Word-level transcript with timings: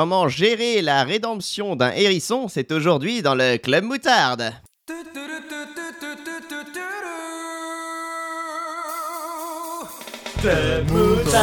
Comment 0.00 0.28
gérer 0.28 0.80
la 0.80 1.02
rédemption 1.02 1.74
d'un 1.74 1.90
hérisson 1.90 2.46
C'est 2.46 2.70
aujourd'hui 2.70 3.20
dans 3.20 3.34
le 3.34 3.56
Club 3.56 3.82
Moutarde. 3.82 4.52
Club 10.40 10.88
Moutarde. 10.92 11.42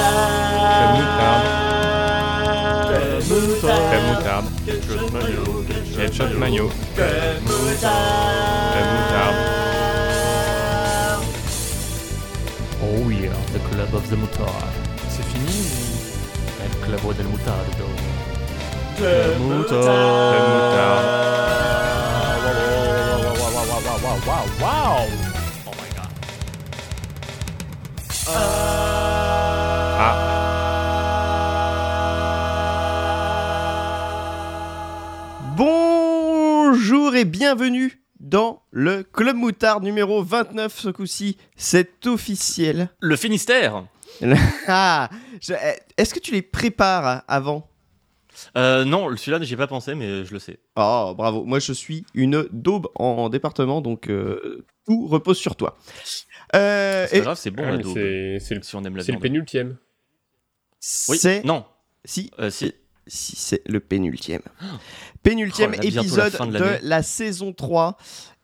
Club 2.79 4.03
Moutarde. 4.07 4.45
Ketchup 5.97 6.37
Mayo. 6.39 6.71
Club 6.95 7.41
Moutarde. 7.43 8.15
Oh 12.81 13.09
yeah, 13.09 13.33
the 13.51 13.59
club 13.69 13.93
of 13.93 14.09
the 14.09 14.15
moutarde. 14.15 14.71
C'est 15.09 15.25
fini 15.25 15.65
El 16.63 16.71
club 16.87 17.17
del 17.17 17.27
moutardo. 17.27 18.14
Oh. 18.97 19.01
Ah, 29.97 30.35
Bonjour 35.57 37.15
et 37.15 37.25
bienvenue 37.25 38.01
dans 38.19 38.63
le 38.71 39.03
Club 39.03 39.35
Moutarde 39.35 39.83
numéro 39.83 40.23
29 40.23 40.73
ce 40.79 40.89
coup-ci. 40.89 41.37
C'est 41.57 42.07
officiel. 42.07 42.89
Le 43.01 43.15
Finistère 43.17 43.83
Ah, 44.67 45.09
eh, 45.49 45.53
Est-ce 45.97 46.13
que 46.13 46.19
tu 46.19 46.31
les 46.31 46.41
prépares 46.41 47.23
avant 47.27 47.67
euh, 48.57 48.85
Non, 48.85 49.15
celui-là, 49.15 49.39
j'y 49.43 49.53
ai 49.53 49.57
pas 49.57 49.67
pensé, 49.67 49.95
mais 49.95 50.25
je 50.25 50.33
le 50.33 50.39
sais. 50.39 50.59
Oh, 50.75 51.13
bravo. 51.17 51.43
Moi, 51.43 51.59
je 51.59 51.73
suis 51.73 52.05
une 52.13 52.47
daube 52.51 52.87
en 52.95 53.29
département, 53.29 53.81
donc 53.81 54.09
euh, 54.09 54.65
tout 54.85 55.07
repose 55.07 55.37
sur 55.37 55.55
toi. 55.55 55.77
Euh, 56.55 57.07
C'est 57.09 57.17
et 57.17 57.21
grave, 57.21 57.37
c'est 57.37 57.51
bon, 57.51 57.63
Ah, 57.65 57.71
la 57.71 57.77
mais 57.77 57.83
daube, 57.83 57.93
c'est 57.93 58.55
le, 58.55 58.61
si 58.61 58.75
on 58.75 58.83
aime 58.83 58.95
la 58.97 59.03
c'est 59.03 59.11
le 59.11 59.19
pénultième. 59.19 59.77
Oui, 61.09 61.17
c'est 61.17 61.43
non, 61.43 61.65
si, 62.03 62.31
euh, 62.39 62.49
si. 62.49 62.73
si 63.07 63.35
c'est 63.35 63.61
le 63.65 63.79
pénultième. 63.79 64.41
Pénultième 65.23 65.71
Oh 65.73 65.75
là, 65.75 65.81
bientôt 65.89 66.15
la 66.17 66.27
épisode 66.27 66.51
de 66.51 66.87
la 66.87 67.03
saison 67.03 67.53
3. 67.53 67.97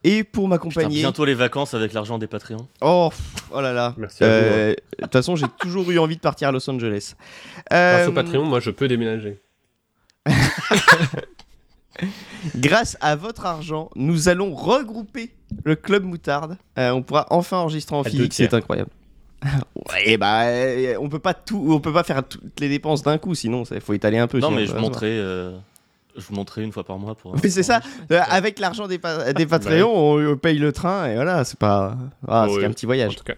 Et 0.03 0.23
pour 0.23 0.47
m'accompagner. 0.47 0.95
bientôt 1.01 1.25
les 1.25 1.35
vacances 1.35 1.75
avec 1.75 1.93
l'argent 1.93 2.17
des 2.17 2.25
Patreons. 2.25 2.67
Oh, 2.81 3.11
oh 3.51 3.61
là 3.61 3.71
là. 3.71 3.93
Merci 3.97 4.23
à 4.23 4.27
vous, 4.27 4.33
Euh, 4.47 4.69
De 4.97 5.03
toute 5.03 5.11
façon, 5.13 5.35
j'ai 5.35 5.45
toujours 5.59 5.91
eu 5.91 5.99
envie 5.99 6.15
de 6.15 6.21
partir 6.21 6.47
à 6.49 6.51
Los 6.51 6.67
Angeles. 6.67 7.13
Grâce 7.69 8.07
Euh, 8.07 8.07
au 8.07 8.11
Patreon, 8.11 8.43
moi, 8.43 8.59
je 8.59 8.71
peux 8.71 8.87
déménager. 8.87 9.39
grâce 12.55 12.97
à 13.01 13.15
votre 13.15 13.45
argent, 13.45 13.89
nous 13.95 14.29
allons 14.29 14.53
regrouper 14.53 15.31
le 15.63 15.75
club 15.75 16.03
moutarde. 16.03 16.57
Euh, 16.77 16.91
on 16.91 17.01
pourra 17.03 17.27
enfin 17.29 17.57
enregistrer 17.57 17.95
en 17.95 18.03
physique, 18.03 18.33
c'est 18.33 18.53
incroyable. 18.53 18.89
ouais, 19.89 20.17
bah, 20.17 20.43
on 20.99 21.09
peut 21.09 21.19
pas 21.19 21.33
tout, 21.33 21.65
on 21.69 21.79
peut 21.79 21.93
pas 21.93 22.03
faire 22.03 22.23
toutes 22.27 22.59
les 22.59 22.69
dépenses 22.69 23.01
d'un 23.01 23.17
coup, 23.17 23.33
sinon 23.35 23.63
il 23.71 23.81
faut 23.81 23.93
étaler 23.93 24.19
un 24.19 24.27
peu. 24.27 24.39
Non, 24.39 24.47
sinon, 24.49 24.59
mais 24.59 24.65
je 24.67 24.75
montrerai, 24.75 25.17
euh, 25.17 25.57
je 26.15 26.21
vous 26.27 26.35
montrerai 26.35 26.61
une 26.63 26.71
fois 26.71 26.83
par 26.83 26.97
mois 26.99 27.15
pour. 27.15 27.35
Mais 27.43 27.49
c'est 27.49 27.63
ça. 27.63 27.81
Euh, 28.11 28.19
avec 28.29 28.59
l'argent 28.59 28.87
des, 28.87 28.99
pa- 28.99 29.33
des 29.33 29.45
Patreons, 29.47 29.91
on, 29.91 30.33
on 30.33 30.37
paye 30.37 30.59
le 30.59 30.71
train 30.71 31.07
et 31.07 31.15
voilà, 31.15 31.43
c'est 31.43 31.57
pas, 31.57 31.97
ah, 32.27 32.45
c'est 32.49 32.55
Ouais. 32.57 32.65
un 32.65 32.71
petit 32.71 32.85
En 32.85 32.89
voyage. 32.89 33.15
tout 33.15 33.23
cas, 33.23 33.33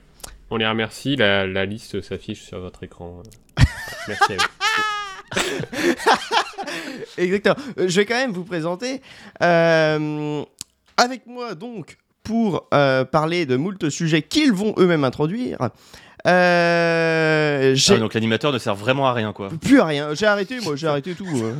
on 0.50 0.58
les 0.58 0.68
remercie. 0.68 1.16
La, 1.16 1.48
la 1.48 1.66
liste 1.66 2.02
s'affiche 2.02 2.42
sur 2.44 2.60
votre 2.60 2.84
écran. 2.84 3.22
Merci 4.10 4.34
à 4.34 4.36
vous. 4.36 4.44
Exactement. 7.18 7.56
Euh, 7.80 7.88
Je 7.88 7.96
vais 8.00 8.06
quand 8.06 8.16
même 8.16 8.32
vous 8.32 8.44
présenter. 8.44 9.02
euh, 9.42 10.44
avec 10.98 11.26
moi, 11.28 11.56
donc, 11.56 11.98
pour 12.24 12.68
euh, 12.74 13.04
parler 13.06 13.46
de 13.46 13.56
moult 13.58 13.90
sujets 13.90 14.22
qu'ils 14.22 14.54
vont 14.54 14.74
eux-mêmes 14.78 15.04
introduire. 15.04 15.58
euh, 16.28 17.76
Ah, 17.90 17.98
donc 17.98 18.14
l'animateur 18.14 18.54
ne 18.54 18.58
sert 18.60 18.76
vraiment 18.76 19.08
à 19.08 19.14
rien, 19.14 19.34
quoi. 19.34 19.50
plus 19.62 19.80
à 19.80 19.86
rien. 19.86 20.14
J'ai 20.14 20.26
arrêté, 20.26 20.60
moi, 20.62 20.76
j'ai 20.76 20.88
arrêté 20.88 21.14
tout. 21.16 21.28
euh. 21.36 21.54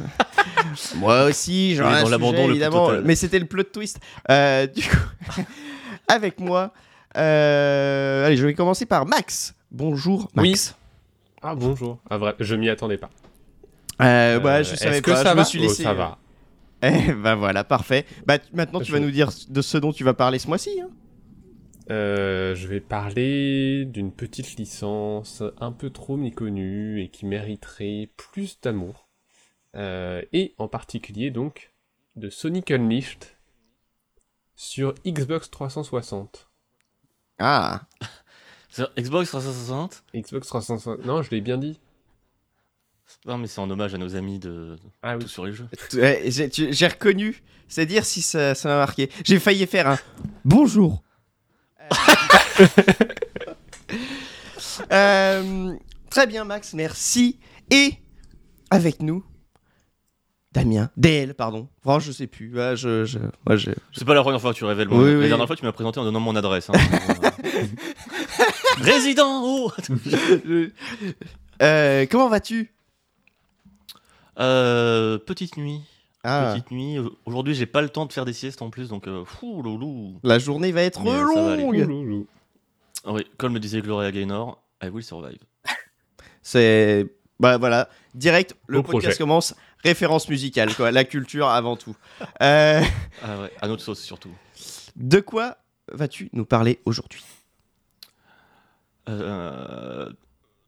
moi 0.96 1.26
aussi, 1.26 1.76
j'en 1.76 1.94
ai 1.96 2.02
dans 2.04 2.10
l'abandon 2.10 2.46
le 2.48 2.52
évidemment. 2.52 2.88
total. 2.88 3.04
Mais 3.06 3.16
c'était 3.16 3.40
le 3.40 3.46
plot 3.46 3.64
twist. 3.64 4.00
Euh, 4.30 4.68
du 4.68 4.82
coup, 4.84 5.42
avec 6.08 6.40
moi. 6.40 6.72
euh, 7.18 8.26
allez, 8.28 8.38
je 8.38 8.46
vais 8.46 8.54
commencer 8.54 8.86
par 8.86 9.06
Max. 9.06 9.54
Bonjour, 9.72 10.30
Max. 10.36 10.76
Ah 11.42 11.56
bonjour. 11.56 11.98
Ah 12.10 12.18
vrai, 12.18 12.36
je 12.40 12.56
m'y 12.56 12.70
attendais 12.70 12.98
pas. 12.98 13.10
Euh, 14.02 14.40
bah, 14.40 14.58
Euh, 14.60 14.64
je 14.64 14.76
savais 14.76 14.98
Est-ce 14.98 15.02
que 15.02 15.12
pas. 15.12 15.18
ça 15.24 15.32
je 15.32 15.36
va 15.36 15.42
me 15.42 15.46
suis 15.46 15.60
Oh, 15.60 15.64
laissé. 15.64 15.84
Ça 15.84 15.94
va. 15.94 16.18
Eh 16.86 17.14
ben 17.14 17.36
voilà, 17.36 17.64
parfait. 17.64 18.06
Bah 18.26 18.40
tu- 18.40 18.54
maintenant 18.54 18.80
tu 18.80 18.88
Je- 18.88 18.92
vas 18.92 19.00
nous 19.00 19.12
dire 19.12 19.30
de 19.50 19.62
ce 19.62 19.78
dont 19.78 19.94
tu 19.94 20.04
vas 20.04 20.14
parler 20.14 20.38
ce 20.40 20.48
mois-ci. 20.48 20.82
hein. 20.82 20.90
Euh, 21.92 22.56
je 22.56 22.68
vais 22.68 22.80
parler 22.82 23.86
d'une 23.86 24.12
petite 24.12 24.56
licence 24.58 25.44
un 25.62 25.72
peu 25.72 25.90
trop 25.92 26.18
méconnue 26.18 27.02
et 27.02 27.10
qui 27.10 27.26
mériterait 27.26 28.10
plus 28.18 28.60
d'amour. 28.62 29.08
Euh, 29.76 30.22
et 30.34 30.54
en 30.58 30.68
particulier 30.68 31.32
donc 31.32 31.74
de 32.16 32.30
Sonic 32.30 32.70
Unleashed 32.72 33.24
sur 34.56 34.94
Xbox 35.06 35.50
360. 35.50 36.50
Ah. 37.40 37.82
Sur 38.70 38.92
Xbox 38.98 39.30
360 39.30 40.04
Xbox 40.16 40.48
360. 40.48 41.06
Non, 41.06 41.22
je 41.22 41.30
l'ai 41.32 41.42
bien 41.42 41.58
dit. 41.58 41.80
Non, 43.26 43.38
mais 43.38 43.48
c'est 43.48 43.60
en 43.62 43.70
hommage 43.70 43.94
à 43.94 43.98
nos 43.98 44.16
amis 44.16 44.40
de 44.40 44.76
Ah 45.02 45.18
tout 45.18 45.28
sur 45.28 45.46
les 45.46 45.54
jeux. 45.54 45.68
Ouais, 45.94 46.24
J'ai 46.30 46.88
reconnu. 46.88 47.42
C'est 47.70 47.86
dire 47.86 48.06
si 48.06 48.22
ça 48.22 48.54
ça 48.54 48.70
m'a 48.70 48.78
marqué. 48.78 49.10
J'ai 49.24 49.40
failli 49.40 49.66
faire 49.66 49.88
un 49.88 50.00
bonjour. 50.46 51.04
Euh, 54.92 55.74
très 56.10 56.26
bien 56.26 56.46
Max, 56.46 56.74
merci. 56.74 57.40
Et 57.70 57.94
avec 58.72 59.02
nous, 59.04 59.24
Damien, 60.52 60.90
DL, 60.98 61.34
pardon. 61.36 61.68
Franchement, 61.82 62.00
je 62.00 62.12
sais 62.12 62.28
plus. 62.28 62.54
Ouais, 62.56 62.76
je, 62.76 63.06
je, 63.06 63.20
moi, 63.46 63.56
je- 63.56 63.70
C'est 63.96 64.06
pas 64.06 64.14
la 64.16 64.22
première 64.22 64.42
fois 64.42 64.52
que 64.54 64.58
tu 64.58 64.66
révèles 64.66 64.88
mon 64.90 65.00
Oui, 65.02 65.12
La 65.14 65.20
oui. 65.20 65.28
dernière 65.28 65.48
fois, 65.48 65.56
tu 65.56 65.64
m'as 65.66 65.72
présenté 65.72 66.00
en 66.00 66.04
donnant 66.06 66.20
mon 66.20 66.36
adresse. 66.36 66.70
hein. 66.70 66.74
Résident 68.82 69.42
oh 69.44 69.72
Euh, 71.62 72.06
comment 72.10 72.30
vas-tu? 72.30 72.73
Euh, 74.40 75.18
Petite 75.20 75.58
nuit. 75.58 75.82
Ah, 76.24 76.54
Petite 76.54 76.72
nuit. 76.72 76.98
Aujourd'hui, 77.26 77.54
j'ai 77.54 77.66
pas 77.66 77.82
le 77.82 77.90
temps 77.90 78.06
de 78.06 78.14
faire 78.14 78.26
des 78.26 78.34
siestes 78.34 78.62
en 78.62 78.70
plus, 78.70 78.88
donc 78.90 79.08
euh, 79.08 79.26
fou 79.26 79.62
loulou. 79.62 80.20
la 80.24 80.40
journée 80.40 80.72
va 80.72 80.82
être 80.84 81.02
Mais 81.02 81.22
longue. 81.22 81.76
Ouloulou. 81.76 82.28
Ah 83.06 83.12
oui, 83.12 83.26
comme 83.38 83.54
le 83.54 83.60
disait 83.60 83.82
Gloria 83.82 84.12
Gaynor, 84.12 84.62
I 84.82 84.88
will 84.88 85.04
survive. 85.04 85.40
C'est 86.42 87.08
bah 87.40 87.58
voilà, 87.58 87.90
direct 88.16 88.56
le 88.68 88.82
podcast 88.82 89.04
projet. 89.04 89.18
commence 89.18 89.56
référence 89.84 90.30
musicale 90.30 90.74
quoi, 90.74 90.92
la 90.92 91.04
culture 91.04 91.48
avant 91.50 91.76
tout. 91.76 91.96
Euh, 92.42 92.82
Ah 93.22 93.42
ouais, 93.42 93.52
à 93.62 93.68
notre 93.68 93.82
sauce 93.84 94.00
surtout. 94.00 94.32
de 94.96 95.20
quoi 95.20 95.58
vas-tu 95.92 96.30
nous 96.32 96.46
parler 96.46 96.80
aujourd'hui? 96.86 97.24
Euh, 99.10 100.10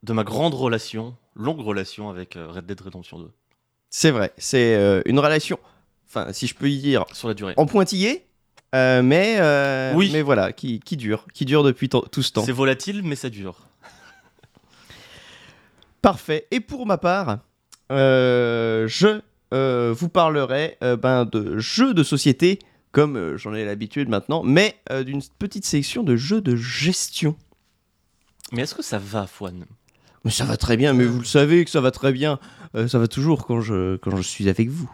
de 0.04 0.14
ma 0.14 0.24
grande 0.26 0.54
relation, 0.54 1.16
longue 1.36 1.62
relation 1.62 2.10
avec 2.10 2.34
Red 2.36 2.66
Dead 2.66 2.82
Redemption 2.82 3.20
2, 3.20 3.32
C'est 3.98 4.12
vrai, 4.12 4.34
c'est 4.38 4.76
euh, 4.76 5.02
une 5.06 5.20
relation, 5.20 5.58
enfin 6.10 6.34
si 6.34 6.48
je 6.48 6.54
peux 6.54 6.70
y 6.70 6.80
dire, 6.80 7.06
sur 7.14 7.30
la 7.30 7.34
durée. 7.34 7.54
en 7.56 7.66
pointillé, 7.66 8.26
euh, 8.76 9.02
mais 9.02 9.38
euh, 9.40 9.94
Oui. 9.96 10.10
mais 10.12 10.22
voilà, 10.22 10.52
qui, 10.52 10.82
qui 10.82 10.98
dure, 10.98 11.26
qui 11.34 11.46
dure 11.46 11.64
depuis 11.64 11.88
to- 11.88 12.06
tout 12.12 12.22
ce 12.22 12.34
temps. 12.34 12.44
C'est 12.44 12.52
volatile, 12.52 13.04
mais 13.06 13.16
ça 13.16 13.30
dure. 13.30 13.56
Parfait. 16.02 16.46
Et 16.52 16.60
pour 16.60 16.86
ma 16.86 16.98
part, 16.98 17.40
je 17.90 19.22
vous 19.94 20.10
parlerai 20.10 20.78
ben, 21.02 21.24
de 21.24 21.58
jeux 21.58 21.94
de 21.94 22.04
société, 22.04 22.60
comme 22.92 23.38
j'en 23.38 23.54
ai 23.54 23.64
l'habitude 23.64 24.10
maintenant, 24.10 24.44
mais 24.44 24.76
d'une 25.06 25.22
petite 25.40 25.64
sélection 25.64 26.04
de 26.04 26.18
jeux 26.18 26.42
de 26.42 26.58
gestion. 26.58 27.38
Mais 28.52 28.64
est-ce 28.64 28.76
que 28.76 28.84
ça 28.84 29.00
va, 29.00 29.26
Fouane? 29.26 29.64
Mais 30.26 30.32
ça 30.32 30.44
va 30.46 30.58
très 30.58 30.76
bien, 30.76 30.94
mais 30.94 31.06
vous 31.06 31.20
le 31.20 31.26
savez 31.26 31.64
que 31.64 31.72
ça 31.72 31.80
va 31.82 31.92
très 31.92 32.12
bien. 32.12 32.40
Euh, 32.76 32.88
ça 32.88 33.00
va 33.00 33.08
toujours 33.08 33.46
quand 33.46 33.62
je, 33.62 33.96
quand 33.98 34.16
je 34.18 34.22
suis 34.24 34.50
avec 34.50 34.70
vous. 34.70 34.90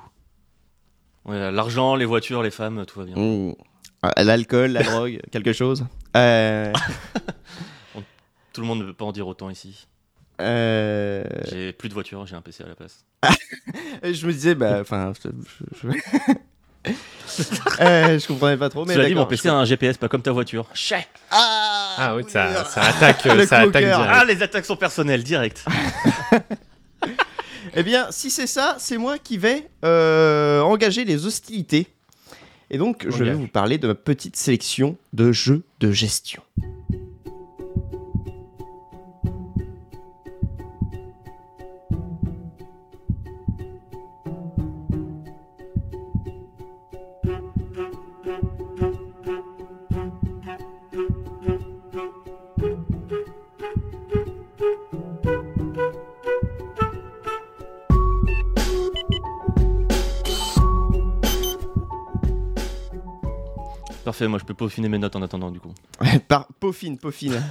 Ouais, 1.26 1.52
L'argent, 1.52 1.96
les 1.96 2.06
voitures, 2.06 2.44
les 2.44 2.52
femmes, 2.52 2.86
tout 2.86 3.00
va 3.00 3.06
bien. 3.06 3.16
Mmh. 3.16 3.56
Ah, 4.04 4.24
L'alcool, 4.24 4.72
la 4.72 4.84
drogue, 4.92 5.20
quelque 5.32 5.54
chose. 5.54 5.86
Euh, 6.18 6.74
Tout 8.54 8.62
le 8.62 8.68
monde 8.68 8.80
ne 8.80 8.86
peut 8.86 8.94
pas 8.94 9.06
en 9.06 9.14
dire 9.14 9.28
autant 9.28 9.50
ici. 9.50 9.88
euh, 10.42 11.24
J'ai 11.50 11.72
plus 11.72 11.88
de 11.88 11.94
voiture, 11.94 12.26
j'ai 12.28 12.36
un 12.36 12.42
PC 12.42 12.64
à 12.64 12.68
la 12.68 12.76
place. 12.76 13.06
je 14.04 14.28
me 14.28 14.34
disais, 14.34 14.56
bah, 14.56 14.80
enfin, 14.82 15.14
je- 15.24 15.88
Euh, 17.80 18.20
je 18.20 18.28
comprenais 18.28 18.58
pas 18.58 18.68
trop, 18.70 18.84
mais 18.86 18.94
Cela 18.94 19.06
dit, 19.06 19.12
mon 19.14 19.22
d'accord, 19.22 19.30
PC 19.30 19.48
a 19.48 19.54
un 19.56 19.64
GPS, 19.64 19.96
pas 19.96 20.10
comme 20.10 20.22
ta 20.22 20.34
voiture. 20.34 20.68
Chais 20.74 21.08
Ah, 21.32 21.96
Ah 21.98 22.16
oui, 22.18 22.24
ça, 22.28 22.48
euh, 22.48 22.64
ça 22.66 22.82
attaque, 22.82 23.22
ça 23.48 23.62
cœur. 23.68 23.72
direct. 23.72 23.96
Ah, 24.12 24.26
les 24.26 24.44
attaques 24.44 24.66
sont 24.66 24.76
personnelles, 24.76 25.24
direct. 25.24 25.64
Eh 27.74 27.84
bien, 27.84 28.08
si 28.12 28.30
c'est 28.30 28.48
ça, 28.48 28.76
c'est 28.80 28.98
moi 28.98 29.18
qui 29.18 29.38
vais 29.38 29.70
euh, 29.86 30.60
engager 30.62 31.06
les 31.06 31.26
hostilités. 31.26 31.88
Et 32.70 32.78
donc, 32.78 33.06
je 33.10 33.24
vais 33.24 33.34
vous 33.34 33.48
parler 33.48 33.78
de 33.78 33.88
ma 33.88 33.96
petite 33.96 34.36
sélection 34.36 34.98
de 35.14 35.32
jeux 35.32 35.64
de 35.80 35.92
gestion. 35.92 36.42
Parfait, 64.12 64.28
moi 64.28 64.40
je 64.40 64.44
peux 64.44 64.54
peaufiner 64.54 64.90
mes 64.90 64.98
notes 64.98 65.16
en 65.16 65.22
attendant 65.22 65.52
du 65.52 65.62
coup. 65.62 65.74
Par 66.28 66.48
Peaufine, 66.60 66.98
Peaufine. 66.98 67.42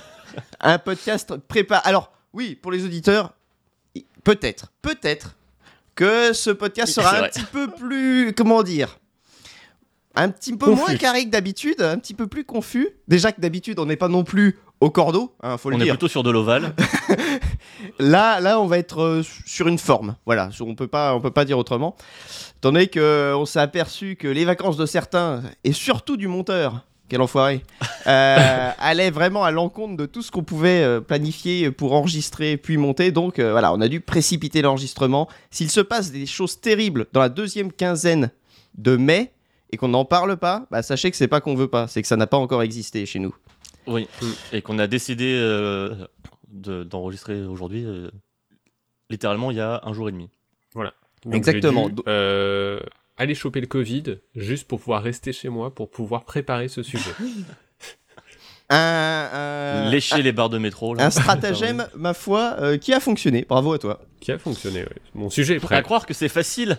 un 0.61 0.77
podcast 0.77 1.35
prépare. 1.49 1.81
Alors, 1.87 2.13
oui, 2.35 2.55
pour 2.55 2.71
les 2.71 2.85
auditeurs, 2.85 3.33
peut-être, 4.25 4.71
peut-être 4.83 5.37
que 5.95 6.35
ce 6.35 6.51
podcast 6.51 6.93
sera 6.93 7.25
un 7.25 7.29
petit 7.31 7.45
peu 7.45 7.71
plus. 7.71 8.35
Comment 8.37 8.63
dire 8.63 8.99
Un 10.15 10.29
petit 10.29 10.55
peu 10.55 10.67
Confus. 10.67 10.83
moins 10.83 10.97
carré 10.97 11.25
que 11.25 11.31
d'habitude, 11.31 11.81
un 11.81 11.99
petit 11.99 12.13
peu 12.13 12.27
plus 12.27 12.45
confus. 12.45 12.91
Déjà 13.09 13.33
que 13.33 13.41
d'habitude, 13.41 13.79
on 13.79 13.87
n'est 13.87 13.97
pas 13.97 14.09
non 14.09 14.23
plus 14.23 14.59
au 14.83 14.91
cordeau, 14.91 15.35
hein, 15.43 15.57
faut 15.57 15.71
le 15.71 15.77
On 15.77 15.81
est 15.81 15.89
plutôt 15.89 16.09
sur 16.09 16.23
de 16.23 16.31
l'ovale. 16.31 16.75
Là, 17.99 18.41
là, 18.41 18.61
on 18.61 18.67
va 18.67 18.79
être 18.79 19.01
euh, 19.01 19.23
sur 19.47 19.69
une 19.69 19.79
forme. 19.79 20.17
Voilà, 20.27 20.51
on 20.61 20.75
peut 20.75 20.87
pas, 20.87 21.15
on 21.15 21.21
peut 21.21 21.31
pas 21.31 21.45
dire 21.45 21.59
autrement. 21.59 21.97
Étant 22.59 22.73
donné 22.73 22.89
que 22.89 23.35
on 23.37 23.47
s'est 23.47 23.61
aperçu 23.61 24.17
que 24.17 24.29
les 24.29 24.45
vacances 24.45 24.77
de 24.77 24.87
certains 24.87 25.43
et 25.65 25.73
surtout 25.73 26.17
du 26.17 26.29
monteur, 26.29 26.85
quel 27.11 27.21
enfoiré, 27.21 27.63
euh, 28.07 28.71
allaient 28.79 29.11
vraiment 29.11 29.45
à 29.45 29.51
l'encontre 29.51 29.97
de 29.97 30.07
tout 30.07 30.23
ce 30.23 30.31
qu'on 30.31 30.45
pouvait 30.45 30.83
euh, 30.83 31.01
planifier 31.01 31.71
pour 31.71 31.93
enregistrer 31.93 32.57
puis 32.57 32.79
monter. 32.79 33.13
Donc 33.13 33.39
euh, 33.39 33.51
voilà, 33.51 33.75
on 33.75 33.81
a 33.83 33.89
dû 33.89 34.01
précipiter 34.01 34.63
l'enregistrement. 34.63 35.29
S'il 35.51 35.71
se 35.71 35.81
passe 35.81 36.13
des 36.13 36.25
choses 36.25 36.61
terribles 36.61 37.07
dans 37.13 37.21
la 37.21 37.29
deuxième 37.29 37.73
quinzaine 37.73 38.31
de 38.79 38.97
mai 38.97 39.33
et 39.73 39.77
qu'on 39.77 39.89
n'en 39.89 40.05
parle 40.05 40.37
pas, 40.37 40.67
bah, 40.71 40.83
sachez 40.83 41.11
que 41.11 41.17
c'est 41.17 41.29
pas 41.29 41.41
qu'on 41.41 41.55
veut 41.55 41.69
pas, 41.69 41.89
c'est 41.89 42.01
que 42.01 42.09
ça 42.09 42.17
n'a 42.17 42.27
pas 42.27 42.39
encore 42.39 42.63
existé 42.63 43.05
chez 43.05 43.19
nous. 43.19 43.35
Oui. 43.87 44.07
Et 44.53 44.63
qu'on 44.63 44.79
a 44.79 44.87
décidé 44.87 45.35
euh, 45.37 46.07
de- 46.51 46.85
d'enregistrer 46.85 47.43
aujourd'hui, 47.45 47.85
euh, 47.85 48.11
littéralement 49.09 49.51
il 49.51 49.57
y 49.57 49.61
a 49.61 49.81
un 49.85 49.93
jour 49.93 50.09
et 50.09 50.13
demi. 50.13 50.29
Donc, 50.75 51.35
Exactement. 51.35 51.89
dû, 51.91 52.03
euh, 52.09 52.81
aller 53.19 53.35
choper 53.35 53.61
le 53.61 53.67
Covid 53.67 54.19
juste 54.35 54.67
pour 54.67 54.79
pouvoir 54.81 55.03
rester 55.03 55.33
chez 55.35 55.51
moi 55.51 55.75
pour 55.75 55.91
pouvoir 55.91 56.25
préparer 56.25 56.69
ce 56.69 56.83
sujet. 56.83 57.11
Un, 58.73 59.29
un- 59.87 59.91
Lécher 59.91 60.23
les 60.23 60.31
barres 60.33 60.49
de 60.49 60.57
métro. 60.59 60.95
là. 60.95 61.05
un 61.05 61.11
stratagème, 61.11 61.89
ma 61.97 62.15
foi, 62.15 62.55
euh, 62.61 62.79
qui 62.79 62.93
a 62.95 63.01
fonctionné. 63.01 63.45
Bravo 63.49 63.73
à 63.73 63.79
toi. 63.81 64.01
Qui 64.21 64.31
a 64.31 64.39
fonctionné, 64.39 64.83
ouais. 64.85 64.97
Mon 65.15 65.29
sujet 65.29 65.55
est 65.55 65.59
À 65.59 65.61
prêt. 65.67 65.83
croire 65.83 66.07
que 66.07 66.15
c'est 66.15 66.29
facile. 66.29 66.79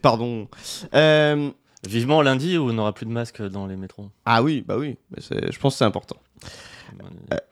Pardon. 0.00 0.48
Euh, 0.94 1.50
Vivement 1.86 2.22
lundi 2.22 2.56
où 2.56 2.70
on 2.70 2.72
n'aura 2.72 2.92
plus 2.94 3.06
de 3.06 3.10
masque 3.10 3.42
dans 3.42 3.66
les 3.66 3.76
métros. 3.76 4.08
Ah 4.24 4.42
oui, 4.42 4.62
bah 4.66 4.76
oui. 4.78 4.96
Je 5.18 5.58
pense 5.58 5.74
que 5.74 5.78
c'est 5.78 5.84
important. 5.84 6.16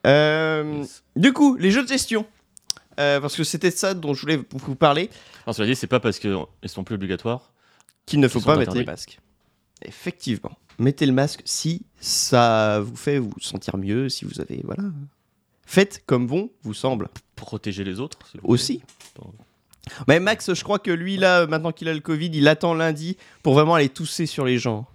Euh, 0.07 0.79
Yes. 0.81 1.03
Du 1.17 1.33
coup, 1.33 1.57
les 1.57 1.71
jeux 1.71 1.83
de 1.83 1.89
gestion. 1.89 2.27
Euh, 2.99 3.21
parce 3.21 3.35
que 3.35 3.45
c'était 3.45 3.71
ça 3.71 3.95
dont 3.95 4.13
je 4.13 4.21
voulais 4.21 4.41
vous 4.53 4.75
parler. 4.75 5.09
Non, 5.47 5.53
cela 5.53 5.67
dit, 5.67 5.75
c'est 5.75 5.87
pas 5.87 6.01
parce 6.01 6.19
qu'ils 6.19 6.37
sont 6.67 6.85
plus 6.85 6.97
obligatoires. 6.97 7.53
Qu'il 8.05 8.21
ne 8.21 8.29
faut 8.29 8.41
pas 8.41 8.57
mettre 8.57 8.75
les 8.75 8.85
masques. 8.85 9.19
Effectivement. 9.83 10.59
Mettez 10.79 11.07
le 11.07 11.13
masque 11.13 11.41
si 11.45 11.87
ça 12.01 12.81
vous 12.81 12.97
fait 12.97 13.19
vous 13.19 13.33
sentir 13.41 13.77
mieux, 13.79 14.09
si 14.09 14.25
vous 14.25 14.41
avez. 14.41 14.61
Voilà. 14.65 14.83
Faites 15.65 16.03
comme 16.07 16.27
bon 16.27 16.51
vous 16.63 16.75
semble. 16.75 17.09
Protéger 17.37 17.85
les 17.85 18.01
autres. 18.01 18.19
Aussi. 18.43 18.83
Mais 20.09 20.21
Max, 20.21 20.53
je 20.53 20.63
crois 20.63 20.79
que 20.79 20.91
lui, 20.91 21.17
là, 21.17 21.47
maintenant 21.47 21.73
qu'il 21.73 21.89
a 21.89 21.95
le 21.95 22.01
Covid, 22.01 22.31
il 22.33 22.49
attend 22.49 22.75
lundi 22.75 23.17
pour 23.43 23.55
vraiment 23.55 23.75
aller 23.75 23.89
tousser 23.89 24.27
sur 24.27 24.45
les 24.45 24.59
gens. 24.59 24.87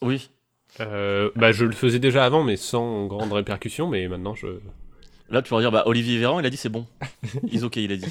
Oui. 0.00 0.30
Euh, 0.80 1.30
bah, 1.36 1.52
je 1.52 1.64
le 1.64 1.72
faisais 1.72 1.98
déjà 1.98 2.24
avant, 2.24 2.42
mais 2.44 2.56
sans 2.56 3.06
grande 3.06 3.32
répercussion, 3.32 3.88
mais 3.88 4.06
maintenant 4.08 4.34
je. 4.34 4.46
Là, 5.30 5.42
tu 5.42 5.52
vas 5.52 5.60
dire, 5.60 5.70
bah, 5.70 5.82
Olivier 5.86 6.18
Véran, 6.18 6.40
il 6.40 6.46
a 6.46 6.50
dit 6.50 6.56
c'est 6.56 6.68
bon. 6.70 6.86
Ils 7.52 7.64
ok, 7.64 7.76
il 7.76 7.92
a 7.92 7.96
dit. 7.96 8.06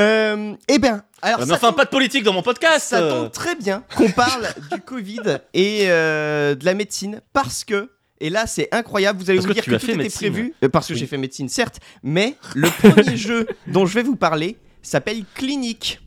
Euh, 0.00 0.54
eh 0.68 0.78
bien, 0.78 1.02
alors 1.20 1.40
Ah, 1.40 1.44
mais 1.44 1.46
ça 1.46 1.54
enfin, 1.54 1.68
tombe- 1.68 1.76
pas 1.76 1.84
de 1.84 1.90
politique 1.90 2.22
dans 2.24 2.32
mon 2.32 2.42
podcast 2.42 2.86
Ça 2.88 3.02
euh. 3.02 3.10
tombe 3.10 3.32
très 3.32 3.54
bien 3.54 3.84
qu'on 3.96 4.10
parle 4.10 4.46
du 4.72 4.80
Covid 4.80 5.40
et 5.52 5.90
euh, 5.90 6.54
de 6.54 6.64
la 6.64 6.72
médecine 6.74 7.20
parce 7.34 7.64
que, 7.64 7.90
et 8.18 8.30
là 8.30 8.46
c'est 8.46 8.72
incroyable, 8.74 9.18
vous 9.18 9.28
allez 9.28 9.38
Parce 9.40 9.46
vous 9.46 9.50
que 9.50 9.54
dire 9.54 9.64
tu 9.64 9.70
que 9.70 9.76
as 9.76 9.78
tout 9.80 9.86
fait 9.86 9.92
était 9.92 10.02
médecine. 10.04 10.32
prévu, 10.32 10.54
euh, 10.64 10.68
parce 10.70 10.86
que 10.88 10.94
Oui. 10.94 10.98
j'ai 11.00 11.06
fait 11.06 11.18
médecine 11.18 11.50
certes, 11.50 11.80
mais 12.02 12.34
le 12.54 12.68
premier 12.70 13.16
jeu 13.16 13.46
dont 13.66 13.84
je 13.84 13.94
vais 13.94 14.02
vous 14.02 14.16
parler 14.16 14.56
s'appelle 14.80 15.22
Clinique. 15.34 16.00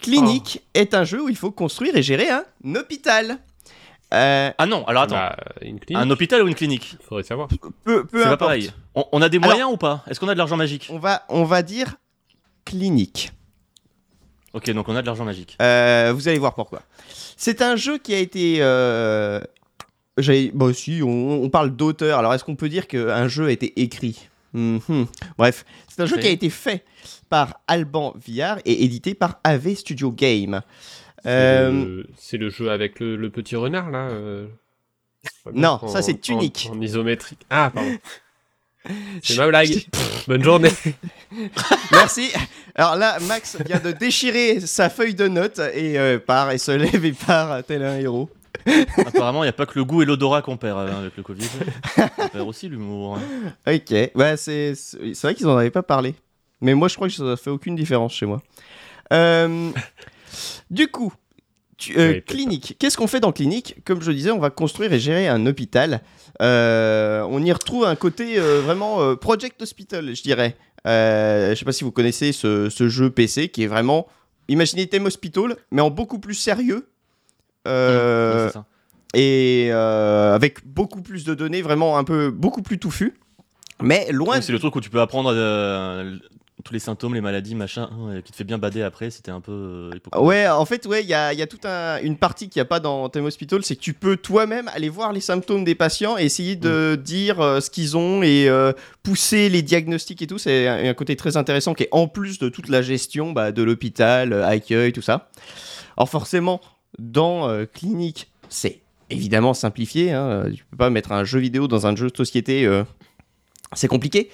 Clinique 0.00 0.60
Oh. 0.62 0.68
est 0.74 0.94
un 0.94 1.04
jeu 1.04 1.22
où 1.22 1.28
il 1.28 1.36
faut 1.36 1.50
construire 1.50 1.96
et 1.96 2.02
gérer 2.02 2.28
un 2.30 2.44
hôpital. 2.74 3.38
Euh, 4.14 4.50
Ah 4.56 4.66
non, 4.66 4.86
alors 4.86 5.02
attends. 5.02 5.16
Bah, 5.16 5.36
une 5.60 5.78
clinique. 5.80 6.02
Un 6.02 6.08
hôpital 6.10 6.42
ou 6.42 6.48
une 6.48 6.54
clinique? 6.54 6.96
Faudrait 7.06 7.24
savoir. 7.24 7.48
peu 7.48 8.04
peu 8.06 8.06
C'est 8.12 8.18
pas 8.22 8.26
importe. 8.28 8.38
pareil. 8.38 8.70
On, 8.94 9.04
on 9.12 9.20
a 9.22 9.28
des 9.28 9.38
moyens 9.38 9.70
ou 9.72 9.76
pas? 9.76 10.04
Est-ce 10.08 10.18
qu'on 10.20 10.28
a 10.28 10.32
de 10.34 10.38
l'argent 10.38 10.56
magique? 10.56 10.88
On 10.90 10.98
va, 10.98 11.24
on 11.28 11.44
va 11.44 11.62
dire 11.62 11.96
clinique. 12.64 13.32
Ok, 14.54 14.70
donc 14.70 14.88
on 14.88 14.96
a 14.96 15.02
de 15.02 15.06
l'argent 15.06 15.24
magique. 15.26 15.56
Euh, 15.60 16.12
vous 16.14 16.26
allez 16.28 16.38
voir 16.38 16.54
pourquoi. 16.54 16.82
C'est 17.36 17.60
un 17.60 17.76
jeu 17.76 17.98
qui 17.98 18.14
a 18.14 18.18
été. 18.18 18.58
Euh... 18.60 19.40
Bon, 20.54 20.72
si, 20.74 21.00
on, 21.02 21.42
on 21.44 21.50
parle 21.50 21.76
d'auteur. 21.76 22.18
Alors, 22.18 22.34
est-ce 22.34 22.44
qu'on 22.44 22.56
peut 22.56 22.68
dire 22.68 22.88
qu'un 22.88 23.28
jeu 23.28 23.46
a 23.46 23.50
été 23.52 23.80
écrit? 23.82 24.28
Mhm. 24.54 25.06
Bref, 25.36 25.64
c'est 25.88 26.00
un 26.02 26.06
jeu 26.06 26.16
qui 26.16 26.26
a 26.26 26.30
été 26.30 26.48
fait 26.50 26.84
par 27.28 27.60
Alban 27.66 28.14
Villard 28.24 28.58
et 28.64 28.84
édité 28.84 29.14
par 29.14 29.38
AV 29.44 29.74
Studio 29.74 30.10
Game. 30.12 30.62
C'est 31.22 31.28
Euh, 31.30 31.70
le- 31.70 32.06
C'est 32.16 32.36
le 32.38 32.48
jeu 32.48 32.70
avec 32.70 33.00
le, 33.00 33.16
le 33.16 33.28
petit 33.30 33.56
renard 33.56 33.90
là. 33.90 34.08
euh, 34.08 34.46
Non, 35.52 35.78
en- 35.82 35.88
ça, 35.88 36.00
c'est 36.00 36.12
en- 36.14 36.18
Tunic. 36.18 36.68
En, 36.72 36.80
isométrique. 36.80 37.40
Ah, 37.50 37.70
pardon. 37.74 37.96
C'est 39.22 39.36
ma 39.36 39.48
blague. 39.48 39.68
Pff, 39.90 40.28
Bonne 40.28 40.42
journée. 40.42 40.70
Merci. 41.92 42.30
Alors 42.74 42.96
là, 42.96 43.18
Max 43.26 43.58
vient 43.66 43.80
de 43.80 43.90
déchirer 43.92 44.60
sa 44.60 44.88
feuille 44.88 45.14
de 45.14 45.28
notes 45.28 45.58
et 45.74 45.98
euh, 45.98 46.18
part 46.18 46.52
et 46.52 46.58
se 46.58 46.70
lève 46.70 47.04
et 47.04 47.12
part 47.12 47.62
tel 47.64 47.82
un 47.82 47.98
héros. 47.98 48.30
Apparemment, 48.98 49.42
il 49.42 49.46
n'y 49.46 49.50
a 49.50 49.52
pas 49.54 49.66
que 49.66 49.78
le 49.78 49.84
goût 49.84 50.02
et 50.02 50.04
l'odorat 50.04 50.42
qu'on 50.42 50.56
perd 50.56 50.78
euh, 50.78 51.00
avec 51.00 51.16
le 51.16 51.22
Covid. 51.22 51.46
On 52.18 52.28
perd 52.28 52.48
aussi 52.48 52.68
l'humour. 52.68 53.16
hein. 53.16 53.72
Ok, 53.74 53.90
ouais, 54.14 54.36
c'est 54.36 54.74
vrai 55.22 55.34
qu'ils 55.34 55.46
en 55.46 55.56
avaient 55.56 55.70
pas 55.70 55.82
parlé. 55.82 56.14
Mais 56.60 56.74
moi, 56.74 56.88
je 56.88 56.96
crois 56.96 57.08
que 57.08 57.14
ça 57.14 57.36
fait 57.36 57.50
aucune 57.50 57.76
différence 57.76 58.12
chez 58.14 58.26
moi. 58.26 58.42
Euh, 59.12 59.70
du 60.70 60.88
coup, 60.88 61.12
tu- 61.76 61.98
euh, 61.98 62.14
Oui, 62.14 62.22
clinique. 62.22 62.76
Qu'est-ce 62.78 62.96
qu'on 62.96 63.06
fait 63.06 63.20
dans 63.20 63.32
clinique? 63.32 63.76
Comme 63.84 64.02
je 64.02 64.08
le 64.10 64.14
disais, 64.16 64.30
on 64.30 64.38
va 64.38 64.50
construire 64.50 64.92
et 64.92 64.98
gérer 64.98 65.28
un 65.28 65.46
hôpital. 65.46 66.00
Euh, 66.42 67.22
on 67.30 67.42
y 67.44 67.52
retrouve 67.52 67.84
un 67.84 67.96
côté 67.96 68.38
euh, 68.38 68.60
vraiment 68.60 69.14
Project 69.16 69.60
Hospital, 69.62 70.14
je 70.14 70.22
dirais. 70.22 70.56
Je 70.84 71.54
sais 71.56 71.64
pas 71.64 71.72
si 71.72 71.84
vous 71.84 71.92
connaissez 71.92 72.32
ce, 72.32 72.68
ce 72.70 72.88
jeu 72.88 73.10
PC 73.10 73.48
qui 73.48 73.62
est 73.64 73.66
vraiment. 73.66 74.06
Imaginez 74.48 74.86
Theme 74.86 75.04
Hospital, 75.06 75.56
mais 75.70 75.82
en 75.82 75.90
beaucoup 75.90 76.18
plus 76.18 76.34
sérieux. 76.34 76.88
Euh, 77.68 78.44
Ouais, 78.44 78.48
c'est 78.48 78.54
ça. 78.54 78.64
et 79.14 79.68
euh, 79.70 80.34
avec 80.34 80.66
beaucoup 80.66 81.02
plus 81.02 81.24
de 81.24 81.34
données, 81.34 81.62
vraiment 81.62 81.98
un 81.98 82.04
peu 82.04 82.30
beaucoup 82.30 82.62
plus 82.62 82.78
touffu. 82.78 83.14
Mais 83.80 84.08
loin. 84.10 84.36
Ouais, 84.36 84.42
c'est 84.42 84.52
le 84.52 84.58
truc 84.58 84.74
où 84.74 84.80
tu 84.80 84.90
peux 84.90 85.00
apprendre 85.00 85.30
euh, 85.32 86.16
tous 86.64 86.72
les 86.72 86.80
symptômes, 86.80 87.14
les 87.14 87.20
maladies, 87.20 87.54
machin, 87.54 87.88
hein, 87.92 88.20
qui 88.24 88.32
te 88.32 88.36
fait 88.36 88.42
bien 88.42 88.58
bader 88.58 88.82
après. 88.82 89.10
C'était 89.10 89.30
un 89.30 89.40
peu 89.40 89.52
euh. 89.52 90.18
Ouais, 90.20 90.48
en 90.48 90.64
fait, 90.64 90.84
ouais, 90.86 91.02
il 91.04 91.08
y 91.08 91.14
a, 91.14 91.32
il 91.32 91.38
y 91.38 91.42
a 91.42 91.46
toute 91.46 91.64
un- 91.64 92.00
une 92.02 92.16
partie 92.16 92.48
qu'il 92.48 92.58
n'y 92.58 92.62
a 92.62 92.68
pas 92.68 92.80
dans 92.80 93.08
Theme 93.08 93.26
Hospital, 93.26 93.62
c'est 93.64 93.76
que 93.76 93.80
tu 93.80 93.94
peux 93.94 94.16
toi-même 94.16 94.68
aller 94.74 94.88
voir 94.88 95.12
les 95.12 95.20
symptômes 95.20 95.62
des 95.62 95.76
patients 95.76 96.18
et 96.18 96.24
essayer 96.24 96.56
de 96.56 96.96
dire 97.00 97.40
euh, 97.40 97.60
ce 97.60 97.70
qu'ils 97.70 97.96
ont 97.96 98.24
et 98.24 98.48
euh, 98.48 98.72
pousser 99.04 99.48
les 99.48 99.62
diagnostics 99.62 100.20
et 100.22 100.26
tout. 100.26 100.38
C'est 100.38 100.66
un, 100.66 100.90
un 100.90 100.94
côté 100.94 101.14
très 101.14 101.36
intéressant 101.36 101.72
qui 101.74 101.84
est 101.84 101.88
en 101.92 102.08
plus 102.08 102.40
de 102.40 102.48
toute 102.48 102.68
la 102.68 102.82
gestion 102.82 103.30
bah, 103.30 103.52
de 103.52 103.62
l'hôpital, 103.62 104.32
accueil, 104.42 104.92
tout 104.92 105.02
ça. 105.02 105.30
Alors 105.96 106.08
forcément, 106.08 106.60
dans 106.98 107.48
euh, 107.48 107.66
Clinique, 107.66 108.30
c'est 108.48 108.80
évidemment 109.10 109.54
simplifié. 109.54 110.12
Hein, 110.12 110.50
tu 110.54 110.64
peux 110.64 110.76
pas 110.76 110.90
mettre 110.90 111.12
un 111.12 111.24
jeu 111.24 111.38
vidéo 111.38 111.68
dans 111.68 111.86
un 111.86 111.96
jeu 111.96 112.08
de 112.10 112.16
société, 112.16 112.66
euh, 112.66 112.84
c'est 113.74 113.88
compliqué. 113.88 114.30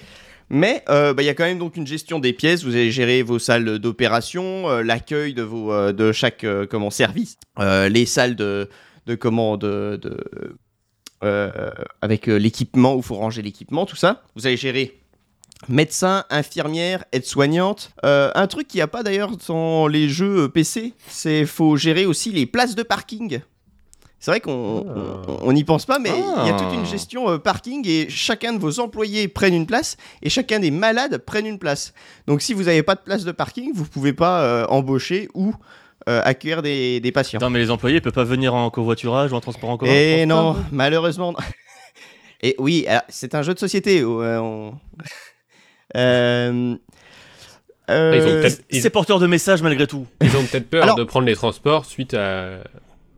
Mais 0.49 0.83
euh, 0.89 1.13
bah, 1.13 1.23
il 1.23 1.25
y 1.25 1.29
a 1.29 1.33
quand 1.33 1.43
même 1.43 1.57
donc 1.57 1.75
une 1.75 1.87
gestion 1.87 2.19
des 2.19 2.33
pièces. 2.33 2.63
Vous 2.63 2.75
allez 2.75 2.91
gérer 2.91 3.23
vos 3.23 3.39
salles 3.39 3.79
d'opération, 3.79 4.69
euh, 4.69 4.83
l'accueil 4.83 5.33
de 5.33 5.41
vos 5.41 5.73
euh, 5.73 5.91
de 5.91 6.11
chaque 6.11 6.43
euh, 6.43 6.67
comment 6.69 6.91
service, 6.91 7.37
euh, 7.59 7.89
les 7.89 8.05
salles 8.05 8.35
de 8.35 8.69
de 9.07 9.15
comment 9.15 9.57
de, 9.57 9.99
de, 10.01 10.23
euh, 11.23 11.71
avec 12.01 12.27
euh, 12.27 12.37
l'équipement 12.37 12.95
où 12.95 13.01
faut 13.01 13.15
ranger 13.15 13.41
l'équipement, 13.41 13.85
tout 13.85 13.95
ça. 13.95 14.23
Vous 14.35 14.45
allez 14.45 14.57
gérer 14.57 14.99
médecin, 15.67 16.25
infirmière, 16.29 17.03
aide-soignante. 17.11 17.91
Euh, 18.05 18.31
un 18.35 18.47
truc 18.47 18.67
qu'il 18.67 18.77
n'y 18.79 18.83
a 18.83 18.87
pas 18.87 19.03
d'ailleurs 19.03 19.31
dans 19.47 19.87
les 19.87 20.09
jeux 20.09 20.43
euh, 20.43 20.47
PC, 20.49 20.93
c'est 21.07 21.45
faut 21.45 21.75
gérer 21.77 22.05
aussi 22.05 22.31
les 22.31 22.45
places 22.45 22.75
de 22.75 22.83
parking. 22.83 23.39
C'est 24.19 24.31
vrai 24.31 24.39
qu'on 24.39 24.85
Ah. 25.47 25.53
n'y 25.53 25.63
pense 25.63 25.85
pas, 25.85 25.99
mais 25.99 26.09
il 26.09 26.47
y 26.47 26.49
a 26.49 26.55
Ah. 26.55 26.59
toute 26.59 26.73
une 26.73 26.85
gestion 26.85 27.29
euh, 27.29 27.37
parking 27.37 27.87
et 27.87 28.07
chacun 28.09 28.53
de 28.53 28.59
vos 28.59 28.79
employés 28.79 29.27
prennent 29.27 29.53
une 29.53 29.67
place 29.67 29.97
et 30.23 30.29
chacun 30.29 30.59
des 30.59 30.71
malades 30.71 31.19
prennent 31.19 31.45
une 31.45 31.59
place. 31.59 31.93
Donc 32.25 32.41
si 32.41 32.53
vous 32.53 32.63
n'avez 32.63 32.81
pas 32.83 32.95
de 32.95 33.01
place 33.01 33.23
de 33.23 33.31
parking, 33.31 33.71
vous 33.75 33.85
pouvez 33.85 34.13
pas 34.13 34.41
euh, 34.41 34.65
embaucher 34.69 35.29
ou 35.35 35.53
euh, 36.09 36.21
accueillir 36.23 36.61
des, 36.63 36.99
des 36.99 37.11
patients. 37.11 37.39
Non, 37.41 37.49
mais 37.49 37.59
les 37.59 37.69
employés 37.71 38.01
peuvent 38.01 38.13
pas 38.13 38.23
venir 38.23 38.53
en 38.55 38.69
covoiturage 38.71 39.31
ou 39.31 39.35
en 39.35 39.41
transport 39.41 39.69
en 39.69 39.77
commun. 39.77 39.91
Et 39.91 40.21
pense 40.21 40.29
non, 40.29 40.55
malheureusement. 40.71 41.33
Et 42.41 42.55
oui, 42.59 42.85
c'est 43.09 43.33
un 43.35 43.41
jeu 43.41 43.53
de 43.53 43.59
société. 43.59 44.01
euh, 44.01 44.39
on- 44.39 44.73
Euh, 45.95 46.75
euh, 47.89 48.11
Ils 48.15 48.21
ont 48.23 48.25
peut-être- 48.41 48.63
ils- 48.71 48.81
C'est 48.81 48.89
porteur 48.89 49.19
de 49.19 49.27
messages 49.27 49.61
malgré 49.61 49.87
tout. 49.87 50.05
Ils 50.21 50.35
ont 50.35 50.43
peut-être 50.45 50.69
peur 50.69 50.83
Alors- 50.83 50.95
de 50.95 51.03
prendre 51.03 51.25
les 51.27 51.35
transports 51.35 51.85
suite 51.85 52.13
à- 52.13 52.63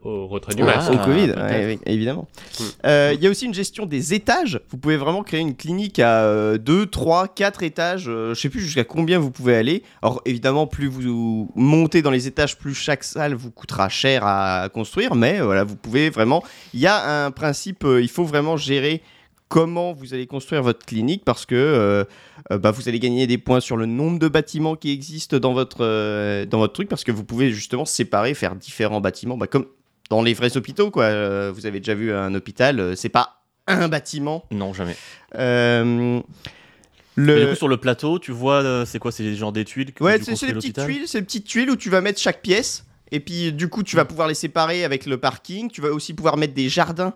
au 0.04 0.28
retrait 0.28 0.54
du 0.54 0.62
Ah, 0.62 0.66
masque. 0.66 0.92
au 0.92 0.98
Covid, 0.98 1.32
ouais, 1.32 1.66
oui, 1.66 1.78
évidemment. 1.84 2.28
Hmm. 2.60 2.64
Euh, 2.86 3.12
Il 3.16 3.22
y 3.22 3.26
a 3.26 3.30
aussi 3.30 3.46
une 3.46 3.52
gestion 3.54 3.84
des 3.84 4.14
étages. 4.14 4.60
Vous 4.70 4.76
pouvez 4.78 4.96
vraiment 4.96 5.22
créer 5.24 5.40
une 5.40 5.56
clinique 5.56 5.98
à 5.98 6.56
2, 6.56 6.86
3, 6.86 7.26
4 7.28 7.62
étages. 7.64 8.04
euh, 8.08 8.32
je 8.32 8.40
sais 8.40 8.48
plus 8.48 8.60
jusqu'à 8.60 8.84
combien 8.84 9.18
vous 9.18 9.30
pouvez 9.32 9.56
aller. 9.56 9.82
Alors 10.02 10.22
évidemment, 10.24 10.66
plus 10.68 10.86
vous 10.86 11.50
montez 11.56 12.00
dans 12.00 12.12
les 12.12 12.26
étages, 12.28 12.56
plus 12.58 12.74
chaque 12.74 13.02
salle 13.02 13.34
vous 13.34 13.50
coûtera 13.50 13.88
cher 13.88 14.22
à 14.24 14.68
construire. 14.72 15.14
Mais 15.16 15.40
euh, 15.40 15.44
voilà, 15.44 15.64
vous 15.64 15.76
pouvez 15.76 16.10
vraiment... 16.10 16.44
Il 16.74 16.80
y 16.80 16.86
a 16.86 17.24
un 17.26 17.30
principe, 17.32 17.84
euh, 17.84 18.00
il 18.00 18.08
faut 18.08 18.24
vraiment 18.24 18.56
gérer 18.56 19.02
comment 19.48 19.92
vous 19.92 20.14
allez 20.14 20.26
construire 20.26 20.62
votre 20.62 20.84
clinique 20.84 21.24
parce 21.24 21.46
que 21.46 21.54
euh, 21.54 22.04
euh, 22.50 22.58
bah, 22.58 22.70
vous 22.70 22.88
allez 22.88 23.00
gagner 23.00 23.26
des 23.26 23.38
points 23.38 23.60
sur 23.60 23.76
le 23.76 23.86
nombre 23.86 24.18
de 24.18 24.28
bâtiments 24.28 24.76
qui 24.76 24.90
existent 24.90 25.38
dans 25.38 25.52
votre, 25.52 25.78
euh, 25.80 26.44
dans 26.46 26.58
votre 26.58 26.74
truc 26.74 26.88
parce 26.88 27.04
que 27.04 27.12
vous 27.12 27.24
pouvez 27.24 27.50
justement 27.50 27.84
séparer, 27.84 28.34
faire 28.34 28.54
différents 28.54 29.00
bâtiments, 29.00 29.36
bah, 29.36 29.46
comme 29.46 29.66
dans 30.10 30.22
les 30.22 30.34
vrais 30.34 30.56
hôpitaux. 30.56 30.90
Quoi. 30.90 31.04
Euh, 31.04 31.52
vous 31.54 31.66
avez 31.66 31.80
déjà 31.80 31.94
vu 31.94 32.12
un 32.12 32.34
hôpital, 32.34 32.96
c'est 32.96 33.08
pas 33.08 33.42
un 33.66 33.88
bâtiment. 33.88 34.44
Non, 34.50 34.72
jamais. 34.72 34.96
Et 35.34 35.82
le... 37.20 37.40
du 37.40 37.50
coup, 37.50 37.56
sur 37.56 37.68
le 37.68 37.78
plateau, 37.78 38.20
tu 38.20 38.30
vois, 38.30 38.86
c'est 38.86 39.00
quoi 39.00 39.10
C'est 39.10 39.24
des 39.24 39.34
genres 39.34 39.52
des 39.52 39.64
tuiles 39.64 39.92
que 39.92 40.04
Ouais, 40.04 40.20
c'est 40.22 40.40
les 40.46 40.52
petites 40.52 40.80
tuiles, 40.80 41.08
c'est 41.08 41.18
les 41.18 41.24
petites 41.24 41.46
tuiles 41.46 41.68
où 41.68 41.76
tu 41.76 41.90
vas 41.90 42.00
mettre 42.00 42.20
chaque 42.20 42.42
pièce. 42.42 42.84
Et 43.10 43.20
puis 43.20 43.52
du 43.52 43.68
coup, 43.68 43.82
tu 43.82 43.96
vas 43.96 44.04
pouvoir 44.04 44.28
les 44.28 44.34
séparer 44.34 44.84
avec 44.84 45.04
le 45.06 45.18
parking. 45.18 45.68
Tu 45.70 45.80
vas 45.80 45.88
aussi 45.88 46.14
pouvoir 46.14 46.36
mettre 46.36 46.54
des 46.54 46.68
jardins 46.68 47.14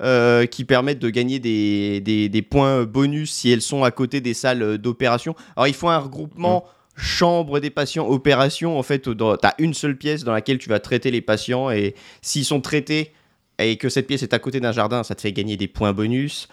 euh, 0.00 0.46
qui 0.46 0.64
permettent 0.64 0.98
de 0.98 1.10
gagner 1.10 1.38
des, 1.38 2.00
des- 2.00 2.28
des 2.28 2.42
points 2.42 2.84
bonus 2.84 3.32
si 3.32 3.50
elles 3.50 3.62
sont 3.62 3.84
à 3.84 3.90
côté 3.90 4.20
des 4.20 4.34
salles 4.34 4.78
d'opération. 4.78 5.34
Alors 5.56 5.68
il 5.68 5.74
faut 5.74 5.88
un 5.88 5.98
regroupement 5.98 6.64
chambre 6.96 7.60
des 7.60 7.70
patients 7.70 8.06
opération. 8.08 8.78
En 8.78 8.82
fait, 8.82 9.00
tu 9.02 9.10
as 9.42 9.54
une 9.58 9.74
seule 9.74 9.96
pièce 9.96 10.24
dans 10.24 10.32
laquelle 10.32 10.58
tu 10.58 10.68
vas 10.68 10.80
traiter 10.80 11.10
les 11.10 11.20
patients 11.20 11.70
et 11.70 11.94
s'ils 12.22 12.44
sont 12.44 12.60
traités 12.60 13.12
et 13.58 13.76
que 13.76 13.88
cette 13.88 14.06
pièce 14.08 14.22
est 14.24 14.34
à 14.34 14.38
côté 14.40 14.58
d'un 14.60 14.72
jardin, 14.72 15.02
ça 15.04 15.14
te 15.14 15.20
fait 15.20 15.32
gagner 15.32 15.56
des 15.56 15.68
points 15.68 15.92
bonus. 15.92 16.48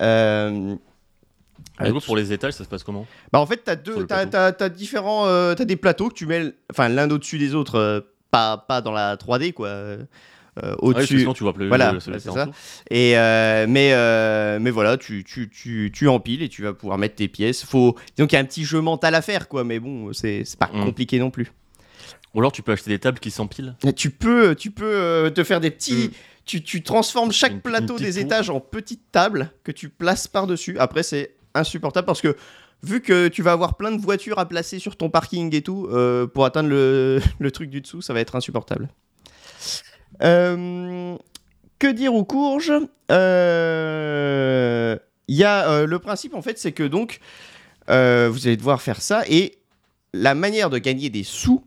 Euh, 0.00 0.74
Du 1.80 1.92
coup, 1.92 2.00
pour 2.06 2.16
les 2.16 2.32
étages, 2.32 2.52
ça 2.54 2.64
se 2.64 2.68
passe 2.68 2.84
comment? 2.84 3.06
Bah 3.32 3.40
en 3.40 3.46
fait, 3.46 3.58
t'as 3.64 3.76
deux, 3.76 3.94
t'as, 4.06 4.26
t'as- 4.30 4.52
t'as 4.52 4.68
différents, 4.68 5.26
euh, 5.26 5.54
t'as 5.54 5.64
des 5.64 5.76
plateaux 5.76 6.08
que 6.08 6.14
tu 6.14 6.26
mets, 6.26 6.52
enfin 6.72 6.88
l'un 6.88 7.10
au-dessus 7.10 7.38
des 7.38 7.54
autres, 7.54 7.76
euh, 7.76 8.00
pas, 8.30 8.56
pas 8.58 8.80
dans 8.80 8.92
la 8.92 9.16
3D 9.16 9.52
quoi, 9.52 9.68
euh, 10.62 10.72
Ah 10.72 10.76
oui, 10.82 10.88
au-dessus. 10.90 11.26
tu 11.34 11.42
vois 11.42 11.52
plus 11.52 11.68
Voilà, 11.68 11.94
c'est 12.00 12.18
ça. 12.20 12.48
et 12.90 13.16
euh, 13.18 13.66
mais 13.68 13.92
euh, 13.92 14.58
mais 14.60 14.70
voilà, 14.70 14.96
tu, 14.96 15.22
tu, 15.24 15.48
tu, 15.50 15.90
tu 15.92 16.08
empiles 16.08 16.42
et 16.42 16.48
tu 16.48 16.62
vas 16.62 16.72
pouvoir 16.72 16.98
mettre 16.98 17.16
tes 17.16 17.28
pièces. 17.28 17.64
Faut 17.64 17.96
donc 18.18 18.32
il 18.32 18.34
y 18.34 18.38
a 18.38 18.40
un 18.40 18.44
petit 18.44 18.64
jeu 18.64 18.80
mental 18.80 19.14
à 19.14 19.22
faire 19.22 19.48
quoi, 19.48 19.64
mais 19.64 19.78
bon, 19.80 20.12
c'est, 20.12 20.44
pas 20.58 20.70
Mm. 20.72 20.84
compliqué 20.84 21.18
non 21.18 21.30
plus. 21.30 21.52
Ou 22.34 22.40
alors, 22.40 22.52
tu 22.52 22.62
peux 22.62 22.72
acheter 22.72 22.90
des 22.90 22.98
tables 22.98 23.18
qui 23.18 23.30
s'empilent. 23.30 23.74
Tu 23.96 24.10
peux, 24.10 24.54
tu 24.54 24.70
peux 24.70 25.32
te 25.34 25.42
faire 25.44 25.60
des 25.60 25.70
petits. 25.70 26.08
Mm. 26.08 26.10
Tu, 26.44 26.62
tu 26.62 26.82
transformes 26.82 27.32
chaque 27.32 27.60
plateau 27.62 27.98
des 27.98 28.18
étages 28.20 28.50
en 28.50 28.60
petites 28.60 29.10
tables 29.10 29.50
que 29.64 29.72
tu 29.72 29.88
places 29.88 30.28
par-dessus. 30.28 30.78
Après, 30.78 31.02
c'est 31.02 31.34
insupportable 31.54 32.06
parce 32.06 32.20
que 32.20 32.36
vu 32.82 33.00
que 33.00 33.28
tu 33.28 33.42
vas 33.42 33.52
avoir 33.52 33.76
plein 33.76 33.90
de 33.90 34.00
voitures 34.00 34.38
à 34.38 34.46
placer 34.46 34.78
sur 34.78 34.96
ton 34.96 35.08
parking 35.10 35.54
et 35.56 35.62
tout, 35.62 35.88
euh, 35.90 36.26
pour 36.26 36.44
atteindre 36.44 36.68
le, 36.68 37.20
le 37.40 37.50
truc 37.50 37.70
du 37.70 37.80
dessous, 37.80 38.02
ça 38.02 38.12
va 38.12 38.20
être 38.20 38.36
insupportable. 38.36 38.88
Euh, 40.22 41.16
que 41.78 41.86
dire 41.88 42.14
aux 42.14 42.24
courges 42.24 42.72
Euh, 43.10 44.96
Il 45.28 45.36
y 45.36 45.44
a 45.44 45.68
euh, 45.70 45.86
le 45.86 45.98
principe 45.98 46.34
en 46.34 46.42
fait, 46.42 46.58
c'est 46.58 46.72
que 46.72 46.82
donc 46.84 47.20
euh, 47.90 48.28
vous 48.30 48.46
allez 48.46 48.56
devoir 48.56 48.80
faire 48.82 49.00
ça 49.02 49.22
et 49.28 49.58
la 50.12 50.34
manière 50.34 50.70
de 50.70 50.78
gagner 50.78 51.10
des 51.10 51.24
sous 51.24 51.64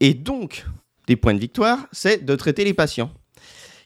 et 0.00 0.14
donc 0.14 0.64
des 1.06 1.16
points 1.16 1.34
de 1.34 1.38
victoire, 1.40 1.86
c'est 1.92 2.24
de 2.24 2.36
traiter 2.36 2.64
les 2.64 2.74
patients. 2.74 3.10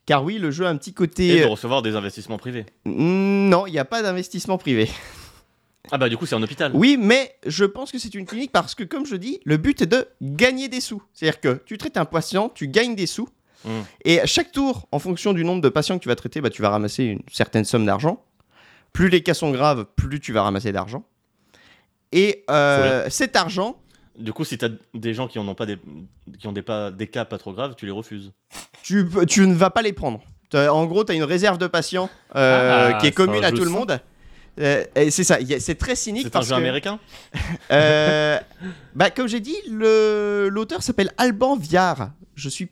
Car 0.06 0.22
oui, 0.22 0.38
le 0.38 0.50
jeu 0.50 0.66
a 0.66 0.68
un 0.68 0.76
petit 0.76 0.90
Et 0.90 0.94
côté. 0.94 1.40
de 1.40 1.46
recevoir 1.46 1.80
des 1.82 1.96
investissements 1.96 2.36
privés. 2.36 2.66
Non, 2.84 3.66
il 3.66 3.72
n'y 3.72 3.78
a 3.78 3.84
pas 3.86 4.02
d'investissement 4.02 4.58
privé. 4.58 4.88
Ah 5.92 5.98
bah, 5.98 6.08
du 6.08 6.16
coup, 6.16 6.24
c'est 6.24 6.34
un 6.34 6.42
hôpital. 6.42 6.72
Oui, 6.74 6.96
mais 6.98 7.36
je 7.46 7.66
pense 7.66 7.92
que 7.92 7.98
c'est 7.98 8.14
une 8.14 8.24
clinique 8.24 8.52
parce 8.52 8.74
que, 8.74 8.84
comme 8.84 9.04
je 9.04 9.16
dis, 9.16 9.40
le 9.44 9.58
but 9.58 9.82
est 9.82 9.86
de 9.86 10.08
gagner 10.22 10.68
des 10.68 10.80
sous. 10.80 11.02
C'est-à-dire 11.12 11.40
que 11.40 11.60
tu 11.66 11.76
traites 11.76 11.98
un 11.98 12.06
patient, 12.06 12.48
tu 12.48 12.68
gagnes 12.68 12.94
des 12.94 13.04
sous. 13.04 13.28
Mm. 13.64 13.70
Et 14.04 14.20
à 14.20 14.26
chaque 14.26 14.52
tour, 14.52 14.86
en 14.92 14.98
fonction 14.98 15.32
du 15.32 15.44
nombre 15.44 15.62
de 15.62 15.68
patients 15.68 15.98
que 15.98 16.02
tu 16.02 16.08
vas 16.08 16.16
traiter, 16.16 16.40
bah, 16.40 16.50
tu 16.50 16.62
vas 16.62 16.70
ramasser 16.70 17.04
une 17.04 17.22
certaine 17.30 17.64
somme 17.64 17.86
d'argent. 17.86 18.22
Plus 18.92 19.08
les 19.08 19.22
cas 19.22 19.34
sont 19.34 19.50
graves, 19.50 19.86
plus 19.96 20.20
tu 20.20 20.32
vas 20.32 20.42
ramasser 20.42 20.72
d'argent. 20.72 21.04
Et 22.12 22.44
euh, 22.50 23.06
cet 23.10 23.34
argent, 23.34 23.76
Du 24.16 24.32
coup, 24.32 24.44
si 24.44 24.56
t'as 24.56 24.68
des 24.94 25.14
gens 25.14 25.26
qui 25.26 25.40
en 25.40 25.48
ont 25.48 25.56
pas 25.56 25.66
des, 25.66 25.78
qui 26.38 26.46
ont 26.46 26.52
des, 26.52 26.62
pas, 26.62 26.92
des 26.92 27.08
cas 27.08 27.24
pas 27.24 27.38
trop 27.38 27.52
graves, 27.52 27.74
tu 27.76 27.86
les 27.86 27.92
refuses. 27.92 28.32
tu, 28.82 29.08
tu 29.26 29.46
ne 29.46 29.54
vas 29.54 29.70
pas 29.70 29.82
les 29.82 29.92
prendre. 29.92 30.22
En 30.54 30.86
gros, 30.86 31.04
tu 31.04 31.12
as 31.12 31.14
une 31.16 31.24
réserve 31.24 31.58
de 31.58 31.66
patients 31.66 32.08
euh, 32.36 32.92
Ah, 32.92 32.98
qui 33.00 33.08
est 33.08 33.12
commune 33.12 33.44
un 33.44 33.48
à 33.48 33.52
tout 33.52 33.64
le 33.64 33.70
monde. 33.70 33.98
Euh, 34.60 34.84
c'est 35.10 35.24
ça, 35.24 35.38
c'est 35.58 35.74
très 35.74 35.96
cynique 35.96 36.28
C'est 36.30 36.36
un 36.36 36.42
jeu 36.42 36.50
que, 36.50 36.54
américain 36.54 37.00
euh, 37.72 38.38
bah, 38.94 39.10
comme 39.10 39.26
j'ai 39.26 39.40
dit, 39.40 39.56
l'auteur 39.68 40.82
s'appelle 40.82 41.10
Alban 41.18 41.56
Viard. 41.56 42.12
Je 42.36 42.48
suis 42.48 42.68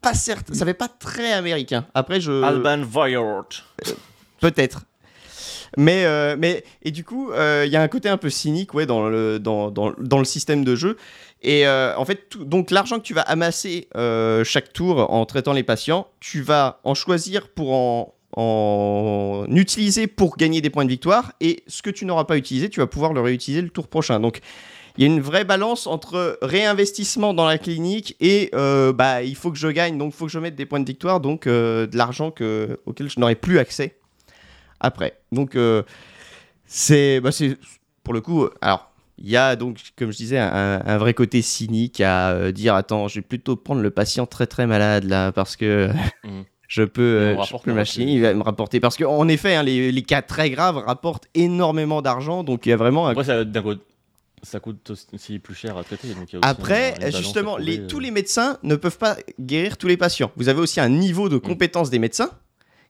pas 0.00 0.14
certain, 0.14 0.54
ça 0.54 0.64
fait 0.64 0.74
pas 0.74 0.88
très 0.88 1.32
américain. 1.32 1.86
Après, 1.94 2.20
je 2.20 2.42
Alban 2.42 2.82
Viard. 2.82 3.46
peut-être. 4.40 4.82
Mais, 5.76 6.04
euh, 6.06 6.34
mais 6.38 6.64
et 6.82 6.90
du 6.90 7.04
coup, 7.04 7.30
euh, 7.30 7.64
il 7.66 7.72
y 7.72 7.76
a 7.76 7.82
un 7.82 7.88
côté 7.88 8.08
un 8.08 8.16
peu 8.16 8.30
cynique 8.30 8.72
ouais, 8.72 8.86
dans, 8.86 9.08
le, 9.08 9.38
dans, 9.38 9.70
dans, 9.70 9.92
dans 9.98 10.18
le 10.18 10.24
système 10.24 10.64
de 10.64 10.74
jeu. 10.74 10.96
Et 11.42 11.66
euh, 11.66 11.94
en 11.96 12.04
fait, 12.06 12.30
tout- 12.30 12.44
donc 12.44 12.70
l'argent 12.70 12.96
que 12.98 13.02
tu 13.04 13.12
vas 13.12 13.20
amasser 13.22 13.86
euh, 13.94 14.44
chaque 14.44 14.72
tour 14.72 15.12
en 15.12 15.26
traitant 15.26 15.52
les 15.52 15.62
patients, 15.62 16.06
tu 16.20 16.40
vas 16.40 16.80
en 16.84 16.94
choisir 16.94 17.48
pour 17.48 17.72
en, 17.74 18.14
en 18.32 19.46
utiliser 19.50 20.06
pour 20.06 20.36
gagner 20.38 20.60
des 20.62 20.70
points 20.70 20.84
de 20.86 20.90
victoire. 20.90 21.32
Et 21.40 21.62
ce 21.66 21.82
que 21.82 21.90
tu 21.90 22.06
n'auras 22.06 22.24
pas 22.24 22.38
utilisé, 22.38 22.70
tu 22.70 22.80
vas 22.80 22.86
pouvoir 22.86 23.12
le 23.12 23.20
réutiliser 23.20 23.60
le 23.60 23.68
tour 23.70 23.88
prochain. 23.88 24.20
Donc 24.20 24.40
il 24.98 25.06
y 25.06 25.10
a 25.10 25.14
une 25.14 25.20
vraie 25.20 25.44
balance 25.44 25.86
entre 25.86 26.38
réinvestissement 26.42 27.32
dans 27.32 27.46
la 27.46 27.56
clinique 27.56 28.16
et 28.20 28.50
euh, 28.54 28.92
bah, 28.92 29.22
il 29.22 29.36
faut 29.36 29.50
que 29.52 29.56
je 29.56 29.68
gagne, 29.68 29.96
donc 29.96 30.12
il 30.12 30.16
faut 30.16 30.26
que 30.26 30.32
je 30.32 30.38
mette 30.40 30.56
des 30.56 30.66
points 30.66 30.80
de 30.80 30.86
victoire, 30.86 31.20
donc 31.20 31.46
euh, 31.46 31.86
de 31.86 31.96
l'argent 31.96 32.30
que, 32.32 32.80
auquel 32.84 33.08
je 33.08 33.18
n'aurai 33.20 33.36
plus 33.36 33.58
accès 33.60 33.96
après. 34.80 35.18
Donc, 35.32 35.54
euh, 35.54 35.82
c'est 36.66 37.20
bah, 37.20 37.32
c'est- 37.32 37.56
pour 38.02 38.12
le 38.14 38.20
coup. 38.20 38.48
Alors, 38.60 38.90
il 39.18 39.28
y 39.28 39.36
a 39.36 39.56
donc, 39.56 39.78
comme 39.96 40.10
je 40.12 40.16
disais, 40.16 40.38
un, 40.38 40.82
un 40.84 40.98
vrai 40.98 41.14
côté 41.14 41.42
cynique 41.42 42.00
à 42.00 42.52
dire 42.52 42.74
attends, 42.74 43.08
je 43.08 43.16
vais 43.16 43.22
plutôt 43.22 43.56
prendre 43.56 43.80
le 43.82 43.90
patient 43.90 44.26
très 44.26 44.46
très 44.46 44.66
malade 44.66 45.04
là 45.04 45.32
parce 45.32 45.56
que. 45.56 45.88
Mhm. 46.24 46.44
Je 46.70 46.82
peux, 46.82 47.34
je 47.46 47.56
peux 47.64 47.72
machiner, 47.72 48.04
revenu. 48.04 48.18
il 48.18 48.22
va 48.24 48.34
me 48.34 48.42
rapporter. 48.42 48.78
Parce 48.78 48.98
qu'en 48.98 49.26
effet, 49.26 49.54
hein, 49.54 49.62
les, 49.62 49.90
les 49.90 50.02
cas 50.02 50.20
très 50.20 50.50
graves 50.50 50.76
rapportent 50.76 51.26
énormément 51.34 52.02
d'argent, 52.02 52.44
donc 52.44 52.66
il 52.66 52.68
y 52.68 52.72
a 52.72 52.76
vraiment 52.76 53.08
un 53.08 53.12
Après, 53.12 53.24
ça, 53.24 53.42
d'un 53.42 53.62
côté, 53.62 53.80
ça 54.42 54.60
coûte 54.60 54.92
aussi 55.12 55.38
plus 55.38 55.54
cher 55.54 55.76
à 55.76 55.84
traiter. 55.84 56.08
donc 56.14 56.28
Après, 56.42 56.94
justement, 57.12 57.56
les, 57.56 57.80
euh. 57.80 57.86
tous 57.86 58.00
les 58.00 58.10
médecins 58.10 58.58
ne 58.62 58.76
peuvent 58.76 58.98
pas 58.98 59.16
guérir 59.40 59.76
tous 59.76 59.88
les 59.88 59.96
patients. 59.96 60.30
Vous 60.36 60.48
avez 60.48 60.60
aussi 60.60 60.80
un 60.80 60.88
niveau 60.88 61.28
de 61.28 61.38
compétence 61.38 61.90
des 61.90 61.98
médecins 61.98 62.30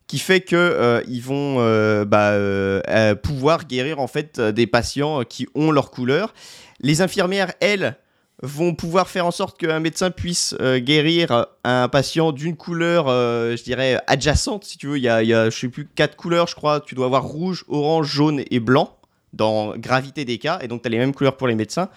qui 0.07 0.19
fait 0.19 0.41
que 0.41 0.57
euh, 0.57 1.03
ils 1.07 1.23
vont 1.23 1.57
euh, 1.59 2.05
bah, 2.05 2.31
euh, 2.31 3.15
pouvoir 3.15 3.67
guérir 3.67 3.99
en 3.99 4.07
fait 4.07 4.41
des 4.41 4.67
patients 4.67 5.23
qui 5.25 5.47
ont 5.55 5.71
leur 5.71 5.91
couleur. 5.91 6.33
Les 6.81 7.03
infirmières, 7.03 7.53
elles, 7.61 7.97
vont 8.43 8.75
pouvoir 8.75 9.09
faire 9.09 9.27
en 9.27 9.31
sorte 9.31 9.59
qu'un 9.59 9.81
médecin 9.81 10.11
puisse 10.11 10.55
euh, 10.61 10.79
guérir 10.79 11.47
un 11.65 11.89
patient 11.89 12.33
d'une 12.33 12.57
couleur, 12.57 13.07
euh, 13.09 13.57
je 13.57 13.65
dirais, 13.65 14.01
adjacente, 14.07 14.65
si 14.65 14.79
tu 14.79 14.87
veux. 14.87 14.97
Il 14.97 15.03
y 15.03 15.09
a, 15.09 15.23
il 15.23 15.29
y 15.29 15.35
a, 15.35 15.51
je 15.51 15.59
sais 15.59 15.69
plus, 15.69 15.87
quatre 15.87 16.17
couleurs, 16.17 16.47
je 16.47 16.55
crois. 16.55 16.81
Tu 16.81 16.95
dois 16.95 17.07
avoir 17.07 17.25
rouge, 17.25 17.65
orange, 17.69 18.07
jaune 18.07 18.43
et 18.51 18.61
blanc 18.61 18.98
dans 19.39 19.75
gravité 19.77 20.27
des 20.27 20.37
cas. 20.39 20.59
Et 20.61 20.69
donc, 20.69 20.83
tu 20.83 20.89
as 20.89 20.91
les 20.91 20.99
mêmes 20.99 21.15
couleurs 21.15 21.37
pour 21.39 21.49
les 21.49 21.55
médecins. 21.55 21.89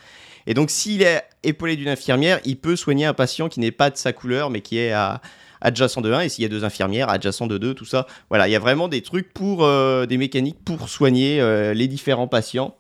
Et 0.48 0.54
donc, 0.54 0.70
s'il 0.70 1.02
est 1.02 1.24
épaulé 1.44 1.76
d'une 1.76 1.90
infirmière, 1.90 2.40
il 2.46 2.58
peut 2.58 2.76
soigner 2.78 3.06
un 3.06 3.14
patient 3.14 3.50
qui 3.50 3.60
n'est 3.60 3.72
pas 3.72 3.90
de 3.90 3.98
sa 3.98 4.14
couleur, 4.14 4.50
mais 4.50 4.62
qui 4.62 4.78
est 4.78 4.92
à, 4.92 5.22
adjacent 5.60 6.02
de 6.02 6.12
1, 6.12 6.22
et 6.22 6.30
s'il 6.30 6.42
y 6.42 6.46
a 6.46 6.50
deux 6.50 6.64
infirmières, 6.64 7.10
adjacent 7.10 7.48
de 7.48 7.58
2, 7.60 7.74
tout 7.76 7.86
ça. 7.86 8.08
Voilà, 8.30 8.48
il 8.48 8.52
y 8.52 8.56
a 8.56 8.60
vraiment 8.60 8.88
des 8.88 9.02
trucs 9.04 9.32
pour 9.34 9.64
euh, 9.64 10.06
des 10.08 10.18
mécaniques 10.18 10.64
pour 10.64 10.90
soigner 10.90 11.40
euh, 11.42 11.74
les 11.76 11.88
différents 11.88 12.28
patients. 12.28 12.76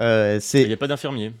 Euh, 0.00 0.40
Il 0.54 0.66
n'y 0.66 0.72
a 0.72 0.76
pas 0.76 0.88
d'infirmier. 0.88 1.32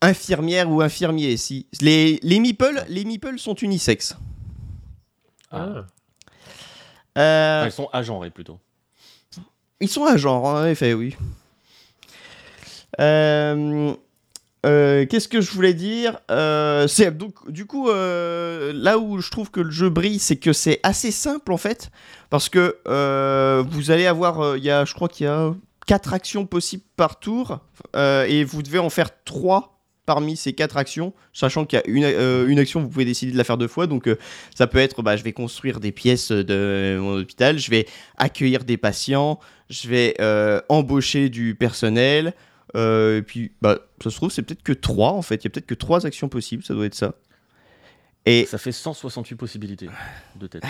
infirmière 0.00 0.70
ou 0.70 0.80
infirmier. 0.80 1.36
Si 1.36 1.66
les 1.80 2.18
les 2.22 2.38
meeples, 2.40 2.84
les 2.88 3.04
meeples 3.04 3.38
sont 3.38 3.54
unisexes. 3.54 4.16
Ah. 5.50 5.84
Euh, 7.18 7.60
Enfin, 7.60 7.68
ils 7.68 7.72
sont 7.72 7.88
agenrés 7.92 8.30
plutôt. 8.30 8.58
Ils 9.80 9.88
sont 9.88 10.04
à 10.04 10.16
genre, 10.16 10.44
en 10.44 10.64
effet, 10.66 10.94
oui. 10.94 11.14
Euh, 13.00 13.92
euh, 14.64 15.06
Qu'est-ce 15.06 15.28
que 15.28 15.40
je 15.40 15.50
voulais 15.52 15.74
dire 15.74 16.18
Euh, 16.30 16.86
donc 17.12 17.50
du 17.50 17.66
coup 17.66 17.88
là 17.88 18.98
où 18.98 19.20
je 19.20 19.30
trouve 19.30 19.50
que 19.50 19.60
le 19.60 19.70
jeu 19.70 19.90
brille, 19.90 20.18
c'est 20.18 20.36
que 20.36 20.52
c'est 20.52 20.80
assez 20.82 21.10
simple 21.10 21.52
en 21.52 21.56
fait, 21.56 21.90
parce 22.30 22.48
que 22.48 22.76
vous 23.68 23.90
allez 23.90 24.06
avoir, 24.06 24.56
il 24.56 24.64
y 24.64 24.70
a, 24.70 24.84
je 24.84 24.94
crois 24.94 25.08
qu'il 25.08 25.24
y 25.24 25.28
a 25.28 25.54
quatre 25.86 26.14
actions 26.14 26.46
possibles 26.46 26.82
par 26.96 27.20
tour, 27.20 27.60
et 27.94 28.44
vous 28.44 28.62
devez 28.62 28.78
en 28.78 28.90
faire 28.90 29.10
trois 29.24 29.72
parmi 30.04 30.36
ces 30.36 30.52
quatre 30.52 30.76
actions, 30.76 31.12
sachant 31.32 31.64
qu'il 31.64 31.80
y 31.80 31.82
a 31.82 31.86
une, 32.46 32.58
action, 32.60 32.80
vous 32.80 32.88
pouvez 32.88 33.04
décider 33.04 33.32
de 33.32 33.36
la 33.36 33.42
faire 33.42 33.58
deux 33.58 33.66
fois, 33.66 33.88
donc 33.88 34.08
ça 34.54 34.68
peut 34.68 34.78
être, 34.78 35.02
bah, 35.02 35.16
je 35.16 35.24
vais 35.24 35.32
construire 35.32 35.80
des 35.80 35.92
pièces 35.92 36.30
de 36.30 36.96
mon 37.00 37.20
hôpital, 37.20 37.58
je 37.58 37.70
vais 37.70 37.86
accueillir 38.16 38.64
des 38.64 38.76
patients, 38.76 39.38
je 39.68 39.88
vais 39.88 40.16
embaucher 40.68 41.28
du 41.28 41.54
personnel. 41.54 42.34
Euh, 42.76 43.18
et 43.18 43.22
puis, 43.22 43.52
bah, 43.62 43.78
ça 44.02 44.10
se 44.10 44.16
trouve, 44.16 44.30
c'est 44.30 44.42
peut-être 44.42 44.62
que 44.62 44.72
3 44.72 45.12
en 45.12 45.22
fait. 45.22 45.36
Il 45.36 45.44
y 45.44 45.46
a 45.48 45.50
peut-être 45.50 45.66
que 45.66 45.74
3 45.74 46.06
actions 46.06 46.28
possibles, 46.28 46.62
ça 46.62 46.74
doit 46.74 46.86
être 46.86 46.94
ça. 46.94 47.14
Et 48.26 48.44
Ça 48.46 48.58
fait 48.58 48.72
168 48.72 49.36
possibilités 49.36 49.88
de 50.36 50.46
tête, 50.46 50.62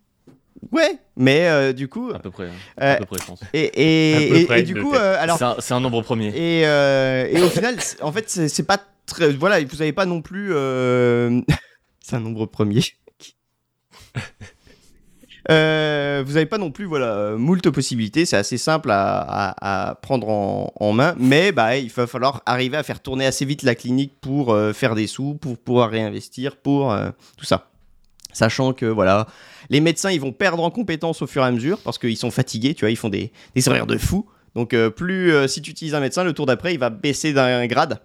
ouais, 0.72 0.98
mais 1.16 1.48
euh, 1.48 1.72
du 1.72 1.88
coup. 1.88 2.10
à 2.14 2.18
peu 2.20 2.30
près. 2.30 2.46
hein. 2.48 2.52
euh, 2.80 2.94
À 2.94 2.96
peu 2.98 3.04
près, 3.06 3.18
je 3.20 3.26
pense. 3.26 3.40
et, 3.52 3.70
et, 3.74 4.14
À 4.16 4.18
peu 4.30 4.36
et- 4.36 4.44
près 4.46 4.60
et 4.60 4.62
du 4.62 4.74
coup, 4.80 4.94
alors. 4.94 5.38
C'est 5.60 5.72
un, 5.74 5.76
un 5.76 5.80
nombre 5.80 6.02
premier. 6.02 6.28
Et, 6.28 6.60
et 6.62 7.42
au 7.42 7.48
final, 7.50 7.76
en 8.00 8.12
fait, 8.12 8.28
c'est 8.30 8.62
pas 8.66 8.78
très. 9.06 9.32
Voilà, 9.32 9.62
vous 9.64 9.82
avez 9.82 9.92
pas 9.92 10.06
non 10.06 10.22
plus. 10.22 10.48
c'est 12.00 12.16
un 12.16 12.20
nombre 12.20 12.46
premier. 12.46 12.80
Euh, 15.50 16.22
vous 16.26 16.34
n'avez 16.34 16.46
pas 16.46 16.56
non 16.56 16.70
plus 16.70 16.86
voilà 16.86 17.34
moult 17.36 17.68
possibilités, 17.70 18.24
c'est 18.24 18.36
assez 18.36 18.56
simple 18.56 18.90
à, 18.92 19.98
prendre 20.02 20.28
en, 20.28 20.92
main, 20.92 21.14
mais 21.18 21.52
bah, 21.52 21.76
il 21.76 21.90
va 21.90 22.06
falloir 22.06 22.42
arriver 22.46 22.76
à 22.76 22.82
faire 22.82 23.00
tourner 23.00 23.26
assez 23.26 23.44
vite 23.44 23.62
la 23.62 23.74
clinique 23.74 24.14
pour 24.20 24.52
euh, 24.52 24.72
faire 24.72 24.94
des 24.94 25.06
sous, 25.06 25.34
pour 25.34 25.58
pouvoir 25.58 25.90
réinvestir, 25.90 26.56
pour 26.56 26.92
euh, 26.92 27.10
tout 27.36 27.44
ça. 27.44 27.68
Sachant 28.32 28.72
que 28.72 28.86
voilà, 28.86 29.26
les 29.70 29.80
médecins 29.80 30.10
ils 30.10 30.20
vont 30.20 30.32
perdre 30.32 30.62
en 30.64 30.70
compétences 30.70 31.22
au 31.22 31.26
fur 31.26 31.42
et 31.42 31.46
à 31.46 31.50
mesure 31.50 31.78
parce 31.84 31.98
qu'ils 31.98 32.16
sont 32.16 32.30
fatigués, 32.30 32.74
tu 32.74 32.84
vois, 32.84 32.90
ils 32.90 32.96
font 32.96 33.10
des, 33.10 33.30
des 33.54 33.68
horaires 33.68 33.86
de 33.86 33.98
fou. 33.98 34.26
Donc 34.54 34.74
plus 34.90 35.32
si 35.48 35.62
tu 35.62 35.72
utilises 35.72 35.94
un 35.94 36.00
médecin, 36.00 36.24
le 36.24 36.32
tour 36.32 36.46
d'après 36.46 36.74
il 36.74 36.78
va 36.78 36.90
baisser 36.90 37.32
d'un 37.32 37.66
grade. 37.66 38.00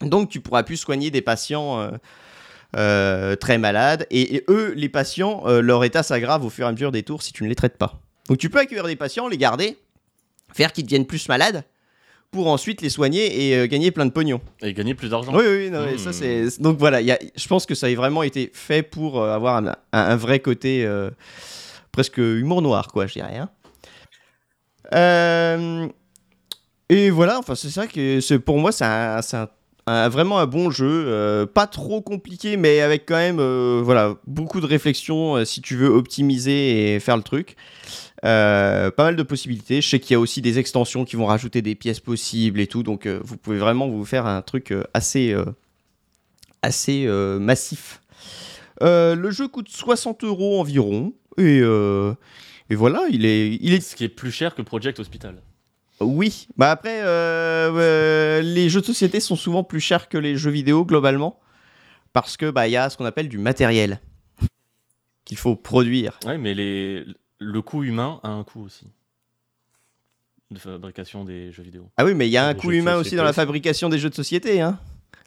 Donc 0.00 0.28
tu 0.28 0.40
pourras 0.40 0.64
plus 0.64 0.76
soigner 0.76 1.10
des 1.10 1.22
patients 1.22 1.88
euh, 2.76 3.36
très 3.36 3.58
malades. 3.58 4.06
Et, 4.10 4.36
et 4.36 4.44
eux, 4.48 4.72
les 4.76 4.88
patients, 4.88 5.42
euh, 5.46 5.60
leur 5.60 5.84
état 5.84 6.02
s'aggrave 6.02 6.44
au 6.44 6.50
fur 6.50 6.66
et 6.66 6.68
à 6.68 6.72
mesure 6.72 6.92
des 6.92 7.02
tours 7.02 7.22
si 7.22 7.32
tu 7.32 7.44
ne 7.44 7.48
les 7.48 7.54
traites 7.54 7.76
pas. 7.78 8.00
Donc 8.28 8.38
tu 8.38 8.48
peux 8.50 8.58
accueillir 8.58 8.86
des 8.86 8.96
patients, 8.96 9.28
les 9.28 9.36
garder, 9.38 9.76
faire 10.52 10.72
qu'ils 10.72 10.84
deviennent 10.84 11.06
plus 11.06 11.28
malades, 11.28 11.64
pour 12.30 12.46
ensuite 12.48 12.80
les 12.80 12.88
soigner 12.88 13.48
et 13.48 13.56
euh, 13.56 13.66
gagner 13.66 13.90
plein 13.90 14.06
de 14.06 14.10
pognon. 14.10 14.40
Et 14.62 14.72
gagner 14.72 14.94
plus 14.94 15.10
d'argent. 15.10 15.34
Oui, 15.34 15.44
oui, 15.46 15.70
non, 15.70 15.84
Hmm. 15.92 15.98
ça 15.98 16.12
c'est. 16.12 16.60
Donc 16.62 16.78
voilà, 16.78 17.00
il 17.02 17.06
y 17.06 17.12
a- 17.12 17.18
je 17.36 17.46
pense 17.48 17.66
que 17.66 17.74
ça 17.74 17.88
a 17.88 17.94
vraiment 17.94 18.22
été 18.22 18.50
fait 18.54 18.82
pour 18.82 19.22
avoir 19.22 19.56
un, 19.56 19.66
un- 19.68 19.74
un 19.92 20.16
vrai 20.16 20.40
côté 20.40 20.88
presque 21.90 22.16
humour 22.18 22.62
noir, 22.62 22.88
quoi, 22.88 23.06
je 23.06 23.14
dirais. 23.14 23.36
hein. 23.36 23.50
Euh, 24.94 25.88
et 26.88 27.10
voilà, 27.10 27.38
enfin 27.38 27.54
c'est 27.54 27.70
ça 27.70 27.86
que 27.86 28.36
pour 28.38 28.58
moi 28.58 28.72
c'est 28.72 28.84
un, 28.84 29.22
c'est 29.22 29.36
un- 29.36 29.48
un- 29.86 30.08
vraiment 30.08 30.38
un 30.38 30.46
bon 30.46 30.70
jeu, 30.70 31.04
euh, 31.08 31.46
pas 31.46 31.66
trop 31.66 32.00
compliqué, 32.00 32.56
mais 32.56 32.80
avec 32.80 33.06
quand 33.06 33.16
même 33.16 33.38
euh, 33.40 33.80
voilà 33.84 34.16
beaucoup 34.26 34.60
de 34.60 34.66
réflexion 34.66 35.36
euh, 35.36 35.44
si 35.44 35.60
tu 35.60 35.76
veux 35.76 35.88
optimiser 35.88 36.94
et 36.94 37.00
faire 37.00 37.16
le 37.16 37.22
truc. 37.22 37.56
Pas 38.22 38.92
mal 38.96 39.16
de 39.16 39.22
possibilités. 39.24 39.80
Je 39.80 39.88
sais 39.88 39.98
qu'il 39.98 40.12
y 40.12 40.14
a 40.14 40.20
aussi 40.20 40.40
des 40.42 40.58
extensions 40.60 41.04
qui 41.04 41.16
vont 41.16 41.26
rajouter 41.26 41.60
des 41.62 41.74
pièces 41.74 41.98
possibles 42.00 42.60
et 42.60 42.66
tout, 42.68 42.82
donc 42.84 43.06
vous 43.08 43.36
pouvez 43.36 43.58
vraiment 43.58 43.88
vous 43.88 44.04
faire 44.04 44.26
un 44.26 44.42
truc 44.42 44.72
assez, 44.94 45.34
assez 46.62 47.06
massif. 47.40 48.00
Le 48.80 49.30
jeu 49.30 49.48
coûte 49.48 49.68
60 49.68 50.22
euros 50.24 50.60
environ 50.60 51.12
et, 51.36 51.58
et 52.70 52.74
voilà, 52.76 53.02
il 53.10 53.24
est, 53.26 53.58
il 53.60 53.72
est 53.74 53.80
Ce 53.80 53.96
qui 53.96 54.04
est 54.04 54.08
plus 54.08 54.30
cher 54.30 54.54
que 54.54 54.62
Project 54.62 55.00
Hospital. 55.00 55.42
Oui. 56.02 56.48
Bah 56.56 56.70
après, 56.70 57.02
euh, 57.02 57.72
euh, 57.72 58.42
les 58.42 58.68
jeux 58.68 58.80
de 58.80 58.86
société 58.86 59.20
sont 59.20 59.36
souvent 59.36 59.64
plus 59.64 59.80
chers 59.80 60.08
que 60.08 60.18
les 60.18 60.36
jeux 60.36 60.50
vidéo 60.50 60.84
globalement 60.84 61.38
parce 62.12 62.36
que 62.36 62.50
bah 62.50 62.68
il 62.68 62.72
y 62.72 62.76
a 62.76 62.90
ce 62.90 62.96
qu'on 62.96 63.04
appelle 63.04 63.28
du 63.28 63.38
matériel 63.38 64.00
qu'il 65.24 65.36
faut 65.36 65.56
produire. 65.56 66.18
Ouais, 66.26 66.38
mais 66.38 66.54
les... 66.54 67.04
le 67.38 67.62
coût 67.62 67.84
humain 67.84 68.20
a 68.22 68.28
un 68.28 68.44
coût 68.44 68.62
aussi. 68.62 68.88
De 70.50 70.58
fabrication 70.58 71.24
des 71.24 71.50
jeux 71.50 71.62
vidéo. 71.62 71.88
Ah 71.96 72.04
oui, 72.04 72.14
mais 72.14 72.28
il 72.28 72.30
y 72.30 72.36
a 72.36 72.46
un 72.46 72.54
coût 72.54 72.72
humain 72.72 72.96
aussi 72.96 73.16
dans 73.16 73.24
la 73.24 73.32
fabrication 73.32 73.88
des 73.88 73.98
jeux 73.98 74.10
de 74.10 74.14
société. 74.14 74.60
Hein. 74.60 74.78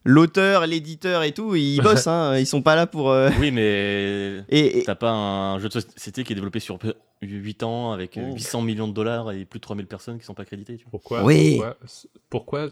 L'auteur, 0.07 0.67
l'éditeur 0.67 1.23
et 1.23 1.31
tout, 1.31 1.55
ils 1.55 1.81
bossent. 1.83 2.07
Hein. 2.07 2.37
Ils 2.37 2.45
sont 2.45 2.61
pas 2.61 2.75
là 2.75 2.85
pour. 2.87 3.09
euh, 3.11 3.29
Oui, 3.39 3.49
mais 3.51 4.43
Et, 4.49 4.79
et- 4.79 4.83
t'as 4.83 4.95
pas 4.95 5.11
un 5.11 5.59
jeu 5.59 5.67
de 5.67 5.73
société 5.79 6.23
qui 6.23 6.33
est 6.33 6.35
développé 6.35 6.59
sur 6.59 6.77
8 7.21 7.63
ans 7.63 7.91
avec 7.91 8.17
euh, 8.17 8.27
Oh. 8.31 8.35
800 8.35 8.61
millions 8.61 8.87
de 8.87 8.93
dollars 8.93 9.31
et 9.31 9.45
plus 9.45 9.59
de 9.59 9.63
3000 9.63 9.87
personnes 9.87 10.19
qui 10.19 10.25
sont 10.25 10.35
pas 10.35 10.45
créditées. 10.45 10.77
Tu 10.77 10.83
vois. 10.83 10.91
Pourquoi, 10.91 11.23
Oui. 11.23 11.55
pourquoi, 11.57 11.77
pourquoi 12.29 12.67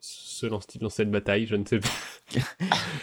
se 0.00 0.46
lance-t-il 0.46 0.80
dans 0.80 0.88
cette 0.88 1.10
bataille? 1.10 1.46
Je 1.46 1.56
ne 1.56 1.64
sais 1.66 1.78
pas. 1.78 1.88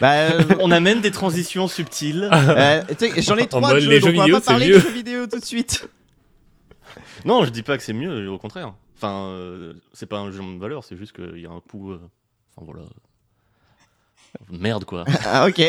bah, 0.01 0.13
euh, 0.31 0.41
On 0.59 0.71
amène 0.71 0.99
des 1.01 1.11
transitions 1.11 1.67
subtiles. 1.67 2.27
euh, 2.33 2.81
J'en 3.19 3.37
ai 3.37 3.47
trois 3.47 3.73
de 3.75 3.79
jeux, 3.79 3.89
les 3.91 3.99
donc 3.99 4.09
jeux 4.09 4.15
on 4.15 4.17
va 4.19 4.25
vidéo, 4.25 4.39
pas 4.39 4.45
parler 4.45 4.67
mieux. 4.67 4.73
des 4.75 4.81
jeux 4.81 4.91
vidéo 4.91 5.27
tout 5.27 5.39
de 5.39 5.45
suite. 5.45 5.87
non, 7.23 7.45
je 7.45 7.51
dis 7.51 7.63
pas 7.63 7.77
que 7.77 7.83
c'est 7.83 7.93
mieux, 7.93 8.29
au 8.29 8.37
contraire. 8.39 8.73
Enfin, 8.97 9.27
euh, 9.29 9.73
c'est 9.93 10.07
pas 10.07 10.17
un 10.17 10.31
jeu 10.31 10.39
de 10.39 10.59
valeur, 10.59 10.83
c'est 10.83 10.97
juste 10.97 11.13
qu'il 11.13 11.39
y 11.39 11.45
a 11.45 11.51
un 11.51 11.61
coût. 11.61 11.91
euh, 11.91 11.99
Enfin 12.57 12.65
voilà. 12.69 12.87
Merde 14.51 14.85
quoi. 14.85 15.05
ah, 15.25 15.47
ok. 15.47 15.61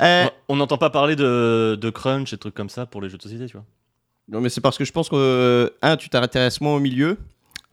Euh, 0.00 0.26
On 0.48 0.56
n'entend 0.56 0.78
pas 0.78 0.90
parler 0.90 1.16
de, 1.16 1.78
de 1.80 1.90
crunch 1.90 2.32
et 2.32 2.36
trucs 2.38 2.54
comme 2.54 2.68
ça 2.68 2.86
pour 2.86 3.00
les 3.00 3.08
jeux 3.08 3.16
de 3.18 3.22
société, 3.22 3.46
tu 3.46 3.52
vois. 3.56 3.64
non, 4.28 4.40
mais 4.40 4.48
c'est 4.48 4.60
parce 4.60 4.76
que 4.76 4.84
je 4.84 4.92
pense 4.92 5.08
que, 5.08 5.14
euh, 5.16 5.70
un, 5.82 5.96
tu 5.96 6.08
t'intéresses 6.08 6.60
moins 6.60 6.74
au 6.74 6.80
milieu. 6.80 7.16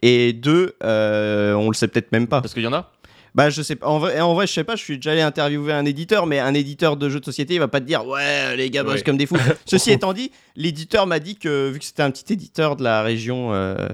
Et 0.03 0.33
deux, 0.33 0.75
euh, 0.83 1.53
on 1.53 1.67
le 1.69 1.73
sait 1.75 1.87
peut-être 1.87 2.11
même 2.11 2.27
pas. 2.27 2.41
Parce 2.41 2.53
qu'il 2.53 2.63
y 2.63 2.67
en 2.67 2.73
a. 2.73 2.91
Bah 3.33 3.49
je 3.49 3.61
sais 3.61 3.75
pas. 3.77 3.87
En 3.87 3.97
vrai, 3.99 4.19
en 4.19 4.33
vrai, 4.33 4.45
je 4.45 4.51
sais 4.51 4.63
pas. 4.65 4.75
Je 4.75 4.83
suis 4.83 4.97
déjà 4.97 5.11
allé 5.13 5.21
interviewer 5.21 5.71
un 5.73 5.85
éditeur, 5.85 6.25
mais 6.27 6.39
un 6.39 6.53
éditeur 6.53 6.97
de 6.97 7.07
jeux 7.07 7.19
de 7.21 7.25
société, 7.25 7.53
il 7.53 7.59
va 7.59 7.67
pas 7.69 7.79
te 7.79 7.85
dire 7.85 8.05
ouais 8.05 8.57
les 8.57 8.69
gars 8.69 8.83
bossent 8.83 8.95
Ouais. 8.95 9.01
comme 9.03 9.15
des 9.17 9.25
fous. 9.25 9.37
Ceci 9.65 9.91
étant 9.91 10.11
dit, 10.13 10.31
l'éditeur 10.57 11.07
m'a 11.07 11.19
dit 11.19 11.37
que 11.37 11.69
vu 11.69 11.79
que 11.79 11.85
c'était 11.85 12.03
un 12.03 12.11
petit 12.11 12.33
éditeur 12.33 12.75
de 12.75 12.83
la 12.83 13.03
région, 13.03 13.53
euh, 13.53 13.87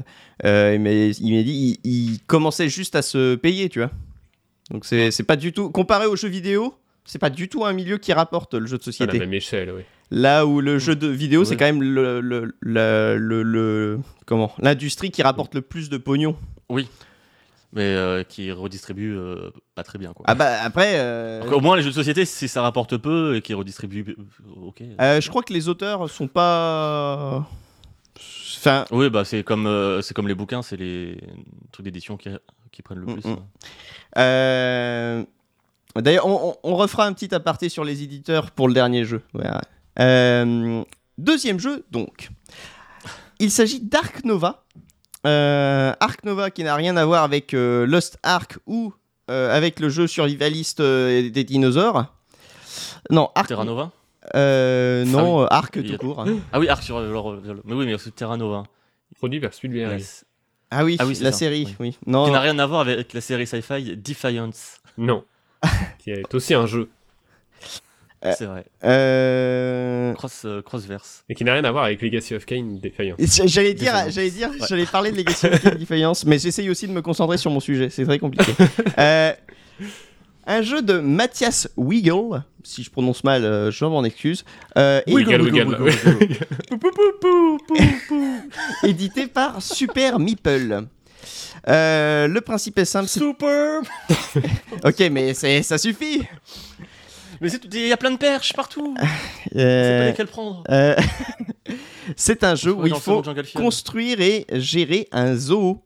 euh, 0.45 0.71
il 0.75 0.81
m'a 0.81 0.89
il 0.91 1.35
m'a 1.37 1.43
dit 1.43 1.77
il, 1.83 1.91
il 2.13 2.19
commençait 2.25 2.67
juste 2.69 2.95
à 2.95 3.01
se 3.03 3.35
payer, 3.35 3.69
tu 3.69 3.79
vois. 3.79 3.91
Donc 4.71 4.85
c'est 4.85 5.11
c'est 5.11 5.23
pas 5.23 5.35
du 5.37 5.53
tout 5.53 5.69
comparé 5.69 6.05
aux 6.07 6.15
jeux 6.15 6.27
vidéo. 6.29 6.75
C'est 7.05 7.19
pas 7.19 7.29
du 7.29 7.47
tout 7.47 7.63
un 7.63 7.71
milieu 7.71 7.97
qui 7.97 8.11
rapporte 8.11 8.53
le 8.53 8.65
jeu 8.67 8.77
de 8.77 8.81
À 8.83 8.85
la 8.87 8.91
société. 8.91 9.19
même 9.19 9.33
échelle, 9.33 9.71
oui. 9.73 9.83
Là 10.11 10.45
où 10.45 10.59
le 10.61 10.77
jeu 10.77 10.95
de 10.95 11.07
vidéo, 11.07 11.45
c'est 11.45 11.55
quand 11.57 11.65
même 11.65 11.81
le, 11.81 12.19
le, 12.21 12.53
le, 12.59 13.17
le- 13.17 13.43
le- 13.43 13.99
comment 14.25 14.51
l'industrie 14.59 15.09
qui 15.11 15.21
rapporte 15.23 15.55
le 15.55 15.61
plus 15.61 15.89
de 15.89 15.97
pognon. 15.97 16.35
Mais 17.73 17.83
euh, 17.83 18.23
qui 18.23 18.51
redistribue 18.51 19.13
euh, 19.15 19.51
pas 19.75 19.83
très 19.83 19.99
bien, 19.99 20.13
quoi. 20.13 20.25
Ah 20.27 20.35
bah 20.35 20.57
après. 20.63 20.93
euh, 20.95 21.43
Donc, 21.43 21.51
au 21.51 21.59
moins, 21.59 21.75
les 21.75 21.81
jeux 21.81 21.89
de 21.89 21.93
société, 21.95 22.23
si 22.25 22.47
ça 22.47 22.61
rapporte 22.61 22.95
peu 22.97 23.35
et 23.35 23.41
qui 23.41 23.53
redistribue. 23.53 24.15
Ok. 24.61 24.81
Euh, 25.01 25.19
je 25.19 25.29
crois 25.29 25.43
que 25.43 25.51
les 25.53 25.67
auteurs 25.67 26.09
sont 26.09 26.27
pas. 26.29 27.45
Enfin, 28.57 28.85
Oui, 28.91 29.09
bah 29.09 29.25
c'est 29.25 29.43
comme, 29.43 29.67
euh, 29.67 30.01
c'est 30.01 30.13
comme 30.13 30.27
les 30.29 30.33
bouquins, 30.35 30.61
c'est 30.61 30.77
les 30.77 31.17
trucs 31.71 31.83
d'édition 31.83 32.15
qui, 32.17 32.29
qui 32.71 32.81
prennent 32.81 32.99
le 32.99 33.05
Mm, 33.07 33.13
plus. 33.21 33.29
mm. 33.29 33.33
hein. 33.33 33.45
euh, 34.17 35.23
d'ailleurs, 35.95 36.25
on, 36.27 36.75
refera 36.75 37.05
un 37.05 37.13
petit 37.13 37.33
aparté 37.33 37.69
sur 37.69 37.83
les 37.83 38.03
éditeurs 38.03 38.51
pour 38.51 38.67
le 38.67 38.73
dernier 38.73 39.05
jeu. 39.05 39.21
Euh, 39.99 40.83
deuxième 41.17 41.59
jeu, 41.59 41.85
donc. 41.91 42.29
Il 43.39 43.51
s'agit 43.51 43.79
d'Ark 43.79 44.23
Nova. 44.25 44.63
Euh, 45.25 45.93
Ark 45.99 46.23
Nova 46.23 46.51
qui 46.51 46.63
n'a 46.63 46.75
rien 46.75 46.95
à 46.97 47.05
voir 47.05 47.23
avec 47.23 47.53
euh, 47.53 47.85
Lost 47.85 48.17
Ark 48.23 48.57
ou 48.67 48.93
euh, 49.29 49.55
avec 49.55 49.79
le 49.79 49.89
jeu 49.89 50.07
survivaliste 50.07 50.79
euh, 50.79 51.29
des 51.29 51.43
dinosaures. 51.43 52.13
Non, 53.09 53.29
Ark. 53.35 53.47
Terra 53.47 53.65
Nova 53.65 53.91
euh, 54.35 55.05
non, 55.05 55.41
euh, 55.43 55.47
Ark 55.49 55.73
Il 55.77 55.87
y 55.87 55.97
tout 55.97 56.13
court. 56.13 56.25
Ah 56.51 56.59
oui, 56.59 56.67
Arc 56.67 56.83
sur. 56.83 56.99
Mais 56.99 57.73
oui, 57.73 57.85
mais 57.85 57.97
c'est 57.97 58.13
Terra 58.13 58.37
Nova. 58.37 58.63
Produit 59.17 59.39
vers 59.39 59.53
celui 59.53 59.69
de 59.69 59.79
La- 59.81 59.97
VRS. 59.97 60.23
Ah 60.71 60.83
oui, 60.83 60.97
Ah 60.99 61.05
oui, 61.05 61.17
la 61.21 61.31
ça, 61.31 61.37
série, 61.39 61.65
oui. 61.65 61.75
oui. 61.79 61.97
Non, 62.05 62.25
Qui 62.25 62.31
n'a 62.31 62.41
rien 62.41 62.57
à 62.59 62.65
voir 62.65 62.81
avec 62.81 63.13
la 63.13 63.21
série 63.21 63.47
sci-fi 63.47 63.95
Defiance. 63.97 64.77
Non. 64.97 65.23
qui 65.99 66.11
est 66.11 66.33
aussi 66.33 66.53
un 66.53 66.65
jeu. 66.65 66.89
C'est 68.23 68.45
vrai. 68.45 68.65
Euh, 68.83 70.11
Cross, 70.15 70.41
euh, 70.45 70.61
crossverse. 70.61 71.23
Et 71.29 71.35
qui 71.35 71.43
n'a 71.45 71.53
rien 71.53 71.63
à 71.63 71.71
voir 71.71 71.85
avec 71.85 72.01
Legacy 72.01 72.35
of 72.35 72.45
Kain 72.45 72.77
défaillant. 72.81 73.15
J'allais 73.45 73.73
dire, 73.73 73.93
j'allais 74.09 74.31
dire, 74.31 74.49
Ouais. 74.49 74.65
j'allais 74.67 74.85
parler 74.85 75.11
de 75.11 75.17
Legacy 75.17 75.45
of 75.47 75.61
Kain 75.61 75.75
Défaillance, 75.79 76.25
mais 76.25 76.37
j'essaye 76.39 76.69
aussi 76.69 76.87
de 76.87 76.91
me 76.93 77.01
concentrer 77.01 77.37
sur 77.37 77.51
mon 77.51 77.59
sujet. 77.59 77.89
C'est 77.89 78.05
très 78.05 78.19
compliqué. 78.19 78.51
Euh, 78.97 79.31
un 80.47 80.61
jeu 80.61 80.81
de 80.81 80.99
Mathias 80.99 81.67
Wiggle, 81.77 82.43
si 82.63 82.81
je 82.83 82.89
prononce 82.89 83.23
mal, 83.23 83.43
euh, 83.45 83.69
je 83.71 83.85
m'en 83.85 84.03
excuse. 84.03 84.43
Euh, 84.77 85.01
Wiggle, 85.07 85.41
wiggle, 85.41 85.83
wiggle. 85.83 86.47
Édité 88.83 89.27
par 89.27 89.61
Super 89.61 90.19
Meeple. 90.19 90.85
Euh, 91.67 92.27
le 92.27 92.41
principe 92.41 92.79
est 92.79 92.85
simple. 92.85 93.07
c'est- 93.07 93.19
Super 93.19 93.81
Ok, 94.83 94.99
mais 95.11 95.33
c'est- 95.33 95.63
ça 95.63 95.77
suffit. 95.77 96.23
Mais 97.41 97.49
c'est 97.49 97.59
tout- 97.59 97.67
il 97.73 97.87
y 97.87 97.91
a 97.91 97.97
plein 97.97 98.11
de 98.11 98.17
perches 98.17 98.53
partout. 98.53 98.95
C'est 99.51 99.59
Euh, 99.59 99.99
pas 99.99 100.05
lesquelles 100.07 100.27
prendre. 100.27 100.63
euh, 100.69 100.95
c'est 102.15 102.43
un 102.43 102.55
jeu 102.55 102.73
où 102.73 102.87
il 102.87 102.95
faut 102.95 103.21
construire 103.55 104.21
et 104.21 104.45
gérer 104.53 105.07
un 105.11 105.35
zoo. 105.35 105.81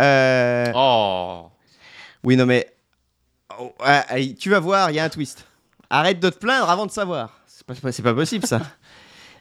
Euh, 0.00 0.72
Oh. 0.74 1.46
Oui, 2.22 2.36
non, 2.36 2.46
mais. 2.46 2.68
Oh, 3.60 3.72
allez, 3.80 4.34
tu 4.34 4.50
vas 4.50 4.60
voir, 4.60 4.90
il 4.90 4.96
y 4.96 4.98
a 4.98 5.04
un 5.04 5.08
twist. 5.08 5.44
Arrête 5.90 6.20
de 6.20 6.30
te 6.30 6.38
plaindre 6.38 6.68
avant 6.68 6.86
de 6.86 6.90
savoir. 6.90 7.40
C'est 7.46 7.66
pas, 7.66 7.92
c'est 7.92 8.02
pas 8.02 8.14
possible, 8.14 8.46
ça. 8.46 8.60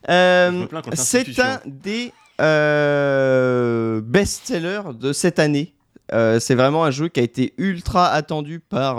Euh, 0.10 0.68
c'est 0.96 1.40
un 1.40 1.62
des 1.66 2.12
euh, 2.42 4.02
best-sellers 4.02 4.82
de 5.00 5.14
cette 5.14 5.40
année. 5.40 5.74
Euh, 6.12 6.42
c'est 6.42 6.56
vraiment 6.56 6.84
un 6.84 6.92
jeu 6.92 7.08
qui 7.08 7.22
a 7.22 7.24
été 7.24 7.54
ultra 7.58 8.10
attendu 8.10 8.60
par 8.60 8.98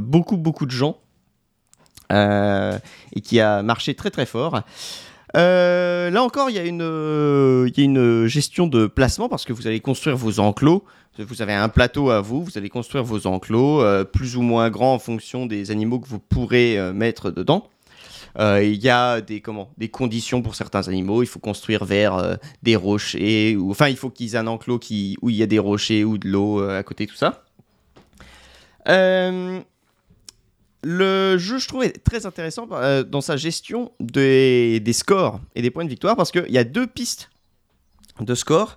beaucoup, 0.00 0.36
beaucoup 0.36 0.66
de 0.66 0.70
gens. 0.70 0.98
Et 2.12 3.20
qui 3.24 3.40
a 3.40 3.64
marché 3.64 3.96
très, 3.96 4.12
très 4.12 4.24
fort. 4.24 4.60
Là 5.34 6.22
encore, 6.22 6.48
il 6.48 6.54
y, 6.54 6.60
a 6.60 6.64
une, 6.64 7.66
il 7.66 7.76
y 7.76 7.80
a 7.80 7.84
une 7.84 8.26
gestion 8.28 8.68
de 8.68 8.86
placement 8.86 9.28
parce 9.28 9.44
que 9.44 9.52
vous 9.52 9.66
allez 9.66 9.80
construire 9.80 10.16
vos 10.16 10.38
enclos. 10.38 10.84
Vous 11.18 11.40
avez 11.40 11.54
un 11.54 11.70
plateau 11.70 12.10
à 12.10 12.20
vous, 12.20 12.44
vous 12.44 12.58
allez 12.58 12.68
construire 12.68 13.02
vos 13.02 13.26
enclos, 13.26 13.80
euh, 13.80 14.04
plus 14.04 14.36
ou 14.36 14.42
moins 14.42 14.68
grands 14.68 14.94
en 14.94 14.98
fonction 14.98 15.46
des 15.46 15.70
animaux 15.70 15.98
que 15.98 16.08
vous 16.08 16.18
pourrez 16.18 16.78
euh, 16.78 16.92
mettre 16.92 17.30
dedans. 17.30 17.70
Euh, 18.38 18.62
Il 18.62 18.82
y 18.82 18.90
a 18.90 19.22
des, 19.22 19.40
comment, 19.40 19.70
des 19.78 19.88
conditions 19.88 20.42
pour 20.42 20.54
certains 20.54 20.88
animaux. 20.88 21.22
Il 21.22 21.26
faut 21.26 21.38
construire 21.38 21.86
vers 21.86 22.36
des 22.62 22.76
rochers, 22.76 23.56
ou, 23.56 23.70
enfin, 23.70 23.88
il 23.88 23.96
faut 23.96 24.10
qu'ils 24.10 24.34
aient 24.34 24.38
un 24.38 24.46
enclos 24.46 24.78
qui, 24.78 25.16
où 25.22 25.30
il 25.30 25.36
y 25.36 25.42
a 25.42 25.46
des 25.46 25.58
rochers 25.58 26.04
ou 26.04 26.18
de 26.18 26.28
l'eau 26.28 26.60
à 26.60 26.82
côté, 26.82 27.06
tout 27.06 27.16
ça. 27.16 27.44
Le 30.82 31.38
jeu, 31.38 31.58
je 31.58 31.66
trouve, 31.66 31.84
est 31.84 32.04
très 32.04 32.26
intéressant 32.26 32.68
dans 33.08 33.20
sa 33.22 33.38
gestion 33.38 33.90
des, 34.00 34.80
des 34.80 34.92
scores 34.92 35.40
et 35.54 35.62
des 35.62 35.70
points 35.70 35.84
de 35.84 35.90
victoire 35.90 36.14
parce 36.14 36.30
qu'il 36.30 36.50
y 36.50 36.58
a 36.58 36.64
deux 36.64 36.86
pistes 36.86 37.30
de 38.20 38.34
score. 38.34 38.76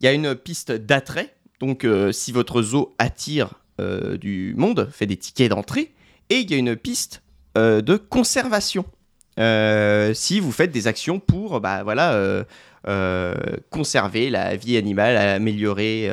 Il 0.00 0.06
y 0.06 0.08
a 0.08 0.12
une 0.12 0.34
piste 0.34 0.72
d'attrait, 0.72 1.34
donc 1.60 1.84
euh, 1.84 2.10
si 2.10 2.32
votre 2.32 2.62
zoo 2.62 2.94
attire 2.98 3.54
euh, 3.80 4.16
du 4.16 4.54
monde, 4.56 4.88
fait 4.90 5.06
des 5.06 5.16
tickets 5.16 5.50
d'entrée, 5.50 5.92
et 6.30 6.36
il 6.36 6.50
y 6.50 6.54
a 6.54 6.56
une 6.56 6.74
piste 6.74 7.22
euh, 7.56 7.80
de 7.82 7.96
conservation. 7.96 8.84
Si 10.12 10.38
vous 10.40 10.52
faites 10.52 10.70
des 10.70 10.86
actions 10.86 11.18
pour 11.18 11.62
bah, 11.62 11.82
voilà, 11.82 12.44
conserver 13.70 14.28
la 14.28 14.54
vie 14.54 14.76
animale, 14.76 15.16
améliorer, 15.16 16.12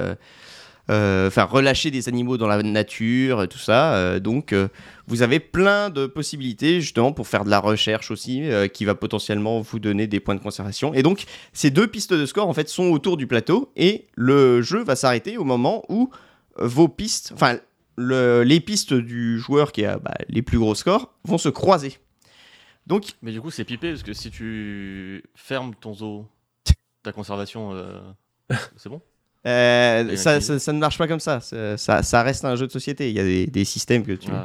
enfin 0.88 1.44
relâcher 1.44 1.92
des 1.92 2.08
animaux 2.08 2.38
dans 2.38 2.48
la 2.48 2.64
nature, 2.64 3.50
tout 3.50 3.58
ça. 3.58 4.22
donc 4.22 4.56
vous 5.08 5.22
avez 5.22 5.40
plein 5.40 5.90
de 5.90 6.06
possibilités 6.06 6.82
justement 6.82 7.14
pour 7.14 7.28
faire 7.28 7.46
de 7.46 7.50
la 7.50 7.60
recherche 7.60 8.12
aussi, 8.12 8.44
euh, 8.50 8.68
qui 8.68 8.86
va 8.86 8.94
potentiellement 8.96 9.62
vous 9.62 9.80
donner 9.80 10.06
des 10.08 10.20
points 10.20 10.36
de 10.36 10.42
conservation. 10.42 10.94
Et 10.94 11.02
donc 11.04 11.24
ces 11.54 11.70
deux 11.72 11.88
pistes 11.88 12.14
de 12.14 12.26
score 12.26 12.48
en 12.48 12.54
fait 12.54 12.68
sont 12.70 12.90
autour 12.92 13.18
du 13.18 13.26
plateau 13.28 13.72
et 13.76 14.08
le 14.16 14.62
jeu 14.62 14.84
va 14.84 14.96
s'arrêter 14.96 15.38
au 15.38 15.44
moment 15.44 15.84
où 15.90 16.10
vos 16.58 16.88
pistes, 16.88 17.32
enfin 17.34 17.58
le- 17.98 18.44
les 18.44 18.60
pistes 18.60 18.94
du 18.94 19.40
joueur 19.40 19.72
qui 19.72 19.86
a 19.86 19.98
bah, 19.98 20.14
les 20.30 20.42
plus 20.42 20.60
gros 20.60 20.76
scores 20.76 21.14
vont 21.24 21.38
se 21.38 21.50
croiser. 21.50 21.98
Donc 22.86 23.06
Mais 23.22 23.32
du 23.32 23.42
coup, 23.42 23.52
c'est 23.52 23.66
pipé 23.66 23.90
parce 23.92 24.04
que 24.04 24.14
si 24.14 24.32
tu 24.32 25.24
fermes 25.36 25.74
ton 25.76 25.94
zoo, 25.94 26.26
ta 27.04 27.12
conservation, 27.12 27.72
euh, 27.74 28.00
c'est 28.78 28.90
bon? 28.90 29.02
Euh, 29.46 30.16
ça, 30.18 30.42
ça- 30.42 30.60
ça 30.60 30.74
ne 30.74 30.80
marche 30.80 30.98
pas 30.98 31.08
comme 31.08 31.20
ça. 31.20 31.40
Ça, 31.40 31.78
ça- 31.78 32.04
ça 32.04 32.24
reste 32.24 32.44
un 32.46 32.56
jeu 32.56 32.68
de 32.68 32.72
société. 32.72 33.10
Il 33.10 33.16
y 33.16 33.20
a 33.20 33.24
des, 33.24 33.48
des 33.48 33.66
systèmes 33.66 34.04
que 34.06 34.12
tu, 34.14 34.30
Ouais. 34.30 34.38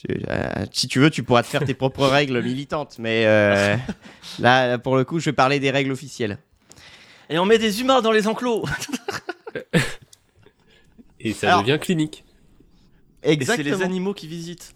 Tu- 0.00 0.22
euh, 0.28 0.48
si 0.72 0.88
tu 0.88 0.98
veux, 1.00 1.10
tu 1.10 1.22
pourras 1.22 1.42
te 1.42 1.48
faire 1.48 1.64
tes 1.64 1.74
propres 1.74 2.06
règles 2.08 2.42
militantes. 2.42 2.96
Mais 2.98 3.24
euh, 3.26 3.76
là, 4.38 4.78
pour 4.78 4.96
le 4.96 5.04
coup, 5.04 5.18
je 5.20 5.26
vais 5.26 5.32
parler 5.34 5.60
des 5.60 5.70
règles 5.70 5.92
officielles. 5.92 6.38
Et 7.28 7.38
on 7.38 7.44
met 7.44 7.58
des 7.58 7.80
humains 7.80 8.00
dans 8.02 8.10
les 8.12 8.26
enclos 8.26 8.64
Et 11.20 11.32
ça 11.32 11.48
Alors- 11.48 11.62
devient 11.62 11.78
clinique. 11.80 12.24
Et 13.22 13.32
c'est 13.32 13.36
les 13.36 13.42
Exactement. 13.42 13.84
animaux 13.84 14.14
qui 14.14 14.26
visitent. 14.26 14.74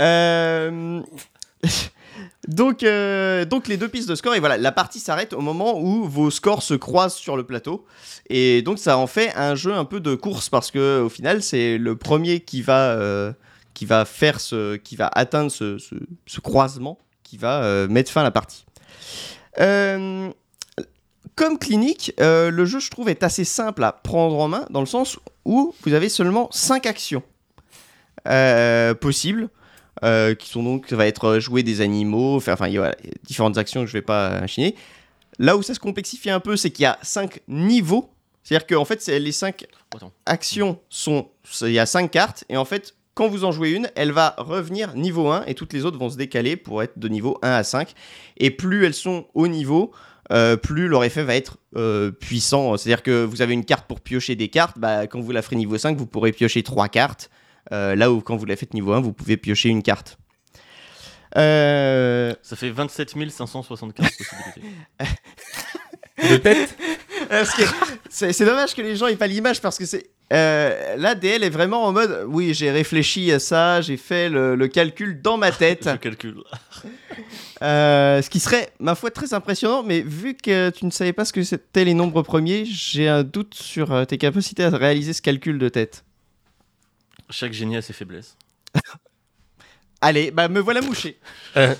Euh, 0.00 1.00
donc, 2.48 2.82
euh, 2.82 3.44
donc 3.44 3.68
les 3.68 3.76
deux 3.76 3.86
pistes 3.88 4.08
de 4.08 4.16
score 4.16 4.34
et 4.34 4.40
voilà, 4.40 4.58
la 4.58 4.72
partie 4.72 4.98
s'arrête 4.98 5.32
au 5.32 5.40
moment 5.40 5.78
où 5.80 6.04
vos 6.08 6.30
scores 6.32 6.64
se 6.64 6.74
croisent 6.74 7.14
sur 7.16 7.36
le 7.36 7.44
plateau 7.44 7.86
et 8.28 8.62
donc 8.62 8.80
ça 8.80 8.98
en 8.98 9.06
fait 9.06 9.32
un 9.36 9.54
jeu 9.54 9.72
un 9.72 9.84
peu 9.84 10.00
de 10.00 10.14
course 10.16 10.48
parce 10.48 10.70
que 10.72 11.00
au 11.02 11.08
final 11.08 11.42
c'est 11.42 11.78
le 11.78 11.94
premier 11.96 12.40
qui 12.40 12.62
va 12.62 12.90
euh, 12.90 13.32
qui 13.74 13.86
va 13.86 14.04
faire 14.04 14.40
ce 14.40 14.76
qui 14.76 14.96
va 14.96 15.10
atteindre 15.14 15.50
ce, 15.50 15.78
ce- 15.78 15.94
ce 16.26 16.40
croisement 16.40 16.98
qui 17.22 17.36
va 17.36 17.62
euh, 17.64 17.88
mettre 17.88 18.10
fin 18.10 18.20
à 18.20 18.24
la 18.24 18.30
partie. 18.30 18.64
Euh, 19.60 20.30
comme 21.36 21.58
clinique, 21.58 22.12
euh, 22.20 22.50
le 22.50 22.64
jeu 22.64 22.78
je 22.78 22.90
trouve 22.90 23.08
est 23.08 23.22
assez 23.24 23.44
simple 23.44 23.82
à 23.84 23.92
prendre 23.92 24.38
en 24.38 24.48
main 24.48 24.66
dans 24.70 24.80
le 24.80 24.86
sens 24.86 25.18
où 25.44 25.74
vous 25.82 25.92
avez 25.92 26.08
seulement 26.08 26.48
5 26.52 26.86
actions 26.86 27.22
possibles 29.00 29.48
qui 30.38 30.48
sont 30.48 30.62
donc, 30.62 30.86
ça 30.88 30.96
va 30.96 31.06
être 31.06 31.38
jouer 31.38 31.62
des 31.62 31.80
animaux, 31.80 32.38
faire, 32.40 32.54
enfin, 32.54 32.68
il 32.68 32.74
y 32.74 32.78
a 32.78 32.94
différentes 33.24 33.56
actions 33.58 33.80
que 33.82 33.86
je 33.86 33.92
vais 33.92 34.02
pas 34.02 34.40
enchaîner. 34.42 34.74
Là 35.38 35.56
où 35.56 35.62
ça 35.62 35.72
se 35.74 35.80
complexifie 35.80 36.30
un 36.30 36.40
peu, 36.40 36.56
c'est 36.56 36.70
qu'il 36.70 36.82
y 36.82 36.86
a 36.86 36.98
cinq 37.02 37.40
niveaux. 37.48 38.10
C'est-à-dire 38.42 38.66
qu'en 38.66 38.84
fait, 38.84 39.04
les 39.06 39.32
cinq 39.32 39.66
Attends. 39.94 40.12
actions 40.26 40.78
sont, 40.90 41.28
il 41.62 41.70
y 41.72 41.78
a 41.78 41.86
cinq 41.86 42.10
cartes, 42.10 42.44
et 42.50 42.56
en 42.58 42.64
fait, 42.66 42.94
quand 43.14 43.28
vous 43.28 43.44
en 43.44 43.52
jouez 43.52 43.70
une, 43.70 43.90
elle 43.94 44.12
va 44.12 44.34
revenir 44.38 44.94
niveau 44.94 45.28
1, 45.30 45.44
et 45.46 45.54
toutes 45.54 45.72
les 45.72 45.84
autres 45.84 45.98
vont 45.98 46.10
se 46.10 46.16
décaler 46.16 46.56
pour 46.56 46.82
être 46.82 46.98
de 46.98 47.08
niveau 47.08 47.38
1 47.42 47.50
à 47.50 47.62
5. 47.62 47.94
Et 48.36 48.50
plus 48.50 48.84
elles 48.84 48.94
sont 48.94 49.26
au 49.34 49.46
niveau, 49.46 49.92
euh, 50.32 50.56
plus 50.56 50.88
leur 50.88 51.04
effet 51.04 51.22
va 51.22 51.36
être 51.36 51.58
euh, 51.76 52.10
puissant. 52.10 52.76
C'est-à-dire 52.76 53.02
que 53.02 53.24
vous 53.24 53.42
avez 53.42 53.54
une 53.54 53.64
carte 53.64 53.86
pour 53.86 54.00
piocher 54.00 54.34
des 54.34 54.48
cartes, 54.48 54.78
bah, 54.78 55.06
quand 55.06 55.20
vous 55.20 55.32
la 55.32 55.42
ferez 55.42 55.56
niveau 55.56 55.78
5, 55.78 55.96
vous 55.96 56.06
pourrez 56.06 56.32
piocher 56.32 56.62
trois 56.62 56.88
cartes. 56.88 57.30
Euh, 57.72 57.94
là 57.94 58.10
où 58.10 58.20
quand 58.20 58.36
vous 58.36 58.44
la 58.46 58.56
faites 58.56 58.74
niveau 58.74 58.92
1, 58.92 59.00
vous 59.00 59.12
pouvez 59.12 59.36
piocher 59.36 59.68
une 59.68 59.82
carte. 59.82 60.18
Euh, 61.36 62.34
Ça 62.42 62.56
fait 62.56 62.70
27 62.70 63.14
575 63.30 64.10
possibilités. 64.18 64.62
De 66.30 66.36
tête 66.36 66.76
c'est 68.08 68.44
dommage 68.44 68.74
que 68.74 68.82
les 68.82 68.96
gens 68.96 69.06
aient 69.06 69.16
pas 69.16 69.26
l'image 69.26 69.60
parce 69.60 69.78
que 69.78 69.86
c'est 69.86 70.10
euh, 70.32 70.96
là 70.96 71.14
DL 71.14 71.44
est 71.44 71.50
vraiment 71.50 71.84
en 71.84 71.92
mode 71.92 72.24
oui 72.26 72.54
j'ai 72.54 72.70
réfléchi 72.70 73.30
à 73.30 73.38
ça 73.38 73.82
j'ai 73.82 73.98
fait 73.98 74.30
le, 74.30 74.54
le 74.56 74.68
calcul 74.68 75.20
dans 75.20 75.36
ma 75.36 75.52
tête 75.52 75.84
Je 75.90 75.96
calcule. 75.96 76.36
Euh, 77.62 78.20
ce 78.20 78.28
qui 78.28 78.40
serait 78.40 78.72
ma 78.80 78.96
foi 78.96 79.12
très 79.12 79.32
impressionnant 79.32 79.84
mais 79.84 80.00
vu 80.02 80.34
que 80.34 80.70
tu 80.70 80.84
ne 80.84 80.90
savais 80.90 81.12
pas 81.12 81.24
ce 81.24 81.32
que 81.32 81.44
c'était 81.44 81.84
les 81.84 81.94
nombres 81.94 82.22
premiers 82.22 82.64
j'ai 82.64 83.08
un 83.08 83.22
doute 83.22 83.54
sur 83.54 83.92
euh, 83.92 84.04
tes 84.04 84.18
capacités 84.18 84.64
à 84.64 84.70
réaliser 84.70 85.12
ce 85.12 85.22
calcul 85.22 85.58
de 85.58 85.68
tête 85.68 86.04
Chaque 87.30 87.52
génie 87.52 87.76
a 87.76 87.82
ses 87.82 87.92
faiblesses. 87.92 88.36
Allez, 90.00 90.32
bah 90.32 90.48
me 90.48 90.58
voilà 90.60 90.80
mouché. 90.80 91.16
Euh. 91.56 91.74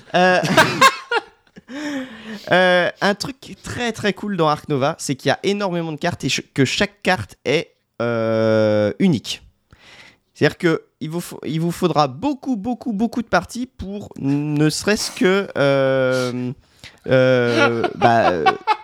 Un 3.01 3.15
truc 3.15 3.57
très 3.61 3.91
très 3.91 4.13
cool 4.13 4.37
dans 4.37 4.47
Ark 4.47 4.69
Nova, 4.69 4.95
c'est 4.97 5.15
qu'il 5.15 5.27
y 5.29 5.31
a 5.31 5.39
énormément 5.43 5.91
de 5.91 5.97
cartes 5.97 6.23
et 6.23 6.29
que 6.53 6.63
chaque 6.63 7.03
carte 7.03 7.35
est 7.43 7.74
euh, 8.01 8.93
unique. 8.99 9.43
C'est-à-dire 10.33 10.57
que 10.57 10.83
il 10.99 11.09
vous, 11.09 11.23
il 11.45 11.61
vous 11.61 11.71
faudra 11.71 12.07
beaucoup 12.07 12.55
beaucoup 12.55 12.91
beaucoup 12.91 13.21
de 13.21 13.27
parties 13.27 13.67
pour 13.67 14.09
ne 14.19 14.69
serait-ce 14.69 15.11
que 15.11 15.47
euh, 15.57 16.51
euh, 17.07 17.87
bah, 17.95 18.33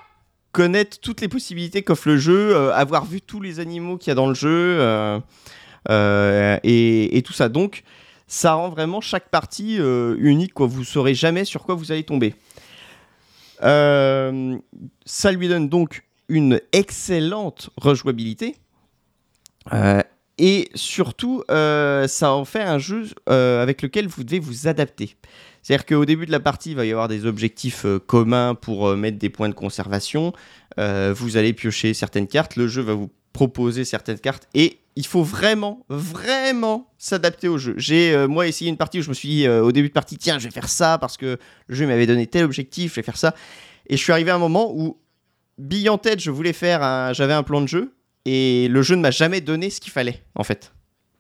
connaître 0.52 1.00
toutes 1.00 1.22
les 1.22 1.28
possibilités 1.28 1.82
qu'offre 1.82 2.08
le 2.08 2.18
jeu, 2.18 2.72
avoir 2.72 3.06
vu 3.06 3.22
tous 3.22 3.42
les 3.42 3.60
animaux 3.60 3.98
qu'il 3.98 4.10
y 4.10 4.12
a 4.12 4.16
dans 4.16 4.28
le 4.28 4.34
jeu 4.34 5.22
et, 5.90 7.18
et 7.18 7.22
tout 7.22 7.34
ça. 7.34 7.50
Donc 7.50 7.84
ça 8.28 8.54
rend 8.54 8.70
vraiment 8.70 9.02
chaque 9.02 9.30
partie 9.30 9.78
unique. 9.78 10.54
Quoi. 10.54 10.68
Vous 10.68 10.84
saurez 10.84 11.16
jamais 11.16 11.46
sur 11.46 11.64
quoi 11.64 11.76
vous 11.76 11.92
allez 11.92 12.04
tomber. 12.04 12.36
Euh, 13.64 14.58
ça 15.06 15.32
lui 15.32 15.48
donne 15.48 15.70
donc 15.70 16.04
une 16.30 16.62
excellente 16.72 17.70
rejouabilité. 17.78 18.56
Euh, 19.74 20.02
et 20.38 20.70
surtout, 20.74 21.44
euh, 21.52 22.08
ça 22.08 22.32
en 22.34 22.46
fait 22.46 22.62
un 22.62 22.80
jeu 22.80 23.08
euh, 23.30 23.62
avec 23.62 23.82
lequel 23.82 24.08
vous 24.08 24.24
devez 24.24 24.40
vous 24.40 24.68
adapter. 24.68 25.16
C'est-à-dire 25.62 25.86
qu'au 25.86 26.06
début 26.06 26.26
de 26.26 26.32
la 26.32 26.40
partie, 26.40 26.72
il 26.72 26.76
va 26.76 26.86
y 26.86 26.92
avoir 26.92 27.08
des 27.08 27.26
objectifs 27.26 27.86
communs 28.08 28.56
pour 28.56 28.96
mettre 28.96 29.20
des 29.20 29.30
points 29.30 29.50
de 29.50 29.54
conservation. 29.54 30.34
Vous 30.78 31.38
allez 31.38 31.54
piocher 31.54 31.94
certaines 31.94 32.28
cartes, 32.28 32.56
le 32.56 32.68
jeu 32.68 32.82
va 32.82 32.96
vous 32.96 33.12
proposer 33.32 33.86
certaines 33.86 34.18
cartes 34.18 34.48
et 34.56 34.80
il 34.96 35.06
faut 35.06 35.22
vraiment, 35.22 35.86
vraiment 35.88 36.92
s'adapter 36.98 37.48
au 37.48 37.60
jeu. 37.60 37.76
J'ai 37.78 38.26
moi 38.26 38.48
essayé 38.48 38.72
une 38.72 38.78
partie 38.78 39.00
où 39.00 39.02
je 39.04 39.10
me 39.10 39.14
suis 39.14 39.30
dit 39.30 39.48
au 39.48 39.72
début 39.72 39.90
de 39.90 39.94
partie, 39.94 40.18
tiens, 40.18 40.40
je 40.40 40.46
vais 40.46 40.52
faire 40.52 40.68
ça 40.68 40.98
parce 40.98 41.16
que 41.16 41.38
le 41.68 41.76
jeu 41.76 41.86
m'avait 41.86 42.08
donné 42.08 42.26
tel 42.26 42.44
objectif, 42.44 42.94
je 42.94 42.96
vais 42.96 43.06
faire 43.06 43.18
ça. 43.18 43.36
Et 43.86 43.98
je 43.98 44.02
suis 44.02 44.12
arrivé 44.12 44.32
à 44.32 44.36
un 44.36 44.40
moment 44.40 44.74
où, 44.74 44.98
bille 45.60 45.90
en 45.90 46.00
tête, 46.00 46.20
je 46.20 46.32
voulais 46.32 46.54
faire 46.54 47.14
j'avais 47.14 47.34
un 47.34 47.44
plan 47.44 47.62
de 47.62 47.68
jeu 47.68 47.94
et 48.26 48.68
le 48.70 48.82
jeu 48.82 48.96
ne 48.96 49.02
m'a 49.02 49.12
jamais 49.12 49.42
donné 49.42 49.70
ce 49.70 49.80
qu'il 49.82 49.92
fallait 49.92 50.22
en 50.36 50.44
fait. 50.44 50.72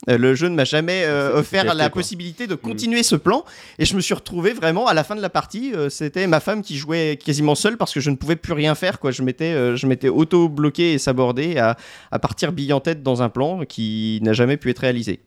Euh, 0.09 0.17
le 0.17 0.33
jeu 0.33 0.47
ne 0.47 0.55
m'a 0.55 0.63
jamais 0.63 1.03
euh, 1.05 1.37
offert 1.37 1.63
la 1.75 1.89
quoi. 1.89 1.99
possibilité 2.01 2.47
de 2.47 2.55
continuer 2.55 3.03
ce 3.03 3.15
plan 3.15 3.45
et 3.77 3.85
je 3.85 3.95
me 3.95 4.01
suis 4.01 4.15
retrouvé 4.15 4.51
vraiment 4.51 4.87
à 4.87 4.95
la 4.95 5.03
fin 5.03 5.15
de 5.15 5.21
la 5.21 5.29
partie. 5.29 5.73
euh, 5.75 5.89
C'était 5.89 6.25
ma 6.25 6.39
femme 6.39 6.63
qui 6.63 6.75
jouait 6.75 7.19
quasiment 7.23 7.53
seule 7.53 7.77
parce 7.77 7.93
que 7.93 7.99
je 7.99 8.09
ne 8.09 8.15
pouvais 8.15 8.35
plus 8.35 8.53
rien 8.53 8.73
faire. 8.73 8.99
Quoi. 8.99 9.11
Je 9.11 9.21
m'étais, 9.21 9.53
je 9.77 9.85
m'étais 9.85 10.09
auto 10.09 10.49
bloqué 10.49 10.93
et 10.93 10.97
sabordé 10.97 11.57
à, 11.59 11.77
à 12.09 12.17
partir 12.17 12.51
bille 12.51 12.73
en 12.73 12.79
tête 12.79 13.03
dans 13.03 13.21
un 13.21 13.29
plan 13.29 13.63
qui 13.65 14.17
n'a 14.23 14.33
jamais 14.33 14.57
pu 14.57 14.71
être 14.71 14.79
réalisé. 14.79 15.19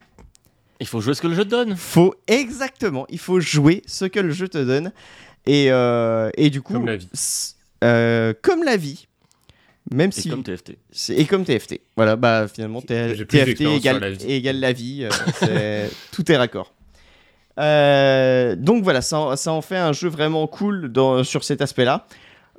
Il 0.81 0.89
faut 0.89 1.01
jouer 1.01 1.15
ce 1.15 1.23
que 1.23 1.29
le 1.29 1.37
jeu 1.37 1.45
te 1.45 1.51
donne. 1.51 1.77
Faut 1.77 2.13
exactement, 2.27 3.07
il 3.11 3.21
faut 3.21 3.39
jouer 3.39 3.81
ce 3.87 4.07
que 4.07 4.19
le 4.19 4.33
jeu 4.33 4.49
te 4.49 4.59
donne 4.59 4.91
et, 5.47 5.67
et 6.37 6.51
du 6.51 6.63
coup 6.63 6.73
Comme 6.73 6.87
la 6.87 6.97
vie. 6.97 7.09
comme 8.43 8.65
la 8.65 8.77
vie. 8.77 9.07
Même 9.93 10.09
Et 10.11 10.21
si 10.21 10.31
comme 10.31 10.43
TFT. 10.43 10.77
c'est- 10.91 11.15
et 11.17 11.25
comme 11.27 11.45
TFT. 11.45 11.81
Voilà, 11.97 12.17
bah 12.17 12.47
finalement 12.49 12.81
TFT 12.81 13.35
égale, 13.77 14.01
la 14.01 14.11
vie. 14.11 14.33
égale 14.33 14.61
la 14.61 14.73
vie. 14.73 15.09
euh, 15.43 15.89
tout 16.13 16.31
est 16.33 16.37
raccord. 16.37 16.73
Euh, 17.59 18.57
donc 18.57 18.83
voilà, 18.83 19.01
ça, 19.01 19.19
en- 19.19 19.37
ça 19.37 19.53
en 19.53 19.63
fait 19.63 19.77
un 19.77 19.93
jeu 19.93 20.09
vraiment 20.09 20.47
cool 20.47 20.91
dans- 20.91 21.23
sur 21.25 21.45
cet 21.45 21.61
aspect-là. 21.63 22.07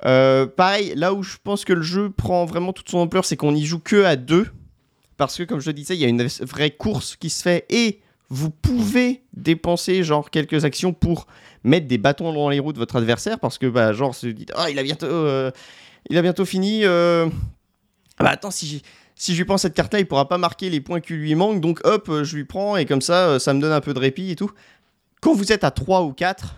Euh, 0.04 0.46
pareil, 0.46 0.92
là 0.94 1.12
où 1.14 1.22
je 1.22 1.36
pense 1.42 1.64
que 1.64 1.72
le 1.72 1.82
jeu 1.82 2.10
prend 2.10 2.44
vraiment 2.44 2.72
toute 2.72 2.88
son 2.90 2.98
ampleur, 2.98 3.24
c'est 3.24 3.36
qu'on 3.36 3.54
y 3.54 3.64
joue 3.64 3.78
que 3.80 4.04
à 4.04 4.16
deux. 4.16 4.46
Parce 5.16 5.36
que, 5.38 5.42
comme 5.44 5.60
je 5.60 5.66
le 5.66 5.72
disais, 5.72 5.94
il 5.96 6.00
y 6.00 6.04
a 6.04 6.08
une 6.08 6.26
vraie 6.42 6.70
course 6.70 7.16
qui 7.16 7.30
se 7.30 7.42
fait 7.42 7.64
et 7.70 8.00
vous 8.28 8.50
pouvez 8.50 9.22
dépenser 9.34 10.02
genre 10.02 10.30
quelques 10.30 10.64
actions 10.66 10.92
pour 10.92 11.26
mettre 11.64 11.86
des 11.86 11.96
bâtons 11.96 12.32
dans 12.34 12.50
les 12.50 12.58
roues 12.58 12.74
de 12.74 12.78
votre 12.78 12.96
adversaire. 12.96 13.38
Parce 13.40 13.56
que, 13.56 13.66
bah, 13.66 13.92
genre, 13.94 14.14
se 14.14 14.26
dit, 14.26 14.44
ah, 14.54 14.68
il 14.70 14.78
a 14.78 14.82
bientôt, 14.82 15.06
euh, 15.06 15.50
il 16.10 16.18
a 16.18 16.22
bientôt 16.22 16.44
fini. 16.44 16.80
euh, 16.84 17.28
ah 18.18 18.24
bah, 18.24 18.30
attends, 18.30 18.50
si, 18.50 18.82
si 19.14 19.32
je 19.32 19.38
lui 19.38 19.44
prends 19.44 19.58
cette 19.58 19.74
carte-là, 19.74 20.00
il 20.00 20.06
pourra 20.06 20.28
pas 20.28 20.38
marquer 20.38 20.70
les 20.70 20.80
points 20.80 21.00
qui 21.00 21.14
lui 21.14 21.34
manquent. 21.34 21.60
Donc, 21.60 21.80
hop, 21.84 22.08
euh, 22.08 22.24
je 22.24 22.36
lui 22.36 22.44
prends 22.44 22.76
et 22.76 22.86
comme 22.86 23.00
ça, 23.00 23.28
euh, 23.28 23.38
ça 23.38 23.54
me 23.54 23.60
donne 23.60 23.72
un 23.72 23.80
peu 23.80 23.94
de 23.94 23.98
répit 23.98 24.30
et 24.30 24.36
tout. 24.36 24.50
Quand 25.20 25.34
vous 25.34 25.52
êtes 25.52 25.64
à 25.64 25.70
3 25.70 26.02
ou 26.02 26.12
4, 26.12 26.56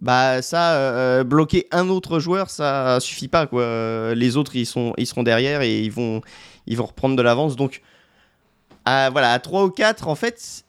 bah 0.00 0.40
ça, 0.40 1.22
bloquer 1.24 1.68
un 1.70 1.90
autre 1.90 2.18
joueur, 2.18 2.48
ça 2.48 2.98
suffit 3.00 3.28
pas 3.28 3.46
quoi. 3.46 4.14
Les 4.14 4.38
autres, 4.38 4.56
ils, 4.56 4.64
sont, 4.64 4.94
ils 4.96 5.06
seront 5.06 5.22
derrière 5.22 5.60
et 5.60 5.80
ils 5.80 5.92
vont, 5.92 6.22
ils 6.66 6.78
vont 6.78 6.86
reprendre 6.86 7.14
de 7.14 7.22
l'avance. 7.22 7.56
Donc, 7.56 7.82
voilà, 8.86 9.32
à 9.32 9.38
3 9.38 9.64
ou 9.64 9.70
4, 9.70 10.08
en 10.08 10.14
fait, 10.14 10.64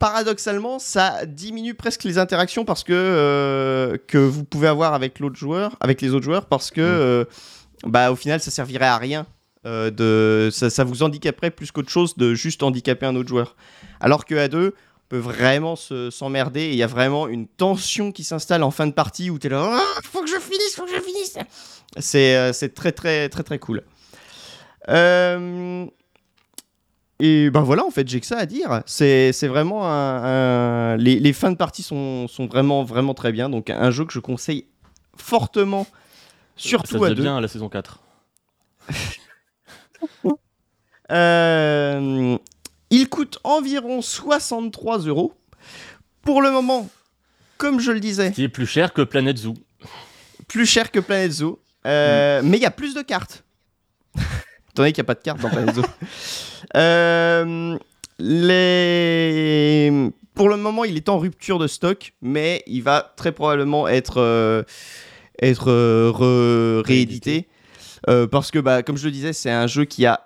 paradoxalement, 0.00 0.80
ça 0.80 1.24
diminue 1.26 1.74
presque 1.74 2.02
les 2.02 2.18
interactions 2.18 2.64
parce 2.64 2.82
que, 2.82 2.92
euh, 2.92 3.96
que 4.08 4.18
vous 4.18 4.42
pouvez 4.42 4.66
avoir 4.66 4.94
avec 4.94 5.20
l'autre 5.20 5.36
joueur, 5.36 5.76
avec 5.80 6.00
les 6.02 6.12
autres 6.12 6.24
joueurs, 6.24 6.46
parce 6.46 6.72
que, 6.72 6.80
euh, 6.80 7.24
bah, 7.84 8.10
au 8.10 8.16
final, 8.16 8.40
ça 8.40 8.50
servirait 8.50 8.86
à 8.86 8.98
rien. 8.98 9.26
euh, 9.66 9.90
de, 9.90 10.48
ça, 10.50 10.70
ça 10.70 10.84
vous 10.84 11.02
handicaperait 11.02 11.50
plus 11.50 11.70
qu'autre 11.70 11.90
chose 11.90 12.16
de 12.16 12.32
juste 12.32 12.62
handicaper 12.62 13.04
un 13.04 13.14
autre 13.14 13.28
joueur. 13.28 13.56
Alors 14.00 14.24
que 14.24 14.34
à 14.34 14.48
deux, 14.48 14.74
on 14.74 15.08
peut 15.10 15.18
vraiment 15.18 15.76
se- 15.76 16.08
s'emmerder 16.08 16.62
et 16.62 16.70
il 16.70 16.76
y 16.76 16.82
a 16.82 16.86
vraiment 16.86 17.28
une 17.28 17.46
tension 17.46 18.10
qui 18.10 18.24
s'installe 18.24 18.62
en 18.62 18.70
fin 18.70 18.86
de 18.86 18.92
partie 18.92 19.28
où 19.28 19.38
tu 19.38 19.48
es 19.48 19.50
là, 19.50 19.68
Ah, 19.70 20.00
faut 20.02 20.22
que 20.22 20.28
je 20.30 20.38
finisse, 20.40 20.74
faut 20.74 20.86
que 20.86 20.94
je 20.96 21.00
finisse. 21.02 21.36
C'est 21.98 22.52
c'est 22.54 22.72
très 22.74 22.92
très 22.92 23.28
très 23.28 23.42
très 23.42 23.58
cool. 23.58 23.82
Euh, 24.88 25.86
Et 27.20 27.50
ben 27.50 27.60
voilà, 27.62 27.84
en 27.84 27.90
fait, 27.90 28.08
j'ai 28.08 28.20
que 28.20 28.26
ça 28.26 28.38
à 28.38 28.46
dire. 28.46 28.82
C'est 28.86 29.32
vraiment 29.46 29.86
un. 29.88 30.24
un- 30.24 30.96
Les, 30.96 31.18
les 31.20 31.32
fins 31.32 31.50
de 31.50 31.56
partie 31.56 31.82
sont, 31.82 32.26
sont 32.28 32.46
vraiment 32.46 32.82
vraiment 32.84 33.14
très 33.14 33.32
bien. 33.32 33.48
Donc 33.48 33.70
un 33.70 33.90
jeu 33.90 34.04
que 34.04 34.12
je 34.12 34.20
conseille 34.20 34.66
fortement, 35.16 35.84
Ça 36.56 36.68
surtout 36.68 36.98
faisait 36.98 37.12
à 37.12 37.14
deux. 37.14 37.22
bien 37.22 37.36
à 37.36 37.40
la 37.40 37.48
saison 37.48 37.68
4. 37.68 38.00
Euh, 41.12 42.38
il 42.90 43.08
coûte 43.08 43.38
environ 43.42 44.00
63 44.00 44.98
euros. 45.00 45.34
Pour 46.22 46.40
le 46.40 46.50
moment, 46.52 46.88
comme 47.58 47.80
je 47.80 47.90
le 47.90 47.98
disais, 48.00 48.30
Qui 48.32 48.44
est 48.44 48.48
plus 48.48 48.66
cher 48.66 48.92
que 48.92 49.02
Planet 49.02 49.36
Zoo. 49.36 49.54
plus 50.46 50.66
cher 50.66 50.90
que 50.92 51.00
Planet 51.00 51.32
Zoo. 51.32 51.58
Euh, 51.86 52.42
Mais 52.44 52.58
il 52.58 52.62
y 52.62 52.66
a 52.66 52.70
plus 52.70 52.94
de 52.94 53.02
cartes. 53.02 53.42
Étant 54.70 54.82
donné 54.82 54.92
qu'il 54.92 55.02
n'y 55.02 55.06
a 55.06 55.12
pas 55.12 55.14
de 55.14 55.22
cartes 55.22 55.40
dans 55.40 55.50
Planet 55.50 55.74
Zoo. 55.74 55.82
Euh, 56.76 57.76
les... 58.18 60.10
Pour 60.34 60.48
le 60.48 60.56
moment, 60.56 60.84
il 60.84 60.96
est 60.96 61.08
en 61.08 61.18
rupture 61.18 61.58
de 61.58 61.66
stock, 61.66 62.12
mais 62.22 62.62
il 62.66 62.82
va 62.82 63.12
très 63.16 63.32
probablement 63.32 63.88
être, 63.88 64.18
euh, 64.18 64.62
être 65.42 65.70
euh, 65.70 66.10
re- 66.14 66.86
réédité. 66.86 67.48
Parce 68.30 68.50
que, 68.50 68.58
bah, 68.58 68.82
comme 68.82 68.96
je 68.96 69.04
le 69.04 69.10
disais, 69.10 69.32
c'est 69.32 69.50
un 69.50 69.66
jeu 69.66 69.84
qui 69.84 70.06
a 70.06 70.20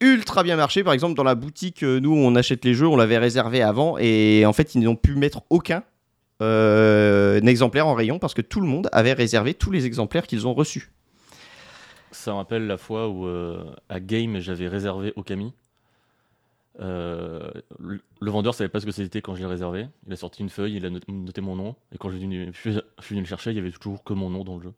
ultra 0.00 0.42
bien 0.42 0.56
marché. 0.56 0.84
Par 0.84 0.92
exemple, 0.92 1.14
dans 1.14 1.24
la 1.24 1.34
boutique, 1.34 1.82
nous, 1.82 2.14
on 2.14 2.34
achète 2.36 2.64
les 2.64 2.74
jeux, 2.74 2.86
on 2.86 2.96
l'avait 2.96 3.18
réservé 3.18 3.62
avant, 3.62 3.96
et 3.98 4.44
en 4.46 4.52
fait, 4.52 4.74
ils 4.74 4.80
n'ont 4.82 4.96
pu 4.96 5.14
mettre 5.14 5.42
aucun 5.48 5.82
exemplaire 6.40 7.86
en 7.86 7.94
rayon 7.94 8.18
parce 8.18 8.32
que 8.34 8.42
tout 8.42 8.60
le 8.60 8.66
monde 8.66 8.88
avait 8.92 9.12
réservé 9.12 9.54
tous 9.54 9.70
les 9.70 9.86
exemplaires 9.86 10.26
qu'ils 10.26 10.46
ont 10.46 10.54
reçus. 10.54 10.90
Ça 12.12 12.32
me 12.32 12.36
rappelle 12.36 12.66
la 12.66 12.76
fois 12.76 13.08
où 13.08 13.26
euh, 13.26 13.64
à 13.88 14.00
Game 14.00 14.38
j'avais 14.40 14.68
réservé 14.68 15.12
Okami. 15.16 15.52
Euh, 16.80 17.50
le, 17.78 18.00
le 18.20 18.30
vendeur 18.30 18.54
savait 18.54 18.68
pas 18.68 18.80
ce 18.80 18.86
que 18.86 18.92
c'était 18.92 19.20
quand 19.22 19.34
je 19.34 19.40
l'ai 19.40 19.46
réservé. 19.46 19.86
Il 20.06 20.12
a 20.12 20.16
sorti 20.16 20.40
une 20.42 20.48
feuille, 20.48 20.76
il 20.76 20.86
a 20.86 20.90
not- 20.90 21.00
noté 21.08 21.40
mon 21.40 21.54
nom. 21.56 21.74
Et 21.94 21.98
quand 21.98 22.08
je 22.10 22.16
suis 22.16 22.24
venu, 22.24 22.50
je 22.52 22.58
suis- 22.58 22.72
je 22.98 23.04
suis 23.04 23.14
venu 23.14 23.22
le 23.22 23.28
chercher, 23.28 23.50
il 23.50 23.56
y 23.56 23.60
avait 23.60 23.70
toujours 23.70 24.02
que 24.02 24.12
mon 24.12 24.30
nom 24.30 24.44
dans 24.44 24.56
le 24.56 24.62
jeu. 24.62 24.72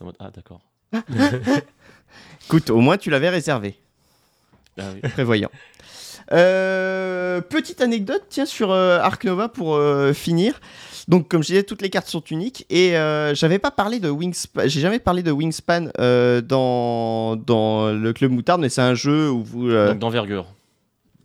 Mode, 0.00 0.16
ah 0.18 0.30
d'accord. 0.30 0.60
Écoute, 2.46 2.70
au 2.70 2.80
moins 2.80 2.96
tu 2.96 3.10
l'avais 3.10 3.28
réservé, 3.28 3.78
Ah 4.78 4.90
oui. 4.94 5.00
prévoyant. 5.10 5.50
Euh, 6.32 7.40
petite 7.40 7.80
anecdote, 7.80 8.24
tiens, 8.28 8.46
sur 8.46 8.70
euh, 8.70 8.98
Ark 8.98 9.24
Nova 9.24 9.48
pour 9.48 9.78
finir. 10.14 10.60
Donc, 11.08 11.26
comme 11.28 11.42
je 11.42 11.48
disais, 11.48 11.62
toutes 11.62 11.80
les 11.82 11.88
cartes 11.90 12.06
sont 12.08 12.20
uniques 12.24 12.66
et 12.68 12.96
euh, 12.96 13.34
j'avais 13.34 13.58
pas 13.58 13.70
parlé 13.70 13.98
de 13.98 14.10
Wingspan. 14.10 14.62
J'ai 14.66 14.80
jamais 14.80 14.98
parlé 14.98 15.22
de 15.22 15.30
Wingspan 15.32 15.88
euh, 15.98 16.42
dans, 16.42 17.34
dans 17.36 17.90
le 17.92 18.12
club 18.12 18.30
moutarde, 18.30 18.60
mais 18.60 18.68
c'est 18.68 18.82
un 18.82 18.94
jeu 18.94 19.30
où 19.30 19.42
vous. 19.42 19.70
euh, 19.70 19.88
Donc 19.88 19.98
d'envergure. 20.00 20.46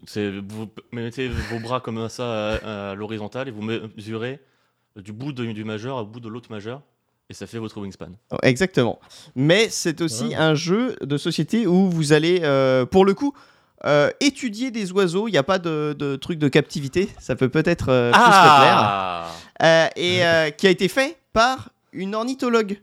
C'est 0.05 0.31
vous 0.31 0.67
mettez 0.91 1.27
vos 1.27 1.59
bras 1.59 1.79
comme 1.81 2.07
ça 2.09 2.55
à, 2.55 2.91
à 2.91 2.95
l'horizontale 2.95 3.47
et 3.49 3.51
vous 3.51 3.61
mesurez 3.61 4.39
du 4.97 5.11
bout 5.13 5.31
de- 5.33 5.45
du 5.51 5.63
majeur 5.63 5.97
au 5.97 6.05
bout 6.05 6.19
de 6.19 6.27
l'autre 6.29 6.49
majeur 6.51 6.81
et 7.29 7.33
ça 7.33 7.47
fait 7.47 7.57
votre 7.57 7.79
wingspan. 7.81 8.11
Exactement. 8.41 8.99
Mais 9.35 9.67
c'est 9.69 10.01
aussi 10.01 10.33
un 10.35 10.55
jeu 10.55 10.95
de 11.01 11.17
société 11.17 11.67
où 11.67 11.89
vous 11.89 12.11
allez, 12.13 12.41
euh, 12.43 12.85
pour 12.85 13.05
le 13.05 13.13
coup, 13.13 13.33
euh, 13.85 14.09
étudier 14.19 14.71
des 14.71 14.91
oiseaux. 14.91 15.27
Il 15.27 15.31
n'y 15.31 15.37
a 15.37 15.43
pas 15.43 15.59
de, 15.59 15.95
de 15.97 16.15
truc 16.15 16.39
de 16.39 16.47
captivité. 16.47 17.09
Ça 17.19 17.35
peut 17.35 17.49
peut-être 17.49 17.89
euh, 17.89 18.11
plus 18.11 18.19
te 18.19 18.25
plaire. 18.25 18.77
ah 18.77 19.27
Euh, 19.61 19.87
et 19.95 20.25
euh, 20.25 20.49
qui 20.51 20.67
a 20.67 20.69
été 20.69 20.87
fait 20.87 21.17
par 21.31 21.69
une 21.91 22.15
ornithologue. 22.15 22.81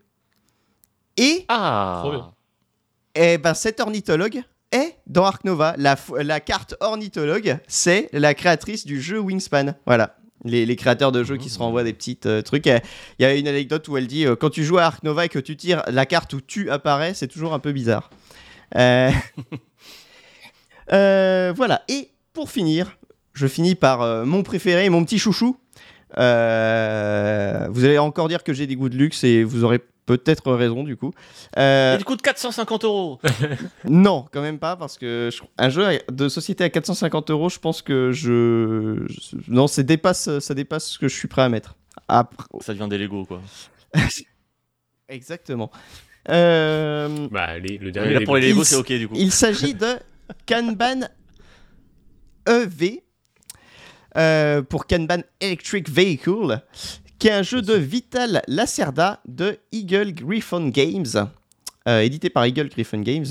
Et 1.16 1.44
Ah 1.48 1.98
Trop 2.02 2.10
bien. 2.12 2.32
eh 3.14 3.38
ben, 3.38 3.54
cet 3.54 3.80
ornithologue 3.80 4.42
est 4.72 4.96
dans 5.06 5.24
Ark 5.24 5.44
Nova. 5.44 5.74
La, 5.76 6.40
carte 6.40 6.74
ornithologue, 6.80 7.58
c'est 7.66 8.08
la 8.12 8.34
créatrice 8.34 8.86
du 8.86 9.00
jeu 9.02 9.18
Wingspan. 9.18 9.74
Voilà. 9.86 10.16
Les, 10.44 10.64
les 10.64 10.76
créateurs 10.76 11.12
de 11.12 11.22
jeux 11.22 11.36
qui 11.36 11.50
se 11.50 11.58
renvoient 11.58 11.82
des 11.82 11.92
petites 11.92 12.24
euh, 12.26 12.40
trucs. 12.40 12.64
Il 12.66 12.80
y 13.18 13.24
a 13.24 13.34
une 13.34 13.48
anecdote 13.48 13.86
où 13.88 13.96
elle 13.98 14.06
dit 14.06 14.24
euh, 14.24 14.36
quand 14.36 14.48
tu 14.48 14.64
joues 14.64 14.78
à 14.78 14.84
Ark 14.84 15.02
Nova 15.02 15.26
et 15.26 15.28
que 15.28 15.38
tu 15.38 15.54
tires 15.56 15.82
la 15.88 16.06
carte 16.06 16.32
où 16.32 16.40
tu 16.40 16.70
apparais, 16.70 17.12
c'est 17.12 17.28
toujours 17.28 17.52
un 17.52 17.58
peu 17.58 17.72
bizarre. 17.72 18.08
Euh, 20.92 21.52
voilà. 21.56 21.82
Et 21.88 22.10
pour 22.32 22.50
finir, 22.50 22.98
je 23.32 23.46
finis 23.46 23.74
par 23.74 24.02
euh, 24.02 24.24
mon 24.24 24.42
préféré, 24.42 24.88
mon 24.90 25.04
petit 25.04 25.18
chouchou. 25.18 25.56
Euh, 26.18 27.68
vous 27.70 27.84
allez 27.84 27.98
encore 27.98 28.28
dire 28.28 28.42
que 28.42 28.52
j'ai 28.52 28.66
des 28.66 28.74
goûts 28.76 28.88
de 28.88 28.96
luxe 28.96 29.22
et 29.24 29.44
vous 29.44 29.62
aurez 29.64 29.78
peut-être 30.06 30.52
raison 30.52 30.82
du 30.82 30.96
coup. 30.96 31.12
Euh, 31.56 31.96
Il 31.98 32.04
coûte 32.04 32.20
450 32.22 32.84
euros 32.84 33.20
non, 33.88 34.26
quand 34.32 34.42
même 34.42 34.58
pas, 34.58 34.74
parce 34.74 34.98
que 34.98 35.30
je- 35.32 35.40
un 35.56 35.68
jeu 35.68 35.86
de 36.10 36.28
société 36.28 36.64
à 36.64 36.70
450 36.70 37.30
euros, 37.30 37.48
je 37.48 37.60
pense 37.60 37.80
que 37.82 38.10
je. 38.10 39.04
je- 39.08 39.36
non, 39.46 39.68
ça 39.68 39.84
dépasse, 39.84 40.38
ça 40.40 40.54
dépasse 40.54 40.88
ce 40.88 40.98
que 40.98 41.06
je 41.06 41.14
suis 41.14 41.28
prêt 41.28 41.42
à 41.42 41.48
mettre. 41.48 41.76
Après... 42.08 42.44
Ça 42.60 42.74
devient 42.74 42.88
des 42.88 42.98
Lego 42.98 43.24
quoi. 43.24 43.40
Exactement. 45.08 45.70
Euh, 46.28 47.28
Bah, 47.30 47.44
allez, 47.44 47.78
le 47.78 47.90
dernier. 47.92 48.14
là 48.14 48.20
pour 48.24 48.36
les 48.36 48.48
Lego 48.50 48.64
c'est 48.64 48.76
ok 48.76 48.92
du 48.92 49.08
coup. 49.08 49.14
il 49.16 49.30
s'agit 49.32 49.74
de 49.74 49.96
Kanban 50.46 51.08
EV 52.48 53.02
euh, 54.16 54.62
pour 54.62 54.86
Kanban 54.86 55.22
Electric 55.40 55.88
Vehicle, 55.88 56.60
qui 57.18 57.28
est 57.28 57.32
un 57.32 57.42
jeu 57.42 57.62
de 57.62 57.74
Vital 57.74 58.42
Lacerda 58.48 59.20
de 59.26 59.58
Eagle 59.72 60.12
Griffon 60.12 60.68
Games, 60.68 61.28
euh, 61.88 62.00
édité 62.00 62.30
par 62.30 62.46
Eagle 62.46 62.68
Griffon 62.68 63.00
Games. 63.00 63.26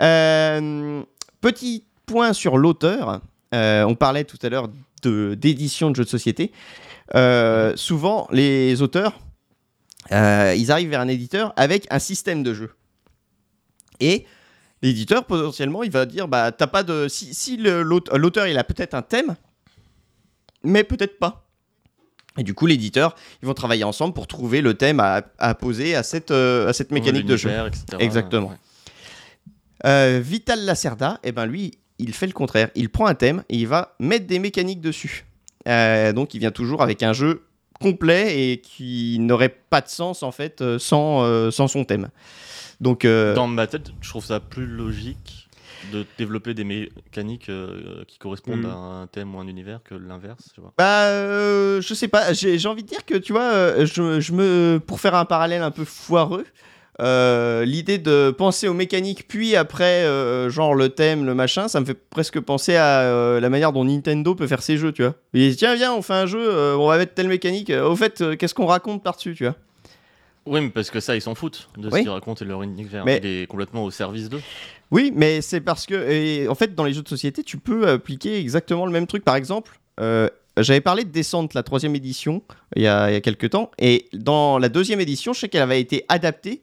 Euh, 0.00 1.02
petit 1.40 1.84
point 2.06 2.32
sur 2.32 2.56
l'auteur. 2.58 3.20
On 3.52 3.94
parlait 3.94 4.24
tout 4.24 4.38
à 4.42 4.48
l'heure 4.48 4.68
de- 5.02 5.34
d'édition 5.34 5.90
de, 5.90 5.96
jeux 5.96 6.04
de 6.04 6.08
société. 6.08 6.52
Souvent, 7.76 8.26
les 8.32 8.80
auteurs, 8.80 9.18
ils 10.10 10.70
arrivent 10.70 10.88
vers 10.90 11.00
un 11.00 11.08
éditeur 11.08 11.52
avec 11.56 11.86
un 11.90 11.98
système 11.98 12.42
de 12.42 12.54
jeu. 12.54 12.70
Et 14.00 14.24
l'éditeur, 14.82 15.24
potentiellement, 15.24 15.82
il 15.82 15.90
va 15.90 16.06
dire, 16.06 16.28
bah, 16.28 16.52
t'as 16.52 16.66
pas 16.66 16.82
de... 16.82 17.08
Si, 17.08 17.32
si 17.34 17.56
l'auteur, 17.56 18.46
il 18.46 18.58
a 18.58 18.64
peut-être 18.64 18.94
un 18.94 19.02
thème, 19.02 19.36
mais 20.64 20.84
peut-être 20.84 21.18
pas. 21.18 21.46
Et 22.38 22.42
du 22.42 22.54
coup, 22.54 22.66
l'éditeur, 22.66 23.14
ils 23.42 23.46
vont 23.46 23.54
travailler 23.54 23.84
ensemble 23.84 24.14
pour 24.14 24.26
trouver 24.26 24.60
le 24.60 24.74
thème 24.74 25.00
à, 25.00 25.22
à 25.38 25.54
poser 25.54 25.94
à 25.94 26.02
cette, 26.02 26.30
euh, 26.30 26.68
à 26.68 26.72
cette 26.72 26.90
mécanique 26.90 27.26
de 27.26 27.36
jeu. 27.36 27.50
Etc. 27.50 27.84
Exactement. 27.98 28.48
Ouais. 28.48 28.56
Euh, 29.84 30.20
Vital 30.22 30.64
Lacerda, 30.64 31.20
eh 31.24 31.32
ben 31.32 31.44
lui, 31.44 31.72
il 31.98 32.14
fait 32.14 32.26
le 32.26 32.32
contraire. 32.32 32.70
Il 32.74 32.88
prend 32.88 33.06
un 33.06 33.14
thème 33.14 33.42
et 33.48 33.56
il 33.56 33.66
va 33.66 33.94
mettre 33.98 34.26
des 34.26 34.38
mécaniques 34.38 34.80
dessus. 34.80 35.26
Euh, 35.68 36.12
donc 36.12 36.34
il 36.34 36.38
vient 36.38 36.50
toujours 36.50 36.82
avec 36.82 37.02
un 37.02 37.12
jeu 37.12 37.44
complet 37.80 38.52
et 38.52 38.60
qui 38.60 39.18
n'aurait 39.18 39.54
pas 39.70 39.80
de 39.80 39.88
sens 39.88 40.22
en 40.22 40.32
fait 40.32 40.62
sans, 40.78 41.50
sans 41.50 41.68
son 41.68 41.84
thème. 41.84 42.08
Donc 42.82 43.04
euh, 43.04 43.34
Dans 43.34 43.46
ma 43.46 43.66
tête, 43.66 43.92
je 44.02 44.10
trouve 44.10 44.24
ça 44.24 44.40
plus 44.40 44.66
logique 44.66 45.48
de 45.92 46.04
développer 46.18 46.52
des 46.54 46.64
mécaniques 46.64 47.48
euh, 47.48 48.04
qui 48.06 48.18
correspondent 48.18 48.62
Mm. 48.62 48.66
à 48.66 48.74
un 48.74 49.06
thème 49.06 49.34
ou 49.34 49.38
un 49.40 49.46
univers 49.46 49.80
que 49.82 49.94
l'inverse. 49.94 50.50
Bah, 50.78 51.06
euh, 51.06 51.80
je 51.80 51.94
sais 51.94 52.08
pas. 52.08 52.32
J'ai 52.32 52.66
envie 52.66 52.82
de 52.82 52.88
dire 52.88 53.04
que 53.04 53.14
tu 53.14 53.32
vois, 53.32 53.84
je, 53.84 54.20
je 54.20 54.32
me, 54.32 54.78
pour 54.84 55.00
faire 55.00 55.14
un 55.14 55.24
parallèle 55.24 55.62
un 55.62 55.70
peu 55.70 55.84
foireux, 55.84 56.44
euh, 57.00 57.64
l'idée 57.64 57.98
de 57.98 58.30
penser 58.30 58.68
aux 58.68 58.74
mécaniques 58.74 59.26
puis 59.26 59.56
après, 59.56 60.04
euh, 60.04 60.50
genre 60.50 60.74
le 60.74 60.90
thème, 60.90 61.24
le 61.24 61.34
machin, 61.34 61.66
ça 61.66 61.80
me 61.80 61.86
fait 61.86 61.94
presque 62.10 62.38
penser 62.38 62.76
à 62.76 63.00
euh, 63.00 63.40
la 63.40 63.48
manière 63.48 63.72
dont 63.72 63.84
Nintendo 63.84 64.34
peut 64.34 64.46
faire 64.46 64.62
ses 64.62 64.76
jeux, 64.76 64.92
tu 64.92 65.02
vois. 65.02 65.14
Il 65.32 65.48
dit 65.50 65.56
tiens, 65.56 65.74
viens, 65.74 65.94
on 65.94 66.02
fait 66.02 66.12
un 66.14 66.26
jeu, 66.26 66.76
on 66.76 66.86
va 66.86 66.98
mettre 66.98 67.14
telle 67.14 67.28
mécanique. 67.28 67.70
Au 67.70 67.96
fait, 67.96 68.36
qu'est-ce 68.36 68.54
qu'on 68.54 68.66
raconte 68.66 69.02
par-dessus, 69.02 69.34
tu 69.34 69.44
vois 69.44 69.56
Oui, 70.46 70.60
mais 70.60 70.70
parce 70.70 70.90
que 70.90 70.98
ça, 71.00 71.14
ils 71.14 71.20
s'en 71.22 71.34
foutent 71.34 71.68
de 71.78 71.88
ce 71.90 71.96
qu'ils 72.00 72.08
racontent 72.10 72.44
et 72.44 72.48
leur 72.48 72.62
univers. 72.62 73.04
Mais- 73.04 73.20
Il 73.22 73.26
est 73.42 73.46
complètement 73.46 73.84
au 73.84 73.90
service 73.90 74.28
d'eux. 74.28 74.40
Oui, 74.90 75.12
mais 75.14 75.40
c'est 75.40 75.60
parce 75.60 75.86
que, 75.86 75.94
et 76.10 76.48
en 76.48 76.54
fait, 76.54 76.74
dans 76.74 76.84
les 76.84 76.92
jeux 76.92 77.02
de 77.02 77.08
société, 77.08 77.42
tu 77.44 77.56
peux 77.58 77.88
appliquer 77.88 78.38
exactement 78.38 78.84
le 78.86 78.92
même 78.92 79.06
truc. 79.06 79.24
Par 79.24 79.36
exemple, 79.36 79.78
euh, 80.00 80.28
j'avais 80.58 80.80
parlé 80.82 81.04
de 81.04 81.10
Descente, 81.10 81.54
la 81.54 81.62
troisième 81.62 81.94
édition, 81.96 82.42
il 82.76 82.82
y, 82.82 82.86
a, 82.86 83.10
il 83.10 83.14
y 83.14 83.16
a 83.16 83.20
quelques 83.20 83.50
temps, 83.50 83.70
et 83.78 84.06
dans 84.12 84.58
la 84.58 84.68
deuxième 84.68 85.00
édition, 85.00 85.32
je 85.32 85.40
sais 85.40 85.48
qu'elle 85.48 85.62
avait 85.62 85.80
été 85.80 86.04
adaptée 86.08 86.62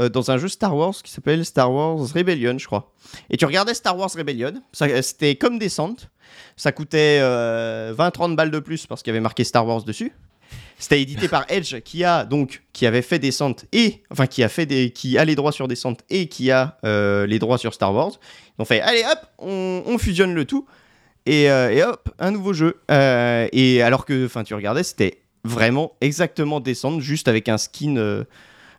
euh, 0.00 0.08
dans 0.08 0.30
un 0.32 0.38
jeu 0.38 0.48
Star 0.48 0.74
Wars 0.76 0.94
qui 1.04 1.12
s'appelle 1.12 1.44
Star 1.44 1.70
Wars 1.72 1.98
Rebellion, 2.12 2.56
je 2.58 2.66
crois. 2.66 2.92
Et 3.28 3.36
tu 3.36 3.44
regardais 3.44 3.74
Star 3.74 3.96
Wars 3.96 4.10
Rebellion, 4.16 4.54
c'était 4.72 5.36
comme 5.36 5.58
Descente, 5.60 6.08
ça 6.56 6.72
coûtait 6.72 7.18
euh, 7.20 7.94
20-30 7.94 8.34
balles 8.34 8.50
de 8.50 8.58
plus 8.60 8.86
parce 8.86 9.02
qu'il 9.02 9.10
y 9.10 9.14
avait 9.14 9.20
marqué 9.20 9.44
Star 9.44 9.64
Wars 9.66 9.82
dessus. 9.84 10.12
C'était 10.80 11.02
édité 11.02 11.28
par 11.28 11.44
Edge 11.50 11.78
qui 11.80 12.04
a 12.04 12.24
donc 12.24 12.62
qui 12.72 12.86
avait 12.86 13.02
fait 13.02 13.18
Descente 13.18 13.66
et 13.70 14.02
enfin 14.10 14.26
qui 14.26 14.42
a 14.42 14.48
fait 14.48 14.64
des 14.64 14.90
qui 14.90 15.18
a 15.18 15.26
les 15.26 15.34
droits 15.36 15.52
sur 15.52 15.68
Descente 15.68 16.00
et 16.08 16.26
qui 16.26 16.50
a 16.50 16.78
euh, 16.86 17.26
les 17.26 17.38
droits 17.38 17.58
sur 17.58 17.74
Star 17.74 17.94
Wars. 17.94 18.12
Ils 18.58 18.62
ont 18.62 18.64
fait 18.64 18.80
allez 18.80 19.04
hop 19.04 19.18
on, 19.38 19.82
on 19.86 19.98
fusionne 19.98 20.34
le 20.34 20.46
tout 20.46 20.66
et, 21.26 21.50
euh, 21.50 21.70
et 21.70 21.84
hop 21.84 22.08
un 22.18 22.30
nouveau 22.30 22.54
jeu. 22.54 22.80
Euh, 22.90 23.46
et 23.52 23.82
alors 23.82 24.06
que 24.06 24.24
enfin 24.24 24.42
tu 24.42 24.54
regardais 24.54 24.82
c'était 24.82 25.20
vraiment 25.44 25.92
exactement 26.00 26.60
Descente 26.60 27.02
juste 27.02 27.28
avec 27.28 27.50
un 27.50 27.58
skin 27.58 28.24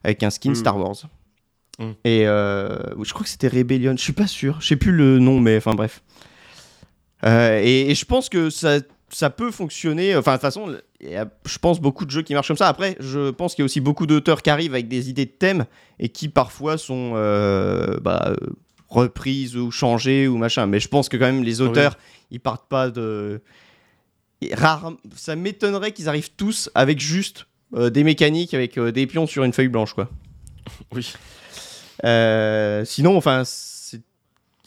avec 0.04 0.24
un 0.24 0.32
skin 0.32 0.52
Mm. 0.52 0.56
Star 0.56 0.78
Wars. 0.80 1.04
Mm. 1.78 1.92
Et 2.04 2.24
je 2.24 3.14
crois 3.14 3.24
que 3.24 3.30
c'était 3.30 3.48
Rebellion, 3.48 3.96
je 3.96 4.02
suis 4.02 4.14
pas 4.14 4.28
sûr, 4.28 4.58
je 4.60 4.68
sais 4.70 4.76
plus 4.76 4.92
le 4.92 5.20
nom 5.20 5.40
mais 5.40 5.58
enfin 5.58 5.76
bref. 5.76 6.02
Et, 7.24 7.92
et 7.92 7.94
je 7.94 8.06
pense 8.06 8.28
que 8.28 8.50
ça, 8.50 8.80
ça 9.12 9.30
peut 9.30 9.52
fonctionner. 9.52 10.16
Enfin, 10.16 10.32
de 10.32 10.36
toute 10.38 10.42
façon, 10.42 10.76
il 11.00 11.10
y 11.12 11.16
a, 11.16 11.28
je 11.46 11.58
pense, 11.58 11.80
beaucoup 11.80 12.06
de 12.06 12.12
jeux 12.12 12.22
qui 12.22 12.34
marchent 12.34 12.48
comme 12.48 12.58
ça. 12.58 12.68
Après, 12.68 12.96
je 13.00 13.30
pense 13.32 13.54
qu'il 13.56 13.62
y 13.62 13.64
a 13.64 13.66
aussi 13.66 13.82
beaucoup 13.82 14.06
d'auteurs 14.06 14.42
qui 14.42 14.50
arrivent 14.50 14.74
avec 14.74 14.88
des 14.88 15.10
idées 15.10 15.26
de 15.26 15.32
thèmes 15.32 15.66
et 16.00 16.10
qui 16.10 16.30
parfois 16.30 16.78
sont 16.78 17.14
euh, 17.16 18.00
bah, 18.02 18.28
euh, 18.30 18.36
reprises 18.90 19.56
ou 19.58 19.72
changées 19.72 20.28
ou 20.28 20.38
machin. 20.38 20.66
Mais 20.68 20.80
je 20.80 20.88
pense 20.88 21.10
que 21.10 21.18
quand 21.18 21.26
même, 21.26 21.44
les 21.44 21.62
auteurs, 21.62 21.98
ils 22.32 22.40
partent 22.40 22.68
pas 22.68 22.90
de. 22.90 23.42
Rare, 24.54 24.94
ça 25.16 25.36
m'étonnerait 25.36 25.92
qu'ils 25.92 26.10
arrivent 26.10 26.32
tous 26.36 26.70
avec 26.74 27.00
juste 27.00 27.46
euh, 27.76 27.90
des 27.92 28.04
mécaniques, 28.04 28.54
avec 28.54 28.78
euh, 28.78 28.92
des 28.92 29.06
pions 29.06 29.28
sur 29.28 29.44
une 29.44 29.54
feuille 29.54 29.68
blanche, 29.68 29.94
quoi. 29.94 30.10
Oui. 30.94 31.14
Euh, 32.04 32.84
sinon, 32.86 33.16
enfin, 33.18 33.44
c'est- 33.46 33.71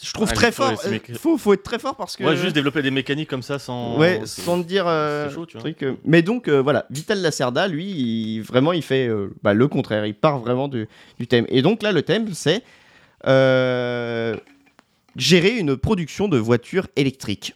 je 0.04 0.12
trouve 0.12 0.28
Ah, 0.30 0.34
très 0.34 0.48
il 0.48 0.52
fort. 0.52 0.72
aussi 0.74 0.86
euh, 0.88 0.90
méca- 0.98 1.18
faut, 1.18 1.38
faut 1.38 1.52
être 1.54 1.62
très 1.62 1.78
fort 1.78 1.96
parce 1.96 2.16
que. 2.16 2.24
Ouais, 2.24 2.36
juste 2.36 2.54
développer 2.54 2.82
des 2.82 2.90
mécaniques 2.90 3.28
comme 3.30 3.42
ça 3.42 3.58
sans. 3.58 3.96
Ouais, 3.98 4.20
sans 4.24 4.62
te 4.62 4.66
dire. 4.68 4.86
euh, 4.86 5.28
c'est 5.28 5.34
chaud, 5.34 5.46
tu 5.46 5.54
vois. 5.54 5.60
truc, 5.62 5.82
euh, 5.82 5.94
Mais 6.04 6.22
donc, 6.22 6.48
euh, 6.48 6.60
voilà, 6.62 6.86
Vital 6.90 7.20
Lacerda, 7.22 7.66
lui, 7.68 7.86
il- 7.86 8.40
vraiment, 8.42 8.72
il 8.72 8.82
fait 8.82 9.08
bah, 9.42 9.54
le 9.54 9.66
contraire. 9.68 10.04
Il 10.06 10.14
part 10.14 10.38
vraiment 10.38 10.68
du, 10.68 10.86
du 11.18 11.26
thème. 11.26 11.46
Et 11.48 11.62
donc, 11.62 11.82
là, 11.82 11.92
le 11.92 12.02
thème, 12.02 12.26
c'est 12.34 12.62
gérer 15.16 15.50
une 15.58 15.76
production 15.76 16.28
de 16.28 16.36
voitures 16.38 16.86
électriques. 16.96 17.54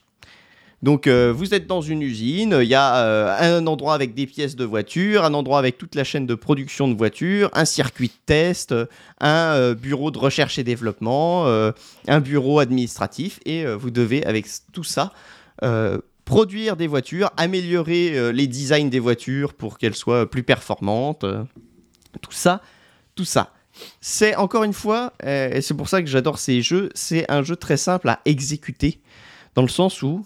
Donc, 0.83 1.09
euh, 1.09 1.33
vous 1.35 1.55
êtes 1.55 1.67
dans 1.67 1.81
une 1.81 2.03
usine, 2.03 2.57
il 2.63 2.69
y 2.69 2.75
a 2.77 2.99
euh, 2.99 3.57
un 3.57 3.67
endroit 3.67 3.95
avec 3.95 4.15
des 4.15 4.27
pièces 4.27 4.55
de 4.55 4.65
voitures, 4.65 5.25
un 5.25 5.35
endroit 5.35 5.59
avec 5.59 5.77
toute 5.77 5.97
la 5.97 6.05
chaîne 6.05 6.25
de 6.25 6.37
production 6.37 6.87
de 6.87 6.95
voitures, 6.95 7.51
un 7.53 7.65
circuit 7.65 8.09
de 8.09 8.13
test, 8.27 8.73
un 9.21 9.55
euh, 9.55 9.75
bureau 9.75 10.13
de 10.13 10.19
recherche 10.19 10.57
et 10.59 10.65
développement, 10.65 11.47
un 12.07 12.21
bureau 12.21 12.61
administratif, 12.61 13.41
et 13.45 13.65
vous 13.67 13.91
devez, 13.91 14.25
avec 14.25 14.47
tout 14.73 14.85
ça, 14.85 15.13
produire 16.25 16.77
des 16.77 16.87
voitures, 16.87 17.31
améliorer 17.37 18.33
les 18.33 18.47
designs 18.47 18.89
des 18.89 19.01
voitures 19.01 19.55
pour 19.55 19.79
qu'elles 19.79 19.97
soient 19.97 20.31
plus 20.31 20.43
performantes, 20.43 21.25
tout 22.21 22.33
ça, 22.33 22.63
tout 23.15 23.25
ça. 23.25 23.53
C'est 24.01 24.37
encore 24.37 24.65
une 24.65 24.73
fois, 24.73 25.13
et 25.25 25.61
c'est 25.61 25.75
pour 25.75 25.89
ça 25.89 26.03
que 26.03 26.09
j'adore 26.09 26.39
ces 26.39 26.63
jeux, 26.63 26.91
c'est 26.95 27.31
un 27.31 27.43
jeu 27.43 27.57
très 27.57 27.77
simple 27.77 28.09
à 28.09 28.21
exécuter, 28.25 29.01
dans 29.55 29.63
le 29.63 29.69
sens 29.69 30.03
où, 30.03 30.25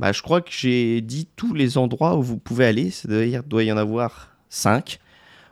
bah, 0.00 0.12
je 0.12 0.22
crois 0.22 0.40
que 0.40 0.50
j'ai 0.50 1.02
dit 1.02 1.28
tous 1.36 1.52
les 1.52 1.76
endroits 1.76 2.16
où 2.16 2.22
vous 2.22 2.38
pouvez 2.38 2.64
aller, 2.64 2.90
c'est-à-dire 2.90 3.42
doit 3.42 3.62
y 3.64 3.70
en 3.70 3.76
avoir 3.76 4.30
5. 4.48 4.98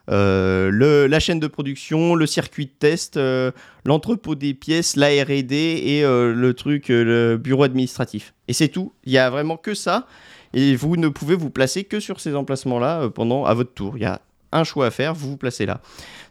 la 0.08 1.20
chaîne 1.20 1.38
de 1.38 1.46
production, 1.46 2.14
le 2.14 2.26
circuit 2.26 2.64
de 2.64 2.70
test, 2.70 3.18
euh, 3.18 3.50
l'entrepôt 3.84 4.34
des 4.34 4.54
pièces, 4.54 4.96
la 4.96 5.08
R&D 5.08 5.54
et 5.84 6.02
euh, 6.02 6.32
le 6.32 6.54
truc, 6.54 6.88
euh, 6.88 7.04
le 7.04 7.36
bureau 7.36 7.64
administratif. 7.64 8.32
Et 8.48 8.54
c'est 8.54 8.68
tout. 8.68 8.94
Il 9.04 9.12
y 9.12 9.18
a 9.18 9.28
vraiment 9.28 9.58
que 9.58 9.74
ça. 9.74 10.06
Et 10.54 10.76
vous 10.76 10.96
ne 10.96 11.08
pouvez 11.08 11.34
vous 11.34 11.50
placer 11.50 11.84
que 11.84 12.00
sur 12.00 12.18
ces 12.18 12.34
emplacements-là 12.34 13.02
euh, 13.02 13.10
pendant 13.10 13.44
à 13.44 13.52
votre 13.52 13.74
tour. 13.74 13.98
Il 13.98 14.02
y 14.02 14.06
a 14.06 14.22
un 14.50 14.64
choix 14.64 14.86
à 14.86 14.90
faire, 14.90 15.12
vous 15.12 15.30
vous 15.30 15.36
placez 15.36 15.66
là. 15.66 15.82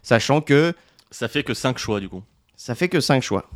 Sachant 0.02 0.40
que 0.40 0.74
Ça 1.12 1.28
fait 1.28 1.44
que 1.44 1.54
5 1.54 1.78
choix 1.78 2.00
du 2.00 2.08
coup. 2.08 2.24
ça 2.56 2.74
fait 2.74 2.88
que 2.88 3.00
5 3.00 3.22
choix. 3.22 3.48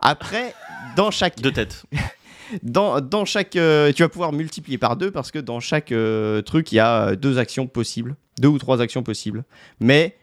Après, 0.00 0.54
dans 0.96 1.10
chaque, 1.10 1.40
Deux 1.40 1.52
têtes. 1.52 1.84
dans, 2.62 3.00
dans 3.00 3.24
chaque, 3.24 3.56
euh, 3.56 3.92
tu 3.92 4.02
vas 4.02 4.08
pouvoir 4.08 4.32
multiplier 4.32 4.78
par 4.78 4.96
deux 4.96 5.10
parce 5.10 5.30
que 5.30 5.38
dans 5.38 5.60
chaque 5.60 5.92
euh, 5.92 6.42
truc, 6.42 6.72
il 6.72 6.76
y 6.76 6.80
a 6.80 7.08
euh, 7.08 7.16
deux 7.16 7.38
actions 7.38 7.66
possibles, 7.66 8.16
deux 8.38 8.48
ou 8.48 8.58
trois 8.58 8.80
actions 8.80 9.02
possibles. 9.02 9.44
Mais 9.80 10.16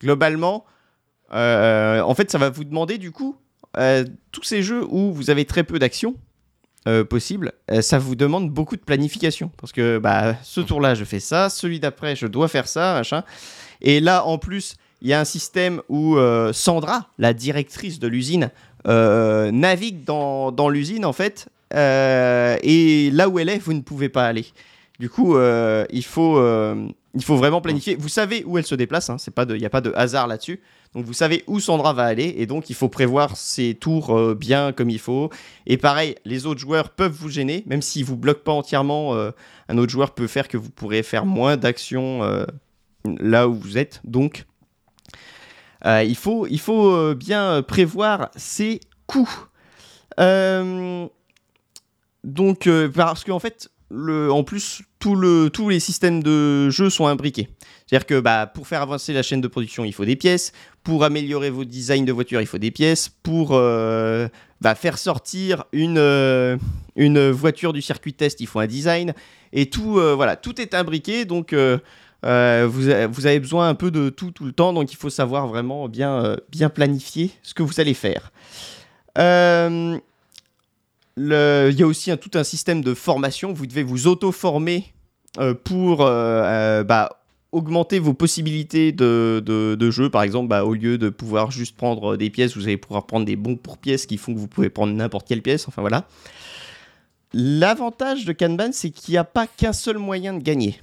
globalement, 0.00 0.64
en 1.30 2.14
fait, 2.14 2.30
ça 2.30 2.38
va 2.38 2.50
vous 2.50 2.64
demander 2.64 2.98
du 2.98 3.10
coup 3.10 3.36
tous 4.32 4.42
ces 4.42 4.62
jeux 4.62 4.84
où 4.88 5.12
vous 5.12 5.30
avez 5.30 5.44
très 5.44 5.62
peu 5.62 5.78
d'actions 5.78 6.14
possibles, 7.10 7.52
ça 7.80 7.98
vous 7.98 8.14
demande 8.14 8.50
beaucoup 8.50 8.76
de 8.76 8.80
planification 8.80 9.50
parce 9.58 9.72
que 9.72 9.98
bah 9.98 10.36
ce 10.42 10.62
tour-là, 10.62 10.94
je 10.94 11.04
fais 11.04 11.20
ça, 11.20 11.50
celui 11.50 11.80
d'après, 11.80 12.16
je 12.16 12.26
dois 12.26 12.48
faire 12.48 12.66
ça, 12.66 12.94
machin. 12.94 13.24
Et 13.82 14.00
là, 14.00 14.24
en 14.24 14.38
plus, 14.38 14.76
il 15.02 15.08
y 15.08 15.12
a 15.12 15.20
un 15.20 15.26
système 15.26 15.82
où 15.90 16.16
Sandra, 16.52 17.08
la 17.18 17.34
directrice 17.34 17.98
de 17.98 18.08
l'usine, 18.08 18.50
navigue 18.86 20.04
dans, 20.04 20.50
dans 20.50 20.70
l'usine 20.70 21.04
en 21.04 21.12
fait, 21.12 21.48
et 21.72 23.10
là 23.12 23.28
où 23.28 23.38
elle 23.38 23.48
est, 23.48 23.58
vous 23.58 23.72
ne 23.74 23.80
pouvez 23.80 24.08
pas 24.08 24.26
aller. 24.26 24.46
Du 24.98 25.08
coup, 25.08 25.36
euh, 25.36 25.84
il, 25.90 26.04
faut, 26.04 26.38
euh, 26.38 26.88
il 27.14 27.22
faut 27.22 27.36
vraiment 27.36 27.60
planifier. 27.60 27.94
Vous 27.94 28.08
savez 28.08 28.42
où 28.44 28.58
elle 28.58 28.66
se 28.66 28.74
déplace, 28.74 29.10
hein, 29.10 29.16
il 29.48 29.54
n'y 29.54 29.64
a 29.64 29.70
pas 29.70 29.80
de 29.80 29.92
hasard 29.94 30.26
là-dessus. 30.26 30.60
Donc 30.94 31.04
vous 31.04 31.12
savez 31.12 31.44
où 31.46 31.60
Sandra 31.60 31.92
va 31.92 32.04
aller, 32.04 32.34
et 32.38 32.46
donc 32.46 32.70
il 32.70 32.74
faut 32.74 32.88
prévoir 32.88 33.36
ses 33.36 33.74
tours 33.74 34.16
euh, 34.16 34.34
bien 34.34 34.72
comme 34.72 34.90
il 34.90 34.98
faut. 34.98 35.30
Et 35.66 35.76
pareil, 35.76 36.16
les 36.24 36.46
autres 36.46 36.60
joueurs 36.60 36.90
peuvent 36.90 37.12
vous 37.12 37.28
gêner, 37.28 37.62
même 37.66 37.82
s'ils 37.82 38.04
vous 38.04 38.16
bloquent 38.16 38.42
pas 38.42 38.52
entièrement. 38.52 39.14
euh, 39.14 39.30
un 39.68 39.78
autre 39.78 39.92
joueur 39.92 40.14
peut 40.14 40.26
faire 40.26 40.48
que 40.48 40.56
vous 40.56 40.70
pourrez 40.70 41.02
faire 41.02 41.26
moins 41.26 41.56
d'actions 41.56 42.24
euh, 42.24 42.44
là 43.04 43.48
où 43.48 43.54
vous 43.54 43.78
êtes. 43.78 44.00
Donc 44.02 44.46
euh, 45.86 46.02
il 46.02 46.16
faut, 46.16 46.46
il 46.48 46.58
faut 46.58 46.90
euh, 46.90 47.14
bien 47.14 47.62
prévoir 47.62 48.30
ses 48.34 48.80
coûts. 49.06 49.30
Euh, 50.18 51.06
donc, 52.24 52.66
euh, 52.66 52.88
parce 52.88 53.24
qu'en 53.24 53.38
fait, 53.38 53.70
en 53.90 54.44
plus, 54.44 54.82
tous 54.98 55.68
les 55.68 55.80
systèmes 55.80 56.22
de 56.22 56.68
jeu 56.70 56.90
sont 56.90 57.06
imbriqués. 57.06 57.48
C'est-à-dire 57.86 58.06
que 58.06 58.20
bah, 58.20 58.46
pour 58.46 58.66
faire 58.68 58.82
avancer 58.82 59.12
la 59.12 59.22
chaîne 59.22 59.40
de 59.40 59.48
production, 59.48 59.84
il 59.84 59.92
faut 59.92 60.04
des 60.04 60.16
pièces. 60.16 60.52
Pour 60.82 61.04
améliorer 61.04 61.50
vos 61.50 61.64
designs 61.64 62.04
de 62.04 62.12
voitures, 62.12 62.40
il 62.40 62.46
faut 62.46 62.58
des 62.58 62.70
pièces. 62.70 63.08
Pour 63.08 63.50
euh, 63.52 64.28
bah, 64.60 64.74
faire 64.74 64.98
sortir 64.98 65.64
une, 65.72 65.98
euh, 65.98 66.56
une 66.96 67.30
voiture 67.30 67.72
du 67.72 67.80
circuit 67.80 68.12
test, 68.12 68.40
il 68.40 68.46
faut 68.46 68.60
un 68.60 68.66
design. 68.66 69.14
Et 69.52 69.70
tout, 69.70 69.92
voilà, 69.92 70.36
tout 70.36 70.60
est 70.60 70.74
imbriqué. 70.74 71.24
Donc, 71.24 71.54
vous, 71.54 72.28
avez 72.28 73.40
besoin 73.40 73.68
un 73.70 73.74
peu 73.74 73.90
de 73.90 74.10
tout 74.10 74.32
tout 74.32 74.44
le 74.44 74.52
temps. 74.52 74.74
Donc, 74.74 74.92
il 74.92 74.96
faut 74.96 75.08
savoir 75.08 75.46
vraiment 75.46 75.88
bien, 75.88 76.36
bien 76.50 76.68
planifier 76.68 77.30
ce 77.42 77.54
que 77.54 77.62
vous 77.62 77.80
allez 77.80 77.94
faire. 77.94 78.30
Euh, 79.18 79.98
Il 81.18 81.78
y 81.78 81.82
a 81.82 81.86
aussi 81.86 82.16
tout 82.18 82.30
un 82.34 82.44
système 82.44 82.82
de 82.82 82.94
formation. 82.94 83.52
Vous 83.52 83.66
devez 83.66 83.82
vous 83.82 84.06
auto-former 84.06 84.92
euh, 85.38 85.54
pour 85.54 86.02
euh, 86.02 86.06
euh, 86.10 86.84
bah, 86.84 87.20
augmenter 87.52 87.98
vos 87.98 88.14
possibilités 88.14 88.92
de, 88.92 89.90
jeu. 89.90 90.10
Par 90.10 90.22
exemple, 90.22 90.48
bah, 90.48 90.64
au 90.64 90.74
lieu 90.74 90.96
de 90.96 91.08
pouvoir 91.08 91.50
juste 91.50 91.76
prendre 91.76 92.16
des 92.16 92.30
pièces, 92.30 92.56
vous 92.56 92.64
allez 92.64 92.76
pouvoir 92.76 93.06
prendre 93.06 93.26
des 93.26 93.36
bons 93.36 93.56
pour 93.56 93.78
pièces 93.78 94.06
qui 94.06 94.16
font 94.16 94.32
que 94.32 94.38
vous 94.38 94.48
pouvez 94.48 94.70
prendre 94.70 94.92
n'importe 94.92 95.26
quelle 95.26 95.42
pièce. 95.42 95.66
Enfin 95.66 95.82
voilà. 95.82 96.06
L'avantage 97.34 98.24
de 98.24 98.32
Kanban, 98.32 98.70
c'est 98.72 98.90
qu'il 98.90 99.12
n'y 99.12 99.18
a 99.18 99.24
pas 99.24 99.46
qu'un 99.46 99.72
seul 99.72 99.98
moyen 99.98 100.34
de 100.34 100.42
gagner. 100.42 100.80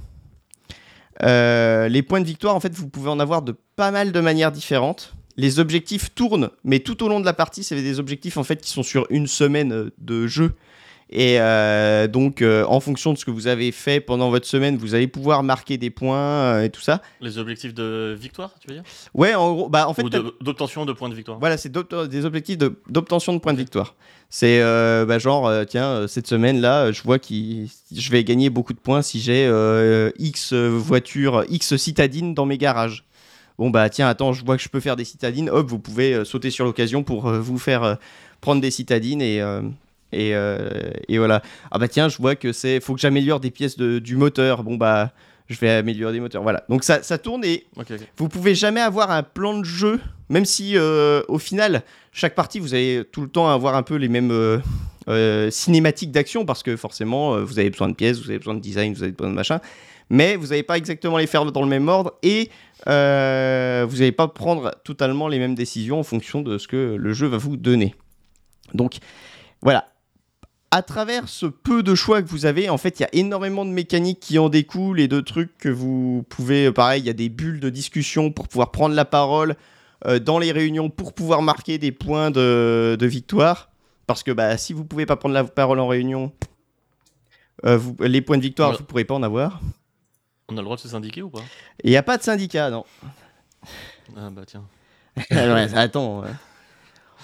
Les 1.21 2.03
points 2.03 2.19
de 2.19 2.25
victoire, 2.25 2.55
en 2.55 2.59
fait, 2.59 2.73
vous 2.73 2.89
pouvez 2.89 3.09
en 3.09 3.19
avoir 3.19 3.41
de 3.41 3.55
pas 3.75 3.91
mal 3.91 4.11
de 4.11 4.19
manières 4.19 4.51
différentes. 4.51 5.15
Les 5.37 5.59
objectifs 5.59 6.13
tournent, 6.13 6.49
mais 6.63 6.79
tout 6.79 7.03
au 7.03 7.09
long 7.09 7.19
de 7.19 7.25
la 7.25 7.33
partie, 7.33 7.63
c'est 7.63 7.75
des 7.75 7.99
objectifs 7.99 8.37
en 8.37 8.43
fait 8.43 8.61
qui 8.61 8.69
sont 8.69 8.83
sur 8.83 9.05
une 9.09 9.27
semaine 9.27 9.73
euh, 9.73 9.91
de 9.97 10.27
jeu. 10.27 10.55
Et 11.09 11.39
euh, 11.39 12.07
donc, 12.07 12.41
euh, 12.41 12.65
en 12.67 12.79
fonction 12.79 13.13
de 13.13 13.17
ce 13.17 13.25
que 13.25 13.31
vous 13.31 13.45
avez 13.45 13.71
fait 13.71 13.99
pendant 13.99 14.31
votre 14.31 14.47
semaine, 14.47 14.75
vous 14.75 14.95
allez 14.95 15.07
pouvoir 15.07 15.43
marquer 15.43 15.77
des 15.77 15.91
points 15.91 16.17
euh, 16.17 16.63
et 16.63 16.69
tout 16.71 16.81
ça. 16.81 17.01
Les 17.21 17.37
objectifs 17.37 17.75
de 17.75 18.15
victoire, 18.19 18.55
tu 18.59 18.67
veux 18.67 18.73
dire? 18.73 18.83
Ouais, 19.13 19.35
en 19.35 19.53
gros, 19.53 19.69
bah 19.69 19.87
en 19.87 19.93
fait, 19.93 20.03
Ou 20.03 20.09
d'obtention 20.09 20.85
de 20.85 20.93
points 20.93 21.09
de 21.09 21.15
victoire 21.15 21.37
voilà, 21.39 21.57
c'est 21.57 21.71
des 21.71 22.25
objectifs 22.25 22.57
d'obtention 22.89 23.33
de, 23.33 23.39
points 23.39 23.53
de 23.53 23.59
victoire. 23.59 23.95
C'est 24.29 24.59
bah, 24.61 25.19
genre, 25.19 25.51
tiens, 25.67 26.07
cette 26.07 26.27
semaine-là, 26.27 26.85
euh, 26.85 26.93
je 26.93 27.03
vois 27.03 27.19
que 27.19 27.27
je 27.29 28.11
vais 28.11 28.23
gagner 28.23 28.49
beaucoup 28.49 28.73
de 28.73 28.79
points 28.79 29.03
si 29.03 29.19
j'ai 29.19 29.49
X 30.17 30.53
voitures, 30.53 31.45
X 31.49 31.75
citadines 31.77 32.33
dans 32.33 32.45
mes 32.45 32.57
garages. 32.57 33.05
Bon, 33.57 33.69
bah 33.69 33.89
tiens, 33.89 34.07
attends, 34.07 34.33
je 34.33 34.43
vois 34.43 34.57
que 34.57 34.63
je 34.63 34.69
peux 34.69 34.79
faire 34.79 34.95
des 34.95 35.05
citadines. 35.05 35.49
Hop, 35.49 35.67
vous 35.69 35.79
pouvez 35.79 36.13
euh, 36.13 36.25
sauter 36.25 36.49
sur 36.49 36.65
l'occasion 36.65 37.03
pour 37.03 37.27
euh, 37.27 37.39
vous 37.39 37.57
faire 37.57 37.83
euh, 37.83 37.95
prendre 38.41 38.61
des 38.61 38.71
citadines 38.71 39.21
et. 39.21 39.37
et, 40.11 40.29
et 41.07 41.17
voilà. 41.17 41.41
Ah 41.71 41.79
bah 41.79 41.87
tiens, 41.87 42.09
je 42.09 42.17
vois 42.17 42.35
que 42.35 42.51
c'est. 42.53 42.79
Faut 42.79 42.93
que 42.93 42.99
j'améliore 43.01 43.39
des 43.39 43.51
pièces 43.51 43.75
de- 43.77 43.99
du 43.99 44.15
moteur. 44.17 44.63
Bon 44.63 44.75
bah, 44.75 45.11
je 45.47 45.57
vais 45.59 45.69
améliorer 45.69 46.13
des 46.13 46.19
moteurs. 46.19 46.43
Voilà. 46.43 46.63
Donc 46.69 46.83
ça, 46.83 47.01
ça 47.03 47.17
tourne 47.17 47.43
et 47.45 47.65
vous 48.17 48.29
pouvez 48.29 48.55
jamais 48.55 48.81
avoir 48.81 49.11
un 49.11 49.23
plan 49.23 49.57
de 49.57 49.65
jeu, 49.65 49.99
même 50.29 50.45
si 50.45 50.77
euh, 50.77 51.21
au 51.27 51.37
final, 51.39 51.81
chaque 52.11 52.35
partie, 52.35 52.59
vous 52.59 52.73
allez 52.73 53.03
tout 53.11 53.21
le 53.21 53.27
temps 53.29 53.49
avoir 53.49 53.75
un 53.75 53.83
peu 53.83 53.95
les 53.95 54.07
mêmes 54.09 54.31
euh, 54.31 54.59
euh, 55.09 55.49
cinématiques 55.51 56.11
d'action, 56.11 56.45
parce 56.45 56.63
que 56.63 56.75
forcément, 56.77 57.39
vous 57.41 57.59
avez 57.59 57.69
besoin 57.69 57.89
de 57.89 57.95
pièces, 57.95 58.19
vous 58.19 58.29
avez 58.29 58.39
besoin 58.39 58.53
de 58.55 58.59
design, 58.61 58.93
vous 58.93 59.03
avez 59.03 59.11
besoin 59.11 59.29
de 59.31 59.35
machin, 59.35 59.59
mais 60.09 60.35
vous 60.35 60.47
n'allez 60.47 60.63
pas 60.63 60.77
exactement 60.77 61.17
les 61.17 61.27
faire 61.27 61.45
dans 61.51 61.61
le 61.61 61.67
même 61.67 61.87
ordre, 61.87 62.13
et 62.23 62.49
euh, 62.87 63.85
vous 63.89 63.97
n'allez 63.97 64.11
pas 64.11 64.27
prendre 64.27 64.71
totalement 64.83 65.27
les 65.27 65.39
mêmes 65.39 65.55
décisions 65.55 65.99
en 65.99 66.03
fonction 66.03 66.41
de 66.41 66.57
ce 66.57 66.67
que 66.67 66.95
le 66.99 67.13
jeu 67.13 67.27
va 67.27 67.37
vous 67.37 67.57
donner. 67.57 67.95
Donc 68.73 68.97
voilà. 69.61 69.87
À 70.71 70.81
travers 70.81 71.29
ce 71.29 71.45
peu 71.45 71.83
de 71.83 71.95
choix 71.95 72.21
que 72.21 72.27
vous 72.27 72.45
avez, 72.45 72.69
en 72.69 72.77
fait, 72.77 72.99
il 72.99 73.03
y 73.03 73.05
a 73.05 73.09
énormément 73.13 73.63
de 73.63 73.69
mécaniques 73.69 74.19
qui 74.19 74.37
en 74.37 74.49
découlent 74.49 74.99
et 74.99 75.07
de 75.07 75.21
trucs 75.21 75.57
que 75.57 75.69
vous 75.69 76.25
pouvez. 76.27 76.69
Pareil, 76.71 77.01
il 77.01 77.05
y 77.05 77.09
a 77.09 77.13
des 77.13 77.29
bulles 77.29 77.61
de 77.61 77.69
discussion 77.69 78.29
pour 78.31 78.49
pouvoir 78.49 78.71
prendre 78.71 78.93
la 78.93 79.05
parole 79.05 79.55
euh, 80.05 80.19
dans 80.19 80.37
les 80.37 80.51
réunions 80.51 80.89
pour 80.89 81.13
pouvoir 81.13 81.41
marquer 81.41 81.77
des 81.77 81.93
points 81.93 82.29
de, 82.29 82.97
de 82.99 83.05
victoire. 83.05 83.69
Parce 84.05 84.21
que 84.21 84.31
bah, 84.31 84.57
si 84.57 84.73
vous 84.73 84.83
pouvez 84.83 85.05
pas 85.05 85.15
prendre 85.15 85.33
la 85.33 85.45
parole 85.45 85.79
en 85.79 85.87
réunion, 85.87 86.33
euh, 87.65 87.77
vous- 87.77 87.95
les 88.01 88.21
points 88.21 88.37
de 88.37 88.43
victoire, 88.43 88.71
vous 88.79 88.83
pourrez 88.83 89.05
pas 89.05 89.15
en 89.15 89.23
avoir. 89.23 89.61
On 90.49 90.57
a 90.57 90.61
le 90.61 90.65
droit 90.65 90.75
de 90.75 90.81
se 90.81 90.89
syndiquer 90.89 91.21
ou 91.21 91.29
pas? 91.29 91.41
Il 91.83 91.89
n'y 91.89 91.97
a 91.97 92.03
pas 92.03 92.17
de 92.17 92.23
syndicat, 92.23 92.69
non. 92.69 92.85
Ah 94.15 94.29
bah 94.29 94.43
tiens. 94.45 94.63
Ouais, 95.31 95.73
attends. 95.75 96.21
ouais. 96.21 96.29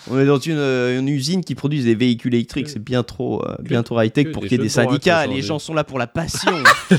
On 0.10 0.18
est 0.20 0.26
dans 0.26 0.40
une, 0.40 0.58
euh, 0.58 0.98
une 1.00 1.10
usine 1.10 1.44
qui 1.44 1.54
produit 1.54 1.84
des 1.84 1.94
véhicules 1.94 2.34
électriques, 2.34 2.70
c'est 2.70 2.80
bien 2.84 3.04
trop, 3.04 3.46
euh, 3.48 3.56
bien 3.60 3.84
trop 3.84 4.02
high-tech 4.02 4.32
pour 4.32 4.42
qu'il 4.42 4.54
y 4.54 4.56
ait 4.56 4.58
des 4.58 4.70
syndicats. 4.70 5.28
Les 5.28 5.44
gens 5.44 5.60
sont 5.60 5.76
là 5.76 5.84
pour 5.84 6.00
la 6.00 6.08
passion. 6.08 6.52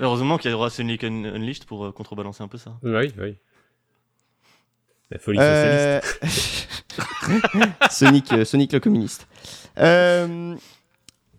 Heureusement 0.00 0.38
qu'il 0.38 0.52
y 0.52 0.54
aura 0.54 0.70
Sonic 0.70 1.02
Un- 1.02 1.24
Unleashed 1.24 1.64
pour 1.64 1.86
euh, 1.86 1.90
contrebalancer 1.92 2.44
un 2.44 2.48
peu 2.48 2.58
ça. 2.58 2.76
Oui, 2.84 3.12
oui. 3.18 3.34
La 5.10 5.18
folie 5.18 5.38
socialiste. 5.38 6.20
Euh, 7.62 7.66
Sonic, 7.90 8.32
euh, 8.32 8.44
Sonic 8.44 8.72
le 8.72 8.80
communiste. 8.80 9.26
Euh, 9.78 10.54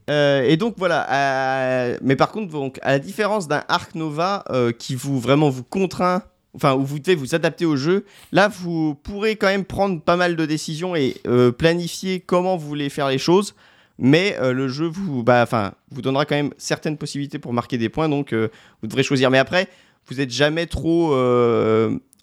euh, 0.09 0.43
et 0.43 0.57
donc 0.57 0.75
voilà. 0.77 1.97
mais 2.01 2.15
par 2.15 2.31
contre, 2.31 2.51
donc, 2.51 2.79
à 2.81 2.91
la 2.91 2.99
différence 2.99 3.47
d'un 3.47 3.63
Arc 3.67 3.95
Nova 3.95 4.43
euh, 4.49 4.71
qui 4.71 4.95
vous 4.95 5.19
vraiment 5.19 5.49
vous 5.49 5.63
contraint, 5.63 6.23
enfin 6.55 6.75
où 6.75 6.85
vous 6.85 6.99
devez 6.99 7.15
vous 7.15 7.35
adapter 7.35 7.65
au 7.65 7.75
jeu, 7.75 8.05
là 8.31 8.47
vous 8.47 8.95
pourrez 8.95 9.35
quand 9.35 9.47
même 9.47 9.65
prendre 9.65 10.01
pas 10.01 10.15
mal 10.15 10.35
de 10.35 10.45
décisions 10.45 10.95
et 10.95 11.17
euh, 11.27 11.51
planifier 11.51 12.19
comment 12.19 12.55
vous 12.55 12.67
voulez 12.67 12.89
faire 12.89 13.09
les 13.09 13.17
choses. 13.17 13.55
Mais 13.97 14.35
le 14.41 14.67
jeu 14.67 14.87
vous, 14.87 15.23
bah, 15.23 15.47
vous 15.89 16.01
donnera 16.01 16.25
quand 16.25 16.35
même 16.35 16.51
certaines 16.57 16.97
possibilités 16.97 17.39
pour 17.39 17.53
marquer 17.53 17.77
des 17.77 17.87
points, 17.87 18.09
donc 18.09 18.33
vous 18.33 18.87
devrez 18.89 19.03
choisir. 19.03 19.31
Mais 19.31 19.37
après, 19.37 19.69
vous 20.07 20.19
êtes 20.19 20.31
jamais 20.31 20.65
trop 20.65 21.15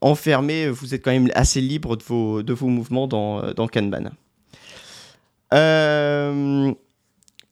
enfermé, 0.02 0.68
vous 0.68 0.94
êtes 0.94 1.02
quand 1.02 1.12
même 1.12 1.30
assez 1.34 1.62
libre 1.62 1.96
de 1.96 2.02
vos, 2.02 2.42
de 2.42 2.52
vos 2.52 2.66
mouvements 2.66 3.06
dans, 3.06 3.54
dans 3.54 3.68
Kanban. 3.68 4.10
Euh, 5.52 6.72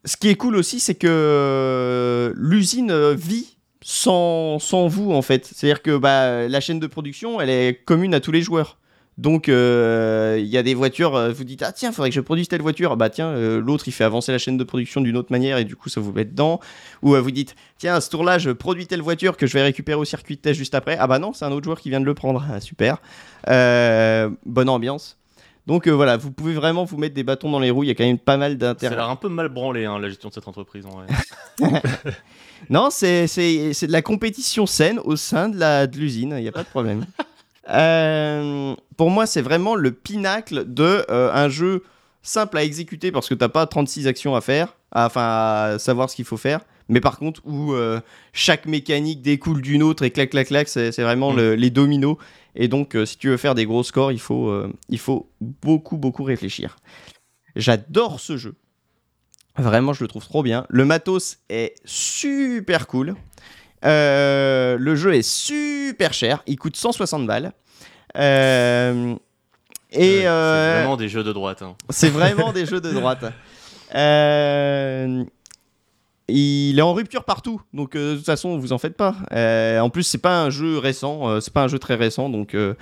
ce 0.04 0.16
qui 0.16 0.28
est 0.28 0.34
cool 0.34 0.56
aussi, 0.56 0.80
c'est 0.80 0.94
que 0.94 1.06
euh, 1.08 2.32
l'usine 2.36 2.90
euh, 2.90 3.14
vit 3.14 3.56
sans, 3.82 4.58
vous, 4.88 5.12
en 5.12 5.22
fait. 5.22 5.46
C'est-à-dire 5.46 5.82
que 5.82 5.96
bah, 5.96 6.48
la 6.48 6.60
chaîne 6.60 6.80
de 6.80 6.86
production, 6.86 7.40
elle 7.40 7.50
est 7.50 7.84
commune 7.84 8.14
à 8.14 8.20
tous 8.20 8.32
les 8.32 8.42
joueurs. 8.42 8.78
Donc, 9.18 9.50
euh, 9.50 10.38
il 10.40 10.46
y 10.46 10.56
a 10.56 10.62
des 10.62 10.72
voitures, 10.72 11.30
vous 11.32 11.44
dites, 11.44 11.62
ah 11.62 11.72
tiens, 11.72 11.92
faudrait 11.92 12.08
que 12.08 12.14
je 12.14 12.20
produise 12.20 12.48
telle 12.48 12.62
voiture. 12.62 12.96
Bah 12.96 13.10
tiens, 13.10 13.34
l'autre, 13.58 13.84
il 13.86 13.92
fait 13.92 14.04
avancer 14.04 14.32
la 14.32 14.38
chaîne 14.38 14.56
de 14.56 14.64
production 14.64 15.02
d'une 15.02 15.16
autre 15.18 15.30
manière 15.30 15.58
et 15.58 15.64
du 15.64 15.76
coup, 15.76 15.90
ça 15.90 16.00
vous 16.00 16.12
met 16.12 16.24
dedans. 16.24 16.60
Ou 17.02 17.14
vous 17.16 17.30
dites, 17.30 17.54
tiens, 17.76 17.96
à 17.96 18.00
ce 18.00 18.08
tour-là, 18.08 18.38
je 18.38 18.50
produis 18.50 18.86
telle 18.86 19.02
voiture 19.02 19.36
que 19.36 19.46
je 19.46 19.52
vais 19.52 19.62
récupérer 19.62 19.98
au 19.98 20.06
circuit 20.06 20.36
de 20.36 20.40
test 20.40 20.56
juste 20.56 20.74
après. 20.74 20.96
Ah 20.98 21.06
bah 21.06 21.18
non, 21.18 21.34
c'est 21.34 21.44
un 21.44 21.52
autre 21.52 21.64
joueur 21.64 21.80
qui 21.80 21.90
vient 21.90 22.00
de 22.00 22.06
le 22.06 22.14
prendre. 22.14 22.46
Ah, 22.50 22.60
super. 22.60 23.02
Bonne 23.46 24.68
ambiance. 24.70 25.19
Donc 25.66 25.86
euh, 25.86 25.90
voilà, 25.92 26.16
vous 26.16 26.30
pouvez 26.32 26.54
vraiment 26.54 26.84
vous 26.84 26.96
mettre 26.96 27.14
des 27.14 27.22
bâtons 27.22 27.50
dans 27.50 27.58
les 27.60 27.70
roues. 27.70 27.84
Il 27.84 27.88
y 27.88 27.90
a 27.90 27.94
quand 27.94 28.04
même 28.04 28.18
pas 28.18 28.36
mal 28.36 28.52
Ça 28.52 28.54
a 28.54 28.58
d'intérêt. 28.58 28.96
l'air 28.96 29.08
un 29.10 29.16
peu 29.16 29.28
mal 29.28 29.48
branlé, 29.48 29.84
hein, 29.84 29.98
la 29.98 30.08
gestion 30.08 30.28
de 30.30 30.34
cette 30.34 30.48
entreprise 30.48 30.86
en 30.86 30.90
vrai. 30.90 31.06
Non, 32.68 32.90
c'est 32.90 33.24
de 33.26 33.92
la 33.92 34.02
compétition 34.02 34.66
saine 34.66 34.98
au 35.04 35.16
sein 35.16 35.48
de 35.48 35.96
l'usine, 35.98 36.34
il 36.36 36.42
n'y 36.42 36.48
a 36.48 36.52
pas 36.52 36.62
de 36.62 36.68
problème. 36.68 37.04
Euh, 37.68 38.74
pour 38.96 39.10
moi, 39.10 39.26
c'est 39.26 39.42
vraiment 39.42 39.76
le 39.76 39.92
pinacle 39.92 40.64
de 40.66 41.04
euh, 41.08 41.30
un 41.32 41.48
jeu 41.48 41.84
simple 42.20 42.58
à 42.58 42.64
exécuter 42.64 43.12
parce 43.12 43.28
que 43.28 43.34
t'as 43.34 43.48
pas 43.48 43.64
36 43.64 44.08
actions 44.08 44.34
à 44.34 44.40
faire, 44.40 44.74
à- 44.90 45.06
enfin 45.06 45.74
à 45.74 45.78
savoir 45.78 46.10
ce 46.10 46.16
qu'il 46.16 46.24
faut 46.24 46.36
faire. 46.38 46.60
Mais 46.90 47.00
par 47.00 47.18
contre, 47.18 47.40
où 47.46 47.72
euh, 47.72 48.00
chaque 48.32 48.66
mécanique 48.66 49.22
découle 49.22 49.62
d'une 49.62 49.82
autre 49.82 50.02
et 50.02 50.10
clac 50.10 50.30
clac 50.30 50.48
clac, 50.48 50.68
c'est 50.68 50.90
vraiment 51.02 51.32
Mm. 51.32 51.36
le- 51.36 51.54
les 51.54 51.70
dominos. 51.70 52.16
Et 52.56 52.66
donc, 52.68 52.96
euh, 52.96 53.06
si 53.06 53.16
tu 53.16 53.28
veux 53.28 53.36
faire 53.36 53.54
des 53.54 53.64
gros 53.64 53.82
scores, 53.84 54.10
il 54.12 54.20
faut, 54.20 54.48
euh, 54.48 54.72
il 54.88 54.98
faut 54.98 55.30
beaucoup 55.40 55.96
beaucoup 55.96 56.24
réfléchir. 56.24 56.76
J'adore 57.56 58.18
ce 58.20 58.36
jeu. 58.36 58.54
Vraiment, 59.56 59.92
je 59.92 60.02
le 60.04 60.08
trouve 60.08 60.24
trop 60.24 60.42
bien. 60.42 60.66
Le 60.68 60.84
matos 60.84 61.38
est 61.48 61.74
super 61.84 62.86
cool. 62.86 63.14
Euh, 63.84 64.76
le 64.78 64.94
jeu 64.96 65.14
est 65.14 65.22
super 65.28 66.12
cher. 66.12 66.42
Il 66.46 66.56
coûte 66.58 66.76
160 66.76 67.26
balles. 67.26 67.52
Euh, 68.16 69.14
et 69.92 70.26
euh, 70.26 70.74
C'est 70.74 70.80
vraiment 70.80 70.96
des 70.96 71.08
jeux 71.08 71.22
de 71.24 71.32
droite. 71.32 71.62
hein. 71.62 71.76
c'est 71.90 72.10
vraiment 72.10 72.52
des 72.58 72.66
jeux 72.66 72.80
de 72.80 72.90
droite. 72.92 73.24
Il 76.30 76.78
est 76.78 76.82
en 76.82 76.92
rupture 76.94 77.24
partout, 77.24 77.60
donc 77.72 77.94
euh, 77.96 78.12
de 78.12 78.16
toute 78.16 78.26
façon, 78.26 78.56
vous 78.58 78.72
en 78.72 78.78
faites 78.78 78.96
pas. 78.96 79.14
Euh, 79.32 79.80
en 79.80 79.90
plus, 79.90 80.02
c'est 80.04 80.18
pas 80.18 80.42
un 80.42 80.50
jeu 80.50 80.78
récent, 80.78 81.28
euh, 81.28 81.40
c'est 81.40 81.52
pas 81.52 81.62
un 81.64 81.68
jeu 81.68 81.78
très 81.78 81.94
récent, 81.94 82.28
donc 82.28 82.54
euh, 82.54 82.74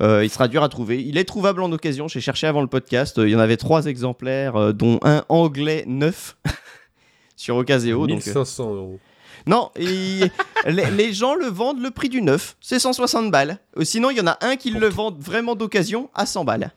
il 0.00 0.30
sera 0.30 0.48
dur 0.48 0.62
à 0.62 0.68
trouver. 0.68 1.02
Il 1.02 1.16
est 1.18 1.24
trouvable 1.24 1.62
en 1.62 1.70
occasion. 1.72 2.08
J'ai 2.08 2.20
cherché 2.20 2.46
avant 2.46 2.60
le 2.60 2.66
podcast. 2.66 3.18
il 3.22 3.28
y 3.28 3.36
en 3.36 3.40
avait 3.40 3.56
trois 3.56 3.86
exemplaires, 3.86 4.74
dont 4.74 4.98
un 5.02 5.24
anglais 5.28 5.84
neuf 5.86 6.36
sur 7.36 7.56
Ocaseo. 7.56 8.06
Donc, 8.06 8.22
euh, 8.22 8.34
1500 8.34 8.74
euros. 8.74 8.98
non, 9.46 9.70
les, 9.76 10.30
les 10.66 11.12
gens 11.12 11.34
le 11.34 11.46
vendent 11.46 11.80
le 11.82 11.90
prix 11.90 12.08
du 12.08 12.22
neuf, 12.22 12.56
c'est 12.60 12.78
160 12.78 13.30
balles. 13.30 13.58
Sinon, 13.82 14.10
il 14.10 14.16
y 14.16 14.20
en 14.20 14.26
a 14.26 14.38
un 14.40 14.56
qui 14.56 14.70
le 14.70 14.88
vend 14.88 15.14
vraiment 15.16 15.54
d'occasion 15.54 16.10
à 16.14 16.26
100 16.26 16.44
balles. 16.44 16.72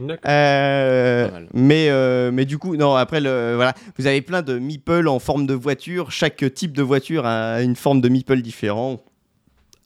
D'accord. 0.00 0.30
Euh, 0.30 1.46
mais, 1.52 1.88
euh, 1.88 2.30
mais 2.32 2.44
du 2.44 2.58
coup, 2.58 2.76
non, 2.76 2.94
après, 2.94 3.20
le, 3.20 3.54
voilà, 3.54 3.74
vous 3.96 4.06
avez 4.06 4.22
plein 4.22 4.42
de 4.42 4.58
meeples 4.58 5.08
en 5.08 5.18
forme 5.18 5.46
de 5.46 5.54
voiture. 5.54 6.10
Chaque 6.10 6.44
type 6.54 6.72
de 6.72 6.82
voiture 6.82 7.26
a 7.26 7.62
une 7.62 7.76
forme 7.76 8.00
de 8.00 8.08
meeple 8.08 8.42
différent. 8.42 9.02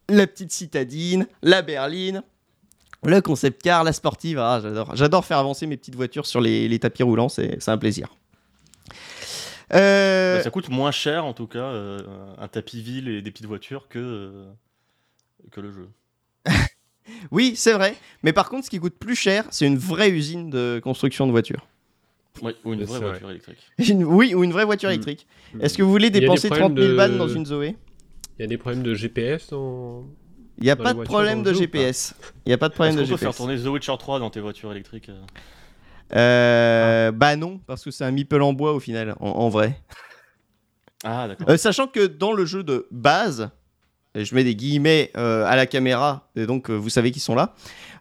La 0.08 0.26
petite 0.26 0.52
citadine, 0.52 1.26
la 1.42 1.60
berline, 1.60 2.22
le 3.04 3.20
concept 3.20 3.62
car, 3.62 3.84
la 3.84 3.92
sportive. 3.92 4.38
Ah, 4.38 4.60
j'adore. 4.62 4.96
J'adore 4.96 5.24
faire 5.24 5.38
avancer 5.38 5.66
mes 5.66 5.76
petites 5.76 5.96
voitures 5.96 6.26
sur 6.26 6.40
les, 6.40 6.66
les 6.68 6.78
tapis 6.78 7.02
roulants, 7.02 7.28
c'est 7.28 7.60
c'est 7.60 7.70
un 7.70 7.78
plaisir. 7.78 8.08
Euh, 9.74 10.36
Bah, 10.38 10.42
ça 10.42 10.50
coûte 10.50 10.70
moins 10.70 10.90
cher 10.90 11.24
en 11.26 11.34
tout 11.34 11.46
cas, 11.46 11.58
euh, 11.58 11.98
un 12.38 12.48
tapis 12.48 12.80
ville 12.80 13.08
et 13.08 13.20
des 13.20 13.30
petites 13.30 13.46
voitures 13.46 13.88
que, 13.88 13.98
euh, 13.98 14.44
que 15.50 15.60
le 15.60 15.70
jeu. 15.70 15.88
Oui, 17.30 17.54
c'est 17.56 17.72
vrai. 17.72 17.94
Mais 18.22 18.32
par 18.32 18.48
contre, 18.48 18.64
ce 18.66 18.70
qui 18.70 18.78
coûte 18.78 18.94
plus 18.98 19.16
cher, 19.16 19.44
c'est 19.50 19.66
une 19.66 19.78
vraie 19.78 20.10
usine 20.10 20.50
de 20.50 20.80
construction 20.82 21.26
de 21.26 21.32
voitures. 21.32 21.66
Ouais, 22.42 22.54
ou 22.64 22.72
une 22.72 22.84
vraie 22.84 22.98
vrai. 23.00 23.08
voiture 23.10 23.30
électrique. 23.30 23.58
Une- 23.78 24.04
oui, 24.04 24.34
ou 24.34 24.44
une 24.44 24.52
vraie 24.52 24.64
voiture 24.64 24.88
Mm. 24.88 24.92
électrique. 24.92 25.26
Est-ce 25.60 25.76
que 25.76 25.82
vous 25.82 25.90
voulez 25.90 26.10
des 26.10 26.20
dépenser 26.20 26.48
30 26.48 26.60
problèmes 26.60 26.84
000 26.86 26.96
balles 26.96 27.12
de- 27.14 27.18
dans 27.18 27.28
une 27.28 27.44
Zoé? 27.46 27.76
Il 28.38 28.42
y 28.42 28.44
a 28.44 28.46
des 28.46 28.58
problèmes 28.58 28.82
de 28.84 28.94
GPS 28.94 29.48
dans. 29.50 30.04
Il 30.58 30.64
n'y 30.64 30.70
a 30.70 30.74
Dans 30.76 30.84
pas 30.84 30.90
de 30.90 30.96
voitures 30.96 31.12
problème 31.12 31.38
dans 31.38 31.44
de 31.44 31.48
le 31.50 31.54
jeu 31.54 31.58
ou 31.58 31.62
GPS. 31.62 32.14
Il 32.46 32.50
n'y 32.50 32.52
a 32.52 32.58
pas 32.58 32.68
de 32.68 32.74
problème 32.74 32.94
Est-ce 32.94 33.02
de 33.02 33.06
qu'on 33.06 33.10
peut 33.12 33.16
faire 33.16 33.28
GPS. 33.32 33.36
tourner 33.36 33.56
The 33.60 33.66
Witcher 33.66 33.94
3 33.98 34.18
dans 34.20 34.30
tes 34.30 34.40
voitures 34.40 34.70
électriques 34.72 35.08
euh 35.08 35.20
Euh, 36.16 37.12
Bah 37.12 37.36
non, 37.36 37.60
parce 37.66 37.84
que 37.84 37.90
c'est 37.90 38.04
un 38.04 38.10
meeple 38.10 38.40
en 38.42 38.52
bois 38.52 38.72
au 38.72 38.80
final, 38.80 39.14
en, 39.20 39.28
en 39.30 39.48
vrai. 39.48 39.80
Ah 41.04 41.28
d'accord. 41.28 41.48
Euh, 41.50 41.56
sachant 41.56 41.86
que 41.86 42.06
dans 42.06 42.32
le 42.32 42.44
jeu 42.44 42.62
de 42.64 42.86
base, 42.90 43.50
je 44.24 44.34
mets 44.34 44.44
des 44.44 44.54
guillemets 44.54 45.10
euh, 45.16 45.44
à 45.46 45.56
la 45.56 45.66
caméra, 45.66 46.28
et 46.36 46.46
donc 46.46 46.70
euh, 46.70 46.74
vous 46.74 46.88
savez 46.90 47.10
qu'ils 47.10 47.22
sont 47.22 47.34
là, 47.34 47.54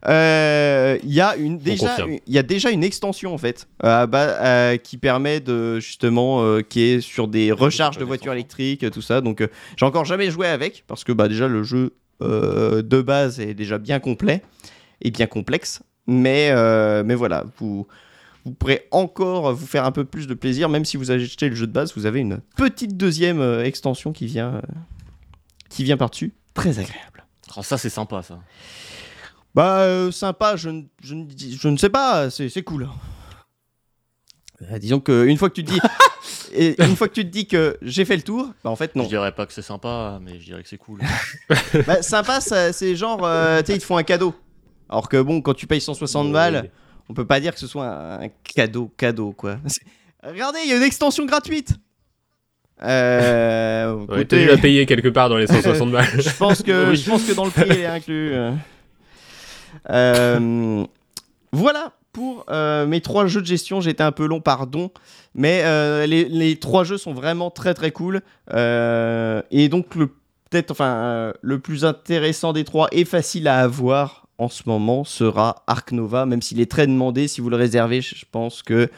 euh, 0.08 0.98
il 1.04 1.12
y, 1.14 1.22
a 1.22 1.36
une- 1.38 1.58
déjà 1.58 1.88
une- 2.06 2.20
y 2.28 2.38
a 2.38 2.44
déjà 2.44 2.70
une 2.72 2.84
extension 2.84 3.34
en 3.34 3.38
fait, 3.38 3.68
euh, 3.84 4.06
euh, 4.14 4.78
qui 4.78 4.98
permet 4.98 5.40
de 5.40 5.80
justement, 5.80 6.42
euh, 6.44 6.62
qui 6.62 6.82
est 6.82 7.02
sur 7.02 7.28
des 7.28 7.52
recharges 7.52 7.98
de 7.98 8.04
voitures 8.06 8.34
électriques, 8.34 8.90
tout 8.92 9.02
ça. 9.02 9.22
Donc 9.22 9.42
euh, 9.42 9.48
j'ai 9.76 9.86
encore 9.86 10.06
jamais 10.06 10.30
joué 10.32 10.48
avec, 10.48 10.84
parce 10.88 11.04
que 11.04 11.12
bah, 11.12 11.28
déjà 11.28 11.48
le 11.48 11.64
jeu 11.64 11.94
euh, 12.22 12.82
de 12.82 13.02
base 13.02 13.40
est 13.40 13.54
déjà 13.54 13.78
bien 13.78 14.00
complet 14.00 14.42
et 15.02 15.12
bien 15.12 15.28
complexe. 15.28 15.82
Mais, 16.10 16.50
euh, 16.52 17.04
mais 17.06 17.16
voilà, 17.16 17.44
vous, 17.60 17.86
vous 18.46 18.52
pourrez 18.54 18.88
encore 18.92 19.54
vous 19.54 19.68
faire 19.68 19.84
un 19.84 19.92
peu 19.92 20.06
plus 20.06 20.26
de 20.26 20.34
plaisir, 20.34 20.70
même 20.70 20.86
si 20.86 20.96
vous 20.96 21.12
achetez 21.12 21.50
le 21.50 21.56
jeu 21.56 21.68
de 21.68 21.74
base, 21.74 21.94
vous 21.98 22.06
avez 22.06 22.22
une 22.22 22.40
petite 22.56 22.96
deuxième 22.96 23.42
euh, 23.42 23.64
extension 23.66 24.14
qui 24.14 24.26
vient, 24.26 24.54
euh, 24.56 24.62
qui 25.70 25.84
vient 25.84 25.98
par-dessus. 25.98 26.34
Très 26.54 26.80
agréable. 26.80 27.26
Oh, 27.56 27.64
ça 27.64 27.78
c'est 27.78 27.90
sympa 27.90 28.22
ça. 28.24 28.40
Bah, 29.56 29.80
euh, 29.80 30.12
sympa, 30.12 30.56
je, 30.56 30.70
ne- 30.70 30.84
je, 31.02 31.16
ne 31.16 31.24
dis- 31.26 31.58
je 31.60 31.68
ne 31.68 31.78
sais 31.78 31.90
pas, 31.90 32.30
c'est 32.30 32.50
c'est 32.50 32.64
cool. 32.64 32.88
Euh, 34.62 34.80
disons 34.80 35.00
qu'une 35.00 35.38
fois 35.38 35.50
que 35.50 35.56
tu 35.56 35.64
te 35.64 35.72
dis. 35.72 35.80
et 36.54 36.82
une 36.84 36.96
fois 36.96 37.08
que 37.08 37.14
tu 37.14 37.24
te 37.24 37.30
dis 37.30 37.48
que 37.48 37.78
j'ai 37.82 38.06
fait 38.06 38.16
le 38.16 38.24
tour, 38.24 38.52
bah 38.64 38.70
en 38.70 38.76
fait 38.76 38.96
non. 38.96 39.04
Je 39.04 39.10
dirais 39.10 39.32
pas 39.34 39.46
que 39.46 39.54
c'est 39.54 39.62
sympa, 39.62 40.20
mais 40.22 40.40
je 40.40 40.46
dirais 40.46 40.64
que 40.64 40.70
c'est 40.70 40.78
cool. 40.78 41.02
Bah, 41.86 42.02
sympa, 42.02 42.42
ça- 42.42 42.74
c'est 42.74 42.96
genre, 42.96 43.24
euh, 43.24 43.60
tu 43.62 43.68
sais, 43.68 43.76
ils 43.76 43.80
te 43.80 43.86
font 43.86 43.98
un 43.98 44.04
cadeau. 44.04 44.36
Alors 44.90 45.10
que 45.10 45.22
bon, 45.22 45.42
quand 45.42 45.54
tu 45.54 45.68
payes 45.68 45.82
160 45.82 46.32
balles, 46.32 46.72
on 47.10 47.14
peut 47.14 47.26
pas 47.28 47.40
dire 47.40 47.54
que 47.54 47.60
ce 47.60 47.68
soit 47.68 47.88
un, 47.88 48.30
cadeau, 48.30 48.92
cadeau 48.98 49.32
quoi. 49.32 49.58
C'est- 49.68 49.82
Regardez, 50.24 50.60
il 50.64 50.70
y 50.70 50.74
a 50.74 50.78
une 50.78 50.84
extension 50.84 51.26
gratuite. 51.26 51.74
Euh, 52.84 54.06
Ouais, 54.10 54.26
dû 54.26 54.46
la 54.46 54.58
payer 54.58 54.86
quelque 54.86 55.08
part 55.10 55.30
dans 55.30 55.38
les 55.38 55.48
160 55.48 55.92
balles. 55.92 56.06
je 56.20 56.30
pense 56.38 56.62
que 56.64 56.90
Oui. 56.92 56.96
je 56.96 57.10
pense 57.10 57.24
que 57.26 57.34
dans 57.34 57.46
le 57.46 57.52
prix 57.52 57.64
elle 57.70 57.78
est 57.80 57.86
inclus. 57.86 58.34
euh. 58.34 58.52
Euh, 59.90 60.84
voilà 61.52 61.94
pour 62.14 62.46
euh, 62.50 62.86
mes 62.88 63.02
trois 63.02 63.28
jeux 63.28 63.42
de 63.42 63.46
gestion. 63.48 63.82
J'ai 63.82 63.92
été 63.92 64.04
un 64.04 64.12
peu 64.12 64.26
long, 64.26 64.42
pardon, 64.42 64.92
mais 65.36 65.62
euh, 65.64 66.06
les, 66.06 66.26
les 66.26 66.56
trois 66.58 66.84
jeux 66.84 66.98
sont 66.98 67.14
vraiment 67.14 67.52
très 67.52 67.74
très 67.74 67.92
cool. 67.92 68.22
Et 68.52 69.70
donc 69.70 69.96
le 69.96 70.08
peut-être 70.50 70.72
enfin 70.72 71.34
le 71.42 71.60
plus 71.60 71.84
intéressant 71.86 72.54
des 72.54 72.64
trois 72.64 72.88
et 72.92 73.04
facile 73.06 73.48
à 73.48 73.60
avoir 73.60 74.28
en 74.38 74.50
ce 74.50 74.64
moment 74.66 75.04
sera 75.04 75.64
Ark 75.68 75.92
Nova, 75.92 76.26
même 76.26 76.42
s'il 76.42 76.60
est 76.62 76.70
très 76.72 76.88
demandé. 76.88 77.28
Si 77.28 77.42
vous 77.42 77.50
le 77.50 77.58
réservez, 77.58 78.02
je 78.02 78.26
pense 78.32 78.64
que 78.64 78.90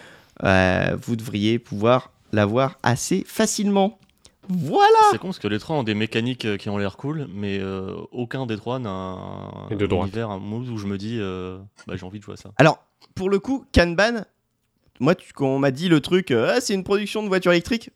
vous 0.42 1.16
devriez 1.16 1.60
pouvoir 1.60 2.12
l'avoir 2.32 2.78
assez 2.84 3.24
facilement. 3.28 3.98
Voilà. 4.52 4.88
C'est 5.12 5.20
con 5.20 5.28
parce 5.28 5.38
que 5.40 5.48
les 5.48 5.60
trois 5.60 5.76
ont 5.76 5.84
des 5.84 5.94
mécaniques 5.94 6.46
euh, 6.46 6.58
qui 6.58 6.70
ont 6.70 6.78
l'air 6.80 6.98
cool, 6.98 7.28
mais 7.32 7.60
euh, 7.60 7.96
aucun 8.12 8.46
des 8.48 8.58
trois 8.58 8.80
n'a 8.80 8.90
un, 8.90 9.68
de 9.70 9.86
un 9.86 9.88
univers, 10.02 10.32
un 10.32 10.40
mood 10.40 10.68
où 10.70 10.78
je 10.78 10.88
me 10.88 10.98
dis 10.98 11.18
euh, 11.20 11.60
bah, 11.86 11.96
j'ai 11.96 12.06
envie 12.06 12.18
de 12.20 12.24
jouer 12.24 12.34
à 12.34 12.38
ça. 12.38 12.50
Alors, 12.58 12.84
pour 13.14 13.30
le 13.30 13.38
coup, 13.40 13.66
Kanban, 13.74 14.26
moi, 15.00 15.14
tu- 15.14 15.34
quand 15.34 15.46
on 15.48 15.60
m'a 15.60 15.70
dit 15.72 15.88
le 15.88 16.02
truc, 16.02 16.32
euh, 16.32 16.54
Ah, 16.56 16.62
c'est 16.62 16.74
une 16.74 16.84
production 16.84 17.22
de 17.22 17.28
voiture 17.28 17.52
électrique, 17.52 17.92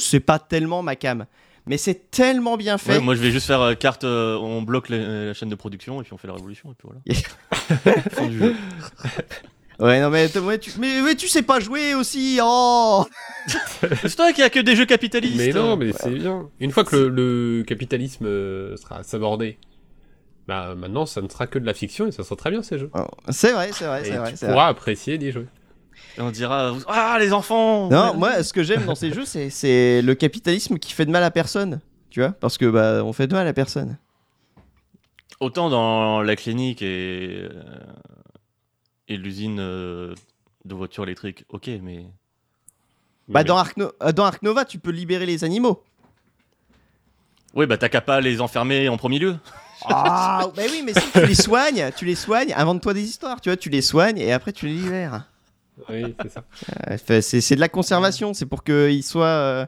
c'est 0.00 0.20
pas 0.20 0.38
tellement 0.38 0.82
ma 0.82 0.96
cam. 0.96 1.26
Mais 1.66 1.78
c'est 1.78 2.10
tellement 2.12 2.56
bien 2.56 2.78
fait. 2.78 2.92
Ouais, 2.92 3.00
moi 3.00 3.16
je 3.16 3.20
vais 3.20 3.32
juste 3.32 3.48
faire 3.48 3.60
euh, 3.60 3.74
carte, 3.74 4.04
euh, 4.04 4.38
on 4.38 4.62
bloque 4.62 4.88
les- 4.88 5.26
la 5.26 5.34
chaîne 5.34 5.48
de 5.48 5.54
production 5.56 6.00
et 6.00 6.04
puis 6.04 6.12
on 6.12 6.16
fait 6.16 6.28
la 6.28 6.34
révolution 6.34 6.70
et 6.70 6.74
puis 6.74 6.88
voilà. 6.88 8.02
Fin 8.12 8.28
du 8.28 8.38
jeu. 8.38 8.54
Ouais, 9.78 10.00
non, 10.00 10.08
mais, 10.10 10.34
ouais, 10.38 10.58
tu, 10.58 10.70
mais, 10.78 11.02
mais 11.02 11.14
tu 11.14 11.28
sais 11.28 11.42
pas 11.42 11.60
jouer 11.60 11.94
aussi. 11.94 12.38
Oh 12.42 13.04
C'est 13.46 14.16
toi 14.16 14.32
qui 14.32 14.42
a 14.42 14.48
que 14.50 14.60
des 14.60 14.74
jeux 14.74 14.86
capitalistes. 14.86 15.36
Mais 15.36 15.52
non, 15.52 15.76
mais 15.76 15.92
c'est 15.92 16.10
bien. 16.10 16.48
Une 16.60 16.70
fois 16.70 16.84
que 16.84 16.96
le, 16.96 17.58
le 17.58 17.62
capitalisme 17.64 18.24
euh, 18.26 18.76
sera 18.76 19.02
sabordé, 19.02 19.58
bah 20.48 20.74
maintenant 20.76 21.06
ça 21.06 21.20
ne 21.20 21.28
sera 21.28 21.46
que 21.46 21.58
de 21.58 21.66
la 21.66 21.74
fiction 21.74 22.06
et 22.06 22.12
ça 22.12 22.24
sera 22.24 22.36
très 22.36 22.50
bien 22.50 22.62
ces 22.62 22.78
jeux. 22.78 22.90
Oh, 22.94 23.00
C'est 23.30 23.52
vrai, 23.52 23.70
c'est 23.72 23.84
vrai, 23.86 24.04
c'est 24.04 24.16
vrai. 24.16 24.30
tu 24.30 24.36
c'est 24.36 24.46
vrai. 24.46 24.54
pourras 24.54 24.68
apprécier 24.68 25.18
d'y 25.18 25.30
jouer. 25.30 25.46
Et 26.18 26.22
on 26.22 26.30
dira 26.30 26.72
ah 26.88 27.16
les 27.20 27.32
enfants. 27.32 27.88
Non, 27.90 28.14
moi, 28.14 28.42
ce 28.42 28.52
que 28.52 28.62
j'aime 28.62 28.86
dans 28.86 28.94
ces 28.94 29.12
jeux, 29.12 29.24
c'est- 29.26 29.50
c'est 29.50 30.00
le 30.02 30.14
capitalisme 30.14 30.78
qui 30.78 30.92
fait 30.92 31.04
de 31.04 31.10
mal 31.10 31.22
à 31.22 31.30
personne. 31.30 31.80
Tu 32.10 32.20
vois 32.20 32.32
Parce 32.32 32.56
que, 32.56 32.64
bah, 32.64 33.02
on 33.04 33.12
fait 33.12 33.26
de 33.26 33.34
mal 33.34 33.46
à 33.46 33.52
personne. 33.52 33.98
Autant 35.40 35.68
dans 35.68 36.22
la 36.22 36.34
clinique 36.36 36.80
et 36.80 37.42
euh, 37.42 37.48
et 39.08 39.16
l'usine 39.16 39.58
euh, 39.60 40.14
de 40.64 40.74
voitures 40.74 41.04
électriques, 41.04 41.44
ok, 41.48 41.68
mais 41.82 42.06
Bah, 43.28 43.40
Mais- 43.40 43.44
dans 43.44 43.56
Ark, 43.56 43.76
No- 43.76 43.92
euh, 44.02 44.12
dans 44.12 44.24
Ark 44.24 44.42
Nova, 44.42 44.64
tu 44.64 44.78
peux 44.78 44.90
libérer 44.90 45.26
les 45.26 45.44
animaux. 45.44 45.82
ouais 47.54 47.66
bah 47.66 47.76
t'as 47.78 47.88
qu'à 47.88 48.00
pas 48.00 48.20
les 48.20 48.40
enfermer 48.40 48.88
en 48.88 48.96
premier 48.96 49.18
lieu. 49.18 49.36
Ah, 49.84 50.48
bah 50.56 50.62
oui, 50.70 50.82
mais 50.84 50.94
si 50.94 51.10
tu 51.12 51.24
les 51.26 51.34
soignes, 51.34 51.90
tu 51.96 52.04
les 52.04 52.14
soignes, 52.14 52.52
invente-toi 52.56 52.94
des 52.94 53.02
histoires, 53.04 53.40
tu 53.40 53.48
vois, 53.48 53.56
tu 53.56 53.68
les 53.70 53.82
soignes 53.82 54.18
et 54.18 54.32
après 54.32 54.52
tu 54.52 54.66
les 54.66 54.74
libères. 54.74 55.28
Oui, 55.90 56.14
c'est 56.22 56.30
ça. 56.32 56.44
Euh, 56.90 56.96
C'est 57.22 57.40
c'est 57.40 57.54
de 57.54 57.60
la 57.60 57.68
conservation, 57.68 58.32
c'est 58.34 58.46
pour 58.46 58.64
qu'ils 58.64 59.02
soient. 59.04 59.26
euh, 59.26 59.66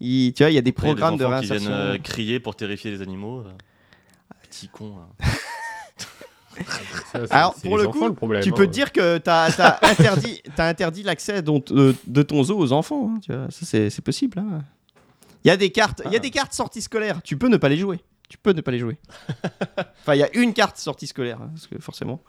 ils- 0.00 0.32
tu 0.32 0.42
vois, 0.42 0.50
il 0.50 0.54
y 0.54 0.58
a 0.58 0.62
des 0.62 0.70
Après, 0.70 0.86
il 0.86 0.90
y 0.90 0.92
a 0.92 0.94
des 0.94 1.00
programmes 1.00 1.18
de 1.18 1.24
enfants 1.26 1.40
qui 1.40 1.46
viennent 1.46 1.58
réinsertion. 1.66 1.94
euh, 1.94 1.98
crier 1.98 2.40
pour 2.40 2.56
terrifier 2.56 2.90
les 2.90 3.02
animaux. 3.02 3.44
Petit 4.42 4.68
con. 4.68 4.96
hein. 5.00 5.08
Ça, 7.12 7.20
Alors, 7.30 7.54
pour 7.54 7.78
le 7.78 7.88
coup, 7.88 8.12
problème, 8.12 8.42
Tu 8.42 8.50
hein. 8.50 8.54
peux 8.56 8.66
te 8.66 8.72
dire 8.72 8.92
que 8.92 9.18
t'as 9.18 9.44
as 9.58 9.78
interdit, 9.90 10.42
as 10.56 10.66
interdit 10.68 11.02
l'accès 11.02 11.42
dont- 11.42 11.62
de, 11.70 11.94
de 12.06 12.22
ton 12.22 12.42
zoo 12.42 12.58
aux 12.58 12.72
enfants. 12.72 13.12
hein, 13.14 13.20
tu 13.22 13.32
vois, 13.32 13.46
ça, 13.50 13.64
c'est 13.90 14.02
possible. 14.04 14.38
hein. 14.38 14.62
Il 15.44 15.48
y 15.48 15.50
a 15.50 15.56
des 15.56 15.70
cartes, 15.70 16.02
il 16.04 16.12
y 16.12 16.16
a 16.16 16.18
des 16.20 16.30
cartes 16.30 16.52
sorties 16.52 16.82
scolaires. 16.82 17.20
Tu 17.24 17.36
peux 17.38 17.48
ne 17.48 17.56
pas 17.56 17.68
les 17.70 17.78
jouer. 17.78 18.00
Tu 18.28 18.36
peux 18.38 18.52
ne 18.52 18.60
pas 18.60 18.70
les 18.70 18.78
jouer. 18.78 18.98
enfin, 20.02 20.14
il 20.14 20.18
y 20.18 20.22
a 20.22 20.28
une 20.36 20.52
carte 20.52 20.76
sortie 20.76 21.06
scolaire, 21.06 21.38
hein, 21.42 21.50
parce 21.54 21.66
que 21.66 21.78
forcément. 21.80 22.22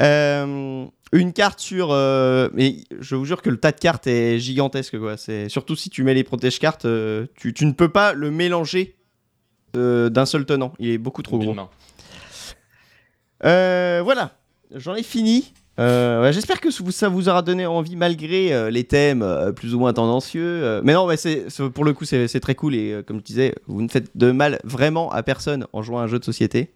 Euh, 0.00 0.84
une 1.12 1.32
carte 1.32 1.58
sur, 1.58 1.88
euh, 1.90 2.50
mais 2.52 2.76
je 3.00 3.16
vous 3.16 3.24
jure 3.24 3.40
que 3.42 3.50
le 3.50 3.56
tas 3.56 3.72
de 3.72 3.80
cartes 3.80 4.06
est 4.06 4.38
gigantesque 4.38 4.98
quoi. 4.98 5.16
C'est 5.16 5.48
surtout 5.48 5.74
si 5.74 5.88
tu 5.90 6.04
mets 6.04 6.14
les 6.14 6.22
protège 6.22 6.58
cartes, 6.58 6.84
euh, 6.84 7.26
tu, 7.34 7.52
tu 7.54 7.64
ne 7.66 7.72
peux 7.72 7.88
pas 7.88 8.12
le 8.12 8.30
mélanger 8.30 8.94
euh, 9.76 10.08
d'un 10.10 10.26
seul 10.26 10.44
tenant. 10.44 10.72
Il 10.78 10.90
est 10.90 10.98
beaucoup 10.98 11.22
trop 11.22 11.38
gros. 11.38 11.56
Euh, 13.44 14.00
voilà, 14.02 14.32
j'en 14.74 14.94
ai 14.94 15.02
fini. 15.02 15.52
Euh, 15.78 16.32
J'espère 16.32 16.60
que 16.60 16.70
ça 16.72 17.08
vous 17.08 17.28
aura 17.28 17.42
donné 17.42 17.64
envie 17.64 17.94
malgré 17.94 18.52
euh, 18.52 18.68
les 18.68 18.82
thèmes 18.82 19.22
euh, 19.22 19.52
plus 19.52 19.74
ou 19.76 19.78
moins 19.78 19.92
tendancieux. 19.92 20.42
euh, 20.64 20.80
mais 20.82 20.92
non, 20.92 21.06
mais 21.06 21.16
pour 21.70 21.84
le 21.84 21.92
coup 21.92 22.04
c'est 22.04 22.40
très 22.40 22.56
cool 22.56 22.74
et 22.74 22.92
euh, 22.94 23.02
comme 23.04 23.18
je 23.20 23.24
disais, 23.24 23.54
vous 23.68 23.80
ne 23.80 23.88
faites 23.88 24.10
de 24.16 24.32
mal 24.32 24.58
vraiment 24.64 25.12
à 25.12 25.22
personne 25.22 25.66
en 25.72 25.82
jouant 25.82 26.00
à 26.00 26.02
un 26.02 26.06
jeu 26.08 26.18
de 26.18 26.24
société. 26.24 26.72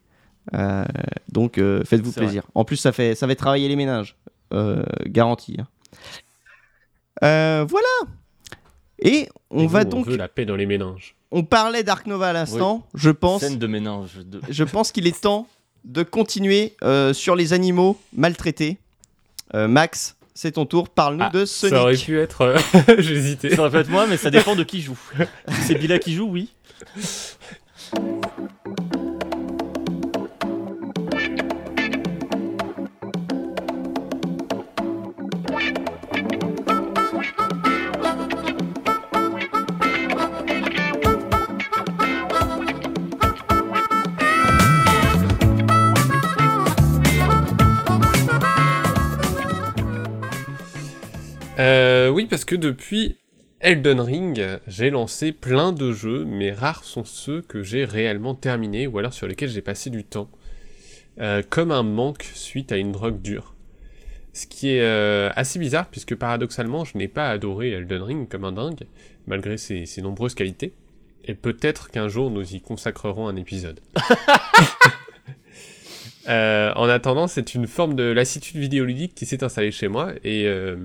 Euh, 0.54 0.84
donc 1.32 1.58
euh, 1.58 1.82
faites-vous 1.84 2.12
plaisir. 2.12 2.44
En 2.54 2.64
plus 2.64 2.76
ça 2.76 2.92
fait 2.92 3.16
ça 3.16 3.26
va 3.26 3.34
travailler 3.34 3.68
les 3.68 3.76
ménages, 3.76 4.16
euh, 4.54 4.84
garanti. 5.06 5.56
hein. 5.60 5.66
Euh, 7.24 7.64
voilà. 7.68 8.12
Et 9.00 9.28
on 9.50 9.60
Et 9.64 9.66
va 9.66 9.84
nous, 9.84 9.90
donc, 9.90 10.06
On 10.06 10.10
veut 10.10 10.16
la 10.16 10.28
paix 10.28 10.44
dans 10.44 10.54
les 10.56 10.66
méninges. 10.66 11.16
on 11.32 11.42
parlait 11.42 11.82
d'Ark 11.82 12.06
Nova 12.06 12.28
à 12.28 12.32
l'instant. 12.32 12.86
Je 12.94 13.10
pense 13.10 13.40
Scène 13.40 13.58
de 13.58 13.66
ménage. 13.66 14.20
De... 14.24 14.40
je 14.48 14.62
pense 14.64 14.92
qu'il 14.92 15.06
est 15.08 15.20
temps 15.20 15.46
de 15.85 16.03
continuer 16.03 16.74
euh, 16.83 17.12
sur 17.12 17.35
les 17.37 17.53
animaux 17.53 18.01
maltraités. 18.14 18.76
Euh, 19.55 19.68
Max, 19.68 20.16
c'est 20.35 20.53
ton 20.53 20.64
tour. 20.66 20.89
Parle-nous 20.89 21.24
Ah, 21.26 21.30
de 21.30 21.45
Ça 21.45 21.66
aurait 21.83 21.95
Sonic. 21.97 22.07
pu 22.07 22.18
être. 22.20 22.41
euh, 22.43 22.59
J'hésitais. 22.99 23.55
Ça 23.55 23.62
aurait 23.62 23.70
pu 23.70 23.76
être 23.78 23.91
moi, 23.91 24.07
mais 24.07 24.16
ça 24.16 24.30
dépend 24.30 24.55
de 24.57 24.62
qui 24.64 24.80
joue. 24.80 24.99
Si 25.49 25.62
c'est 25.68 25.74
Bila 25.74 25.99
qui 25.99 26.14
joue, 26.14 26.28
oui. 26.28 26.49
Euh, 51.62 52.08
oui, 52.08 52.26
parce 52.26 52.44
que 52.44 52.56
depuis 52.56 53.18
Elden 53.60 54.00
Ring, 54.00 54.44
j'ai 54.66 54.90
lancé 54.90 55.30
plein 55.30 55.72
de 55.72 55.92
jeux, 55.92 56.24
mais 56.24 56.50
rares 56.50 56.82
sont 56.82 57.04
ceux 57.04 57.40
que 57.40 57.62
j'ai 57.62 57.84
réellement 57.84 58.34
terminés 58.34 58.88
ou 58.88 58.98
alors 58.98 59.12
sur 59.12 59.28
lesquels 59.28 59.48
j'ai 59.48 59.62
passé 59.62 59.88
du 59.88 60.02
temps. 60.02 60.28
Euh, 61.20 61.42
comme 61.48 61.70
un 61.70 61.84
manque 61.84 62.28
suite 62.34 62.72
à 62.72 62.78
une 62.78 62.90
drogue 62.90 63.22
dure. 63.22 63.54
Ce 64.32 64.46
qui 64.46 64.70
est 64.70 64.80
euh, 64.80 65.30
assez 65.36 65.60
bizarre, 65.60 65.86
puisque 65.88 66.16
paradoxalement, 66.16 66.84
je 66.84 66.98
n'ai 66.98 67.06
pas 67.06 67.30
adoré 67.30 67.70
Elden 67.70 68.02
Ring 68.02 68.28
comme 68.28 68.44
un 68.44 68.52
dingue, 68.52 68.86
malgré 69.28 69.56
ses, 69.56 69.86
ses 69.86 70.02
nombreuses 70.02 70.34
qualités. 70.34 70.72
Et 71.24 71.34
peut-être 71.34 71.90
qu'un 71.90 72.08
jour, 72.08 72.30
nous 72.30 72.56
y 72.56 72.60
consacrerons 72.60 73.28
un 73.28 73.36
épisode. 73.36 73.78
Euh, 76.28 76.72
en 76.76 76.88
attendant, 76.88 77.26
c'est 77.26 77.54
une 77.54 77.66
forme 77.66 77.94
de 77.94 78.04
lassitude 78.04 78.58
vidéoludique 78.58 79.14
qui 79.14 79.26
s'est 79.26 79.42
installée 79.42 79.72
chez 79.72 79.88
moi, 79.88 80.12
et 80.22 80.46
euh, 80.46 80.76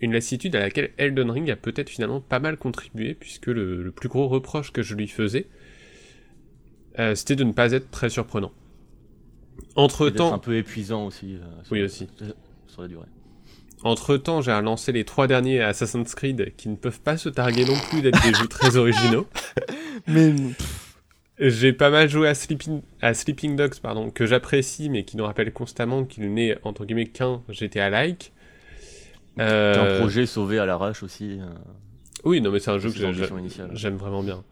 une 0.00 0.12
lassitude 0.12 0.56
à 0.56 0.60
laquelle 0.60 0.90
Elden 0.98 1.30
Ring 1.30 1.50
a 1.50 1.56
peut-être 1.56 1.90
finalement 1.90 2.20
pas 2.20 2.38
mal 2.38 2.56
contribué, 2.56 3.14
puisque 3.14 3.46
le, 3.46 3.82
le 3.82 3.90
plus 3.90 4.08
gros 4.08 4.28
reproche 4.28 4.72
que 4.72 4.82
je 4.82 4.94
lui 4.94 5.08
faisais, 5.08 5.46
euh, 6.98 7.14
c'était 7.14 7.36
de 7.36 7.44
ne 7.44 7.52
pas 7.52 7.72
être 7.72 7.90
très 7.90 8.10
surprenant. 8.10 8.52
Entre 9.76 10.08
D'être 10.08 10.20
un 10.24 10.30
temps, 10.30 10.38
peu 10.38 10.56
épuisant 10.56 11.06
aussi. 11.06 11.34
euh, 11.36 11.62
sur- 11.64 11.72
oui 11.72 11.82
aussi. 11.82 12.08
Sur 12.66 12.82
la 12.82 12.88
durée. 12.88 13.06
Entre 13.82 14.16
temps, 14.16 14.40
j'ai 14.42 14.52
relancé 14.52 14.92
les 14.92 15.04
trois 15.04 15.26
derniers 15.26 15.60
Assassin's 15.60 16.14
Creed 16.14 16.54
qui 16.56 16.68
ne 16.68 16.76
peuvent 16.76 17.00
pas 17.00 17.16
se 17.16 17.28
targuer 17.30 17.64
non 17.64 17.76
plus 17.88 18.02
d'être 18.02 18.22
des 18.22 18.34
jeux 18.34 18.46
très 18.48 18.76
originaux. 18.76 19.26
Mais 20.06 20.34
J'ai 21.38 21.72
pas 21.72 21.88
mal 21.88 22.08
joué 22.10 22.28
à 22.28 22.34
Sleeping, 22.34 22.82
à 23.00 23.14
Sleeping 23.14 23.56
Dogs, 23.56 23.78
pardon, 23.80 24.10
que 24.10 24.26
j'apprécie, 24.26 24.90
mais 24.90 25.04
qui 25.04 25.16
nous 25.16 25.24
rappelle 25.24 25.52
constamment 25.54 26.04
qu'il 26.04 26.32
n'est, 26.34 26.58
entre 26.64 26.84
guillemets, 26.84 27.06
qu'un 27.06 27.42
GTA-like. 27.48 28.32
Euh, 29.38 29.96
un 29.96 29.98
projet 30.00 30.26
sauvé 30.26 30.58
à 30.58 30.66
l'arrache 30.66 31.02
aussi. 31.02 31.38
euh, 31.40 31.46
Oui, 32.24 32.40
non, 32.40 32.50
mais 32.50 32.58
c'est 32.58 32.70
un 32.70 32.78
jeu 32.78 32.90
que 32.90 32.98
j'aime 33.74 33.96
vraiment 33.96 34.22
bien. 34.22 34.42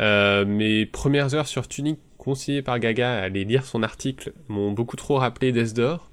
Euh, 0.00 0.44
mes 0.44 0.86
premières 0.86 1.34
heures 1.34 1.46
sur 1.46 1.68
Tunic, 1.68 1.98
conseillées 2.18 2.62
par 2.62 2.78
Gaga 2.78 3.10
à 3.18 3.22
aller 3.22 3.44
lire 3.44 3.64
son 3.64 3.82
article, 3.82 4.32
m'ont 4.48 4.72
beaucoup 4.72 4.96
trop 4.96 5.16
rappelé 5.16 5.52
Death 5.52 5.74
Door. 5.74 6.10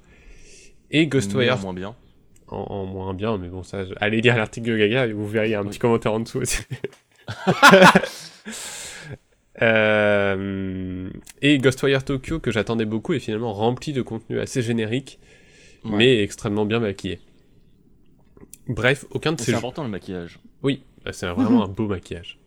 Et 0.90 1.06
Ghostwire, 1.08 1.56
en 1.58 1.60
moins 1.62 1.74
bien. 1.74 1.94
en, 2.48 2.56
en 2.58 2.86
moins 2.86 3.12
bien, 3.12 3.38
mais 3.38 3.48
bon, 3.48 3.62
ça, 3.64 3.84
je- 3.84 3.92
allez 4.00 4.20
lire 4.20 4.36
l'article 4.36 4.70
de 4.70 4.76
Gaga 4.78 5.06
et 5.06 5.12
vous 5.12 5.26
verrez 5.26 5.48
il 5.48 5.50
y 5.50 5.54
a 5.54 5.58
un 5.60 5.62
Oui. 5.62 5.68
petit 5.70 5.78
commentaire 5.80 6.12
en 6.12 6.20
dessous 6.20 6.38
aussi. 6.38 6.62
Euh, 9.62 11.08
et 11.40 11.56
Ghostwire 11.58 12.04
Tokyo 12.04 12.40
que 12.40 12.50
j'attendais 12.50 12.84
beaucoup 12.84 13.14
est 13.14 13.20
finalement 13.20 13.54
rempli 13.54 13.92
de 13.94 14.02
contenu 14.02 14.38
assez 14.38 14.60
générique, 14.60 15.18
Ouais. 15.84 15.96
mais 15.96 16.22
extrêmement 16.22 16.66
bien 16.66 16.78
maquillé. 16.78 17.20
Bref, 18.68 19.04
aucun 19.10 19.32
de 19.32 19.38
ces 19.38 19.46
C'est 19.46 19.52
jeux. 19.52 19.58
important 19.58 19.84
le 19.84 19.90
maquillage. 19.90 20.38
Oui, 20.62 20.82
bah, 21.04 21.12
c'est 21.12 21.26
vraiment 21.28 21.64
un 21.64 21.68
beau 21.68 21.86
maquillage. 21.86 22.38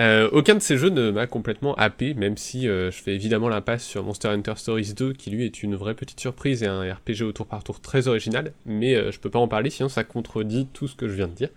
Euh, 0.00 0.28
aucun 0.32 0.54
de 0.54 0.60
ces 0.60 0.78
jeux 0.78 0.88
ne 0.88 1.10
m'a 1.10 1.26
complètement 1.26 1.74
happé, 1.74 2.14
même 2.14 2.38
si 2.38 2.66
euh, 2.66 2.90
je 2.90 2.96
fais 3.02 3.14
évidemment 3.14 3.50
l'impasse 3.50 3.84
sur 3.84 4.02
Monster 4.02 4.28
Hunter 4.28 4.54
Stories 4.56 4.94
2, 4.94 5.12
qui 5.12 5.30
lui 5.30 5.44
est 5.44 5.62
une 5.62 5.74
vraie 5.76 5.94
petite 5.94 6.18
surprise 6.18 6.62
et 6.62 6.66
un 6.66 6.80
RPG 6.94 7.22
au 7.22 7.32
tour 7.32 7.46
par 7.46 7.62
tour 7.62 7.80
très 7.80 8.08
original, 8.08 8.52
mais 8.64 8.94
euh, 8.94 9.10
je 9.12 9.18
peux 9.18 9.28
pas 9.28 9.38
en 9.38 9.48
parler 9.48 9.68
sinon 9.68 9.90
ça 9.90 10.02
contredit 10.02 10.66
tout 10.72 10.88
ce 10.88 10.96
que 10.96 11.08
je 11.08 11.12
viens 11.14 11.28
de 11.28 11.34
dire. 11.34 11.50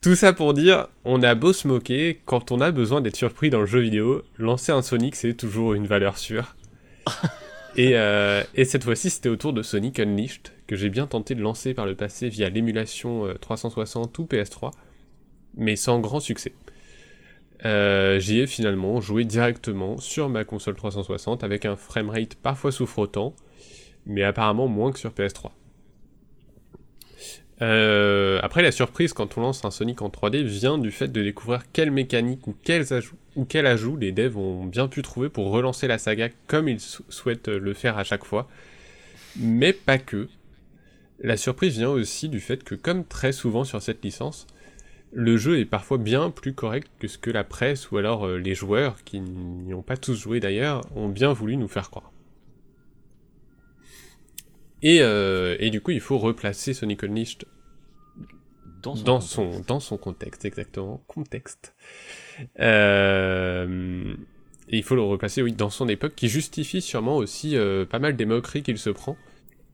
tout 0.00 0.14
ça 0.14 0.32
pour 0.32 0.54
dire, 0.54 0.88
on 1.04 1.22
a 1.22 1.34
beau 1.34 1.52
se 1.52 1.68
moquer, 1.68 2.20
quand 2.24 2.50
on 2.50 2.60
a 2.62 2.70
besoin 2.70 3.02
d'être 3.02 3.16
surpris 3.16 3.50
dans 3.50 3.60
le 3.60 3.66
jeu 3.66 3.80
vidéo, 3.80 4.22
lancer 4.38 4.72
un 4.72 4.80
Sonic 4.80 5.16
c'est 5.16 5.34
toujours 5.34 5.74
une 5.74 5.86
valeur 5.86 6.16
sûre. 6.16 6.56
Et, 7.76 7.96
euh, 7.96 8.42
et 8.54 8.64
cette 8.64 8.84
fois-ci, 8.84 9.10
c'était 9.10 9.28
autour 9.28 9.52
de 9.52 9.62
Sonic 9.62 9.98
Unleashed, 9.98 10.52
que 10.66 10.76
j'ai 10.76 10.90
bien 10.90 11.06
tenté 11.06 11.34
de 11.34 11.42
lancer 11.42 11.74
par 11.74 11.86
le 11.86 11.96
passé 11.96 12.28
via 12.28 12.48
l'émulation 12.48 13.26
euh, 13.26 13.34
360 13.34 14.16
ou 14.18 14.24
PS3, 14.24 14.70
mais 15.56 15.74
sans 15.74 15.98
grand 15.98 16.20
succès. 16.20 16.54
Euh, 17.64 18.20
J'y 18.20 18.40
ai 18.40 18.46
finalement 18.46 19.00
joué 19.00 19.24
directement 19.24 19.98
sur 19.98 20.28
ma 20.28 20.44
console 20.44 20.76
360 20.76 21.42
avec 21.42 21.64
un 21.64 21.76
framerate 21.76 22.36
parfois 22.36 22.70
souffrotant, 22.70 23.34
mais 24.06 24.22
apparemment 24.22 24.68
moins 24.68 24.92
que 24.92 24.98
sur 24.98 25.10
PS3. 25.12 25.50
Euh, 27.64 28.40
après, 28.42 28.62
la 28.62 28.72
surprise 28.72 29.12
quand 29.14 29.38
on 29.38 29.40
lance 29.40 29.64
un 29.64 29.70
Sonic 29.70 30.02
en 30.02 30.10
3D 30.10 30.42
vient 30.42 30.76
du 30.76 30.90
fait 30.90 31.08
de 31.08 31.22
découvrir 31.22 31.62
quelle 31.72 31.90
mécanique 31.90 32.46
ou 32.46 32.54
quels 32.62 32.92
ajouts, 32.92 33.16
ou 33.36 33.46
quel 33.46 33.66
ajout 33.66 33.96
les 33.96 34.12
devs 34.12 34.36
ont 34.36 34.64
bien 34.64 34.86
pu 34.86 35.00
trouver 35.02 35.30
pour 35.30 35.50
relancer 35.50 35.86
la 35.86 35.96
saga 35.98 36.28
comme 36.46 36.68
ils 36.68 36.80
sou- 36.80 37.04
souhaitent 37.08 37.48
le 37.48 37.72
faire 37.74 37.96
à 37.96 38.04
chaque 38.04 38.24
fois. 38.24 38.48
Mais 39.38 39.72
pas 39.72 39.98
que. 39.98 40.28
La 41.20 41.36
surprise 41.36 41.78
vient 41.78 41.90
aussi 41.90 42.28
du 42.28 42.40
fait 42.40 42.64
que, 42.64 42.74
comme 42.74 43.04
très 43.04 43.32
souvent 43.32 43.64
sur 43.64 43.80
cette 43.80 44.04
licence, 44.04 44.46
le 45.12 45.36
jeu 45.36 45.58
est 45.60 45.64
parfois 45.64 45.98
bien 45.98 46.30
plus 46.30 46.54
correct 46.54 46.88
que 46.98 47.08
ce 47.08 47.18
que 47.18 47.30
la 47.30 47.44
presse 47.44 47.90
ou 47.92 47.98
alors 47.98 48.26
euh, 48.26 48.38
les 48.38 48.54
joueurs, 48.54 49.02
qui 49.04 49.20
n'y 49.20 49.74
ont 49.74 49.82
pas 49.82 49.96
tous 49.96 50.16
joué 50.20 50.40
d'ailleurs, 50.40 50.82
ont 50.96 51.08
bien 51.08 51.32
voulu 51.32 51.56
nous 51.56 51.68
faire 51.68 51.90
croire. 51.90 52.12
Et, 54.82 54.98
euh, 55.00 55.56
et 55.60 55.70
du 55.70 55.80
coup, 55.80 55.92
il 55.92 56.00
faut 56.00 56.18
replacer 56.18 56.74
Sonic 56.74 57.04
Unleashed 57.04 57.44
Dans 58.84 58.94
son. 58.96 59.04
dans 59.04 59.14
contexte. 59.18 59.34
son, 59.34 59.60
dans 59.66 59.80
son 59.80 59.96
contexte, 59.96 60.44
exactement. 60.44 61.02
Contexte. 61.08 61.74
Euh, 62.60 64.14
et 64.68 64.76
il 64.78 64.82
faut 64.82 64.94
le 64.94 65.02
replacer, 65.02 65.42
oui, 65.42 65.52
dans 65.52 65.70
son 65.70 65.88
époque, 65.88 66.14
qui 66.16 66.28
justifie 66.28 66.80
sûrement 66.80 67.16
aussi 67.16 67.56
euh, 67.56 67.84
pas 67.84 67.98
mal 67.98 68.16
des 68.16 68.24
moqueries 68.24 68.62
qu'il 68.62 68.78
se 68.78 68.90
prend. 68.90 69.16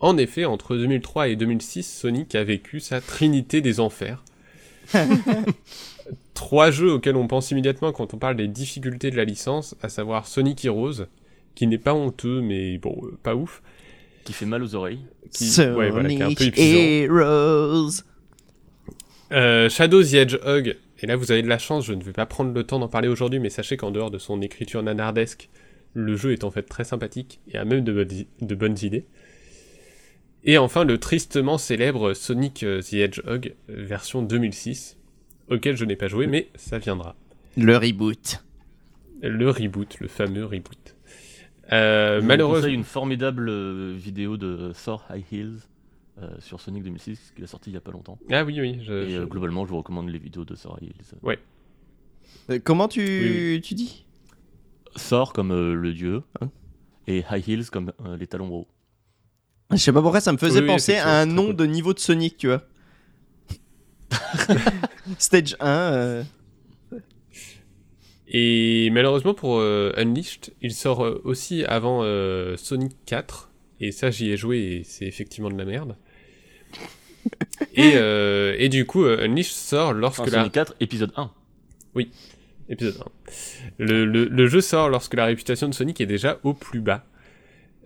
En 0.00 0.16
effet, 0.16 0.44
entre 0.46 0.76
2003 0.76 1.28
et 1.28 1.36
2006, 1.36 1.82
Sonic 1.84 2.34
a 2.34 2.42
vécu 2.44 2.80
sa 2.80 3.00
trinité 3.00 3.61
des 3.61 3.80
enfers. 3.80 4.24
Trois 6.34 6.70
jeux 6.70 6.92
auxquels 6.92 7.16
on 7.16 7.26
pense 7.28 7.50
immédiatement 7.50 7.92
quand 7.92 8.14
on 8.14 8.18
parle 8.18 8.36
des 8.36 8.48
difficultés 8.48 9.11
de 9.11 9.16
la 9.16 9.24
licence, 9.24 9.76
à 9.82 9.88
savoir 9.88 10.26
Sonic 10.26 10.64
Heroes, 10.64 11.04
qui 11.54 11.66
n'est 11.66 11.78
pas 11.78 11.94
honteux, 11.94 12.40
mais 12.40 12.78
bon, 12.78 12.98
euh, 13.04 13.18
pas 13.22 13.34
ouf. 13.34 13.62
Qui 14.24 14.32
fait 14.32 14.46
mal 14.46 14.62
aux 14.62 14.74
oreilles. 14.74 15.00
Qui- 15.32 15.50
ouais, 15.61 15.90
voilà, 15.90 16.08
qui 16.08 16.16
est 16.16 16.22
un 16.22 16.28
peu 16.30 16.34
Sonic 16.36 16.58
épuisant. 16.58 16.78
Heroes. 16.78 17.90
Euh, 19.32 19.68
Shadow 19.68 20.02
the 20.02 20.14
Hedgehog, 20.14 20.76
et 21.00 21.06
là 21.06 21.16
vous 21.16 21.30
avez 21.30 21.42
de 21.42 21.48
la 21.48 21.58
chance, 21.58 21.84
je 21.86 21.92
ne 21.92 22.02
vais 22.02 22.12
pas 22.12 22.26
prendre 22.26 22.52
le 22.52 22.64
temps 22.64 22.78
d'en 22.80 22.88
parler 22.88 23.08
aujourd'hui, 23.08 23.38
mais 23.38 23.50
sachez 23.50 23.76
qu'en 23.76 23.90
dehors 23.92 24.10
de 24.10 24.18
son 24.18 24.42
écriture 24.42 24.82
nanardesque, 24.82 25.48
le 25.94 26.16
jeu 26.16 26.32
est 26.32 26.44
en 26.44 26.50
fait 26.50 26.62
très 26.62 26.84
sympathique 26.84 27.40
et 27.52 27.56
a 27.56 27.64
même 27.64 27.84
de, 27.84 27.92
bonnes 27.92 28.12
i- 28.12 28.26
de 28.40 28.54
bonnes 28.54 28.76
idées. 28.82 29.04
Et 30.44 30.58
enfin 30.58 30.84
le 30.84 30.98
tristement 30.98 31.58
célèbre 31.58 32.12
Sonic 32.14 32.64
the 32.64 32.92
Hedgehog, 32.94 33.54
version 33.68 34.22
2006, 34.22 34.96
auquel 35.48 35.76
je 35.76 35.84
n'ai 35.84 35.96
pas 35.96 36.08
joué, 36.08 36.26
mais 36.26 36.48
ça 36.54 36.78
viendra. 36.78 37.14
Le 37.56 37.76
reboot. 37.76 38.42
Le 39.22 39.50
reboot, 39.50 40.00
le 40.00 40.08
fameux 40.08 40.44
reboot. 40.44 40.96
Euh, 41.72 42.16
Je 42.16 42.20
vous 42.22 42.26
malheureusement... 42.26 42.68
une 42.68 42.84
formidable 42.84 43.48
euh, 43.48 43.94
vidéo 43.96 44.36
de 44.36 44.72
Thor 44.84 45.04
High 45.12 45.24
Heels 45.30 45.58
sur 46.40 46.60
Sonic 46.60 46.82
2006 46.84 47.32
qui 47.36 47.42
est 47.42 47.46
sorti 47.46 47.70
il 47.70 47.74
y 47.74 47.76
a 47.76 47.80
pas 47.80 47.92
longtemps. 47.92 48.18
Ah 48.30 48.44
oui, 48.44 48.60
oui, 48.60 48.80
je... 48.84 48.92
Et 48.92 49.10
je- 49.10 49.20
euh, 49.20 49.26
globalement, 49.26 49.64
je 49.64 49.70
vous 49.70 49.78
recommande 49.78 50.08
les 50.08 50.18
vidéos 50.18 50.44
de 50.44 50.54
Thor 50.54 50.78
High 50.80 50.90
Heels. 50.90 51.36
Euh, 52.50 52.58
comment 52.62 52.88
tu, 52.88 53.00
Oui, 53.54 53.60
tu 53.60 53.74
dis? 53.74 54.04
Thor 55.08 55.32
comme 55.32 55.52
euh, 55.52 55.74
le 55.74 55.92
dieu 55.92 56.22
Hein? 56.40 56.50
et 57.06 57.24
High 57.30 57.48
Heels 57.48 57.70
comme 57.70 57.92
euh, 58.04 58.16
les 58.16 58.26
talons 58.26 58.50
hauts. 58.52 58.68
Je 59.70 59.76
sais 59.76 59.92
pas 59.92 60.02
pourquoi 60.02 60.20
ça 60.20 60.32
me 60.32 60.38
faisait 60.38 60.60
Oui, 60.60 60.66
penser 60.66 60.96
à 60.96 61.20
un 61.20 61.26
nom 61.26 61.52
de 61.52 61.64
niveau 61.64 61.94
de 61.94 61.98
Sonic, 62.00 62.36
tu 62.36 62.48
vois. 62.48 62.62
Stage 65.18 65.56
1. 65.60 65.66
euh, 65.68 66.24
Et 68.28 68.90
malheureusement 68.92 69.34
pour 69.34 69.58
euh, 69.58 69.92
Unleashed, 69.96 70.52
il 70.60 70.72
sort 70.74 71.04
euh, 71.04 71.20
aussi 71.24 71.64
avant 71.64 72.00
euh, 72.02 72.56
Sonic 72.56 72.96
4, 73.06 73.50
et 73.80 73.92
ça 73.92 74.10
j'y 74.10 74.30
ai 74.30 74.36
joué 74.36 74.58
et 74.58 74.84
c'est 74.84 75.06
effectivement 75.06 75.50
de 75.50 75.56
la 75.58 75.64
merde. 75.64 75.96
Et, 77.74 77.92
euh, 77.94 78.54
et 78.58 78.68
du 78.68 78.86
coup, 78.86 79.04
euh, 79.04 79.24
Unleashed 79.24 79.52
sort 79.52 79.92
lorsque 79.92 80.20
Enfin, 80.20 80.30
la... 80.30 80.38
Sonic 80.38 80.52
4, 80.52 80.74
épisode 80.80 81.12
1. 81.16 81.30
Épisode 82.68 82.96
1. 83.00 83.04
Le, 83.78 84.04
le- 84.04 84.24
le 84.26 84.46
jeu 84.46 84.60
sort 84.60 84.88
lorsque 84.88 85.14
la 85.14 85.24
réputation 85.26 85.68
de 85.68 85.74
Sonic 85.74 86.00
est 86.00 86.06
déjà 86.06 86.38
au 86.44 86.54
plus 86.54 86.80
bas. 86.80 87.04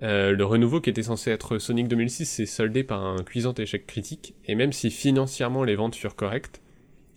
Euh, 0.02 0.32
le 0.32 0.44
renouveau 0.44 0.80
qui 0.80 0.90
était 0.90 1.02
censé 1.04 1.30
être 1.30 1.58
Sonic 1.58 1.88
2006 1.88 2.26
s'est 2.26 2.46
soldé 2.46 2.84
par 2.84 3.02
un 3.04 3.22
cuisant 3.22 3.54
échec 3.54 3.86
critique, 3.86 4.34
et 4.44 4.54
même 4.54 4.72
si 4.72 4.90
financièrement 4.90 5.64
les 5.64 5.76
ventes 5.76 5.94
furent 5.94 6.16
correctes, 6.16 6.60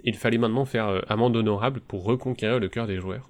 il 0.03 0.15
fallait 0.15 0.37
maintenant 0.37 0.63
faire 0.63 0.87
euh, 0.87 1.01
amende 1.09 1.35
honorable 1.35 1.81
pour 1.81 2.03
reconquérir 2.05 2.59
le 2.59 2.69
cœur 2.69 2.87
des 2.87 2.97
joueurs. 2.99 3.29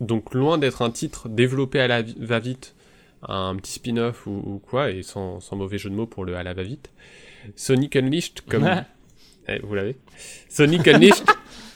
Donc 0.00 0.34
loin 0.34 0.58
d'être 0.58 0.82
un 0.82 0.90
titre 0.90 1.28
développé 1.28 1.80
à 1.80 1.88
la 1.88 2.02
vi- 2.02 2.16
va-vite, 2.18 2.74
un 3.22 3.56
petit 3.56 3.72
spin-off 3.72 4.26
ou, 4.26 4.42
ou 4.44 4.58
quoi, 4.58 4.90
et 4.90 5.02
sans, 5.02 5.40
sans 5.40 5.56
mauvais 5.56 5.78
jeu 5.78 5.90
de 5.90 5.94
mots 5.94 6.06
pour 6.06 6.24
le 6.24 6.36
à 6.36 6.42
la 6.42 6.54
va-vite, 6.54 6.90
Sonic 7.56 7.96
Unleashed, 7.96 8.42
comme... 8.48 8.68
Eh, 9.48 9.60
vous 9.62 9.74
l'avez 9.74 9.96
Sonic 10.48 10.86
Unleashed, 10.86 11.24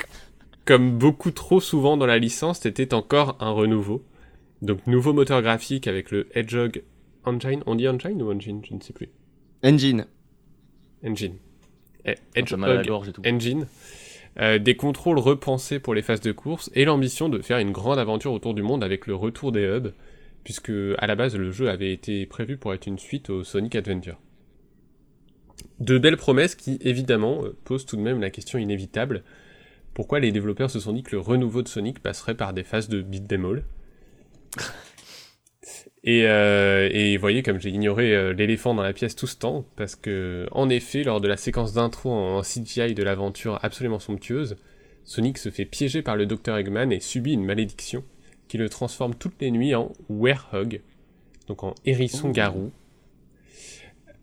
comme 0.67 0.99
beaucoup 0.99 1.31
trop 1.31 1.61
souvent 1.61 1.97
dans 1.97 2.07
la 2.07 2.19
licence, 2.19 2.67
était 2.67 2.93
encore 2.93 3.37
un 3.41 3.51
renouveau. 3.51 4.05
Donc 4.61 4.87
nouveau 4.87 5.13
moteur 5.13 5.43
graphique 5.43 5.89
avec 5.89 6.11
le 6.11 6.29
Hedgehog 6.37 6.83
Engine, 7.25 7.63
on 7.67 7.75
dit 7.75 7.89
Engine 7.89 8.23
ou 8.23 8.31
Engine? 8.31 8.63
Je 8.69 8.75
ne 8.75 8.81
sais 8.81 8.93
plus. 8.93 9.09
Engine. 9.65 10.07
Engine. 11.05 11.37
Eh, 12.05 12.15
Hedgehog 12.35 12.87
gorge 12.87 13.09
et 13.09 13.13
tout. 13.13 13.23
Engine. 13.27 13.67
Euh, 14.41 14.59
des 14.59 14.77
contrôles 14.77 15.19
repensés 15.19 15.79
pour 15.79 15.95
les 15.95 16.03
phases 16.03 16.21
de 16.21 16.33
course 16.33 16.71
et 16.75 16.85
l'ambition 16.85 17.29
de 17.29 17.41
faire 17.41 17.59
une 17.59 17.71
grande 17.71 17.99
aventure 17.99 18.33
autour 18.33 18.55
du 18.55 18.63
monde 18.63 18.83
avec 18.83 19.07
le 19.07 19.15
retour 19.15 19.53
des 19.53 19.63
hubs, 19.63 19.93
puisque 20.45 20.73
à 20.99 21.07
la 21.07 21.15
base 21.15 21.37
le 21.37 21.51
jeu 21.51 21.69
avait 21.69 21.93
été 21.93 22.27
prévu 22.27 22.57
pour 22.57 22.75
être 22.75 22.87
une 22.87 22.99
suite 22.99 23.31
au 23.31 23.45
Sonic 23.45 23.75
Adventure. 23.75 24.19
De 25.81 25.99
belles 25.99 26.17
promesses 26.17 26.55
qui 26.55 26.79
évidemment 26.81 27.45
euh, 27.45 27.57
posent 27.65 27.87
tout 27.87 27.97
de 27.97 28.03
même 28.03 28.21
la 28.21 28.31
question 28.31 28.59
inévitable. 28.59 29.23
Pourquoi 29.95 30.21
les 30.21 30.33
développeurs 30.33 30.71
se 30.71 30.81
sont 30.81 30.93
dit 30.93 31.03
que 31.03 31.13
le 31.13 31.21
renouveau 31.21 31.63
de 31.63 31.69
Sonic 31.69 32.01
passerait 32.01 32.35
par 32.35 32.53
des 32.53 32.65
phases 32.65 32.89
de 32.89 33.03
beat 33.03 33.29
them 33.29 33.45
all? 33.45 33.65
Et, 36.05 36.27
euh, 36.27 36.89
et 36.91 37.17
vous 37.17 37.21
voyez 37.21 37.45
comme 37.45 37.61
j'ai 37.61 37.71
ignoré 37.71 38.13
euh, 38.13 38.33
l'éléphant 38.33 38.75
dans 38.75 38.83
la 38.83 38.93
pièce 38.93 39.15
tout 39.15 39.29
ce 39.29 39.37
temps, 39.37 39.65
parce 39.77 39.95
que 39.95 40.49
en 40.51 40.69
effet, 40.69 41.05
lors 41.05 41.21
de 41.21 41.29
la 41.29 41.37
séquence 41.37 41.75
d'intro 41.75 42.11
en, 42.11 42.39
en 42.39 42.43
CGI 42.43 42.95
de 42.95 43.05
l'aventure 43.05 43.61
absolument 43.63 44.01
somptueuse, 44.01 44.57
Sonic 45.05 45.39
se 45.39 45.51
fait 45.51 45.65
piéger 45.65 46.03
par 46.03 46.17
le 46.17 46.27
Dr 46.27 46.57
Eggman 46.57 46.91
et 46.91 46.99
subit 46.99 47.35
une 47.35 47.45
malédiction 47.45 48.03
qui 48.53 48.59
le 48.59 48.69
transforme 48.69 49.15
toutes 49.15 49.41
les 49.41 49.51
nuits 49.51 49.75
en 49.75 49.93
Werehog, 50.11 50.83
donc 51.49 51.65
en 51.65 51.75
hérisson-garou. 51.87 52.71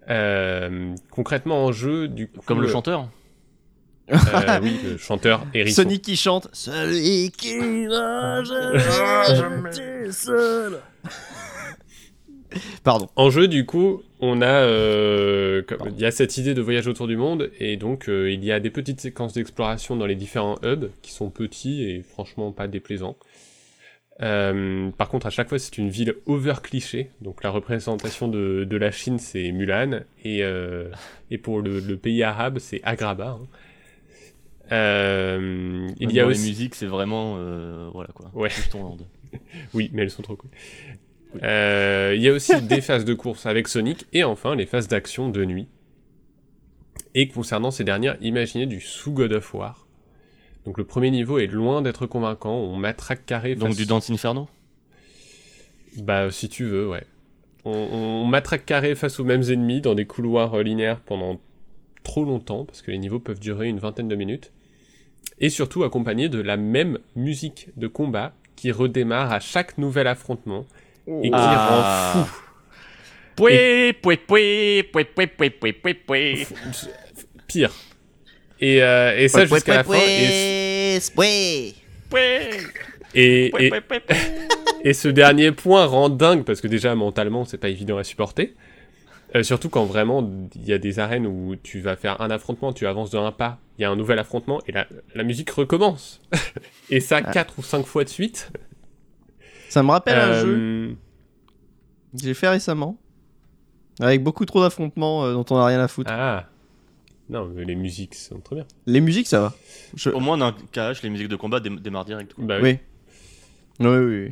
Euh, 0.07 0.93
concrètement 1.09 1.65
en 1.65 1.71
jeu, 1.71 2.07
du 2.07 2.27
coup, 2.27 2.39
Comme 2.45 2.61
le 2.61 2.67
euh, 2.67 2.71
chanteur. 2.71 3.09
euh, 4.11 4.59
oui, 4.61 4.79
le 4.83 4.97
chanteur 4.97 5.47
hérisson. 5.55 5.81
Sonic 5.81 6.03
qui 6.03 6.15
chante. 6.15 6.47
Celui 6.53 7.31
qui 7.31 7.87
seul. 10.11 10.79
Pardon. 12.83 13.09
En 13.15 13.31
jeu, 13.31 13.47
du 13.47 13.65
coup, 13.65 14.03
on 14.19 14.43
a, 14.43 14.45
euh, 14.45 15.63
comme- 15.63 15.89
il 15.89 15.99
y 15.99 16.05
a 16.05 16.11
cette 16.11 16.37
idée 16.37 16.53
de 16.53 16.61
voyage 16.61 16.87
autour 16.87 17.07
du 17.07 17.17
monde, 17.17 17.49
et 17.59 17.77
donc 17.77 18.09
euh, 18.09 18.31
il 18.31 18.45
y 18.45 18.51
a 18.51 18.59
des 18.59 18.69
petites 18.69 19.01
séquences 19.01 19.33
d'exploration 19.33 19.95
dans 19.95 20.05
les 20.05 20.15
différents 20.15 20.59
hubs 20.61 20.91
qui 21.01 21.13
sont 21.13 21.31
petits 21.31 21.83
et 21.83 22.03
franchement 22.03 22.51
pas 22.51 22.67
déplaisants. 22.67 23.17
Euh, 24.21 24.89
par 24.91 25.07
contre, 25.09 25.27
à 25.27 25.29
chaque 25.29 25.47
fois, 25.49 25.59
c'est 25.59 25.77
une 25.77 25.89
ville 25.89 26.15
over 26.25 26.55
cliché. 26.61 27.09
Donc 27.21 27.43
la 27.43 27.49
représentation 27.51 28.27
de, 28.27 28.65
de 28.69 28.77
la 28.77 28.91
Chine, 28.91 29.17
c'est 29.17 29.51
Mulan, 29.51 30.01
et, 30.25 30.43
euh, 30.43 30.89
et 31.31 31.37
pour 31.37 31.61
le, 31.61 31.79
le 31.79 31.97
pays 31.97 32.21
arabe, 32.23 32.59
c'est 32.59 32.81
Agrabah. 32.83 33.39
hein. 33.41 33.47
Euh, 34.71 35.87
il 35.99 36.11
y 36.11 36.19
a 36.19 36.27
aussi 36.27 36.43
les 36.43 36.49
musiques, 36.49 36.75
c'est 36.75 36.85
vraiment. 36.85 37.35
euh, 37.39 37.89
voilà 37.93 38.09
quoi. 38.13 38.29
Ouais. 38.33 38.49
Oui, 39.73 39.89
mais 39.93 40.01
elles 40.03 40.09
sont 40.11 40.23
trop 40.23 40.35
cool. 40.35 40.49
Il 41.35 42.21
y 42.21 42.27
a 42.27 42.33
aussi 42.33 42.59
des 42.61 42.81
phases 42.81 43.05
de 43.05 43.13
course 43.13 43.45
avec 43.45 43.67
Sonic 43.67 44.05
et 44.13 44.23
enfin 44.23 44.55
les 44.55 44.65
phases 44.65 44.87
d'action 44.87 45.29
de 45.29 45.45
nuit. 45.45 45.67
Et 47.15 47.27
concernant 47.27 47.71
ces 47.71 47.83
dernières, 47.83 48.17
imaginez 48.21 48.65
du 48.65 48.79
sous 48.81 49.11
God 49.11 49.33
of 49.33 49.53
War. 49.53 49.87
Donc 50.65 50.77
le 50.77 50.83
premier 50.83 51.11
niveau 51.11 51.39
est 51.39 51.47
loin 51.47 51.81
d'être 51.81 52.05
convaincant, 52.05 52.53
on 52.53 52.75
matraque 52.75 53.25
carré. 53.25 53.55
Donc 53.55 53.69
face... 53.69 53.77
du 53.77 53.85
Dante 53.85 54.09
Inferno? 54.09 54.47
Bah 55.97 56.29
si 56.31 56.49
tu 56.49 56.65
veux, 56.65 56.87
ouais. 56.87 57.03
On, 57.65 58.25
matraque 58.25 58.65
carré 58.65 58.95
face 58.95 59.19
aux 59.19 59.23
mêmes 59.23 59.43
ennemis 59.43 59.81
dans 59.81 59.93
des 59.93 60.05
couloirs 60.05 60.55
euh, 60.55 60.63
linéaires 60.63 61.01
pendant 61.01 61.39
trop 62.03 62.23
longtemps, 62.23 62.65
parce 62.65 62.81
que 62.81 62.91
les 62.91 62.97
niveaux 62.97 63.19
peuvent 63.19 63.39
durer 63.39 63.67
une 63.67 63.79
vingtaine 63.79 64.07
de 64.07 64.15
minutes. 64.15 64.51
Et 65.39 65.49
surtout 65.49 65.83
accompagné 65.83 66.29
de 66.29 66.39
la 66.39 66.57
même 66.57 66.99
musique 67.15 67.69
de 67.77 67.87
combat 67.87 68.33
qui 68.55 68.71
redémarre 68.71 69.31
à 69.31 69.39
chaque 69.39 69.77
nouvel 69.77 70.07
affrontement 70.07 70.65
et 71.07 71.29
qui 71.29 71.31
ah. 71.33 72.13
rend 72.13 72.23
fou. 72.23 72.41
Poué, 73.35 73.93
poué, 73.93 74.17
poué, 74.17 74.83
poué, 74.91 75.05
poué, 75.05 75.27
poué, 75.27 75.73
poué, 75.73 75.93
poué. 75.93 76.47
Pire, 77.47 77.71
et, 78.61 78.83
euh, 78.83 79.17
et 79.17 79.27
ça 79.27 79.45
jusqu'à 79.45 79.75
la 79.75 79.83
fin. 79.83 79.93
Et, 79.95 80.99
et, 83.15 83.51
et, 83.59 83.71
et 84.83 84.93
ce 84.93 85.07
dernier 85.07 85.51
point 85.51 85.85
rend 85.85 86.09
dingue 86.09 86.43
parce 86.43 86.61
que 86.61 86.67
déjà 86.67 86.93
mentalement 86.95 87.45
c'est 87.45 87.57
pas 87.57 87.69
évident 87.69 87.97
à 87.97 88.03
supporter. 88.03 88.55
Euh, 89.35 89.43
surtout 89.43 89.69
quand 89.69 89.85
vraiment 89.85 90.27
il 90.55 90.65
y 90.65 90.73
a 90.73 90.79
des 90.79 90.97
arènes 90.99 91.27
où 91.27 91.55
tu 91.61 91.79
vas 91.81 91.95
faire 91.95 92.19
un 92.21 92.31
affrontement, 92.31 92.73
tu 92.73 92.87
avances 92.87 93.11
de 93.11 93.17
un 93.19 93.31
pas, 93.31 93.59
il 93.77 93.83
y 93.83 93.85
a 93.85 93.89
un 93.91 93.95
nouvel 93.95 94.17
affrontement 94.19 94.59
et 94.67 94.71
la, 94.71 94.87
la 95.15 95.23
musique 95.23 95.49
recommence. 95.51 96.19
et 96.89 96.99
ça 96.99 97.21
Ah. 97.23 97.31
quatre 97.31 97.59
ou 97.59 97.63
cinq 97.63 97.85
fois 97.85 98.03
de 98.03 98.09
suite. 98.09 98.51
Ça 99.69 99.83
me 99.83 99.91
rappelle 99.91 100.17
un 100.17 100.27
Euh, 100.29 100.41
jeu 100.89 100.95
que 102.17 102.23
j'ai 102.23 102.33
fait 102.33 102.49
récemment. 102.49 102.97
Avec 104.01 104.23
beaucoup 104.23 104.45
trop 104.45 104.61
d'affrontements 104.61 105.25
euh, 105.25 105.33
dont 105.33 105.45
on 105.51 105.57
a 105.57 105.65
rien 105.65 105.79
à 105.79 105.87
foutre. 105.87 106.11
Ah. 106.11 106.45
Non, 107.29 107.47
mais 107.53 107.63
les 107.65 107.75
musiques 107.75 108.15
sont 108.15 108.39
très 108.39 108.55
bien. 108.55 108.65
Les 108.87 109.01
musiques, 109.01 109.27
ça 109.27 109.39
va. 109.41 109.55
Je- 109.95 110.09
Au 110.09 110.19
moins, 110.19 110.37
dans 110.37 110.47
un 110.47 110.51
KH, 110.71 111.03
les 111.03 111.09
musiques 111.09 111.27
de 111.27 111.35
combat 111.35 111.59
dé- 111.59 111.69
démarrent 111.69 112.05
direct. 112.05 112.33
quoi. 112.33 112.43
Bah 112.45 112.57
oui. 112.61 112.77
Oui. 113.79 113.87
Oui, 113.87 113.97
oui, 113.97 114.23
oui. 114.27 114.31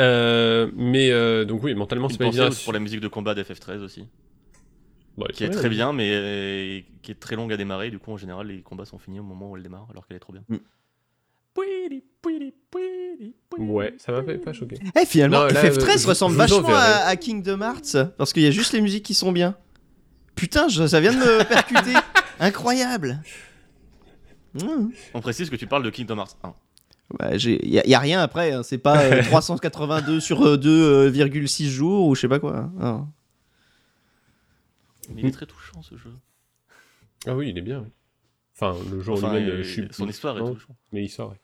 Euh, 0.00 0.70
mais 0.76 1.10
euh, 1.12 1.44
donc 1.44 1.62
oui, 1.62 1.74
mentalement 1.74 2.08
c'est 2.08 2.14
Une 2.14 2.18
pas 2.18 2.26
évident. 2.26 2.48
pour 2.64 2.72
la 2.72 2.80
musique 2.80 3.00
de 3.00 3.06
combat 3.08 3.34
d'FF13 3.34 3.78
aussi, 3.82 4.06
Bah, 5.16 5.26
qui 5.32 5.44
est 5.44 5.50
très 5.50 5.68
bien, 5.68 5.92
mais 5.92 6.10
euh, 6.12 6.80
qui 7.02 7.12
est 7.12 7.20
très 7.20 7.36
longue 7.36 7.52
à 7.52 7.56
démarrer. 7.56 7.90
Du 7.90 7.98
coup, 8.00 8.10
en 8.12 8.16
général, 8.16 8.48
les 8.48 8.60
combats 8.62 8.84
sont 8.84 8.98
finis 8.98 9.20
au 9.20 9.22
moment 9.22 9.50
où 9.50 9.56
elle 9.56 9.62
démarre, 9.62 9.86
alors 9.90 10.06
qu'elle 10.06 10.16
est 10.16 10.20
trop 10.20 10.32
bien. 10.32 10.42
Mm. 10.48 10.56
Pouili, 11.54 12.02
pouili, 12.20 12.52
pouili, 12.70 13.34
pouili. 13.48 13.70
Ouais, 13.70 13.94
ça 13.98 14.10
m'a 14.10 14.22
pas 14.22 14.52
choqué. 14.52 14.76
Eh, 15.00 15.06
finalement, 15.06 15.42
Non, 15.42 15.46
là, 15.46 15.62
FF13 15.62 16.02
je- 16.02 16.08
ressemble 16.08 16.34
vachement 16.34 16.66
à, 16.70 17.06
à 17.06 17.14
Kingdom 17.16 17.60
Hearts. 17.62 17.96
Parce 18.18 18.32
qu'il 18.32 18.42
y 18.42 18.46
a 18.48 18.50
juste 18.50 18.72
les 18.72 18.80
musiques 18.80 19.04
qui 19.04 19.14
sont 19.14 19.30
bien. 19.30 19.56
Putain, 20.34 20.66
je- 20.66 20.88
ça 20.88 20.98
vient 21.00 21.12
de 21.12 21.18
me 21.18 21.44
percuter. 21.48 21.92
Incroyable. 22.44 23.20
Mmh. 24.54 24.88
On 25.14 25.20
précise 25.20 25.50
que 25.50 25.56
tu 25.56 25.66
parles 25.66 25.82
de 25.82 25.90
Kingdom 25.90 26.18
Hearts 26.18 26.36
1. 26.44 26.54
Bah, 27.18 27.36
j'ai- 27.36 27.64
y, 27.68 27.78
a- 27.78 27.86
y 27.86 27.94
a 27.94 27.98
rien 27.98 28.20
après, 28.20 28.52
hein. 28.52 28.62
c'est 28.62 28.78
pas 28.78 28.98
euh, 29.02 29.22
382 29.24 30.20
sur 30.20 30.42
euh, 30.46 30.56
2,6 30.56 31.66
jours 31.68 32.06
ou 32.06 32.14
je 32.14 32.20
sais 32.22 32.28
pas 32.28 32.38
quoi. 32.38 32.56
hein. 32.56 32.72
Non. 32.78 33.08
Mais 35.14 35.22
il 35.22 35.26
est 35.26 35.30
très 35.32 35.46
touchant 35.46 35.82
ce 35.82 35.96
jeu. 35.96 36.10
Ah 37.26 37.34
oui, 37.34 37.50
il 37.50 37.58
est 37.58 37.62
bien. 37.62 37.80
oui. 37.80 37.88
Enfin, 38.56 38.76
le 38.90 39.00
jour 39.00 39.16
Enfin, 39.18 39.34
lui-même, 39.34 39.48
euh, 39.50 39.58
euh, 39.58 39.62
je 39.62 39.68
suis 39.68 39.88
son 39.90 40.08
histoire 40.08 40.36
est 40.38 40.40
non, 40.40 40.54
touchante. 40.54 40.76
Mais 40.92 41.02
il 41.04 41.08
sort, 41.08 41.30
ouais. 41.30 41.40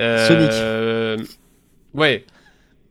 Euh, 0.00 1.16
Ouais. 1.94 2.24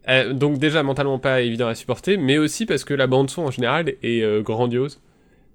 Euh, 0.07 0.33
donc 0.33 0.57
déjà, 0.59 0.83
mentalement 0.83 1.17
pas 1.19 1.41
évident 1.41 1.67
à 1.67 1.75
supporter, 1.75 2.17
mais 2.17 2.37
aussi 2.37 2.65
parce 2.65 2.83
que 2.83 2.93
la 2.93 3.07
bande-son 3.07 3.41
en 3.43 3.51
général 3.51 3.89
est 4.03 4.21
euh, 4.21 4.41
grandiose. 4.41 5.01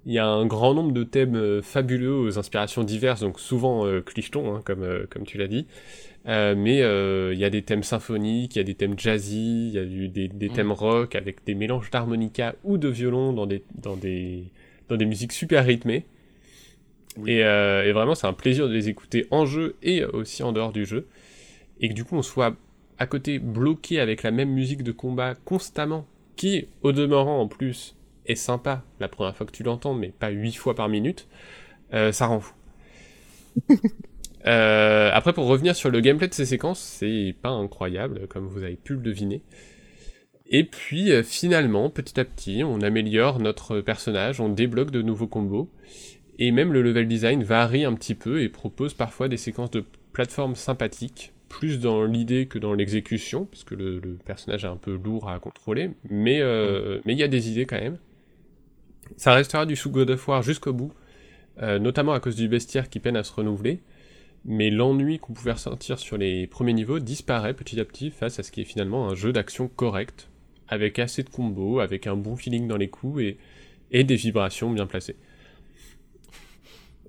Il 0.06 0.12
y 0.12 0.18
a 0.18 0.26
un 0.26 0.46
grand 0.46 0.72
nombre 0.74 0.92
de 0.92 1.04
thèmes 1.04 1.36
euh, 1.36 1.62
fabuleux 1.62 2.14
aux 2.14 2.38
inspirations 2.38 2.84
diverses, 2.84 3.20
donc 3.20 3.38
souvent 3.38 3.86
euh, 3.86 4.00
clichetons, 4.00 4.54
hein, 4.54 4.62
comme, 4.64 4.82
euh, 4.82 5.06
comme 5.10 5.24
tu 5.24 5.36
l'as 5.36 5.46
dit. 5.48 5.66
Euh, 6.26 6.54
mais 6.56 6.78
il 7.34 7.38
y 7.38 7.44
a 7.44 7.50
des 7.50 7.62
thèmes 7.62 7.82
symphoniques, 7.82 8.56
il 8.56 8.58
y 8.58 8.62
a 8.62 8.64
des 8.64 8.74
thèmes 8.74 8.98
jazzy, 8.98 9.68
il 9.68 9.74
y 9.74 9.78
a 9.78 9.84
du- 9.84 10.08
des, 10.08 10.28
des 10.28 10.48
Mm. 10.48 10.52
thèmes 10.52 10.72
rock 10.72 11.14
avec 11.14 11.44
des 11.46 11.54
mélanges 11.54 11.90
d'harmonica 11.90 12.54
ou 12.64 12.78
de 12.78 12.88
violon 12.88 13.32
dans 13.32 13.46
des, 13.46 13.62
dans 13.74 13.96
des, 13.96 14.44
dans 14.88 14.96
des 14.96 15.06
musiques 15.06 15.32
super 15.32 15.64
rythmées. 15.64 16.04
Oui. 17.16 17.32
Et, 17.32 17.38
et 17.40 17.92
vraiment, 17.92 18.14
c'est 18.14 18.26
un 18.26 18.32
plaisir 18.32 18.68
de 18.68 18.72
les 18.72 18.88
écouter 18.88 19.26
en 19.30 19.46
jeu 19.46 19.76
et 19.82 20.04
aussi 20.04 20.42
en 20.42 20.52
dehors 20.52 20.72
du 20.72 20.86
jeu. 20.86 21.06
Et 21.80 21.88
que 21.88 21.94
du 21.94 22.04
coup, 22.04 22.16
on 22.16 22.22
soit 22.22 22.54
à 22.98 23.06
côté 23.06 23.38
bloqué 23.38 23.98
avec 24.00 24.22
la 24.22 24.30
même 24.30 24.50
musique 24.50 24.82
de 24.82 24.92
combat 24.92 25.34
constamment, 25.34 26.06
qui, 26.36 26.68
au 26.82 26.92
demeurant 26.92 27.40
en 27.40 27.48
plus, 27.48 27.96
est 28.26 28.34
sympa 28.34 28.84
la 29.00 29.08
première 29.08 29.36
fois 29.36 29.46
que 29.46 29.52
tu 29.52 29.62
l'entends, 29.62 29.94
mais 29.94 30.08
pas 30.08 30.28
huit 30.30 30.54
fois 30.54 30.74
par 30.74 30.88
minute, 30.88 31.28
euh, 31.94 32.12
ça 32.12 32.26
rend 32.26 32.40
fou. 32.40 32.54
Euh, 34.46 35.10
après, 35.12 35.34
pour 35.34 35.46
revenir 35.46 35.76
sur 35.76 35.90
le 35.90 36.00
gameplay 36.00 36.26
de 36.26 36.32
ces 36.32 36.46
séquences, 36.46 36.80
c'est 36.80 37.34
pas 37.42 37.50
incroyable, 37.50 38.26
comme 38.28 38.46
vous 38.46 38.62
avez 38.62 38.76
pu 38.76 38.94
le 38.94 39.00
deviner. 39.00 39.42
Et 40.46 40.64
puis, 40.64 41.12
euh, 41.12 41.22
finalement, 41.22 41.90
petit 41.90 42.18
à 42.18 42.24
petit, 42.24 42.62
on 42.64 42.80
améliore 42.80 43.38
notre 43.38 43.80
personnage, 43.80 44.40
on 44.40 44.48
débloque 44.48 44.90
de 44.90 45.02
nouveaux 45.02 45.26
combos, 45.26 45.70
et 46.38 46.52
même 46.52 46.72
le 46.72 46.82
level 46.82 47.06
design 47.06 47.44
varie 47.44 47.84
un 47.84 47.94
petit 47.94 48.14
peu 48.14 48.42
et 48.42 48.48
propose 48.48 48.94
parfois 48.94 49.28
des 49.28 49.36
séquences 49.36 49.70
de 49.70 49.84
plateforme 50.12 50.54
sympathiques, 50.54 51.32
plus 51.48 51.78
dans 51.78 52.04
l'idée 52.04 52.46
que 52.46 52.58
dans 52.58 52.74
l'exécution, 52.74 53.44
parce 53.44 53.64
que 53.64 53.74
le, 53.74 53.98
le 53.98 54.14
personnage 54.24 54.64
est 54.64 54.68
un 54.68 54.76
peu 54.76 54.94
lourd 54.96 55.28
à 55.28 55.38
contrôler, 55.38 55.90
mais 56.08 56.40
euh, 56.40 57.00
mais 57.04 57.12
il 57.12 57.18
y 57.18 57.22
a 57.22 57.28
des 57.28 57.50
idées 57.50 57.66
quand 57.66 57.80
même. 57.80 57.98
Ça 59.16 59.34
restera 59.34 59.66
du 59.66 59.76
sous 59.76 59.90
God 59.90 60.10
of 60.10 60.26
War 60.28 60.42
jusqu'au 60.42 60.72
bout, 60.72 60.92
euh, 61.62 61.78
notamment 61.78 62.12
à 62.12 62.20
cause 62.20 62.36
du 62.36 62.48
bestiaire 62.48 62.88
qui 62.88 63.00
peine 63.00 63.16
à 63.16 63.24
se 63.24 63.32
renouveler, 63.32 63.80
mais 64.44 64.70
l'ennui 64.70 65.18
qu'on 65.18 65.32
pouvait 65.34 65.52
ressentir 65.52 65.98
sur 65.98 66.16
les 66.16 66.46
premiers 66.46 66.72
niveaux 66.72 66.98
disparaît 66.98 67.54
petit 67.54 67.78
à 67.80 67.84
petit 67.84 68.10
face 68.10 68.38
à 68.38 68.42
ce 68.42 68.50
qui 68.50 68.62
est 68.62 68.64
finalement 68.64 69.08
un 69.08 69.14
jeu 69.14 69.32
d'action 69.32 69.68
correct, 69.68 70.28
avec 70.68 70.98
assez 70.98 71.22
de 71.22 71.28
combos, 71.30 71.80
avec 71.80 72.06
un 72.06 72.16
bon 72.16 72.36
feeling 72.36 72.66
dans 72.68 72.76
les 72.78 72.88
coups 72.88 73.20
et, 73.22 73.36
et 73.90 74.04
des 74.04 74.16
vibrations 74.16 74.70
bien 74.70 74.86
placées. 74.86 75.16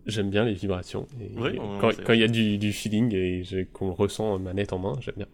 J'aime 0.08 0.32
bien 0.32 0.44
les 0.46 0.54
vibrations. 0.54 1.06
Et 1.22 1.40
Ouais, 1.40 1.60
on- 1.60 1.78
quand 2.04 2.14
il 2.14 2.20
y 2.20 2.24
a 2.24 2.28
du, 2.28 2.58
du 2.58 2.74
feeling 2.74 3.14
et 3.14 3.44
qu'on 3.72 3.94
ressent 3.94 4.40
manette 4.40 4.74
en 4.74 4.80
main, 4.80 4.94
j'aime 5.00 5.14
bien. 5.16 5.28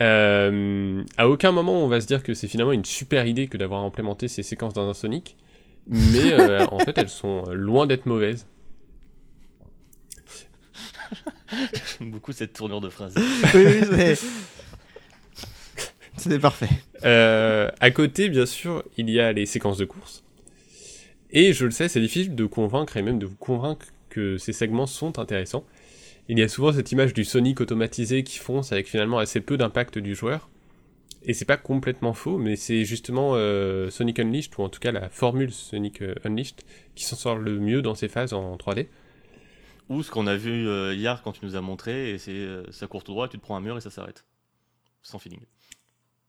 Euh, 0.00 1.02
à 1.16 1.28
aucun 1.28 1.50
moment 1.50 1.82
on 1.84 1.88
va 1.88 2.00
se 2.00 2.06
dire 2.06 2.22
que 2.22 2.32
c'est 2.32 2.46
finalement 2.46 2.70
une 2.70 2.84
super 2.84 3.26
idée 3.26 3.48
que 3.48 3.56
d'avoir 3.56 3.82
implémenté 3.82 4.28
ces 4.28 4.44
séquences 4.44 4.72
dans 4.74 4.88
un 4.88 4.94
Sonic, 4.94 5.36
mais 5.88 6.32
euh, 6.38 6.66
en 6.66 6.78
fait 6.78 6.96
elles 6.98 7.08
sont 7.08 7.44
loin 7.50 7.86
d'être 7.86 8.06
mauvaises. 8.06 8.46
J'aime 11.98 12.10
beaucoup 12.10 12.32
cette 12.32 12.52
tournure 12.52 12.80
de 12.80 12.90
phrase. 12.90 13.14
oui, 13.54 13.64
oui, 13.66 13.80
c'est. 13.90 14.18
C'était 16.16 16.38
parfait. 16.38 16.68
Euh, 17.04 17.70
à 17.80 17.90
côté, 17.92 18.28
bien 18.28 18.44
sûr, 18.44 18.82
il 18.96 19.08
y 19.08 19.20
a 19.20 19.32
les 19.32 19.46
séquences 19.46 19.78
de 19.78 19.84
course. 19.84 20.24
Et 21.30 21.52
je 21.52 21.64
le 21.64 21.70
sais, 21.70 21.88
c'est 21.88 22.00
difficile 22.00 22.34
de 22.34 22.44
convaincre 22.44 22.96
et 22.96 23.02
même 23.02 23.18
de 23.18 23.26
vous 23.26 23.36
convaincre 23.36 23.86
que 24.08 24.36
ces 24.36 24.52
segments 24.52 24.86
sont 24.86 25.18
intéressants. 25.18 25.64
Il 26.28 26.38
y 26.38 26.42
a 26.42 26.48
souvent 26.48 26.72
cette 26.72 26.90
image 26.92 27.14
du 27.14 27.24
Sonic 27.24 27.60
automatisé 27.60 28.24
qui 28.24 28.38
fonce 28.38 28.72
avec 28.72 28.88
finalement 28.88 29.18
assez 29.18 29.40
peu 29.40 29.56
d'impact 29.56 29.98
du 29.98 30.14
joueur. 30.14 30.48
Et 31.22 31.34
c'est 31.34 31.44
pas 31.44 31.56
complètement 31.56 32.14
faux, 32.14 32.38
mais 32.38 32.56
c'est 32.56 32.84
justement 32.84 33.32
euh, 33.34 33.90
Sonic 33.90 34.18
Unleashed, 34.20 34.52
ou 34.58 34.62
en 34.62 34.68
tout 34.68 34.80
cas 34.80 34.92
la 34.92 35.08
formule 35.08 35.52
Sonic 35.52 36.00
euh, 36.02 36.14
Unleashed, 36.24 36.62
qui 36.94 37.04
s'en 37.04 37.16
sort 37.16 37.36
le 37.38 37.58
mieux 37.58 37.82
dans 37.82 37.94
ces 37.94 38.08
phases 38.08 38.32
en 38.32 38.56
3D. 38.56 38.86
Ou 39.88 40.02
ce 40.02 40.10
qu'on 40.10 40.26
a 40.26 40.36
vu 40.36 40.68
euh, 40.68 40.94
hier 40.94 41.22
quand 41.22 41.32
tu 41.32 41.44
nous 41.44 41.56
as 41.56 41.60
montré, 41.60 42.10
et 42.10 42.18
c'est 42.18 42.46
ça 42.70 42.86
court 42.86 43.02
tout 43.04 43.12
droit, 43.12 43.28
tu 43.28 43.38
te 43.38 43.42
prends 43.42 43.56
un 43.56 43.60
mur 43.60 43.76
et 43.76 43.80
ça 43.80 43.90
s'arrête. 43.90 44.24
Sans 45.02 45.18
feeling. 45.18 45.40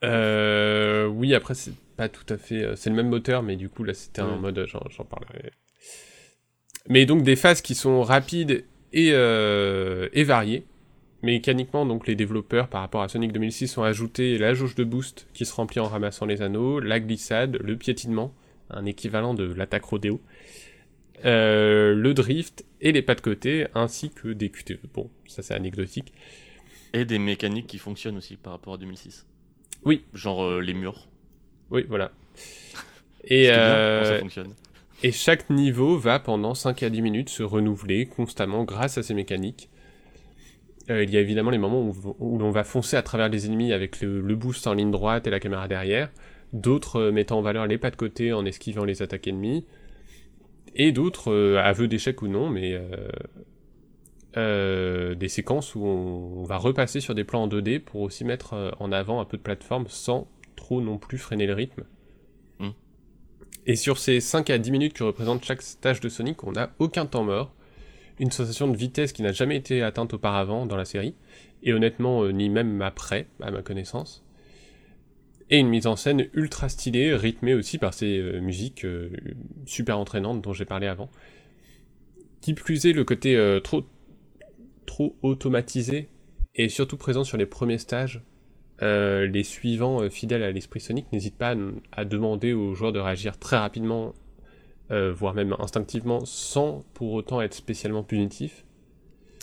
Euh, 0.03 1.05
oui, 1.07 1.33
après, 1.35 1.53
c'est 1.55 1.73
pas 1.97 2.07
tout 2.07 2.25
à 2.33 2.37
fait. 2.37 2.75
C'est 2.77 2.89
le 2.89 2.95
même 2.95 3.09
moteur, 3.09 3.43
mais 3.43 3.57
du 3.57 3.67
coup, 3.69 3.83
là, 3.83 3.93
c'était 3.93 4.21
un 4.21 4.33
Ouais. 4.35 4.39
mode. 4.39 4.65
J'en 4.67 4.81
j'en 4.89 5.03
parlerai. 5.03 5.51
Mais 6.87 7.05
donc, 7.05 7.23
des 7.23 7.35
phases 7.35 7.61
qui 7.61 7.75
sont 7.75 8.01
rapides 8.01 8.63
et, 8.93 9.09
euh, 9.11 10.07
et 10.13 10.23
variées. 10.23 10.65
Mécaniquement, 11.21 11.85
donc, 11.85 12.07
les 12.07 12.15
développeurs, 12.15 12.69
par 12.69 12.81
rapport 12.81 13.01
à 13.01 13.09
Sonic 13.09 13.33
2006, 13.33 13.77
ont 13.77 13.83
ajouté 13.83 14.37
la 14.37 14.53
jauge 14.53 14.75
de 14.75 14.83
boost 14.83 15.27
qui 15.33 15.45
se 15.45 15.53
remplit 15.53 15.79
en 15.79 15.87
ramassant 15.87 16.25
les 16.25 16.41
anneaux, 16.41 16.79
la 16.79 16.99
glissade, 16.99 17.57
le 17.61 17.75
piétinement, 17.75 18.33
un 18.69 18.85
équivalent 18.85 19.33
de 19.33 19.43
l'attaque 19.43 19.83
rodéo, 19.83 20.21
euh, 21.25 21.93
le 21.93 22.13
drift 22.13 22.65
et 22.79 22.91
les 22.91 23.01
pas 23.01 23.15
de 23.15 23.21
côté, 23.21 23.67
ainsi 23.75 24.09
que 24.09 24.29
des 24.29 24.49
QTE. 24.49 24.79
Bon, 24.93 25.09
ça, 25.27 25.43
c'est 25.43 25.53
anecdotique. 25.53 26.13
Et 26.93 27.05
des 27.05 27.19
mécaniques 27.19 27.67
qui 27.67 27.77
fonctionnent 27.77 28.17
aussi 28.17 28.37
par 28.37 28.53
rapport 28.53 28.75
à 28.75 28.77
2006. 28.77 29.25
Oui. 29.83 30.05
Genre 30.13 30.43
euh, 30.43 30.61
les 30.61 30.73
murs. 30.73 31.07
Oui, 31.71 31.85
voilà. 31.87 32.11
Et 33.25 33.43
bien 33.43 33.53
euh, 33.53 34.05
ça 34.05 34.19
fonctionne. 34.19 34.53
Et 35.03 35.11
chaque 35.11 35.49
niveau 35.49 35.97
va 35.97 36.19
pendant 36.19 36.53
5 36.53 36.83
à 36.83 36.89
10 36.89 37.01
minutes 37.01 37.29
se 37.29 37.43
renouveler 37.43 38.05
constamment 38.05 38.63
grâce 38.63 38.97
à 38.97 39.03
ces 39.03 39.13
mécaniques. 39.13 39.69
Euh, 40.89 41.03
il 41.03 41.09
y 41.11 41.17
a 41.17 41.19
évidemment 41.19 41.51
les 41.51 41.57
moments 41.57 41.81
où, 41.81 42.15
où 42.19 42.37
l'on 42.37 42.51
va 42.51 42.63
foncer 42.63 42.97
à 42.97 43.01
travers 43.01 43.29
les 43.29 43.45
ennemis 43.45 43.73
avec 43.73 44.01
le, 44.01 44.21
le 44.21 44.35
boost 44.35 44.65
en 44.67 44.73
ligne 44.73 44.91
droite 44.91 45.27
et 45.27 45.29
la 45.29 45.39
caméra 45.39 45.67
derrière, 45.67 46.09
d'autres 46.53 46.97
euh, 46.97 47.11
mettant 47.11 47.39
en 47.39 47.41
valeur 47.41 47.67
les 47.67 47.77
pas 47.77 47.91
de 47.91 47.95
côté 47.95 48.33
en 48.33 48.45
esquivant 48.45 48.85
les 48.85 49.01
attaques 49.01 49.27
ennemies, 49.27 49.65
et 50.75 50.91
d'autres, 50.91 51.31
euh, 51.31 51.61
aveu 51.61 51.87
d'échec 51.87 52.21
ou 52.21 52.27
non, 52.27 52.49
mais 52.49 52.79
euh, 54.37 55.15
des 55.15 55.27
séquences 55.27 55.75
où 55.75 55.85
on, 55.85 56.41
on 56.41 56.43
va 56.43 56.57
repasser 56.57 56.99
sur 56.99 57.15
des 57.15 57.23
plans 57.23 57.43
en 57.43 57.47
2D 57.47 57.79
pour 57.79 58.01
aussi 58.01 58.23
mettre 58.23 58.75
en 58.79 58.91
avant 58.91 59.19
un 59.19 59.25
peu 59.25 59.37
de 59.37 59.41
plateforme 59.41 59.85
sans 59.87 60.27
trop 60.55 60.81
non 60.81 60.97
plus 60.97 61.17
freiner 61.17 61.47
le 61.47 61.53
rythme. 61.53 61.83
Et 63.65 63.75
sur 63.75 63.99
ces 63.99 64.19
5 64.19 64.49
à 64.49 64.57
10 64.57 64.71
minutes 64.71 64.93
que 64.93 65.03
représente 65.03 65.45
chaque 65.45 65.61
stage 65.61 65.99
de 65.99 66.09
Sonic, 66.09 66.43
on 66.43 66.53
n'a 66.53 66.71
aucun 66.79 67.05
temps 67.05 67.23
mort, 67.23 67.53
une 68.19 68.31
sensation 68.31 68.67
de 68.67 68.75
vitesse 68.75 69.13
qui 69.13 69.21
n'a 69.21 69.31
jamais 69.31 69.55
été 69.55 69.81
atteinte 69.81 70.13
auparavant 70.13 70.65
dans 70.65 70.75
la 70.75 70.85
série, 70.85 71.15
et 71.63 71.73
honnêtement 71.73 72.23
euh, 72.23 72.31
ni 72.31 72.49
même 72.49 72.81
après, 72.81 73.27
à 73.41 73.51
ma 73.51 73.61
connaissance. 73.61 74.23
Et 75.49 75.57
une 75.57 75.69
mise 75.69 75.87
en 75.87 75.95
scène 75.95 76.27
ultra 76.33 76.69
stylée, 76.69 77.15
rythmée 77.15 77.53
aussi 77.53 77.77
par 77.77 77.93
ces 77.93 78.19
euh, 78.19 78.39
musiques 78.39 78.85
euh, 78.85 79.09
super 79.65 79.97
entraînantes 79.97 80.41
dont 80.41 80.53
j'ai 80.53 80.65
parlé 80.65 80.87
avant. 80.87 81.09
Qui 82.41 82.53
plus 82.53 82.85
est, 82.85 82.93
le 82.93 83.03
côté 83.03 83.37
trop, 83.65 83.83
trop 84.85 85.13
automatisé 85.23 86.07
et 86.55 86.69
surtout 86.69 86.95
présent 86.95 87.25
sur 87.25 87.35
les 87.35 87.45
premiers 87.45 87.79
stages, 87.79 88.21
les 88.81 89.43
suivants 89.43 90.09
fidèles 90.09 90.43
à 90.43 90.51
l'esprit 90.51 90.79
Sonic 90.79 91.11
n'hésitent 91.11 91.37
pas 91.37 91.53
à 91.91 92.05
demander 92.05 92.53
aux 92.53 92.75
joueurs 92.75 92.93
de 92.93 92.99
réagir 92.99 93.37
très 93.37 93.57
rapidement, 93.57 94.13
euh, 94.91 95.11
voire 95.13 95.33
même 95.33 95.55
instinctivement, 95.59 96.25
sans 96.25 96.83
pour 96.93 97.13
autant 97.13 97.41
être 97.41 97.53
spécialement 97.53 98.03
punitif. 98.03 98.65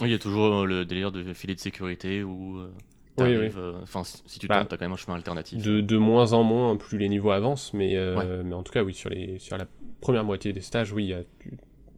Oui, 0.01 0.09
il 0.09 0.13
y 0.13 0.15
a 0.15 0.19
toujours 0.19 0.55
euh, 0.63 0.65
le 0.67 0.85
délire 0.85 1.13
de 1.13 1.33
filet 1.33 1.55
de 1.55 1.61
sécurité 1.61 2.23
où 2.23 2.59
euh, 2.59 2.71
Oui, 3.19 3.51
euh, 3.57 3.81
Enfin, 3.83 4.03
si 4.05 4.39
tu 4.39 4.47
Bah, 4.47 4.65
t'as 4.69 4.77
quand 4.77 4.85
même 4.85 4.93
un 4.93 4.97
chemin 4.97 5.17
alternatif. 5.17 5.63
De, 5.63 5.81
de 5.81 5.97
moins 5.97 6.33
en 6.33 6.43
moins, 6.43 6.77
plus 6.77 6.99
les 6.99 7.09
niveaux 7.09 7.31
avancent, 7.31 7.73
mais, 7.73 7.97
Ouais. 7.99 8.43
mais 8.45 8.55
en 8.55 8.63
tout 8.63 8.73
cas, 8.73 8.83
oui, 8.83 8.93
sur, 8.95 9.09
les, 9.09 9.39
sur 9.39 9.57
la 9.57 9.67
première 10.01 10.25
moitié 10.25 10.53
des 10.53 10.61
stages, 10.61 10.93
oui, 10.93 11.15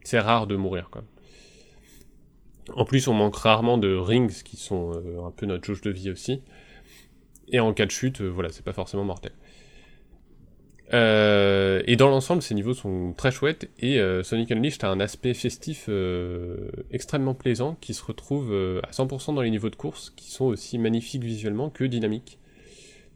c'est 0.03 0.19
rare 0.19 0.47
de 0.47 0.55
mourir. 0.55 0.89
Quoi. 0.89 1.03
En 2.75 2.85
plus, 2.85 3.07
on 3.07 3.13
manque 3.13 3.35
rarement 3.35 3.77
de 3.77 3.93
rings 3.95 4.43
qui 4.43 4.55
sont 4.57 4.91
euh, 4.93 5.25
un 5.25 5.31
peu 5.31 5.45
notre 5.45 5.65
jauge 5.65 5.81
de 5.81 5.89
vie 5.91 6.11
aussi. 6.11 6.41
Et 7.51 7.59
en 7.59 7.73
cas 7.73 7.85
de 7.85 7.91
chute, 7.91 8.21
euh, 8.21 8.27
voilà, 8.27 8.49
c'est 8.49 8.63
pas 8.63 8.73
forcément 8.73 9.03
mortel. 9.03 9.31
Euh, 10.93 11.83
et 11.85 11.95
dans 11.95 12.09
l'ensemble, 12.09 12.41
ces 12.41 12.55
niveaux 12.55 12.73
sont 12.73 13.13
très 13.15 13.31
chouettes 13.31 13.69
et 13.79 13.99
euh, 13.99 14.23
Sonic 14.23 14.51
Unleashed 14.51 14.83
a 14.83 14.89
un 14.89 14.99
aspect 14.99 15.33
festif 15.33 15.85
euh, 15.87 16.71
extrêmement 16.91 17.35
plaisant 17.35 17.77
qui 17.79 17.93
se 17.93 18.03
retrouve 18.03 18.51
à 18.83 18.91
100% 18.91 19.35
dans 19.35 19.41
les 19.41 19.51
niveaux 19.51 19.69
de 19.69 19.75
course 19.75 20.11
qui 20.15 20.31
sont 20.31 20.45
aussi 20.45 20.77
magnifiques 20.77 21.23
visuellement 21.23 21.69
que 21.69 21.83
dynamiques. 21.83 22.39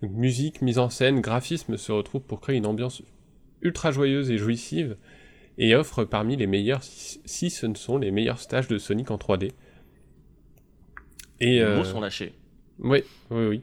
Donc, 0.02 0.12
musique, 0.12 0.62
mise 0.62 0.80
en 0.80 0.90
scène, 0.90 1.22
graphisme 1.22 1.78
se 1.78 1.92
retrouvent 1.92 2.22
pour 2.22 2.42
créer 2.42 2.58
une 2.58 2.66
ambiance 2.66 3.02
ultra 3.62 3.92
joyeuse 3.92 4.30
et 4.30 4.38
jouissive 4.38 4.98
et 5.58 5.76
offre 5.76 6.04
parmi 6.04 6.36
les 6.36 6.48
meilleurs, 6.48 6.84
si 6.84 7.50
ce 7.50 7.66
ne 7.66 7.76
sont 7.76 7.98
les 7.98 8.12
meilleurs 8.12 8.40
stages 8.40 8.68
de 8.68 8.78
Sonic 8.78 9.12
en 9.12 9.18
3D. 9.18 9.52
Et 11.40 11.60
Les 11.60 11.76
mots 11.76 11.84
sont 11.84 12.02
lâchés. 12.02 12.34
oui, 12.80 13.04
oui, 13.32 13.46
oui. 13.48 13.62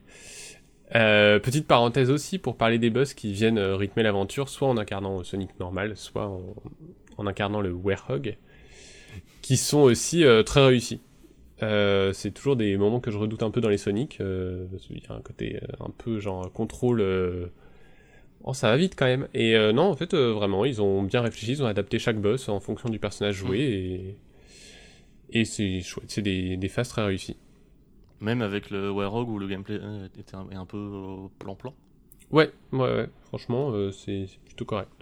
Euh, 0.96 1.38
petite 1.38 1.66
parenthèse 1.66 2.10
aussi 2.10 2.38
pour 2.38 2.56
parler 2.56 2.78
des 2.78 2.90
boss 2.90 3.14
qui 3.14 3.32
viennent 3.32 3.58
euh, 3.58 3.76
rythmer 3.76 4.02
l'aventure, 4.02 4.48
soit 4.48 4.68
en 4.68 4.76
incarnant 4.76 5.22
Sonic 5.22 5.50
normal, 5.60 5.96
soit 5.96 6.26
en, 6.26 7.26
incarnant 7.26 7.60
le 7.60 7.70
Werehog, 7.72 8.36
qui 9.42 9.56
sont 9.56 9.80
aussi 9.80 10.24
euh, 10.24 10.42
très 10.42 10.64
réussis. 10.66 11.00
Euh, 11.62 12.12
c'est 12.14 12.30
toujours 12.30 12.56
des 12.56 12.76
moments 12.78 13.00
que 13.00 13.10
je 13.10 13.18
redoute 13.18 13.42
un 13.42 13.50
peu 13.50 13.60
dans 13.60 13.68
les 13.68 13.76
Sonic. 13.78 14.18
euh, 14.20 14.66
qu'il 14.80 14.98
y 14.98 15.06
a 15.08 15.12
un 15.14 15.20
côté 15.20 15.56
euh, 15.62 15.84
un 15.84 15.90
peu 15.90 16.18
genre 16.18 16.50
contrôle. 16.52 17.00
euh, 17.00 17.46
Oh, 18.44 18.54
ça 18.54 18.70
va 18.70 18.76
vite 18.78 18.94
quand 18.96 19.04
même. 19.06 19.28
Et 19.34 19.54
euh, 19.54 19.72
non, 19.72 19.82
en 19.84 19.94
fait, 19.96 20.14
euh, 20.14 20.32
vraiment, 20.32 20.64
ils 20.64 20.80
ont 20.80 21.02
bien 21.02 21.20
réfléchi, 21.20 21.52
ils 21.52 21.62
ont 21.62 21.66
adapté 21.66 21.98
chaque 21.98 22.18
boss 22.18 22.48
en 22.48 22.58
fonction 22.58 22.88
du 22.88 22.98
personnage 22.98 23.34
joué 23.36 24.16
et, 25.32 25.44
c'est 25.44 25.80
chouette. 25.82 26.06
C'est 26.10 26.22
des 26.22 26.68
phases 26.68 26.88
très 26.88 27.04
réussies. 27.04 27.36
Même 28.20 28.42
avec 28.42 28.70
le 28.70 28.90
Warhog 28.90 29.28
où 29.30 29.38
le 29.38 29.48
gameplay 29.48 29.78
euh, 29.80 30.06
était 30.18 30.34
un, 30.34 30.48
est 30.50 30.56
un 30.56 30.66
peu 30.66 31.28
plan-plan. 31.38 31.74
Ouais, 32.30 32.50
ouais, 32.72 32.78
ouais. 32.78 33.08
Franchement, 33.24 33.70
euh, 33.72 33.90
c'est 33.92 34.26
plutôt 34.44 34.66
correct. 34.66 34.92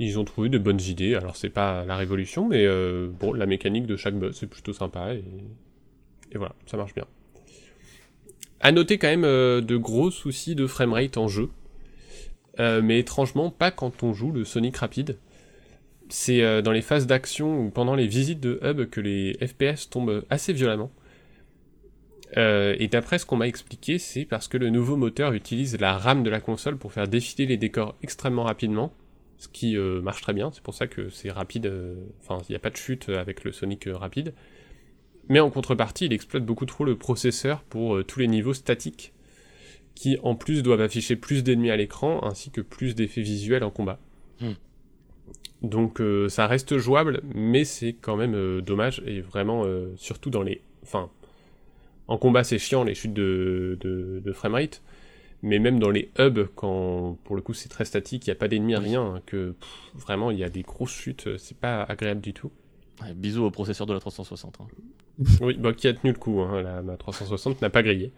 Ils 0.00 0.18
ont 0.18 0.24
trouvé 0.24 0.48
de 0.48 0.58
bonnes 0.58 0.80
idées. 0.80 1.14
Alors, 1.14 1.36
c'est 1.36 1.50
pas 1.50 1.84
la 1.84 1.96
révolution, 1.96 2.48
mais 2.48 2.66
euh, 2.66 3.08
bon, 3.08 3.32
la 3.32 3.46
mécanique 3.46 3.86
de 3.86 3.96
chaque 3.96 4.18
boss, 4.18 4.36
c'est 4.40 4.48
plutôt 4.48 4.72
sympa. 4.72 5.14
Et, 5.14 5.24
voilà, 6.34 6.54
ça 6.66 6.76
marche 6.76 6.94
bien. 6.94 7.06
À 8.60 8.72
noter 8.72 8.98
quand 8.98 9.08
même 9.08 9.22
de 9.22 9.76
gros 9.76 10.10
soucis 10.10 10.54
de 10.54 10.66
framerate 10.66 11.16
en 11.16 11.28
jeu. 11.28 11.48
Mais 12.58 12.98
étrangement, 12.98 13.50
pas 13.50 13.70
quand 13.70 14.02
on 14.02 14.12
joue 14.12 14.32
le 14.32 14.44
Sonic 14.44 14.76
rapide. 14.76 15.16
C'est 16.08 16.62
dans 16.62 16.72
les 16.72 16.82
phases 16.82 17.06
d'action 17.06 17.58
ou 17.58 17.70
pendant 17.70 17.94
les 17.94 18.06
visites 18.06 18.40
de 18.40 18.60
hub 18.62 18.90
que 18.90 19.00
les 19.00 19.34
FPS 19.46 19.88
tombent 19.88 20.24
assez 20.28 20.52
violemment. 20.52 20.90
Euh, 22.36 22.76
et 22.78 22.88
d'après 22.88 23.18
ce 23.18 23.26
qu'on 23.26 23.36
m'a 23.36 23.48
expliqué, 23.48 23.98
c'est 23.98 24.24
parce 24.24 24.48
que 24.48 24.56
le 24.56 24.70
nouveau 24.70 24.96
moteur 24.96 25.32
utilise 25.32 25.78
la 25.80 25.96
RAM 25.96 26.22
de 26.22 26.30
la 26.30 26.40
console 26.40 26.76
pour 26.76 26.92
faire 26.92 27.08
défiler 27.08 27.46
les 27.46 27.56
décors 27.56 27.96
extrêmement 28.02 28.44
rapidement, 28.44 28.92
ce 29.38 29.48
qui 29.48 29.76
euh, 29.76 30.00
marche 30.00 30.22
très 30.22 30.32
bien, 30.32 30.50
c'est 30.52 30.62
pour 30.62 30.74
ça 30.74 30.86
que 30.86 31.08
c'est 31.08 31.30
rapide, 31.30 31.66
euh, 31.66 31.94
enfin 32.20 32.38
il 32.48 32.52
n'y 32.52 32.56
a 32.56 32.60
pas 32.60 32.70
de 32.70 32.76
chute 32.76 33.08
avec 33.08 33.44
le 33.44 33.52
Sonic 33.52 33.88
rapide. 33.92 34.34
Mais 35.28 35.40
en 35.40 35.50
contrepartie, 35.50 36.06
il 36.06 36.12
exploite 36.12 36.44
beaucoup 36.44 36.66
trop 36.66 36.84
le 36.84 36.96
processeur 36.96 37.62
pour 37.62 38.04
tous 38.04 38.18
les 38.18 38.26
niveaux 38.26 38.54
statiques, 38.54 39.12
qui 39.94 40.18
en 40.24 40.34
plus 40.34 40.62
doivent 40.62 40.80
afficher 40.80 41.14
plus 41.14 41.44
d'ennemis 41.44 41.70
à 41.70 41.76
l'écran, 41.76 42.24
ainsi 42.24 42.50
que 42.50 42.60
plus 42.60 42.96
d'effets 42.96 43.22
visuels 43.22 43.62
en 43.62 43.70
combat. 43.70 44.00
Hmm. 44.40 44.54
Donc 45.62 46.02
ça 46.28 46.48
reste 46.48 46.78
jouable, 46.78 47.20
mais 47.32 47.64
c'est 47.64 47.92
quand 47.92 48.16
même 48.16 48.60
dommage, 48.60 49.04
et 49.06 49.20
vraiment, 49.20 49.64
surtout 49.94 50.30
dans 50.30 50.42
les... 50.42 50.62
Enfin, 50.82 51.10
en 52.10 52.18
combat, 52.18 52.44
c'est 52.44 52.58
chiant 52.58 52.84
les 52.84 52.94
chutes 52.94 53.14
de, 53.14 53.78
de, 53.80 54.20
de 54.22 54.32
framerate, 54.32 54.82
mais 55.42 55.58
même 55.58 55.78
dans 55.78 55.90
les 55.90 56.10
hubs, 56.18 56.48
quand 56.56 57.16
pour 57.24 57.36
le 57.36 57.42
coup 57.42 57.54
c'est 57.54 57.70
très 57.70 57.86
statique, 57.86 58.26
il 58.26 58.30
n'y 58.30 58.32
a 58.32 58.36
pas 58.36 58.48
d'ennemis, 58.48 58.76
rien, 58.76 59.02
hein, 59.02 59.22
que 59.26 59.52
pff, 59.52 59.70
vraiment 59.94 60.30
il 60.30 60.38
y 60.38 60.44
a 60.44 60.50
des 60.50 60.62
grosses 60.62 60.92
chutes, 60.94 61.28
euh, 61.28 61.38
c'est 61.38 61.56
pas 61.56 61.82
agréable 61.84 62.20
du 62.20 62.34
tout. 62.34 62.52
Ouais, 63.02 63.14
bisous 63.14 63.44
au 63.44 63.50
processeur 63.50 63.86
de 63.86 63.94
la 63.94 64.00
360. 64.00 64.58
hein. 64.60 64.66
Oui, 65.40 65.56
bah, 65.58 65.72
qui 65.72 65.88
a 65.88 65.94
tenu 65.94 66.12
le 66.12 66.18
coup, 66.18 66.40
hein, 66.40 66.62
la, 66.62 66.82
ma 66.82 66.96
360 66.96 67.62
n'a 67.62 67.70
pas 67.70 67.82
grillé. 67.82 68.12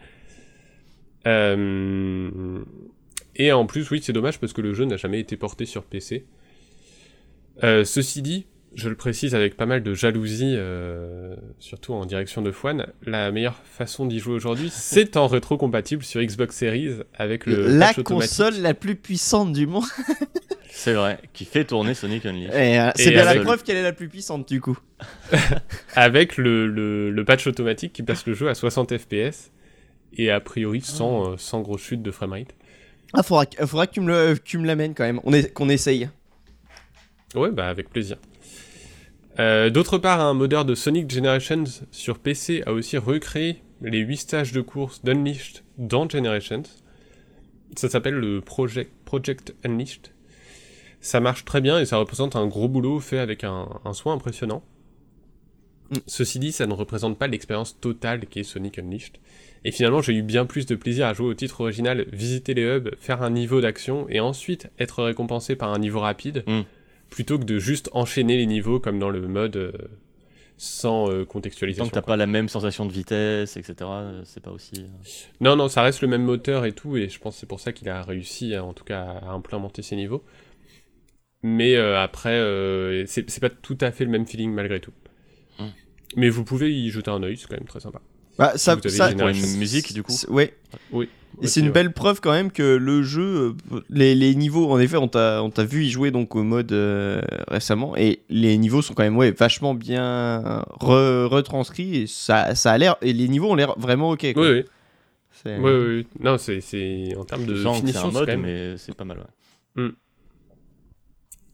Euh, 1.27 2.65
et 3.37 3.53
en 3.53 3.67
plus, 3.67 3.91
oui, 3.91 4.01
c'est 4.03 4.13
dommage 4.13 4.39
parce 4.41 4.53
que 4.53 4.61
le 4.61 4.75
jeu 4.75 4.85
n'a 4.85 4.97
jamais 4.97 5.21
été 5.21 5.37
porté 5.37 5.67
sur 5.67 5.85
PC. 5.85 6.27
Euh, 7.63 7.85
ceci 7.85 8.23
dit, 8.23 8.47
je 8.75 8.89
le 8.89 8.95
précise 8.95 9.35
avec 9.35 9.57
pas 9.57 9.67
mal 9.67 9.83
de 9.83 9.95
jalousie, 9.95 10.55
euh, 10.57 11.37
surtout 11.59 11.93
en 11.95 12.07
direction 12.07 12.41
de 12.43 12.51
Fouane, 12.51 12.87
la 13.05 13.31
meilleure 13.31 13.57
façon 13.65 14.07
d'y 14.07 14.19
jouer 14.19 14.35
aujourd'hui, 14.35 14.71
c'est 14.73 15.17
en 15.17 15.27
rétro-compatible 15.27 16.03
sur 16.03 16.23
Xbox 16.23 16.57
Series 16.57 17.01
avec 17.15 17.47
le 17.47 17.67
la 17.77 17.93
console 17.95 18.55
la 18.61 18.75
plus 18.75 18.97
puissante 18.97 19.53
du 19.53 19.67
monde. 19.67 19.85
C'est 20.71 20.95
vrai, 20.95 21.19
qui 21.35 21.45
fait 21.45 21.65
tourner 21.65 21.93
Sonic 21.95 22.25
Unleashed. 22.25 22.55
Euh, 22.55 22.91
c'est 22.97 23.11
bien 23.11 23.25
la 23.25 23.31
avec- 23.33 23.43
preuve 23.43 23.63
qu'elle 23.63 23.77
est 23.77 23.83
la 23.83 23.93
plus 23.93 24.09
puissante 24.09 24.49
du 24.49 24.61
coup. 24.61 24.79
avec 25.95 26.37
le, 26.37 26.67
le, 26.67 27.11
le 27.11 27.25
patch 27.25 27.47
automatique 27.47 27.93
qui 27.93 28.03
passe 28.03 28.27
le 28.27 28.35
jeu 28.35 28.49
à 28.49 28.55
60 28.55 28.97
FPS 28.97 29.51
et 30.17 30.31
a 30.31 30.41
priori 30.41 30.81
sans, 30.81 31.33
euh, 31.33 31.35
sans 31.37 31.61
grosse 31.61 31.83
chute 31.83 32.03
de 32.03 32.11
framerate. 32.11 32.55
Ah, 33.13 33.23
faudra, 33.23 33.45
que- 33.47 33.65
faudra 33.67 33.87
que 33.87 34.35
tu 34.39 34.59
me 34.59 34.67
l'amènes 34.67 34.95
quand 34.95 35.05
même. 35.05 35.21
On 35.25 35.33
est, 35.35 35.53
qu'on 35.53 35.69
essaye. 35.69 36.09
Ouais, 37.35 37.51
bah 37.51 37.69
avec 37.69 37.91
plaisir. 37.91 38.17
Euh, 39.39 39.71
D'autre 39.71 39.99
part, 39.99 40.21
un 40.21 40.35
modeur 40.35 40.65
de 40.65 40.75
Sonic 40.75 41.11
Generations 41.11 41.65
sur 41.91 42.19
PC 42.19 42.63
a 42.67 42.73
aussi 42.73 42.99
recréé 42.99 43.63
les 43.81 43.99
8 44.01 44.17
stages 44.17 44.53
de 44.53 44.61
course 44.61 45.03
d'Unleashed 45.03 45.63
dans 45.79 46.09
Generations. 46.09 46.63
Ça 47.77 47.89
s'appelle 47.89 48.15
le 48.15 48.41
Project, 48.41 48.91
Project 49.05 49.55
Unleashed. 49.65 50.09
Ça 51.01 51.21
marche 51.21 51.45
très 51.45 51.61
bien 51.61 51.81
et 51.81 51.87
ça 51.87 51.97
représente 51.97 52.37
un 52.37 52.47
gros 52.47 52.69
boulot 52.69 53.01
fait 53.01 53.19
avec 53.19 53.43
un, 53.45 53.69
un 53.85 53.93
soin 53.93 54.15
impressionnant. 54.15 54.63
Mm. 55.91 55.97
Ceci 56.07 56.39
dit, 56.39 56.53
ça 56.53 56.67
ne 56.67 56.75
représente 56.75 57.19
pas 57.19 57.27
l'expérience 57.27 57.81
totale 57.81 58.27
qu'est 58.27 58.45
Sonic 58.45 58.79
Unleashed. 58.79 59.17
Et 59.65 59.73
finalement, 59.73 60.03
j'ai 60.03 60.13
eu 60.13 60.23
bien 60.23 60.45
plus 60.45 60.67
de 60.67 60.75
plaisir 60.75 61.07
à 61.07 61.15
jouer 61.15 61.29
au 61.29 61.35
titre 61.35 61.63
original, 61.63 62.07
visiter 62.13 62.53
les 62.53 62.63
hubs, 62.65 62.95
faire 62.99 63.23
un 63.23 63.31
niveau 63.31 63.61
d'action 63.61 64.07
et 64.11 64.21
ensuite 64.21 64.69
être 64.79 65.03
récompensé 65.03 65.57
par 65.57 65.73
un 65.73 65.79
niveau 65.79 66.01
rapide, 66.01 66.45
Mm. 66.47 66.61
Plutôt 67.13 67.39
que 67.39 67.45
de 67.45 67.59
juste 67.59 67.91
enchaîner 67.93 68.37
les 68.39 68.47
niveaux 68.47 68.81
comme 68.81 68.99
dans 68.99 69.11
le 69.11 69.21
mode 69.29 69.57
euh, 69.57 69.73
sans 70.57 71.11
euh, 71.11 71.25
Tant 71.25 71.33
contextualisation. 71.33 71.89
que 71.89 71.95
t'as 71.95 72.03
pas 72.03 72.17
la 72.17 72.27
même 72.27 72.49
sensation 72.49 72.87
de 72.87 72.93
vitesse, 72.93 73.57
etc., 73.57 73.75
euh, 73.83 74.23
c'est 74.25 74.43
pas 74.43 74.51
aussi. 74.51 74.73
euh, 74.79 74.87
Non, 75.41 75.55
non, 75.57 75.69
ça 75.69 75.83
reste 75.83 76.01
le 76.03 76.09
même 76.09 76.25
moteur 76.25 76.65
et 76.65 76.73
tout, 76.73 76.97
et 76.97 77.09
je 77.09 77.19
pense 77.21 77.35
que 77.35 77.41
c'est 77.41 77.47
pour 77.47 77.61
ça 77.61 77.73
qu'il 77.73 77.89
a 77.89 78.03
réussi, 78.03 78.55
à- 78.55 78.65
en 78.65 78.73
tout 78.73 78.85
cas, 78.85 79.03
à 79.03 79.31
implémenter 79.33 79.83
ces 79.83 79.95
niveaux. 79.97 80.25
Mais 81.45 81.77
après, 81.77 82.39
c'est 83.07 83.41
pas 83.41 83.51
tout 83.51 83.77
à 83.81 83.91
fait 83.91 84.05
le 84.05 84.11
même 84.11 84.27
feeling 84.27 84.53
malgré 84.53 84.79
tout. 84.81 84.93
Mm. 85.59 85.65
Mais 86.17 86.29
vous 86.29 86.45
pouvez 86.45 86.73
y 86.73 86.89
jeter 86.91 87.11
un 87.11 87.21
œil, 87.25 87.37
c'est 87.37 87.49
quand 87.49 87.57
même 87.57 87.67
très 87.67 87.81
sympa. 87.81 88.01
Bah, 88.39 88.53
ça, 88.57 88.75
Vous 88.75 88.81
avez 88.87 88.91
ça- 88.91 89.11
généré 89.11 89.33
une 89.33 89.57
musique, 89.59 89.93
du 89.93 90.03
coup. 90.03 90.13
c'est- 90.13 90.29
Ouais. 90.29 90.55
Oui. 90.91 91.09
Et 91.43 91.47
c'est 91.49 91.61
une 91.61 91.71
belle 91.71 91.93
preuve 91.93 92.21
quand 92.21 92.31
même 92.31 92.53
que 92.53 92.77
le 92.77 93.03
jeu, 93.03 93.55
euh, 93.73 93.81
les, 93.91 94.15
les 94.15 94.35
niveaux, 94.35 94.71
en 94.71 94.79
effet, 94.79 94.97
on 94.97 95.09
t'a 95.09 95.43
on 95.43 95.51
t'a 95.51 95.65
vu 95.65 95.85
y 95.85 95.91
jouer 95.91 96.11
donc 96.11 96.37
au 96.37 96.43
mode 96.43 96.71
euh, 96.73 97.21
récemment, 97.49 97.97
et 97.97 98.21
les 98.29 98.57
niveaux 98.59 98.81
sont 98.83 98.95
quand 98.95 99.03
même 99.03 99.17
ouais, 99.17 99.31
vachement 99.33 99.75
bien 99.75 100.63
re- 100.81 101.25
retranscrits, 101.27 101.97
et 102.03 102.07
ça, 102.07 102.55
ça 102.55 102.71
a 102.73 102.79
l'air, 102.79 102.97
et 103.03 103.13
les 103.13 103.29
niveaux 103.29 103.51
ont 103.51 103.55
l'air 103.55 103.75
vraiment 103.79 104.11
ok. 104.11 104.21
Oui, 104.23 104.33
Quoi. 104.35 104.51
oui. 104.51 104.65
C'est- 105.43 105.59
Oui, 105.59 105.71
oui, 105.73 105.87
oui. 105.97 106.07
Non, 106.21 106.39
c'est- 106.39 106.61
c'est 106.61 107.17
en 107.17 107.25
termes 107.25 107.47
de 107.47 107.57
c'est 107.57 107.73
finition, 107.75 108.03
c'est 108.09 108.13
mode, 108.13 108.27
quand 108.27 108.33
même- 108.33 108.43
mais 108.43 108.77
c'est 108.77 108.95
pas 108.95 109.05
mal, 109.05 109.25
ouais. 109.77 109.91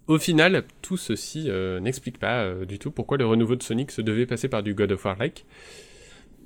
Au 0.06 0.18
final, 0.18 0.64
tout 0.80 0.96
ceci 0.96 1.44
euh, 1.48 1.80
n'explique 1.80 2.18
pas 2.18 2.42
euh, 2.42 2.64
du 2.64 2.78
tout 2.78 2.90
pourquoi 2.90 3.16
le 3.18 3.26
renouveau 3.26 3.56
de 3.56 3.62
Sonic 3.62 3.90
se 3.90 4.00
devait 4.00 4.24
passer 4.26 4.48
par 4.48 4.62
du 4.62 4.74
God 4.74 4.92
of 4.92 5.04
War-like. 5.04 5.44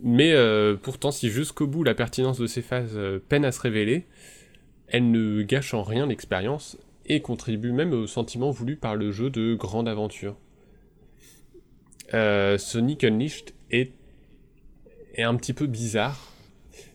Mais 0.03 0.33
euh, 0.33 0.75
pourtant, 0.75 1.13
si 1.13 1.31
jusqu'au 1.31 1.69
bout 1.69 1.85
la 1.85 1.95
pertinence 1.95 2.39
de 2.39 2.49
ces 2.49 2.61
phases 2.61 2.97
euh, 2.97 3.21
peine 3.21 3.45
à 3.45 3.53
se 3.53 3.61
révéler, 3.61 4.07
elle 4.89 5.11
ne 5.13 5.43
gâche 5.43 5.75
en 5.75 5.85
rien 5.85 6.07
l'expérience 6.07 6.77
et 7.07 7.23
contribue 7.23 7.71
même 7.71 7.93
au 7.93 8.09
sentiment 8.09 8.51
voulu 8.51 8.77
par 8.77 8.97
le 8.97 9.13
jeu 9.13 9.31
de 9.31 9.55
grande 9.55 9.89
aventure. 9.89 10.37
Euh, 12.15 12.59
Sonic 12.59 13.05
Unleashed 13.05 13.53
est, 13.71 13.93
un 15.19 15.37
petit 15.37 15.53
peu 15.53 15.67
bizarre, 15.67 16.33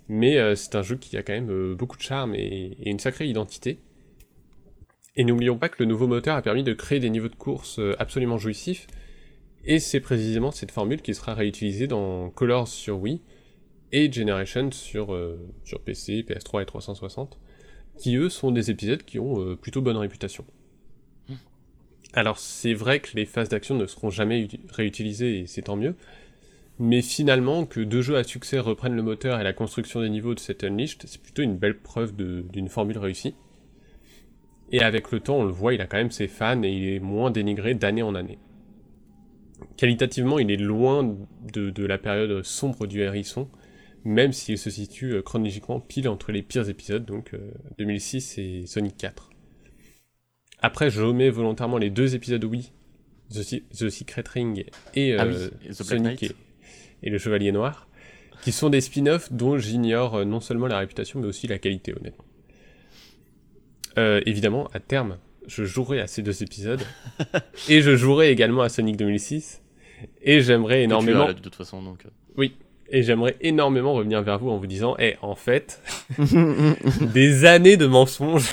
mais 0.09 0.55
c'est 0.55 0.75
un 0.75 0.81
jeu 0.81 0.95
qui 0.95 1.17
a 1.17 1.23
quand 1.23 1.33
même 1.33 1.75
beaucoup 1.75 1.97
de 1.97 2.01
charme 2.01 2.33
et, 2.35 2.77
une 2.85 2.99
sacrée 2.99 3.27
identité. 3.27 3.79
Et 5.15 5.23
n'oublions 5.23 5.57
pas 5.57 5.69
que 5.69 5.77
le 5.79 5.85
nouveau 5.85 6.07
moteur 6.07 6.35
a 6.35 6.41
permis 6.41 6.63
de 6.63 6.73
créer 6.73 6.99
des 6.99 7.09
niveaux 7.09 7.29
de 7.29 7.35
course 7.35 7.79
absolument 7.99 8.37
jouissifs, 8.37 8.87
et 9.67 9.79
c'est 9.79 9.99
précisément 9.99 10.51
cette 10.51 10.71
formule 10.71 11.01
qui 11.01 11.13
sera 11.13 11.33
réutilisée 11.33 11.87
dans 11.87 12.29
Colors 12.31 12.67
sur 12.67 12.99
Wii 12.99 13.21
et 13.91 14.11
Generation 14.11 14.71
sur, 14.71 15.13
euh, 15.13 15.39
sur 15.63 15.81
PC, 15.81 16.23
PS3 16.23 16.63
et 16.63 16.65
360, 16.65 17.37
qui 17.97 18.15
eux 18.15 18.29
sont 18.29 18.51
des 18.51 18.71
épisodes 18.71 19.03
qui 19.03 19.19
ont 19.19 19.39
euh, 19.41 19.55
plutôt 19.55 19.81
bonne 19.81 19.97
réputation. 19.97 20.45
Alors 22.13 22.39
c'est 22.39 22.73
vrai 22.73 22.99
que 22.99 23.15
les 23.15 23.25
phases 23.25 23.49
d'action 23.49 23.75
ne 23.75 23.85
seront 23.85 24.09
jamais 24.09 24.41
uti- 24.43 24.59
réutilisées 24.69 25.39
et 25.39 25.47
c'est 25.47 25.63
tant 25.63 25.75
mieux, 25.75 25.95
mais 26.79 27.01
finalement 27.01 27.65
que 27.65 27.79
deux 27.81 28.01
jeux 28.01 28.17
à 28.17 28.23
succès 28.23 28.59
reprennent 28.59 28.95
le 28.95 29.03
moteur 29.03 29.39
et 29.39 29.43
la 29.43 29.53
construction 29.53 30.01
des 30.01 30.09
niveaux 30.09 30.33
de 30.35 30.39
cet 30.39 30.63
Unleashed, 30.63 31.03
c'est 31.05 31.21
plutôt 31.21 31.41
une 31.43 31.57
belle 31.57 31.77
preuve 31.79 32.15
d'une 32.15 32.69
formule 32.69 32.97
réussie. 32.97 33.35
Et 34.71 34.81
avec 34.81 35.11
le 35.11 35.19
temps, 35.19 35.37
on 35.39 35.43
le 35.45 35.51
voit, 35.51 35.73
il 35.73 35.81
a 35.81 35.87
quand 35.87 35.97
même 35.97 36.11
ses 36.11 36.27
fans 36.27 36.61
et 36.63 36.71
il 36.71 36.87
est 36.89 36.99
moins 36.99 37.31
dénigré 37.31 37.73
d'année 37.73 38.01
en 38.03 38.15
année. 38.15 38.37
Qualitativement, 39.75 40.39
il 40.39 40.51
est 40.51 40.57
loin 40.57 41.17
de, 41.53 41.69
de 41.69 41.85
la 41.85 41.97
période 41.97 42.43
sombre 42.43 42.87
du 42.87 43.01
hérisson, 43.01 43.49
même 44.03 44.33
s'il 44.33 44.57
se 44.57 44.69
situe 44.69 45.13
euh, 45.13 45.21
chronologiquement 45.21 45.79
pile 45.79 46.07
entre 46.07 46.31
les 46.31 46.41
pires 46.41 46.69
épisodes, 46.69 47.05
donc 47.05 47.33
euh, 47.33 47.51
2006 47.77 48.37
et 48.37 48.65
Sonic 48.65 48.97
4. 48.97 49.29
Après, 50.59 50.89
je 50.89 51.01
remets 51.01 51.29
volontairement 51.29 51.77
les 51.77 51.89
deux 51.89 52.15
épisodes 52.15 52.43
Wii, 52.43 52.71
The, 53.31 53.61
The 53.71 53.89
Secret 53.89 54.23
Ring 54.33 54.65
et, 54.95 55.15
Ah 55.15 55.25
euh, 55.25 55.49
oui, 55.61 55.69
et 55.69 55.73
The 55.73 55.87
Black 55.87 55.99
Sonic 55.99 56.23
et, 56.23 56.31
et 57.03 57.09
le 57.09 57.17
Chevalier 57.17 57.51
Noir, 57.51 57.87
qui 58.41 58.51
sont 58.51 58.69
des 58.69 58.81
spin-offs 58.81 59.31
dont 59.31 59.57
j'ignore 59.57 60.15
euh, 60.15 60.25
non 60.25 60.39
seulement 60.39 60.67
la 60.67 60.79
réputation, 60.79 61.19
mais 61.19 61.27
aussi 61.27 61.47
la 61.47 61.59
qualité, 61.59 61.93
honnêtement. 61.95 62.25
Euh, 63.97 64.21
évidemment, 64.25 64.67
à 64.73 64.79
terme, 64.79 65.17
je 65.47 65.63
jouerai 65.63 65.99
à 66.01 66.07
ces 66.07 66.21
deux 66.21 66.43
épisodes, 66.43 66.81
et 67.69 67.81
je 67.81 67.95
jouerai 67.95 68.29
également 68.31 68.61
à 68.61 68.69
Sonic 68.69 68.97
2006, 68.97 69.61
et 70.21 70.41
j'aimerais 70.41 70.79
tu 70.79 70.83
énormément, 70.83 71.27
là, 71.27 71.33
de 71.33 71.39
toute 71.39 71.55
façon, 71.55 71.81
donc. 71.81 72.05
euh, 72.05 72.47
et 72.89 73.03
j'aimerais 73.03 73.35
énormément 73.41 73.93
revenir 73.93 74.21
vers 74.21 74.39
vous 74.39 74.49
en 74.49 74.57
vous 74.57 74.67
disant, 74.67 74.95
eh, 74.99 75.15
en 75.21 75.35
fait, 75.35 75.81
des 77.13 77.45
années 77.45 77.75
de 77.75 77.85
mensonges, 77.85 78.49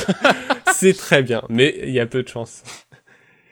c'est 0.72 0.96
très 0.96 1.22
bien, 1.22 1.42
mais 1.48 1.78
il 1.82 1.90
y 1.90 2.00
a 2.00 2.06
peu 2.06 2.22
de 2.22 2.28
chance. 2.28 2.62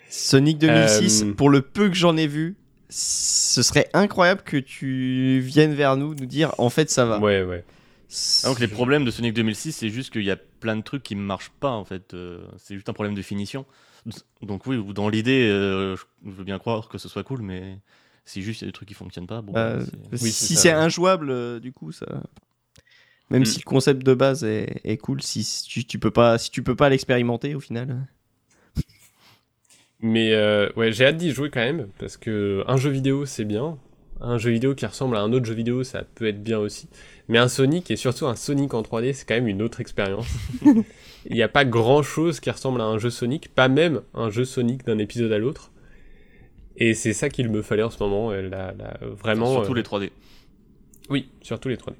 Sonic 0.08 0.58
2006, 0.58 1.22
Euh, 1.22 1.34
pour 1.34 1.50
le 1.50 1.60
peu 1.60 1.88
que 1.88 1.94
j'en 1.94 2.16
ai 2.16 2.26
vu, 2.26 2.56
ce 2.88 3.62
serait 3.62 3.88
incroyable 3.92 4.42
que 4.44 4.56
tu 4.56 5.40
viennes 5.40 5.74
vers 5.74 5.96
nous 5.96 6.14
nous 6.14 6.26
dire 6.26 6.54
en 6.58 6.70
fait 6.70 6.88
ça 6.88 7.04
va. 7.04 7.18
Ouais, 7.18 7.42
ouais. 7.42 7.64
Ah, 8.44 8.48
donc 8.48 8.60
les 8.60 8.68
problèmes 8.68 9.04
de 9.04 9.10
Sonic 9.10 9.34
2006, 9.34 9.72
c'est 9.72 9.88
juste 9.90 10.10
qu'il 10.12 10.22
y 10.24 10.30
a 10.30 10.36
plein 10.36 10.76
de 10.76 10.82
trucs 10.82 11.02
qui 11.02 11.16
ne 11.16 11.20
marchent 11.20 11.50
pas 11.60 11.70
en 11.70 11.84
fait. 11.84 12.14
euh, 12.14 12.44
c'est 12.58 12.74
juste 12.74 12.88
un 12.88 12.92
problème 12.92 13.14
de 13.14 13.22
finition. 13.22 13.66
Donc 14.42 14.66
oui, 14.66 14.80
dans 14.94 15.08
l'idée, 15.08 15.48
euh, 15.50 15.96
je 15.96 16.02
veux 16.30 16.44
bien 16.44 16.58
croire 16.58 16.88
que 16.88 16.98
ce 16.98 17.08
soit 17.08 17.24
cool, 17.24 17.42
mais 17.42 17.78
si 18.24 18.42
juste 18.42 18.60
il 18.60 18.64
y 18.64 18.66
a 18.66 18.68
des 18.68 18.72
trucs 18.72 18.88
qui 18.88 18.94
fonctionnent 18.94 19.26
pas, 19.26 19.42
bon. 19.42 19.52
Bah, 19.52 19.80
c'est- 19.84 20.22
Oui, 20.22 20.30
si 20.30 20.54
c'est 20.54 20.54
c'est 20.56 20.70
injouable, 20.72 21.30
euh, 21.30 21.58
du 21.58 21.72
coup, 21.72 21.90
ça. 21.92 22.06
Même 23.30 23.42
Mm. 23.42 23.46
si 23.46 23.58
le 23.58 23.64
concept 23.64 24.04
de 24.04 24.14
base 24.14 24.44
est, 24.44 24.80
est 24.84 24.98
cool, 24.98 25.20
si 25.20 25.64
tu, 25.68 25.84
tu 25.84 25.98
peux 25.98 26.12
pas, 26.12 26.38
si 26.38 26.50
tu 26.50 26.62
peux 26.62 26.76
pas 26.76 26.88
l'expérimenter 26.88 27.56
au 27.56 27.60
final. 27.60 28.06
Mais 30.00 30.32
euh, 30.34 30.68
ouais, 30.76 30.92
j'ai 30.92 31.06
hâte 31.06 31.16
d'y 31.16 31.32
jouer 31.32 31.50
quand 31.50 31.60
même, 31.60 31.88
parce 31.98 32.16
que 32.16 32.62
un 32.66 32.76
jeu 32.76 32.90
vidéo 32.90 33.24
c'est 33.24 33.44
bien, 33.46 33.78
un 34.20 34.36
jeu 34.38 34.50
vidéo 34.50 34.74
qui 34.74 34.84
ressemble 34.86 35.16
à 35.16 35.20
un 35.20 35.32
autre 35.32 35.46
jeu 35.46 35.54
vidéo 35.54 35.84
ça 35.84 36.02
peut 36.04 36.26
être 36.26 36.42
bien 36.42 36.58
aussi, 36.58 36.88
mais 37.28 37.38
un 37.38 37.48
Sonic 37.48 37.90
et 37.90 37.96
surtout 37.96 38.26
un 38.26 38.36
Sonic 38.36 38.74
en 38.74 38.82
3D 38.82 39.12
c'est 39.12 39.26
quand 39.26 39.34
même 39.34 39.48
une 39.48 39.62
autre 39.62 39.80
expérience. 39.80 40.28
Il 41.28 41.34
n'y 41.34 41.42
a 41.42 41.48
pas 41.48 41.64
grand 41.64 42.02
chose 42.02 42.38
qui 42.38 42.50
ressemble 42.50 42.80
à 42.80 42.84
un 42.84 42.98
jeu 42.98 43.10
Sonic, 43.10 43.48
pas 43.48 43.68
même 43.68 44.02
un 44.14 44.30
jeu 44.30 44.44
Sonic 44.44 44.84
d'un 44.84 44.98
épisode 44.98 45.32
à 45.32 45.38
l'autre. 45.38 45.72
Et 46.76 46.94
c'est 46.94 47.14
ça 47.14 47.28
qu'il 47.28 47.48
me 47.50 47.62
fallait 47.62 47.82
en 47.82 47.90
ce 47.90 48.02
moment, 48.02 48.30
euh, 48.30 48.48
vraiment. 49.18 49.52
Surtout 49.52 49.72
euh, 49.72 49.76
les 49.76 49.82
3D. 49.82 50.10
Oui, 51.08 51.28
surtout 51.42 51.68
les 51.68 51.76
3D. 51.76 51.94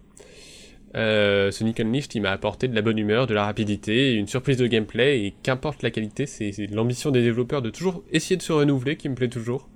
Euh, 0.95 1.51
Sonic 1.51 1.81
Unleashed, 1.81 2.14
il 2.14 2.22
m'a 2.22 2.31
apporté 2.31 2.68
de 2.68 2.74
la 2.74 2.83
bonne 2.83 2.99
humeur, 2.99 3.27
de 3.27 3.35
la 3.35 3.45
rapidité, 3.45 4.14
une 4.14 4.27
surprise 4.27 4.57
de 4.57 4.66
gameplay, 4.66 5.27
et 5.27 5.35
qu'importe 5.43 5.83
la 5.83 5.91
qualité, 5.91 6.27
c'est 6.27 6.53
l'ambition 6.70 7.11
des 7.11 7.22
développeurs 7.22 7.62
de 7.62 7.70
toujours 7.70 8.03
essayer 8.12 8.37
de 8.37 8.43
se 8.43 8.53
renouveler 8.53 8.97
qui 8.97 9.09
me 9.09 9.14
plaît 9.14 9.29
toujours. 9.29 9.68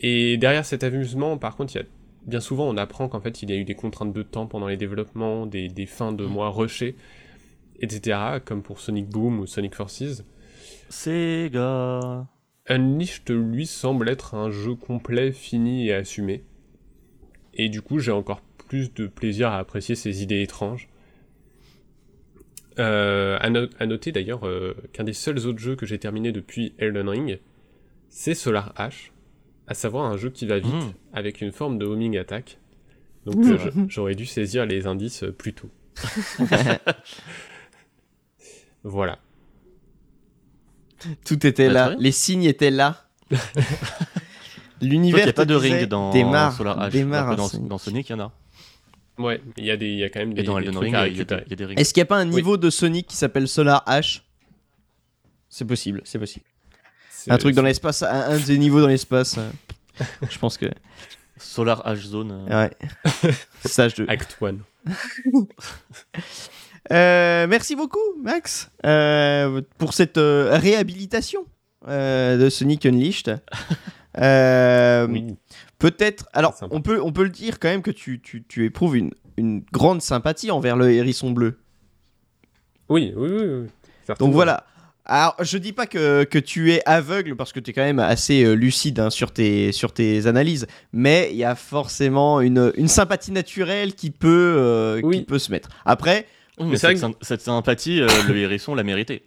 Et 0.00 0.36
derrière 0.36 0.64
cet 0.64 0.82
amusement, 0.82 1.38
par 1.38 1.56
contre, 1.56 1.74
il 1.74 1.78
y 1.78 1.80
a 1.82 1.86
bien 2.26 2.40
souvent, 2.40 2.68
on 2.68 2.76
apprend 2.76 3.08
qu'en 3.08 3.20
fait, 3.20 3.42
il 3.42 3.50
y 3.50 3.52
a 3.52 3.56
eu 3.56 3.64
des 3.64 3.74
contraintes 3.74 4.12
de 4.12 4.22
temps 4.22 4.46
pendant 4.46 4.68
les 4.68 4.76
développements, 4.76 5.46
des, 5.46 5.68
des 5.68 5.86
fins 5.86 6.12
de 6.12 6.24
mois 6.24 6.50
rushées, 6.50 6.96
etc., 7.80 8.40
comme 8.44 8.62
pour 8.62 8.80
Sonic 8.80 9.08
Boom 9.08 9.40
ou 9.40 9.46
Sonic 9.46 9.74
Forces. 9.74 10.24
Sega. 10.88 12.26
Unleashed, 12.68 13.30
lui, 13.30 13.66
semble 13.66 14.08
être 14.08 14.34
un 14.34 14.50
jeu 14.50 14.74
complet, 14.74 15.32
fini 15.32 15.88
et 15.88 15.94
assumé. 15.94 16.44
Et 17.52 17.68
du 17.68 17.82
coup, 17.82 17.98
j'ai 17.98 18.12
encore 18.12 18.40
plus 18.40 18.92
de 18.94 19.06
plaisir 19.06 19.48
à 19.48 19.58
apprécier 19.58 19.94
ces 19.94 20.22
idées 20.22 20.42
étranges. 20.42 20.88
Euh, 22.80 23.38
à, 23.40 23.50
no- 23.50 23.68
à 23.78 23.86
noter 23.86 24.10
d'ailleurs 24.10 24.46
euh, 24.48 24.74
qu'un 24.92 25.04
des 25.04 25.12
seuls 25.12 25.46
autres 25.46 25.60
jeux 25.60 25.76
que 25.76 25.86
j'ai 25.86 25.98
terminé 26.00 26.32
depuis 26.32 26.74
Elden 26.78 27.08
Ring, 27.08 27.38
c'est 28.08 28.34
Solar 28.34 28.72
Ash, 28.74 29.12
à 29.66 29.74
savoir 29.74 30.10
un 30.10 30.16
jeu 30.16 30.30
qui 30.30 30.46
va 30.46 30.58
vite 30.58 30.72
Mhm. 30.72 30.92
avec 31.12 31.40
une 31.40 31.52
forme 31.52 31.78
de 31.78 31.86
homing 31.86 32.16
attack. 32.18 32.58
Donc 33.26 33.36
Mmh. 33.36 33.52
euh, 33.52 33.58
je- 33.58 33.70
j'aurais 33.88 34.14
dû 34.14 34.26
saisir 34.26 34.66
les 34.66 34.86
indices 34.86 35.22
euh, 35.22 35.32
plus 35.32 35.54
tôt. 35.54 35.70
voilà. 38.82 39.18
Tout 41.26 41.46
était 41.46 41.68
là, 41.68 41.94
les 41.98 42.12
signes 42.12 42.44
étaient 42.44 42.70
là. 42.70 43.06
L'univers 44.80 45.20
il 45.20 45.24
n'y 45.24 45.30
a 45.30 45.34
pas 45.34 45.44
de 45.44 45.54
ring 45.54 45.84
dans 45.88 46.10
démarre, 46.10 46.52
Solar 46.52 46.88
démarre 46.90 47.30
un 47.30 47.34
dans, 47.36 47.48
Sonic. 47.48 47.68
dans 47.68 47.78
Sonic, 47.78 48.08
il 48.08 48.12
y 48.12 48.14
en 48.16 48.20
a. 48.20 48.32
Ouais, 49.18 49.40
il 49.56 49.64
y, 49.64 49.70
a 49.70 49.76
des- 49.76 49.86
il 49.88 49.98
y 49.98 50.04
a 50.04 50.10
quand 50.10 50.18
même 50.18 50.34
des, 50.34 50.42
Et 50.42 50.44
dans 50.44 50.58
des 50.58 50.66
trucs 50.66 50.78
Ring, 50.82 50.94
à 50.94 51.02
récupérer. 51.02 51.74
Est-ce 51.76 51.94
qu'il 51.94 52.00
n'y 52.00 52.02
a 52.02 52.06
pas 52.06 52.18
un 52.18 52.28
Oui. 52.28 52.34
niveau 52.36 52.56
de 52.56 52.68
Sonic 52.68 53.06
qui 53.06 53.16
s'appelle 53.16 53.46
Solar 53.48 53.84
H 53.86 54.22
C'est 55.48 55.64
possible, 55.64 56.02
c'est 56.04 56.18
possible. 56.18 56.44
Un 57.28 57.38
truc 57.38 57.54
dans 57.54 57.62
l'espace, 57.62 58.02
un, 58.02 58.08
un 58.32 58.38
des 58.38 58.58
niveaux 58.58 58.80
dans 58.80 58.88
l'espace. 58.88 59.38
Je 60.30 60.38
pense 60.38 60.56
que. 60.58 60.66
Solar 61.36 61.86
Ash 61.86 62.00
Zone. 62.04 62.46
euh, 62.50 62.68
Ouais. 62.68 63.32
Stage 63.64 63.94
2. 63.94 64.06
Act 64.08 64.38
1. 64.40 64.56
Euh, 66.92 67.46
merci 67.48 67.76
beaucoup, 67.76 67.98
Max, 68.22 68.70
euh, 68.84 69.62
pour 69.78 69.94
cette 69.94 70.18
euh, 70.18 70.50
réhabilitation 70.58 71.46
euh, 71.88 72.36
de 72.36 72.50
Sonic 72.50 72.84
Unleashed. 72.84 73.40
Euh, 74.18 75.06
Oui. 75.08 75.34
Peut-être. 75.78 76.26
Alors, 76.34 76.54
on 76.70 76.82
peut, 76.82 77.00
on 77.02 77.10
peut 77.12 77.24
le 77.24 77.30
dire 77.30 77.58
quand 77.58 77.68
même 77.68 77.80
que 77.82 77.90
tu, 77.90 78.20
tu, 78.20 78.44
tu 78.46 78.64
éprouves 78.66 78.96
une, 78.98 79.12
une 79.38 79.62
grande 79.72 80.02
sympathie 80.02 80.50
envers 80.50 80.76
le 80.76 80.90
hérisson 80.92 81.30
bleu. 81.30 81.58
Oui, 82.90 83.12
oui, 83.16 83.30
oui. 83.32 83.66
Donc 84.18 84.34
voilà. 84.34 84.66
Alors, 85.06 85.36
je 85.42 85.58
dis 85.58 85.72
pas 85.72 85.86
que, 85.86 86.24
que 86.24 86.38
tu 86.38 86.72
es 86.72 86.80
aveugle 86.86 87.36
parce 87.36 87.52
que 87.52 87.60
tu 87.60 87.70
es 87.70 87.72
quand 87.74 87.84
même 87.84 87.98
assez 87.98 88.42
euh, 88.42 88.54
lucide 88.54 88.98
hein, 89.00 89.10
sur, 89.10 89.32
tes, 89.32 89.70
sur 89.72 89.92
tes 89.92 90.26
analyses, 90.26 90.66
mais 90.94 91.28
il 91.30 91.36
y 91.36 91.44
a 91.44 91.54
forcément 91.54 92.40
une, 92.40 92.72
une 92.76 92.88
sympathie 92.88 93.30
naturelle 93.32 93.94
qui 93.94 94.10
peut, 94.10 94.54
euh, 94.56 95.00
qui 95.00 95.06
Oui. 95.06 95.22
peut 95.22 95.38
se 95.38 95.52
mettre. 95.52 95.68
Après, 95.84 96.26
Mais 96.58 96.64
mais 96.66 96.76
c'est 96.78 96.86
vrai 96.86 96.96
cette, 96.96 97.04
sym- 97.10 97.16
cette 97.20 97.40
sympathie, 97.42 98.00
euh, 98.00 98.08
le 98.28 98.36
hérisson 98.38 98.74
l'a 98.74 98.82
mérité. 98.82 99.24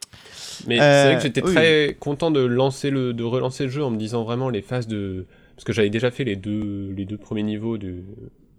Mais 0.66 0.82
Euh, 0.82 1.04
c'est 1.04 1.06
vrai 1.10 1.16
que 1.18 1.22
j'étais 1.22 1.44
oui. 1.44 1.54
très 1.54 1.96
content 2.00 2.32
de 2.32 2.40
lancer 2.44 2.90
le, 2.90 3.14
de 3.14 3.24
relancer 3.24 3.66
le 3.66 3.70
jeu 3.70 3.84
en 3.84 3.92
me 3.92 3.98
disant 3.98 4.24
vraiment 4.24 4.50
les 4.50 4.64
phases 4.64 4.88
de, 4.88 5.28
parce 5.56 5.64
que 5.64 5.74
j'avais 5.74 5.92
déjà 5.92 6.10
fait 6.10 6.24
les 6.24 6.36
deux, 6.36 6.92
les 6.98 7.06
deux 7.06 7.18
premiers 7.20 7.44
niveaux 7.44 7.78
du, 7.78 8.04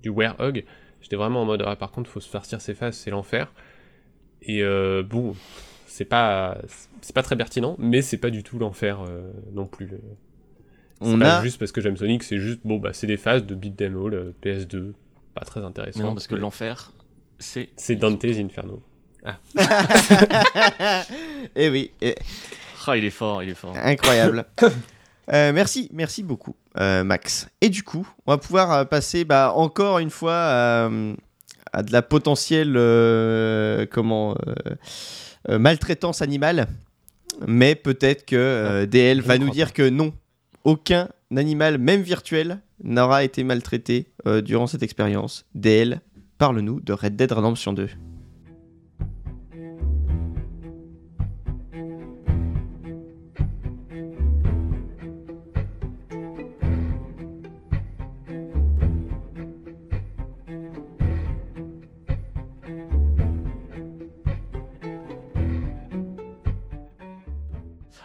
du 0.05 0.11
Werehog. 0.11 0.65
J'étais 1.01 1.17
vraiment 1.17 1.43
en 1.43 1.45
mode 1.47 1.65
ah 1.67 1.75
par 1.75 1.91
contre 1.91 2.09
faut 2.11 2.21
se 2.21 2.29
farcir 2.29 2.61
ces 2.61 2.75
phases, 2.75 2.97
c'est 2.97 3.11
l'enfer. 3.11 3.53
Et 4.43 4.63
euh, 4.63 5.03
bon, 5.03 5.35
c'est 5.89 6.05
pas, 6.05 6.59
c'est 7.01 7.15
pas 7.15 7.23
très 7.23 7.37
pertinent, 7.37 7.75
mais 7.79 8.03
c'est 8.03 8.19
pas 8.19 8.31
du 8.31 8.43
tout 8.43 8.59
l'enfer 8.59 9.01
euh, 9.09 9.31
non 9.53 9.67
plus. 9.67 9.89
C'est 11.01 11.09
on 11.09 11.19
pas 11.19 11.39
a. 11.39 11.43
juste 11.43 11.59
parce 11.59 11.73
que 11.73 11.81
j'aime 11.81 11.97
Sonic, 11.97 12.23
c'est 12.23 12.39
juste 12.39 12.61
bon 12.65 12.79
bah 12.79 12.91
c'est 12.93 13.07
des 13.07 13.17
phases 13.17 13.45
de 13.47 13.55
beat 13.55 13.77
them 13.77 13.97
all, 13.97 14.15
euh, 14.15 14.33
PS2, 14.43 14.93
pas 15.35 15.45
très 15.45 15.65
intéressant. 15.65 15.99
Mais 16.01 16.05
non, 16.07 16.15
parce 16.15 16.27
que 16.27 16.35
l'enfer, 16.35 16.93
c'est. 17.39 17.69
c'est 17.77 17.97
Dante's 17.97 18.37
Inferno. 18.39 18.83
Eh 21.57 21.69
oui, 21.71 21.91
eh, 22.01 22.15
Ah, 22.87 22.97
il 22.97 23.05
est 23.05 23.11
fort, 23.11 23.43
il 23.43 23.51
est 23.51 23.55
fort. 23.55 23.75
incroyable. 23.77 24.45
Euh, 25.31 25.53
merci, 25.53 25.91
merci 25.93 26.23
beaucoup, 26.23 26.57
euh, 26.81 27.05
Max. 27.05 27.51
Et 27.61 27.69
du 27.69 27.83
coup, 27.83 28.09
on 28.27 28.33
va 28.33 28.39
pouvoir 28.39 28.73
euh, 28.73 28.85
passer 28.87 29.27
bah, 29.27 29.53
encore 29.55 29.99
une 29.99 30.09
fois 30.09 30.33
à 30.35 31.83
de 31.83 31.93
la 31.93 32.01
potentielle 32.01 32.73
euh, 32.79 33.85
comment 33.91 34.35
maltraitance 35.57 36.21
animale, 36.21 36.69
mais 37.47 37.75
peut-être 37.75 38.27
que 38.27 38.37
euh, 38.37 38.87
DL 38.87 39.23
je 39.23 39.27
va 39.27 39.39
nous 39.39 39.51
dire 39.51 39.73
que 39.73 39.89
non, 39.89 40.13
aucun 40.65 41.09
animal, 41.35 41.79
même 41.79 42.03
virtuel, 42.03 42.61
n'aura 42.83 43.25
été 43.25 43.45
maltraité 43.45 44.07
euh, 44.27 44.41
durant 44.41 44.67
cette 44.67 44.83
expérience. 44.83 45.45
DL, 45.55 46.01
parle-nous 46.39 46.81
de 46.81 46.93
Red 46.93 47.17
Dead 47.17 47.31
Redemption 47.31 47.73
2. 47.73 47.89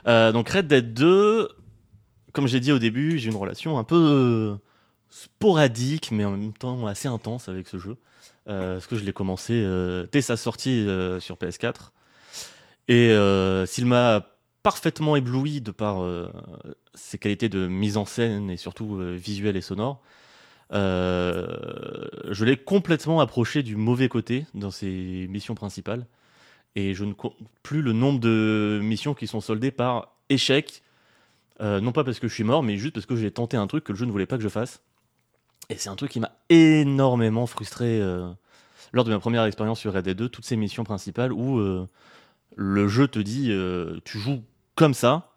Euh, 0.08 0.32
donc 0.32 0.50
Red 0.50 0.68
Dead 0.68 0.94
2, 0.94 1.50
comme 2.34 2.48
j'ai 2.48 2.60
dit 2.60 2.72
au 2.72 2.80
début, 2.80 3.18
j'ai 3.20 3.30
une 3.30 3.38
relation 3.38 3.78
un 3.78 3.84
peu 3.84 3.96
euh, 3.96 4.56
sporadique, 5.10 6.12
mais 6.12 6.26
en 6.26 6.32
même 6.32 6.54
temps 6.54 6.86
assez 6.88 7.08
intense 7.08 7.50
avec 7.50 7.68
ce 7.68 7.78
jeu. 7.78 7.98
Euh, 8.50 8.74
parce 8.74 8.88
que 8.88 8.98
je 8.98 9.06
l'ai 9.06 9.14
commencé 9.14 9.66
dès 10.12 10.22
sa 10.22 10.38
sortie 10.38 10.86
sur 11.20 11.38
PS4. 11.38 11.92
Et 12.90 13.16
s'il 13.68 13.86
m'a 13.86 14.28
parfaitement 14.64 15.16
ébloui 15.16 15.62
de 15.62 15.72
par 15.72 16.06
ses 16.94 17.18
qualités 17.18 17.50
de 17.50 17.68
mise 17.68 17.98
en 17.98 18.06
scène 18.06 18.50
et 18.50 18.58
surtout 18.58 18.98
visuelle 19.16 19.56
et 19.56 19.62
sonore, 19.62 20.02
je 20.72 22.44
l'ai 22.44 22.58
complètement 22.58 23.22
approché 23.22 23.64
du 23.64 23.78
mauvais 23.78 24.10
côté 24.10 24.46
dans 24.54 24.72
ses 24.72 25.28
missions 25.30 25.56
principales. 25.56 26.06
Et 26.76 26.94
je 26.94 27.06
ne 27.06 27.14
compte 27.14 27.36
plus 27.62 27.82
le 27.82 27.94
nombre 27.94 28.20
de 28.20 28.80
missions 28.82 29.14
qui 29.14 29.28
sont 29.28 29.42
soldées 29.42 29.72
par 29.72 30.16
échec. 30.30 30.84
Euh, 31.62 31.80
non 31.80 31.92
pas 31.92 32.04
parce 32.04 32.20
que 32.20 32.28
je 32.28 32.34
suis 32.34 32.44
mort, 32.44 32.64
mais 32.64 32.78
juste 32.78 32.94
parce 32.94 33.06
que 33.06 33.16
j'ai 33.16 33.32
tenté 33.32 33.58
un 33.58 33.68
truc 33.68 33.84
que 33.84 33.92
le 33.92 33.98
jeu 33.98 34.06
ne 34.06 34.12
voulait 34.12 34.26
pas 34.26 34.38
que 34.38 34.44
je 34.44 34.50
fasse. 34.50 34.82
Et 35.70 35.78
c'est 35.78 35.90
un 35.90 35.96
truc 35.96 36.12
qui 36.12 36.20
m'a 36.20 36.32
énormément 36.50 37.46
frustré 37.46 38.02
euh, 38.02 38.28
lors 38.92 39.06
de 39.06 39.12
ma 39.12 39.20
première 39.20 39.46
expérience 39.46 39.80
sur 39.80 39.94
Red 39.94 40.06
Dead 40.06 40.18
2, 40.18 40.30
toutes 40.30 40.46
ces 40.46 40.56
missions 40.56 40.84
principales 40.84 41.32
où 41.32 41.60
euh, 41.60 41.88
le 42.56 42.88
jeu 42.88 43.08
te 43.08 43.20
dit 43.20 43.52
tu 44.04 44.20
joues 44.20 44.44
comme 44.76 44.94
ça. 44.94 45.32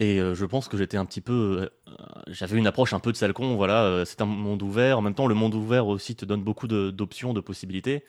Et 0.00 0.18
euh, 0.20 0.34
je 0.34 0.44
pense 0.44 0.68
que 0.68 0.76
j'étais 0.76 0.96
un 0.96 1.04
petit 1.04 1.20
peu. 1.20 1.68
euh, 1.88 2.06
J'avais 2.28 2.58
une 2.58 2.66
approche 2.66 2.92
un 2.94 3.00
peu 3.00 3.12
de 3.12 3.16
sale 3.16 3.32
con, 3.32 3.54
voilà. 3.56 3.84
euh, 3.84 4.04
c'est 4.04 4.20
un 4.20 4.26
monde 4.26 4.62
ouvert. 4.62 4.98
En 4.98 5.02
même 5.02 5.14
temps, 5.14 5.26
le 5.28 5.34
monde 5.34 5.54
ouvert 5.54 5.86
aussi 5.86 6.16
te 6.16 6.24
donne 6.24 6.42
beaucoup 6.42 6.66
d'options, 6.66 7.32
de, 7.32 7.40
possibilités. 7.40 8.04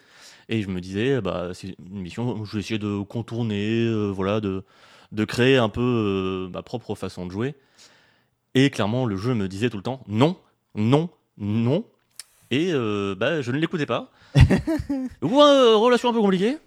Et 0.50 0.62
je 0.62 0.68
me 0.70 0.82
disais, 0.82 1.22
bah, 1.22 1.50
c'est 1.54 1.76
une 1.92 2.02
mission 2.02 2.32
où 2.38 2.46
je 2.46 2.54
vais 2.54 2.60
essayer 2.60 2.80
de 2.80 3.02
contourner, 3.02 3.86
euh, 3.86 4.10
voilà, 4.10 4.40
de, 4.40 4.64
de 5.12 5.26
créer 5.26 5.58
un 5.58 5.70
peu 5.70 5.82
euh, 5.82 6.50
ma 6.54 6.64
propre 6.64 6.96
façon 6.96 7.26
de 7.26 7.32
jouer. 7.32 7.56
Et 8.56 8.70
clairement, 8.70 9.06
le 9.06 9.18
jeu 9.18 9.34
me 9.34 9.48
disait 9.48 9.70
tout 9.70 9.78
le 9.78 9.84
temps 9.84 10.04
non, 10.08 10.38
non, 10.76 11.10
non. 11.38 11.86
Et 12.52 12.72
euh, 12.74 13.16
bah, 13.16 13.42
je 13.42 13.52
ne 13.52 13.58
l'écoutais 13.58 13.86
pas. 13.86 14.12
Ou 15.22 15.42
euh, 15.42 15.76
relation 15.78 16.10
un 16.10 16.14
peu 16.14 16.22
compliquée. 16.22 16.58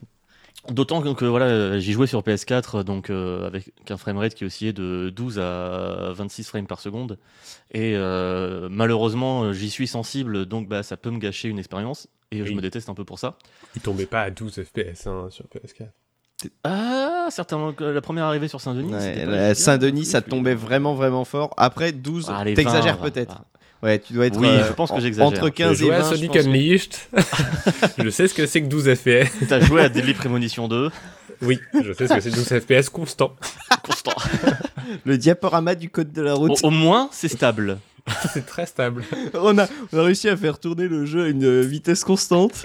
D'autant 0.69 1.01
que, 1.01 1.15
que, 1.15 1.25
voilà, 1.25 1.47
euh, 1.47 1.79
j'y 1.79 1.93
jouais 1.93 2.07
sur 2.07 2.21
PS4, 2.23 2.83
donc 2.83 3.11
euh, 3.11 3.47
avec 3.47 3.73
un 3.89 3.97
framerate 3.97 4.35
qui 4.35 4.45
oscillait 4.45 4.73
de 4.73 5.11
12 5.15 5.39
à 5.39 6.13
26 6.13 6.45
frames 6.45 6.67
par 6.67 6.81
seconde. 6.81 7.19
Et 7.73 7.95
euh, 7.95 8.69
malheureusement, 8.71 9.45
euh, 9.45 9.53
j'y 9.53 9.71
suis 9.71 9.87
sensible, 9.87 10.47
donc 10.47 10.69
bah, 10.69 10.83
ça 10.83 10.97
peut 10.97 11.11
me 11.11 11.19
gâcher 11.19 11.49
une 11.49 11.59
expérience. 11.59 12.09
Et 12.31 12.45
je 12.45 12.53
me 12.53 12.61
déteste 12.61 12.91
un 12.91 12.95
peu 12.95 13.07
pour 13.07 13.19
ça. 13.19 13.39
Il 13.75 13.81
tombait 13.81 14.05
pas 14.05 14.23
à 14.23 14.31
12 14.31 14.63
FPS 14.63 15.07
hein, 15.07 15.29
sur 15.31 15.47
PS4. 15.47 15.87
Ah, 16.63 17.29
certainement 17.31 17.73
que 17.73 17.85
la 17.85 18.01
première 18.03 18.25
arrivée 18.25 18.49
sur 18.49 18.61
Saint-Denis. 18.61 18.93
Ouais. 18.93 19.55
Saint-Denis, 19.55 20.05
ça 20.05 20.21
tombait 20.21 20.53
oui. 20.53 20.57
vraiment, 20.59 20.95
vraiment 20.95 21.25
fort. 21.25 21.55
Après, 21.57 21.93
12, 21.93 22.27
Ah, 22.29 22.45
t'exagères 22.45 22.99
20, 22.99 23.11
peut-être. 23.11 23.45
Ouais, 23.83 23.99
tu 24.01 24.13
dois 24.13 24.27
être. 24.27 24.39
Oui, 24.39 24.49
euh, 24.49 24.67
je 24.67 24.73
pense 24.73 24.91
que 24.91 25.01
j'exagère. 25.01 25.29
Entre 25.29 25.47
Je 25.47 25.53
15 25.53 25.73
et 25.73 25.75
jouais 25.77 25.91
20. 25.91 25.97
à 25.97 26.11
je 26.11 26.15
Sonic 26.17 26.33
que- 26.33 26.39
Unleashed. 26.41 26.95
je 28.05 28.11
sais 28.11 28.27
ce 28.29 28.35
que 28.35 28.47
c'est 28.47 28.61
que 28.63 28.67
12 28.67 28.93
FPS. 28.95 29.31
T'as 29.49 29.61
joué 29.61 29.83
à 29.83 29.89
Deadly 29.89 30.15
Premonition 30.15 30.67
2, 30.67 30.91
Oui, 31.43 31.61
je 31.85 31.93
sais 31.93 32.09
ce 32.09 32.15
que 32.15 32.21
c'est 32.21 32.31
12 32.31 32.59
FPS 32.61 32.89
constant. 32.91 33.37
constant. 33.85 34.15
Le 35.05 35.17
diaporama 35.19 35.75
du 35.77 35.91
code 35.91 36.13
de 36.13 36.23
la 36.23 36.35
route. 36.35 36.59
au 36.65 36.71
moins, 36.71 37.09
c'est 37.13 37.29
stable. 37.29 37.79
C'est 38.33 38.47
très 38.47 38.65
stable. 38.65 39.05
on, 39.35 39.59
a, 39.59 39.67
on 39.93 39.99
a 39.99 40.03
réussi 40.03 40.31
à 40.31 40.37
faire 40.37 40.59
tourner 40.59 40.89
le 40.89 41.05
jeu 41.05 41.25
à 41.25 41.29
une 41.29 41.45
euh, 41.45 41.61
vitesse 41.61 42.05
constante. 42.05 42.65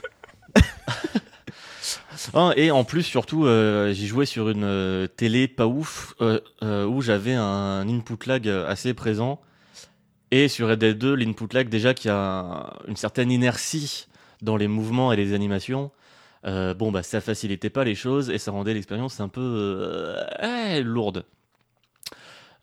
Hein, 2.34 2.54
et 2.56 2.72
en 2.72 2.86
plus, 2.86 3.04
surtout, 3.04 3.46
euh, 3.46 3.92
j'y 3.92 4.08
jouais 4.08 4.26
sur 4.26 4.50
une 4.50 4.64
euh, 4.64 5.08
télé 5.08 5.50
pas 5.50 5.68
ouf, 5.68 6.14
euh, 6.22 6.40
euh, 6.64 6.86
où 6.86 7.02
j'avais 7.02 7.34
un 7.34 7.86
input 7.90 8.26
lag 8.26 8.48
assez 8.48 8.94
présent. 8.94 9.42
Et 10.36 10.48
sur 10.48 10.68
Red 10.68 10.80
Dead 10.80 10.98
2, 10.98 11.14
l'input 11.14 11.46
lag, 11.54 11.70
déjà, 11.70 11.94
qui 11.94 12.10
a 12.10 12.74
une 12.88 12.96
certaine 12.96 13.32
inertie 13.32 14.08
dans 14.42 14.58
les 14.58 14.68
mouvements 14.68 15.14
et 15.14 15.16
les 15.16 15.34
animations, 15.34 15.92
euh, 16.46 16.74
bon, 16.74 16.92
bah, 16.92 17.04
ça 17.04 17.22
facilitait 17.22 17.70
pas 17.70 17.84
les 17.84 17.94
choses 17.94 18.32
et 18.32 18.40
ça 18.40 18.50
rendait 18.50 18.74
l'expérience 18.74 19.20
un 19.20 19.28
peu 19.28 19.42
euh, 19.42 20.24
eh, 20.42 20.82
lourde. 20.82 21.24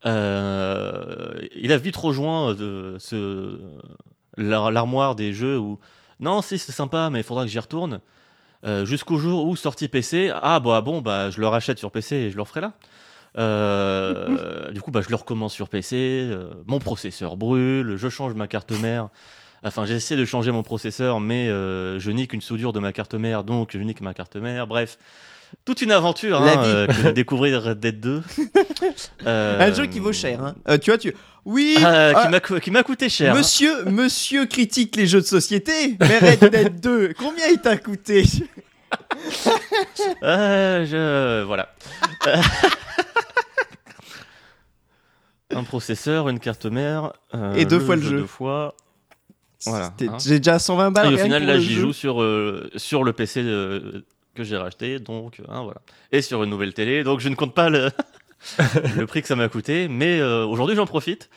Euh, 0.06 1.32
il 1.54 1.70
a 1.72 1.76
vite 1.76 1.96
rejoint 1.96 2.54
euh, 2.58 2.96
ce, 2.98 3.60
l'ar- 4.36 4.70
l'armoire 4.72 5.14
des 5.14 5.32
jeux 5.32 5.56
où 5.58 5.78
Non, 6.18 6.42
si, 6.42 6.58
c'est 6.58 6.72
sympa, 6.72 7.08
mais 7.10 7.20
il 7.20 7.24
faudra 7.24 7.44
que 7.44 7.50
j'y 7.50 7.58
retourne. 7.58 8.00
Jusqu'au 8.84 9.16
jour 9.16 9.46
où 9.46 9.56
sortie 9.56 9.88
PC, 9.88 10.30
ah 10.34 10.60
bah 10.60 10.82
bon, 10.82 11.00
bah 11.00 11.30
je 11.30 11.40
le 11.40 11.46
rachète 11.48 11.78
sur 11.78 11.90
PC 11.90 12.16
et 12.16 12.30
je 12.30 12.36
le 12.36 12.42
referai 12.42 12.60
là. 12.60 12.74
Euh, 13.38 14.70
du 14.72 14.80
coup, 14.80 14.90
bah, 14.90 15.00
je 15.04 15.08
le 15.10 15.14
recommence 15.16 15.52
sur 15.52 15.68
PC. 15.68 15.96
euh, 15.96 16.50
mon 16.66 16.78
processeur 16.78 17.36
brûle, 17.36 17.96
je 17.96 18.08
change 18.08 18.34
ma 18.34 18.46
carte 18.48 18.72
mère. 18.72 19.08
Enfin, 19.62 19.84
j'essaie 19.84 20.16
de 20.16 20.24
changer 20.24 20.52
mon 20.52 20.62
processeur, 20.62 21.20
mais 21.20 21.48
euh, 21.48 21.98
je 21.98 22.10
nique 22.10 22.32
une 22.32 22.40
soudure 22.40 22.72
de 22.72 22.80
ma 22.80 22.92
carte 22.92 23.14
mère, 23.14 23.44
donc 23.44 23.70
je 23.74 23.78
nique 23.78 24.00
ma 24.00 24.14
carte 24.14 24.36
mère. 24.36 24.66
Bref, 24.66 24.96
toute 25.66 25.82
une 25.82 25.92
aventure 25.92 26.40
La 26.40 26.52
hein, 26.52 26.62
vie. 26.62 26.68
euh, 26.68 26.86
que 26.86 27.02
de 27.08 27.10
découvrir 27.10 27.62
Red 27.62 27.78
Dead 27.78 28.00
2. 28.00 28.22
Euh, 29.26 29.60
Un 29.60 29.72
jeu 29.74 29.86
qui 29.86 29.98
vaut 29.98 30.12
cher. 30.14 30.42
Hein. 30.42 30.54
Euh, 30.68 30.78
tu 30.78 30.90
vois, 30.90 30.98
tu. 30.98 31.14
Oui. 31.44 31.76
euh, 31.84 32.12
ah, 32.16 32.22
qui 32.24 32.28
m'a 32.30 32.60
qui 32.60 32.70
m'a 32.70 32.82
coûté 32.82 33.08
cher. 33.08 33.34
hein. 33.34 33.38
Monsieur, 33.38 33.84
monsieur 33.84 34.46
critique 34.46 34.96
les 34.96 35.06
jeux 35.06 35.20
de 35.20 35.26
société, 35.26 35.96
mais 36.00 36.18
Red 36.18 36.50
Dead 36.50 36.80
2, 36.80 37.12
combien 37.18 37.46
il 37.52 37.58
t'a 37.58 37.76
coûté? 37.76 38.24
Euh, 40.22 40.84
je... 40.86 41.42
Voilà. 41.44 41.68
Un 45.52 45.64
processeur, 45.64 46.28
une 46.28 46.38
carte 46.40 46.66
mère. 46.66 47.12
euh, 47.34 47.54
Et 47.54 47.64
deux 47.64 47.80
fois 47.80 47.96
le 47.96 48.02
jeu. 48.02 48.18
Deux 48.20 48.26
fois. 48.26 48.74
Voilà, 49.66 49.92
hein. 50.08 50.16
J'ai 50.18 50.38
déjà 50.38 50.58
120 50.58 50.90
balles. 50.90 51.12
Et 51.12 51.14
au 51.14 51.18
final, 51.18 51.44
là, 51.44 51.58
j'y 51.58 51.74
joue 51.74 51.92
sur, 51.92 52.22
euh, 52.22 52.70
sur 52.76 53.04
le 53.04 53.12
PC 53.12 53.42
euh, 53.44 54.02
que 54.34 54.42
j'ai 54.44 54.56
racheté. 54.56 54.98
Donc, 55.00 55.40
hein, 55.48 55.62
voilà. 55.62 55.80
Et 56.12 56.22
sur 56.22 56.42
une 56.44 56.50
nouvelle 56.50 56.72
télé. 56.72 57.04
Donc, 57.04 57.20
je 57.20 57.28
ne 57.28 57.34
compte 57.34 57.54
pas 57.54 57.68
le, 57.68 57.90
le 58.96 59.06
prix 59.06 59.22
que 59.22 59.28
ça 59.28 59.36
m'a 59.36 59.48
coûté. 59.48 59.88
Mais 59.88 60.22
aujourd'hui, 60.22 60.76
j'en 60.76 60.86
profite. 60.86 61.28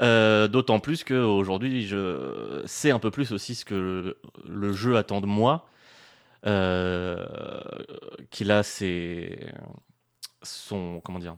D'autant 0.00 0.78
plus 0.80 1.04
qu'aujourd'hui, 1.04 1.86
je 1.86 2.62
sais 2.66 2.90
un 2.90 2.98
peu 2.98 3.10
plus 3.10 3.32
aussi 3.32 3.54
ce 3.54 3.64
que 3.64 3.74
le, 3.74 4.18
le 4.48 4.72
jeu 4.72 4.96
attend 4.96 5.20
de 5.20 5.26
moi. 5.26 5.66
Qu'il 8.30 8.50
a 8.50 8.62
ses, 8.62 9.38
son, 10.42 11.00
comment 11.04 11.18
dire, 11.18 11.36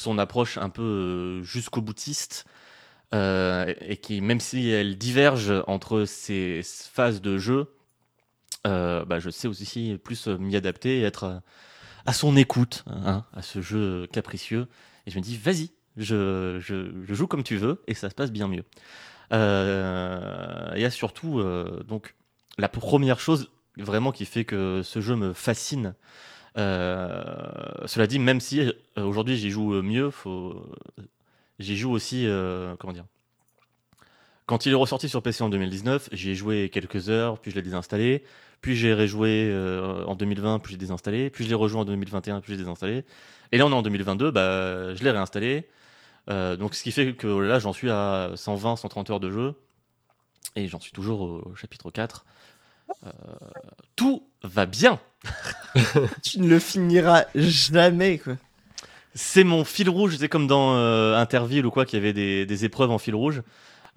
son 0.00 0.18
approche 0.18 0.58
un 0.58 0.70
peu 0.70 0.82
euh, 0.82 1.42
jusqu'au 1.42 1.82
boutiste. 1.82 2.46
euh, 3.12 3.74
et 3.80 3.96
qui, 3.96 4.20
même 4.20 4.40
si 4.40 4.70
elle 4.70 4.96
diverge 4.96 5.52
entre 5.66 6.04
ces 6.04 6.60
phases 6.64 7.20
de 7.20 7.38
jeu, 7.38 7.74
euh, 8.66 9.04
bah, 9.04 9.18
je 9.18 9.30
sais 9.30 9.48
aussi 9.48 9.98
plus 10.02 10.28
m'y 10.28 10.56
adapter 10.56 11.00
et 11.00 11.02
être 11.02 11.42
à, 12.06 12.12
son 12.12 12.36
écoute, 12.36 12.84
hein, 12.86 13.24
à 13.34 13.42
ce 13.42 13.60
jeu 13.60 14.06
capricieux. 14.12 14.68
Et 15.06 15.10
je 15.10 15.18
me 15.18 15.22
dis, 15.22 15.36
vas-y, 15.36 15.72
je, 15.96 16.58
je, 16.60 17.14
joue 17.14 17.26
comme 17.26 17.42
tu 17.42 17.56
veux 17.56 17.82
et 17.88 17.94
ça 17.94 18.10
se 18.10 18.14
passe 18.14 18.30
bien 18.30 18.46
mieux. 18.46 18.64
Il 19.32 20.80
y 20.80 20.84
a 20.84 20.90
surtout, 20.90 21.42
donc, 21.86 22.14
la 22.58 22.68
première 22.68 23.18
chose 23.18 23.50
vraiment 23.76 24.12
qui 24.12 24.24
fait 24.24 24.44
que 24.44 24.82
ce 24.84 25.00
jeu 25.00 25.16
me 25.16 25.32
fascine. 25.32 25.94
Euh, 26.58 27.86
cela 27.86 28.06
dit, 28.06 28.18
même 28.18 28.40
si 28.40 28.60
euh, 28.60 28.72
aujourd'hui 28.96 29.36
j'y 29.36 29.50
joue 29.50 29.74
euh, 29.74 29.82
mieux, 29.82 30.10
faut... 30.10 30.66
j'y 31.58 31.76
joue 31.76 31.92
aussi, 31.92 32.26
comment 32.78 32.92
dire, 32.92 33.06
quand 34.46 34.66
il 34.66 34.72
est 34.72 34.76
ressorti 34.76 35.08
sur 35.08 35.22
PC 35.22 35.44
en 35.44 35.48
2019, 35.48 36.08
j'y 36.12 36.30
ai 36.30 36.34
joué 36.34 36.70
quelques 36.70 37.08
heures, 37.08 37.38
puis 37.38 37.50
je 37.50 37.56
l'ai 37.56 37.62
désinstallé, 37.62 38.24
puis 38.60 38.74
j'ai 38.76 38.92
rejoué 38.92 39.54
en 40.06 40.16
2020, 40.16 40.58
puis 40.58 40.72
j'ai 40.72 40.78
désinstallé, 40.78 41.30
puis 41.30 41.44
je 41.44 41.48
l'ai 41.48 41.54
rejoint 41.54 41.82
en 41.82 41.84
2021, 41.84 42.40
puis 42.40 42.52
j'ai 42.52 42.58
désinstallé. 42.58 43.04
Et 43.52 43.58
là 43.58 43.66
on 43.66 43.70
est 43.70 43.74
en 43.74 43.82
2022, 43.82 44.30
bah, 44.30 44.94
je 44.94 45.04
l'ai 45.04 45.10
réinstallé. 45.10 45.68
Donc 46.28 46.74
ce 46.74 46.82
qui 46.82 46.92
fait 46.92 47.14
que 47.14 47.28
là 47.28 47.58
j'en 47.58 47.72
suis 47.72 47.90
à 47.90 48.32
120, 48.34 48.76
130 48.76 49.10
heures 49.10 49.20
de 49.20 49.30
jeu, 49.30 49.54
et 50.56 50.66
j'en 50.66 50.80
suis 50.80 50.92
toujours 50.92 51.20
au 51.20 51.54
chapitre 51.54 51.90
4. 51.90 52.24
Euh, 53.06 53.10
tout 53.96 54.26
va 54.42 54.66
bien 54.66 54.98
Tu 56.22 56.40
ne 56.40 56.48
le 56.48 56.58
finiras 56.58 57.24
jamais, 57.34 58.18
quoi. 58.18 58.34
C'est 59.14 59.44
mon 59.44 59.64
fil 59.64 59.88
rouge, 59.90 60.16
c'est 60.18 60.28
comme 60.28 60.46
dans 60.46 60.76
euh, 60.76 61.16
Interville 61.16 61.66
ou 61.66 61.70
quoi, 61.70 61.84
qu'il 61.84 61.98
y 61.98 62.02
avait 62.02 62.12
des, 62.12 62.46
des 62.46 62.64
épreuves 62.64 62.90
en 62.90 62.98
fil 62.98 63.14
rouge. 63.14 63.42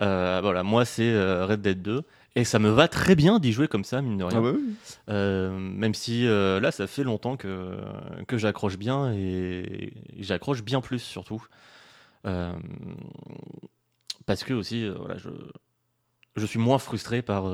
Euh, 0.01 0.39
voilà, 0.41 0.63
moi 0.63 0.85
c'est 0.85 1.11
euh, 1.11 1.45
Red 1.45 1.61
Dead 1.61 1.81
2. 1.81 2.03
Et 2.35 2.45
ça 2.45 2.57
me 2.57 2.69
va 2.69 2.87
très 2.87 3.15
bien 3.15 3.37
d'y 3.37 3.51
jouer 3.51 3.67
comme 3.67 3.83
ça, 3.83 4.01
mine 4.01 4.17
de 4.17 4.23
rien. 4.23 4.41
Ah 4.43 4.51
oui. 4.51 4.75
Même 5.07 5.93
si 5.93 6.25
là, 6.25 6.71
ça 6.71 6.87
fait 6.87 7.03
longtemps 7.03 7.37
que, 7.37 7.77
que 8.27 8.39
j'accroche 8.39 8.77
bien 8.77 9.13
et 9.13 9.93
j'accroche 10.17 10.63
bien 10.63 10.81
plus 10.81 10.97
surtout. 10.97 11.45
Parce 12.23 12.55
que 14.43 14.55
aussi, 14.55 14.89
voilà, 14.89 15.19
je, 15.19 15.29
je 16.35 16.45
suis 16.47 16.57
moins 16.57 16.79
frustré 16.79 17.21
par 17.21 17.45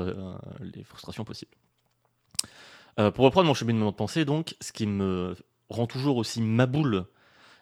les 0.62 0.82
frustrations 0.82 1.24
possibles. 1.24 1.52
Euh, 2.98 3.10
pour 3.10 3.24
reprendre 3.24 3.46
mon 3.46 3.54
cheminement 3.54 3.90
de 3.90 3.96
pensée, 3.96 4.24
donc, 4.24 4.56
ce 4.60 4.72
qui 4.72 4.86
me 4.86 5.36
rend 5.68 5.86
toujours 5.86 6.16
aussi 6.16 6.42
maboule 6.42 7.06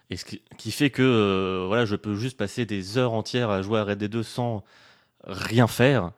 et 0.09 0.17
ce 0.17 0.25
qui, 0.25 0.71
fait 0.71 0.89
que 0.89 1.03
euh, 1.03 1.65
voilà, 1.67 1.85
je 1.85 1.95
peux 1.95 2.15
juste 2.15 2.37
passer 2.37 2.65
des 2.65 2.97
heures 2.97 3.13
entières 3.13 3.51
à 3.51 3.61
jouer 3.61 3.79
à 3.79 3.83
Red 3.83 3.99
Dead 3.99 4.11
2 4.11 4.23
sans 4.23 4.63
rien 5.23 5.67
faire, 5.67 6.11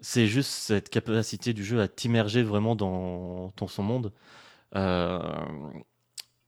c'est 0.00 0.26
juste 0.26 0.50
cette 0.50 0.90
capacité 0.90 1.52
du 1.54 1.64
jeu 1.64 1.80
à 1.80 1.88
t'immerger 1.88 2.42
vraiment 2.42 2.76
dans, 2.76 3.52
son 3.68 3.82
monde. 3.82 4.12
Euh, 4.76 5.20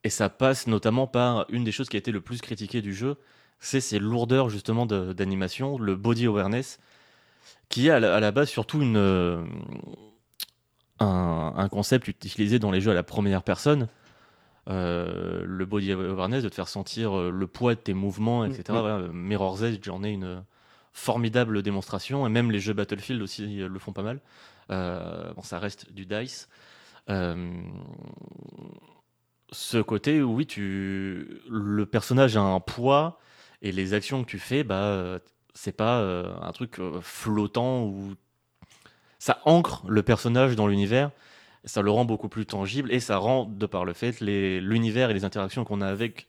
et 0.05 0.11
ça 0.11 0.29
passe 0.29 0.67
notamment 0.67 1.07
par 1.07 1.47
une 1.49 1.65
des 1.65 1.73
choses 1.73 1.89
qui 1.89 1.97
a 1.97 1.99
été 1.99 2.13
le 2.13 2.21
plus 2.21 2.41
critiquée 2.41 2.83
du 2.83 2.95
jeu, 2.95 3.17
c'est 3.59 3.81
ces 3.81 3.99
lourdeurs 3.99 4.51
justement 4.51 4.87
d'animation, 4.87 5.79
le 5.79 5.97
body 5.97 6.27
awareness, 6.27 6.79
qui 7.69 7.89
est 7.89 7.91
à 7.91 8.01
la, 8.01 8.33
base 8.33 8.51
surtout 8.51 8.83
une, 8.83 9.47
un, 11.03 11.55
un 11.57 11.69
concept 11.69 12.09
utilisé 12.09 12.59
dans 12.59 12.71
les 12.71 12.81
jeux 12.81 12.91
à 12.91 12.95
la 12.95 13.03
première 13.03 13.43
personne. 13.43 13.89
Euh, 14.69 15.43
le 15.45 15.67
body 15.67 15.93
awareness, 15.93 16.45
de 16.45 16.49
te 16.49 16.55
faire 16.55 16.69
sentir 16.69 17.19
euh, 17.19 17.31
le 17.31 17.47
poids 17.49 17.75
de 17.75 17.81
tes 17.81 17.95
mouvements, 17.95 18.45
etc. 18.45 18.63
Mm, 18.69 18.73
mm. 18.73 18.79
Voilà, 18.79 19.09
Mirror's 19.13 19.63
Edge, 19.63 19.81
j'en 19.83 20.05
ai 20.05 20.11
une 20.11 20.45
formidable 20.93 21.63
démonstration, 21.63 22.27
et 22.27 22.31
même 22.31 22.51
les 22.51 22.61
jeux 22.61 22.75
Battlefield 22.75 23.23
aussi 23.23 23.61
euh, 23.61 23.69
le 23.69 23.79
font 23.79 23.93
pas 23.93 24.03
mal. 24.03 24.21
Euh, 24.71 25.33
bon, 25.35 25.43
ça 25.43 25.59
reste 25.59 25.93
du 25.93 26.07
dice. 26.07 26.49
Euh, 27.11 27.63
ce 29.51 29.79
côté 29.79 30.23
où 30.23 30.35
oui, 30.35 30.47
tu, 30.47 31.41
le 31.49 31.85
personnage 31.85 32.37
a 32.37 32.41
un 32.41 32.61
poids 32.61 33.19
et 33.61 33.73
les 33.73 33.95
actions 33.95 34.23
que 34.23 34.29
tu 34.29 34.39
fais, 34.39 34.65
bah, 34.65 35.19
c'est 35.55 35.77
pas 35.77 36.01
un 36.01 36.53
truc 36.53 36.81
flottant 37.03 37.85
où 37.85 38.15
ça 39.25 39.39
ancre 39.45 39.85
le 39.87 40.03
personnage 40.03 40.57
dans 40.57 40.67
l'univers, 40.67 41.13
ça 41.65 41.81
le 41.81 41.93
rend 41.93 42.05
beaucoup 42.05 42.29
plus 42.29 42.45
tangible 42.45 42.91
et 42.93 42.99
ça 42.99 43.19
rend, 43.19 43.45
de 43.45 43.67
par 43.67 43.85
le 43.85 43.93
fait, 43.93 44.21
l'univers 44.21 45.11
et 45.11 45.15
les 45.15 45.25
interactions 45.25 45.63
qu'on 45.65 45.81
a 45.81 45.87
avec 45.87 46.27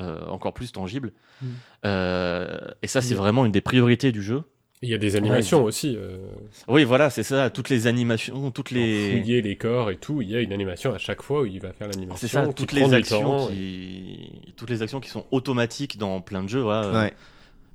euh, 0.00 0.26
encore 0.26 0.52
plus 0.52 0.72
tangibles. 0.72 1.12
Mm. 1.40 1.46
Euh, 1.84 2.58
et 2.82 2.88
ça, 2.88 3.00
c'est 3.00 3.14
Mm. 3.14 3.18
vraiment 3.18 3.44
une 3.46 3.52
des 3.52 3.60
priorités 3.60 4.10
du 4.10 4.22
jeu. 4.24 4.42
Il 4.84 4.88
y 4.88 4.94
a 4.94 4.98
des 4.98 5.14
animations 5.14 5.62
aussi. 5.62 5.94
euh, 5.96 6.16
Oui, 6.66 6.82
voilà, 6.82 7.10
c'est 7.10 7.22
ça, 7.22 7.48
toutes 7.50 7.68
les 7.68 7.86
animations, 7.86 8.50
toutes 8.50 8.70
pour 8.70 8.76
les. 8.76 9.12
Fouiller 9.12 9.40
les 9.40 9.54
corps 9.56 9.92
et 9.92 9.96
tout, 9.96 10.20
il 10.22 10.28
y 10.30 10.34
a 10.34 10.40
une 10.40 10.52
animation 10.52 10.92
à 10.92 10.98
chaque 10.98 11.22
fois 11.22 11.42
où 11.42 11.46
il 11.46 11.60
va 11.60 11.72
faire 11.72 11.86
l'animation. 11.86 12.16
C'est 12.16 12.26
ça, 12.26 12.48
toutes 12.52 12.72
les 12.72 12.92
actions 12.92 13.48
et- 13.50 13.52
qui, 13.54 14.54
toutes 14.56 14.70
les 14.70 14.82
actions 14.82 14.98
qui 14.98 15.10
sont 15.10 15.26
automatiques 15.30 15.98
dans 15.98 16.20
plein 16.20 16.42
de 16.42 16.48
jeux. 16.48 16.62
Voilà, 16.62 16.86
euh, 16.88 17.02
Ouais. 17.04 17.14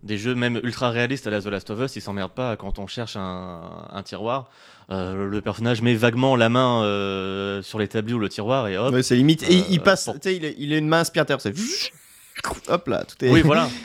Des 0.03 0.17
jeux 0.17 0.35
même 0.35 0.59
ultra 0.63 0.89
réalistes 0.91 1.25
à 1.27 1.31
la 1.31 1.41
The 1.41 1.47
Last 1.47 1.69
of 1.71 1.79
Us, 1.81 1.95
ils 1.95 2.01
s'emmerdent 2.01 2.31
pas 2.33 2.55
quand 2.55 2.79
on 2.79 2.87
cherche 2.87 3.15
un, 3.15 3.87
un 3.91 4.03
tiroir. 4.03 4.49
Euh, 4.89 5.25
le 5.27 5.41
personnage 5.41 5.81
met 5.81 5.95
vaguement 5.95 6.35
la 6.35 6.49
main 6.49 6.83
euh, 6.83 7.61
sur 7.61 7.79
l'établi 7.79 8.13
ou 8.13 8.19
le 8.19 8.29
tiroir 8.29 8.67
et 8.67 8.77
hop. 8.77 8.93
Ouais, 8.93 9.03
c'est 9.03 9.15
limite. 9.15 9.43
Et 9.43 9.59
Euh, 9.59 9.63
il 9.69 9.81
passe, 9.81 10.05
pour- 10.05 10.13
tu 10.19 10.29
sais, 10.29 10.35
il, 10.35 10.45
est- 10.45 10.55
il 10.57 10.71
a 10.73 10.77
une 10.77 10.87
main 10.87 10.99
aspirateur, 10.99 11.41
c'est. 11.41 11.53
Hop 12.67 12.87
là, 12.87 13.03
tout 13.05 13.25
est. 13.25 13.29
Oui, 13.31 13.41
voilà. 13.41 13.67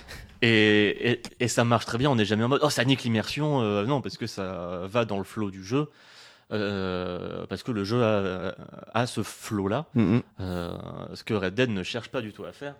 Et, 0.44 1.12
et, 1.12 1.22
et 1.38 1.46
ça 1.46 1.62
marche 1.62 1.86
très 1.86 1.98
bien, 1.98 2.10
on 2.10 2.16
n'est 2.16 2.24
jamais 2.24 2.42
en 2.42 2.48
mode 2.48 2.62
oh 2.64 2.68
ça 2.68 2.84
nique 2.84 3.04
l'immersion. 3.04 3.62
Euh, 3.62 3.84
non, 3.84 4.00
parce 4.00 4.16
que 4.16 4.26
ça 4.26 4.80
va 4.90 5.04
dans 5.04 5.18
le 5.18 5.22
flow 5.24 5.52
du 5.52 5.62
jeu. 5.62 5.86
Euh, 6.52 7.46
parce 7.48 7.62
que 7.62 7.70
le 7.70 7.84
jeu 7.84 8.02
a, 8.02 8.54
a 8.92 9.06
ce 9.06 9.22
flow 9.22 9.68
là. 9.68 9.86
Mhm. 9.94 10.20
Euh, 10.40 10.72
ce 11.14 11.22
que 11.24 11.34
Red 11.34 11.54
Dead 11.54 11.70
ne 11.70 11.82
cherche 11.84 12.08
pas 12.08 12.20
du 12.20 12.32
tout 12.32 12.44
à 12.44 12.50
faire. 12.52 12.74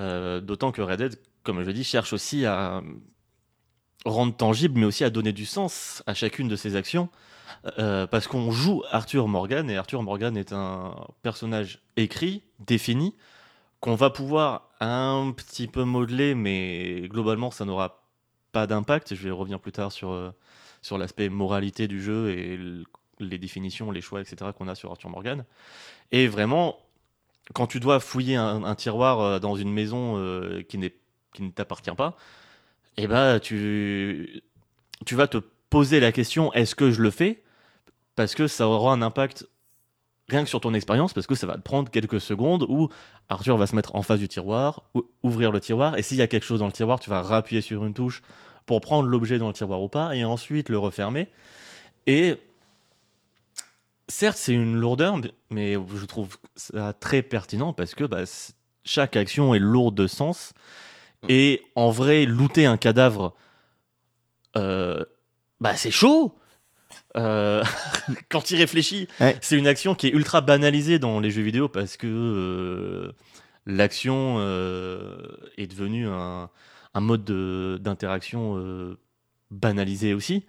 Euh, 0.00 0.40
D'autant 0.40 0.72
que 0.72 0.82
Red 0.82 0.98
Dead, 0.98 1.16
comme 1.46 1.62
je 1.62 1.66
l'ai 1.66 1.72
dit, 1.72 1.84
cherche 1.84 2.12
aussi 2.12 2.44
à 2.44 2.82
rendre 4.04 4.36
tangible, 4.36 4.78
mais 4.78 4.86
aussi 4.86 5.04
à 5.04 5.10
donner 5.10 5.32
du 5.32 5.46
sens 5.46 6.02
à 6.06 6.14
chacune 6.14 6.48
de 6.48 6.56
ses 6.56 6.76
actions. 6.76 7.08
Euh, 7.78 8.06
parce 8.06 8.26
qu'on 8.26 8.50
joue 8.50 8.82
Arthur 8.90 9.28
Morgan, 9.28 9.70
et 9.70 9.76
Arthur 9.76 10.02
Morgan 10.02 10.36
est 10.36 10.52
un 10.52 10.94
personnage 11.22 11.80
écrit, 11.96 12.42
défini, 12.60 13.14
qu'on 13.80 13.94
va 13.94 14.10
pouvoir 14.10 14.70
un 14.80 15.32
petit 15.36 15.66
peu 15.66 15.84
modeler, 15.84 16.34
mais 16.34 17.08
globalement, 17.08 17.50
ça 17.50 17.64
n'aura 17.64 18.02
pas 18.52 18.66
d'impact. 18.66 19.14
Je 19.14 19.22
vais 19.22 19.30
revenir 19.30 19.60
plus 19.60 19.72
tard 19.72 19.92
sur, 19.92 20.10
euh, 20.10 20.30
sur 20.82 20.98
l'aspect 20.98 21.28
moralité 21.28 21.88
du 21.88 22.02
jeu 22.02 22.30
et 22.30 22.58
les 23.20 23.38
définitions, 23.38 23.90
les 23.90 24.00
choix, 24.00 24.20
etc. 24.20 24.50
qu'on 24.56 24.68
a 24.68 24.74
sur 24.74 24.90
Arthur 24.90 25.10
Morgan. 25.10 25.44
Et 26.12 26.26
vraiment, 26.26 26.78
quand 27.54 27.66
tu 27.66 27.80
dois 27.80 28.00
fouiller 28.00 28.36
un, 28.36 28.74
tiroir 28.74 29.20
euh, 29.20 29.38
dans 29.38 29.56
une 29.56 29.72
maison 29.72 30.16
qui, 30.68 30.78
n'est- 30.78 30.94
qui 31.36 31.42
ne 31.42 31.50
t'appartient 31.50 31.94
pas, 31.96 32.16
eh 32.96 33.06
ben, 33.06 33.38
tu, 33.38 34.42
tu 35.04 35.14
vas 35.14 35.28
te 35.28 35.38
poser 35.70 36.00
la 36.00 36.12
question 36.12 36.52
est-ce 36.54 36.74
que 36.74 36.90
je 36.90 37.02
le 37.02 37.10
fais? 37.10 37.42
Parce 38.14 38.34
que 38.34 38.46
ça 38.48 38.66
aura 38.68 38.92
un 38.92 39.02
impact 39.02 39.46
rien 40.28 40.42
que 40.42 40.48
sur 40.48 40.60
ton 40.60 40.74
expérience, 40.74 41.12
parce 41.12 41.26
que 41.26 41.34
ça 41.36 41.46
va 41.46 41.54
te 41.54 41.62
prendre 41.62 41.90
quelques 41.90 42.20
secondes 42.20 42.64
où 42.68 42.88
Arthur 43.28 43.56
va 43.58 43.66
se 43.66 43.76
mettre 43.76 43.94
en 43.94 44.02
face 44.02 44.18
du 44.18 44.26
tiroir, 44.28 44.82
ou- 44.94 45.04
ouvrir 45.22 45.52
le 45.52 45.60
tiroir, 45.60 45.96
et 45.98 46.02
s'il 46.02 46.16
y 46.16 46.22
a 46.22 46.26
quelque 46.26 46.44
chose 46.44 46.58
dans 46.60 46.66
le 46.66 46.72
tiroir, 46.72 46.98
tu 46.98 47.10
vas 47.10 47.22
rappuyer 47.22 47.60
sur 47.60 47.84
une 47.84 47.94
touche 47.94 48.22
pour 48.64 48.80
prendre 48.80 49.08
l'objet 49.08 49.38
dans 49.38 49.46
le 49.48 49.52
tiroir 49.52 49.80
ou 49.82 49.88
pas, 49.88 50.16
et 50.16 50.24
ensuite 50.24 50.68
le 50.68 50.78
refermer. 50.78 51.28
Et 52.06 52.36
certes, 54.08 54.38
c'est 54.38 54.52
une 54.54 54.76
lourdeur, 54.76 55.20
mais- 55.50 55.74
je 55.74 56.06
trouve 56.06 56.38
ça 56.56 56.92
très 56.92 57.22
pertinent 57.22 57.72
parce 57.72 57.94
que 57.94 58.04
bah, 58.04 58.24
chaque 58.84 59.16
action 59.16 59.54
est 59.54 59.58
lourde 59.60 59.94
de 59.94 60.06
sens. 60.06 60.54
Et 61.28 61.62
en 61.74 61.90
vrai, 61.90 62.24
looter 62.26 62.66
un 62.66 62.76
cadavre, 62.76 63.34
euh, 64.56 65.04
bah 65.60 65.74
c'est 65.76 65.90
chaud. 65.90 66.34
Euh, 67.16 67.64
quand 68.30 68.50
réfléchis, 68.56 69.08
Ouais. 69.20 69.36
c'est 69.40 69.56
une 69.58 69.66
action 69.66 69.94
qui 69.94 70.06
est 70.08 70.10
ultra 70.10 70.40
banalisée 70.40 70.98
dans 70.98 71.20
les 71.20 71.30
jeux 71.30 71.42
vidéo 71.42 71.68
parce 71.68 71.96
que 71.96 72.06
euh, 72.06 73.12
l'action 73.66 74.38
est 75.56 75.66
devenue 75.66 76.06
un, 76.06 76.50
un 76.94 77.00
mode 77.00 77.24
de- 77.24 77.78
d'interaction 77.80 78.96
banalisé 79.50 80.14
aussi. 80.14 80.44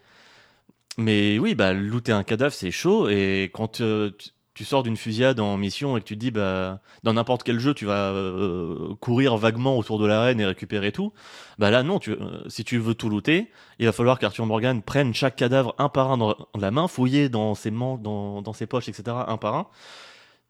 Mais 0.97 1.37
oui, 1.39 1.53
bah, 1.55 1.73
looter 1.73 2.11
un 2.11 2.23
cadavre, 2.23 2.53
c'est 2.53 2.71
chaud. 2.71 3.07
Et 3.09 3.51
quand 3.53 3.81
euh, 3.81 4.11
tu, 4.57 4.65
sors 4.65 4.83
d'une 4.83 4.97
fusillade 4.97 5.39
en 5.39 5.55
mission 5.57 5.97
et 5.97 6.01
que 6.01 6.05
tu 6.05 6.15
te 6.15 6.19
dis, 6.19 6.31
bah, 6.31 6.81
dans 7.03 7.13
n'importe 7.13 7.43
quel 7.43 7.59
jeu, 7.59 7.73
tu 7.73 7.85
vas 7.85 8.11
euh, 8.11 8.95
courir 8.99 9.37
vaguement 9.37 9.77
autour 9.77 9.99
de 9.99 10.07
l'arène 10.07 10.39
et 10.39 10.45
récupérer 10.45 10.91
tout, 10.91 11.13
bah 11.59 11.69
là, 11.69 11.83
non. 11.83 11.99
Tu, 11.99 12.11
euh, 12.11 12.41
si 12.47 12.63
tu 12.63 12.77
veux 12.77 12.95
tout 12.95 13.09
looter, 13.09 13.51
il 13.79 13.85
va 13.85 13.91
falloir 13.91 14.19
qu'Arthur 14.19 14.45
Morgan 14.45 14.81
prenne 14.81 15.13
chaque 15.13 15.35
cadavre 15.35 15.75
un 15.77 15.89
par 15.89 16.11
un 16.11 16.17
dans 16.17 16.35
la 16.59 16.71
main, 16.71 16.87
fouiller 16.87 17.29
dans 17.29 17.55
ses 17.55 17.71
manches, 17.71 18.01
dans, 18.01 18.41
dans 18.41 18.53
ses 18.53 18.65
poches, 18.65 18.89
etc., 18.89 19.15
un 19.27 19.37
par 19.37 19.55
un. 19.55 19.67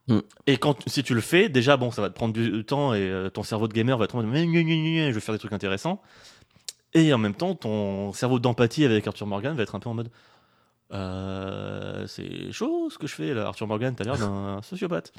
Mm. 0.08 0.20
Et 0.48 0.58
quand, 0.58 0.88
si 0.88 1.04
tu 1.04 1.14
le 1.14 1.22
fais, 1.22 1.50
déjà, 1.50 1.78
bon, 1.78 1.92
ça 1.92 2.02
va 2.02 2.10
te 2.10 2.16
prendre 2.16 2.34
du 2.34 2.64
temps 2.64 2.94
et 2.94 3.02
euh, 3.02 3.30
ton 3.30 3.44
cerveau 3.44 3.68
de 3.68 3.74
gamer 3.74 3.98
va 3.98 4.06
être 4.06 4.16
en 4.16 4.24
mode, 4.24 4.32
Mais, 4.32 4.46
gna, 4.46 4.64
gna, 4.64 4.76
gna, 4.76 5.10
je 5.10 5.16
vais 5.16 5.20
faire 5.20 5.36
des 5.36 5.40
trucs 5.40 5.54
intéressants. 5.54 6.02
Et 6.94 7.14
en 7.14 7.18
même 7.18 7.36
temps, 7.36 7.54
ton 7.56 8.14
cerveau 8.14 8.40
d'empathie 8.40 8.86
avec 8.86 9.06
Arthur 9.06 9.28
Morgan 9.28 9.56
va 9.56 9.64
être 9.64 9.76
un 9.76 9.80
peu 9.80 9.90
en 9.90 9.94
mode 9.94 10.10
euh, 10.94 12.06
C'est 12.08 12.52
chaud 12.52 12.90
ce 12.90 12.98
que 12.98 13.08
je 13.08 13.16
fais 13.16 13.34
là, 13.34 13.48
Arthur 13.48 13.68
Morgan, 13.68 13.94
t'as 13.96 14.04
l'air 14.04 14.18
d'un 14.18 14.62
sociopathe. 14.64 15.12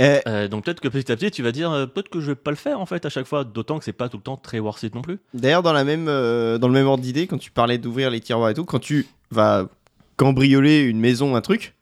Euh, 0.00 0.20
Euh, 0.26 0.48
donc 0.48 0.64
peut-être 0.64 0.80
que 0.80 0.88
petit 0.88 1.12
à 1.12 1.16
petit, 1.16 1.30
tu 1.30 1.42
vas 1.42 1.52
dire 1.52 1.70
euh, 1.70 1.86
Peut-être 1.86 2.08
que 2.08 2.20
je 2.20 2.26
vais 2.26 2.34
pas 2.34 2.50
le 2.50 2.56
faire 2.56 2.80
en 2.80 2.86
fait 2.86 3.06
à 3.06 3.08
chaque 3.10 3.26
fois, 3.26 3.44
d'autant 3.44 3.78
que 3.78 3.84
c'est 3.84 3.92
pas 3.92 4.08
tout 4.08 4.16
le 4.16 4.22
temps 4.24 4.36
très 4.36 4.58
worth 4.58 4.82
it 4.82 4.94
non 4.94 5.02
plus. 5.02 5.18
D'ailleurs, 5.34 5.62
dans, 5.62 5.72
la 5.72 5.84
même, 5.84 6.06
dans 6.06 6.68
le 6.68 6.74
même 6.74 6.86
ordre 6.86 7.02
d'idée, 7.02 7.26
quand 7.26 7.38
tu 7.38 7.50
parlais 7.50 7.78
d'ouvrir 7.78 8.10
les 8.10 8.20
tiroirs 8.20 8.50
et 8.50 8.54
tout, 8.54 8.64
quand 8.64 8.80
tu 8.80 9.06
vas 9.30 9.68
cambrioler 10.16 10.80
une 10.80 10.98
maison, 10.98 11.36
un 11.36 11.40
truc, 11.40 11.74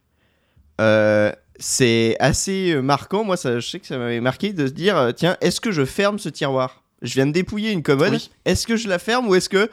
c'est 1.59 2.17
assez 2.19 2.75
marquant. 2.83 3.25
Moi, 3.25 3.37
ça, 3.37 3.61
je 3.61 3.67
sais 3.67 3.81
que 3.81 3.87
ça 3.87 3.97
m'avait 3.97 4.21
marqué 4.21 4.53
de 4.53 4.67
se 4.67 4.73
dire 4.73 5.13
tiens, 5.17 5.37
est-ce 5.41 5.61
que 5.61 5.71
je 5.71 5.85
ferme 5.85 6.19
ce 6.19 6.29
tiroir? 6.29 6.83
Je 7.03 7.15
viens 7.15 7.27
de 7.27 7.33
dépouiller 7.33 7.73
une 7.73 7.83
commode. 7.83 8.13
Oui. 8.13 8.31
Est-ce 8.45 8.67
que 8.67 8.77
je 8.77 8.89
la 8.89 8.99
ferme 8.99 9.27
ou 9.29 9.35
est-ce 9.35 9.49
que, 9.49 9.71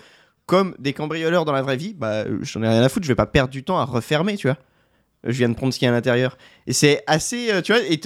comme 0.50 0.76
des 0.80 0.94
cambrioleurs 0.94 1.46
dans 1.46 1.54
la 1.54 1.62
vraie 1.62 1.78
vie, 1.78 1.94
bah, 1.94 2.26
euh, 2.26 2.40
j'en 2.42 2.64
ai 2.64 2.68
rien 2.68 2.82
à 2.82 2.90
foutre, 2.90 3.06
je 3.06 3.12
vais 3.12 3.16
pas 3.16 3.26
perdre 3.28 3.52
du 3.52 3.64
temps 3.64 3.78
à 3.80 3.86
refermer, 3.86 4.36
tu 4.36 4.48
vois 4.48 4.58
je 5.26 5.32
viens 5.32 5.50
de 5.50 5.54
prendre 5.54 5.74
ce 5.74 5.80
qu'il 5.80 5.86
y 5.86 5.90
a 5.90 5.92
à 5.92 5.96
l'intérieur. 5.96 6.38
Et 6.66 6.72
c'est 6.72 7.04
assez, 7.06 7.52
euh, 7.52 7.62
tu 7.62 7.74
vois, 7.74 7.82
et 7.84 8.00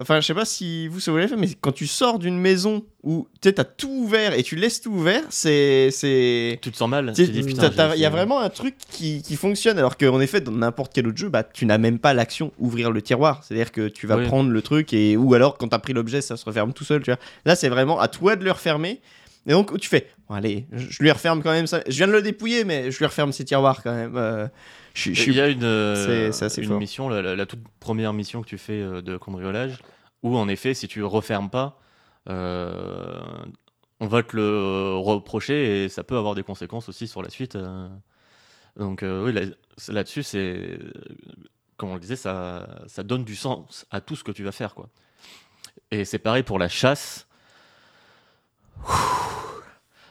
enfin, 0.00 0.20
je 0.20 0.26
sais 0.26 0.34
pas 0.34 0.44
si 0.44 0.86
vous, 0.88 1.00
ça 1.00 1.10
vous 1.10 1.16
l'avez 1.16 1.28
fait, 1.30 1.36
mais 1.36 1.48
quand 1.60 1.72
tu 1.72 1.86
sors 1.86 2.18
d'une 2.18 2.38
maison 2.38 2.84
où 3.02 3.26
tu 3.40 3.48
sais, 3.48 3.54
t'as 3.54 3.64
tout 3.64 3.88
ouvert 3.88 4.34
et 4.34 4.42
tu 4.42 4.54
laisses 4.54 4.82
tout 4.82 4.90
ouvert, 4.92 5.22
c'est, 5.30 5.90
c'est, 5.90 6.58
Tu 6.60 6.70
te 6.70 6.76
sens 6.76 6.90
mal. 6.90 7.14
il 7.16 8.00
y 8.00 8.04
a 8.04 8.10
vraiment 8.10 8.40
un 8.40 8.50
truc 8.50 8.74
qui, 8.90 9.22
qui 9.22 9.36
fonctionne, 9.36 9.78
alors 9.78 9.96
qu'en 9.96 10.20
effet, 10.20 10.42
dans 10.42 10.52
n'importe 10.52 10.92
quel 10.94 11.06
autre 11.08 11.16
jeu, 11.16 11.30
bah, 11.30 11.42
tu 11.42 11.64
n'as 11.64 11.78
même 11.78 11.98
pas 11.98 12.12
l'action 12.12 12.52
ouvrir 12.58 12.90
le 12.90 13.00
tiroir. 13.00 13.42
C'est-à-dire 13.44 13.72
que 13.72 13.88
tu 13.88 14.06
vas 14.06 14.18
Oui. 14.18 14.26
prendre 14.26 14.50
le 14.50 14.60
truc 14.60 14.92
et, 14.92 15.16
ou 15.16 15.32
alors 15.32 15.56
quand 15.56 15.68
t'as 15.68 15.78
pris 15.78 15.94
l'objet, 15.94 16.20
ça 16.20 16.36
se 16.36 16.44
referme 16.44 16.74
tout 16.74 16.84
seul, 16.84 17.02
tu 17.02 17.10
vois. 17.10 17.18
Là, 17.46 17.56
c'est 17.56 17.70
vraiment 17.70 17.98
à 17.98 18.08
toi 18.08 18.36
de 18.36 18.44
le 18.44 18.52
refermer. 18.52 19.00
Et 19.48 19.52
donc, 19.52 19.76
tu 19.80 19.88
fais, 19.88 20.06
bon, 20.28 20.34
allez, 20.34 20.66
je 20.72 21.02
lui 21.02 21.10
referme 21.10 21.42
quand 21.42 21.50
même 21.52 21.66
ça. 21.66 21.82
Je 21.86 21.96
viens 21.96 22.06
de 22.06 22.12
le 22.12 22.22
dépouiller, 22.22 22.64
mais 22.64 22.90
je 22.90 22.98
lui 22.98 23.06
referme 23.06 23.32
ses 23.32 23.44
tiroirs 23.44 23.82
quand 23.82 23.94
même. 23.94 24.16
Euh, 24.16 24.46
je, 24.94 25.12
je 25.14 25.30
Il 25.30 25.36
y 25.36 25.40
a 25.40 25.48
une, 25.48 25.64
euh, 25.64 25.94
c'est- 26.30 26.32
c'est 26.38 26.44
assez 26.44 26.60
une 26.62 26.68
fort. 26.68 26.78
mission, 26.78 27.08
la, 27.08 27.22
la- 27.22 27.34
la 27.34 27.46
toute 27.46 27.66
première 27.80 28.12
mission 28.12 28.42
que 28.42 28.46
tu 28.48 28.58
fais 28.58 28.80
euh, 28.80 29.00
de 29.02 29.16
cambriolage, 29.16 29.78
où 30.22 30.36
en 30.36 30.48
effet, 30.48 30.74
si 30.74 30.86
tu 30.86 31.02
refermes 31.02 31.48
pas, 31.50 31.80
euh, 32.28 33.20
on 34.00 34.06
va 34.06 34.22
te 34.22 34.36
le 34.36 34.96
reprocher 34.96 35.84
et 35.84 35.88
ça 35.88 36.04
peut 36.04 36.16
avoir 36.18 36.34
des 36.34 36.42
conséquences 36.42 36.88
aussi 36.88 37.08
sur 37.08 37.22
la 37.22 37.30
suite. 37.30 37.56
Donc 38.76 39.02
oui, 39.02 39.32
là- 39.32 39.42
là-dessus, 39.88 40.22
c'est 40.22 40.78
comme 41.76 41.90
on 41.90 41.94
le 41.94 42.00
disait, 42.00 42.16
ça, 42.16 42.68
ça 42.86 43.02
donne 43.02 43.24
du 43.24 43.36
sens 43.36 43.86
à 43.90 44.00
tout 44.00 44.14
ce 44.16 44.24
que 44.24 44.32
tu 44.32 44.42
vas 44.44 44.52
faire, 44.52 44.74
quoi. 44.74 44.88
Et 45.90 46.04
c'est 46.04 46.18
pareil 46.18 46.42
pour 46.42 46.58
la 46.58 46.68
chasse. 46.68 47.27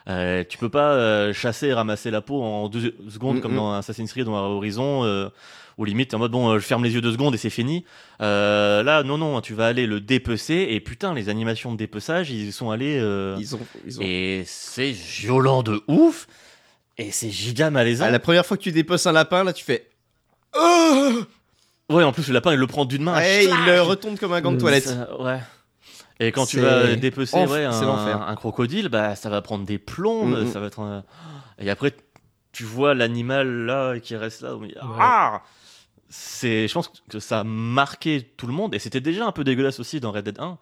Euh, 0.09 0.45
tu 0.47 0.57
peux 0.57 0.69
pas 0.69 0.93
euh, 0.93 1.33
chasser 1.33 1.67
et 1.67 1.73
ramasser 1.73 2.11
la 2.11 2.21
peau 2.21 2.41
en 2.41 2.69
deux 2.69 2.95
secondes 3.09 3.37
Mm, 3.37 3.41
comme 3.41 3.51
mm. 3.53 3.57
dans 3.57 3.73
Assassin's 3.73 4.09
Creed 4.09 4.25
dans 4.25 4.35
Horizon 4.37 5.03
euh, 5.03 5.27
où 5.77 5.83
limite 5.83 6.13
en 6.13 6.19
mode 6.19 6.31
bon 6.31 6.49
euh, 6.49 6.59
je 6.59 6.65
ferme 6.65 6.85
les 6.85 6.93
yeux 6.93 7.01
deux 7.01 7.11
secondes 7.11 7.35
et 7.35 7.37
c'est 7.37 7.49
fini 7.49 7.83
là 8.21 9.03
non 9.03 9.17
non 9.17 9.41
tu 9.41 9.53
vas 9.53 9.67
aller 9.67 9.85
le 9.85 9.99
dépecer 9.99 10.67
et 10.69 10.79
putain 10.79 11.13
les 11.13 11.27
animations 11.27 11.73
de 11.73 11.77
dépeçage 11.77 12.31
ils 12.31 12.53
sont 12.53 12.71
allés 12.71 12.95
Ils 13.37 13.53
ont, 13.55 13.59
ils 13.85 13.99
ont- 13.99 14.03
et 14.03 14.43
c'est 14.47 14.91
violent 14.91 15.61
de 15.61 15.83
ouf 15.89 16.27
et 16.97 17.11
c'est 17.11 17.29
giga 17.29 17.69
malaisant 17.69 18.05
Ah, 18.07 18.11
la 18.11 18.19
première 18.19 18.45
fois 18.45 18.55
que 18.55 18.63
tu 18.63 18.71
déposes 18.71 19.05
un 19.07 19.11
lapin, 19.11 19.43
là, 19.43 19.51
tu 19.53 19.63
fais. 19.65 19.87
Oh 20.57 21.21
ouais 21.89 22.03
en 22.03 22.11
plus 22.13 22.27
le 22.29 22.33
lapin 22.33 22.53
il 22.53 22.59
le 22.59 22.65
prend 22.67 22.85
d'une 22.85 23.03
main 23.03 23.17
Ouais, 23.17 23.43
il 23.45 23.79
retombe 23.81 24.17
comme 24.17 24.31
un 24.33 24.39
gant 24.41 24.51
de 24.51 24.55
Mm, 24.55 24.59
toilette. 24.59 24.85
Ça- 24.87 25.21
ouais. 25.21 25.39
Et 26.19 26.31
quand 26.31 26.45
tu 26.45 26.59
vas 26.59 26.95
dépecer 26.95 27.37
ouais, 27.45 27.63
un, 27.65 28.35
crocodile, 28.35 28.89
bah 28.89 29.15
ça 29.15 29.29
va 29.29 29.41
prendre 29.41 29.65
des 29.65 29.77
plombs, 29.77 30.25
Mm, 30.25 30.43
mm. 30.43 30.51
ça 30.51 30.59
va 30.59 30.67
être 30.67 30.79
un- 30.79 31.03
et 31.59 31.69
après 31.69 31.93
tu 32.51 32.63
vois 32.63 32.93
l'animal 32.95 33.65
là 33.65 33.99
qui 33.99 34.15
reste 34.15 34.41
là, 34.41 34.57
ah 34.99 35.43
c'est 36.09 36.67
je 36.67 36.73
pense 36.73 36.91
que 37.09 37.19
ça 37.19 37.41
a 37.41 37.43
marqué 37.43 38.33
tout 38.37 38.47
le 38.47 38.53
monde 38.53 38.73
et 38.73 38.79
c'était 38.79 39.01
déjà 39.01 39.25
un 39.27 39.31
peu 39.31 39.43
dégueulasse 39.43 39.79
aussi 39.79 39.99
dans 39.99 40.11
Red 40.11 40.25
Dead 40.25 40.39
1. 40.39 40.57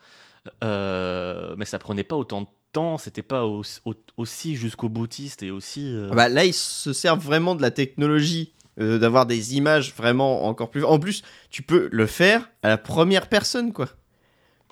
Euh, 0.64 1.56
mais 1.58 1.66
ça 1.66 1.80
prenait 1.80 2.04
pas 2.04 2.16
autant 2.16 2.42
de 2.42 2.48
temps, 2.72 2.98
c'était 2.98 3.22
pas 3.24 3.46
au- 3.46 3.64
au- 3.86 3.94
aussi 4.18 4.56
jusqu'au 4.56 4.90
boutiste 4.90 5.42
et 5.44 5.52
aussi 5.52 5.88
euh, 5.94 6.10
Ah 6.12 6.16
bah, 6.16 6.30
là, 6.30 6.46
ils 6.46 6.54
se 6.54 6.94
servent 6.94 7.24
vraiment 7.24 7.56
de 7.56 7.62
la 7.62 7.72
technologie, 7.72 8.54
euh, 8.80 9.00
d'avoir 9.00 9.26
des 9.26 9.56
images 9.56 9.94
vraiment 9.96 10.46
encore 10.46 10.70
plus. 10.70 10.84
En 10.84 11.00
plus, 11.00 11.24
tu 11.50 11.62
peux 11.64 11.90
le 11.92 12.06
faire 12.06 12.50
à 12.62 12.70
la 12.70 12.78
première 12.78 13.28
personne, 13.28 13.74
quoi. 13.74 13.88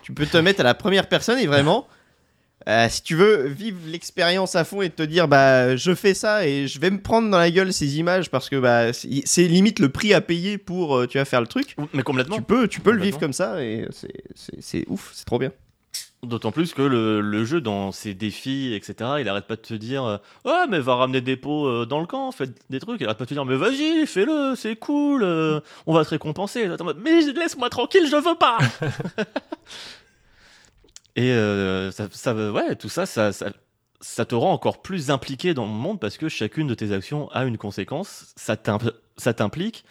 Tu 0.03 0.13
peux 0.13 0.25
te 0.27 0.37
mettre 0.37 0.59
à 0.59 0.63
la 0.63 0.73
première 0.75 1.07
personne 1.09 1.39
et 1.39 1.47
vraiment. 1.47 1.87
euh, 2.69 2.87
si 2.89 3.01
tu 3.01 3.15
veux 3.15 3.47
vivre 3.47 3.77
l'expérience 3.87 4.55
à 4.55 4.63
fond 4.63 4.81
et 4.81 4.89
te 4.89 5.03
dire 5.03 5.27
bah 5.27 5.75
je 5.75 5.93
fais 5.95 6.13
ça 6.13 6.45
et 6.47 6.67
je 6.67 6.79
vais 6.79 6.91
me 6.91 7.01
prendre 7.01 7.29
dans 7.29 7.37
la 7.37 7.51
gueule 7.51 7.73
ces 7.73 7.97
images 7.97 8.29
parce 8.29 8.49
que 8.49 8.55
bah 8.57 8.93
c'est 8.93 9.47
limite 9.47 9.79
le 9.79 9.89
prix 9.89 10.13
à 10.13 10.21
payer 10.21 10.57
pour 10.57 10.95
euh, 10.97 11.07
tu 11.07 11.17
vas 11.17 11.25
faire 11.25 11.41
le 11.41 11.47
truc 11.47 11.75
mais 11.93 12.03
complètement. 12.03 12.37
tu 12.37 12.41
peux 12.41 12.67
tu 12.69 12.79
peux 12.79 12.91
le 12.91 13.01
vivre 13.01 13.19
comme 13.19 13.33
ça 13.33 13.61
et 13.63 13.85
c'est 14.59 14.85
ouf 14.87 15.11
c'est 15.13 15.25
trop 15.25 15.39
bien 15.39 15.51
D'autant 16.23 16.53
plus 16.53 16.73
que 16.73 16.81
le, 16.81 17.19
le 17.19 17.43
jeu, 17.43 17.59
dans 17.59 17.91
ses 17.91 18.13
défis, 18.13 18.73
etc., 18.73 19.15
il 19.19 19.27
arrête 19.27 19.45
pas 19.45 19.57
de 19.57 19.61
te 19.61 19.73
dire 19.73 20.05
euh, 20.05 20.17
Ouais, 20.45 20.67
mais 20.69 20.79
va 20.79 20.95
ramener 20.95 21.19
des 21.19 21.35
pots 21.35 21.67
euh, 21.67 21.85
dans 21.85 21.99
le 21.99 22.05
camp, 22.07 22.31
faites 22.31 22.53
des 22.69 22.79
trucs. 22.79 23.01
Il 23.01 23.05
arrête 23.07 23.17
pas 23.17 23.25
de 23.25 23.29
te 23.29 23.33
dire 23.33 23.43
Mais 23.43 23.57
vas-y, 23.57 24.07
fais-le, 24.07 24.55
c'est 24.55 24.77
cool, 24.77 25.23
euh, 25.23 25.59
on 25.85 25.93
va 25.93 26.05
te 26.05 26.11
récompenser. 26.11 26.69
Mais 27.03 27.19
laisse-moi 27.33 27.69
tranquille, 27.69 28.07
je 28.09 28.15
veux 28.15 28.35
pas 28.35 28.57
Et 31.15 31.31
euh, 31.31 31.91
ça, 31.91 32.07
ça- 32.11 32.33
ouais, 32.51 32.75
tout 32.75 32.89
ça, 32.89 33.05
ça, 33.05 33.31
ça, 33.31 33.51
ça 34.01 34.25
te 34.25 34.35
rend 34.35 34.51
encore 34.53 34.81
plus 34.81 35.11
impliqué 35.11 35.53
dans 35.53 35.65
le 35.65 35.71
monde 35.71 35.99
parce 35.99 36.17
que 36.17 36.27
chacune 36.29 36.67
de 36.67 36.73
tes 36.73 36.91
actions 36.91 37.29
a 37.31 37.45
une 37.45 37.57
conséquence, 37.57 38.33
ça 38.35 38.55
t'implique. 39.33 39.85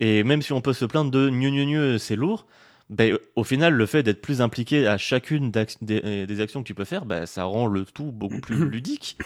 Et 0.00 0.24
même 0.24 0.42
si 0.42 0.52
on 0.52 0.60
peut 0.60 0.72
se 0.74 0.84
plaindre 0.84 1.10
de 1.10 1.28
gneu 1.30 1.50
gneu 1.50 1.64
gneu, 1.64 1.98
c'est 1.98 2.16
lourd, 2.16 2.46
ben, 2.90 3.18
au 3.34 3.44
final, 3.44 3.74
le 3.74 3.86
fait 3.86 4.02
d'être 4.02 4.20
plus 4.20 4.40
impliqué 4.40 4.86
à 4.86 4.98
chacune 4.98 5.50
des, 5.82 6.26
des 6.26 6.40
actions 6.40 6.62
que 6.62 6.66
tu 6.66 6.74
peux 6.74 6.84
faire, 6.84 7.04
ben, 7.06 7.26
ça 7.26 7.44
rend 7.44 7.66
le 7.66 7.84
tout 7.84 8.12
beaucoup 8.12 8.40
plus 8.40 8.64
ludique 8.70 9.18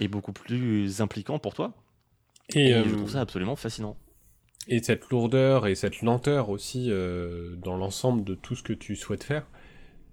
et 0.00 0.08
beaucoup 0.08 0.32
plus 0.32 1.00
impliquant 1.00 1.38
pour 1.38 1.54
toi. 1.54 1.74
Et, 2.54 2.70
Et, 2.70 2.74
euh, 2.74 2.84
je 2.88 2.94
trouve 2.94 3.10
ça 3.10 3.20
absolument 3.20 3.56
fascinant. 3.56 3.96
et 4.68 4.82
cette 4.82 5.08
lourdeur 5.10 5.66
et 5.66 5.74
cette 5.74 6.02
lenteur 6.02 6.48
aussi 6.50 6.90
euh, 6.90 7.54
dans 7.56 7.76
l'ensemble 7.76 8.24
de 8.24 8.34
tout 8.34 8.54
ce 8.56 8.62
que 8.62 8.72
tu 8.72 8.96
souhaites 8.96 9.24
faire, 9.24 9.46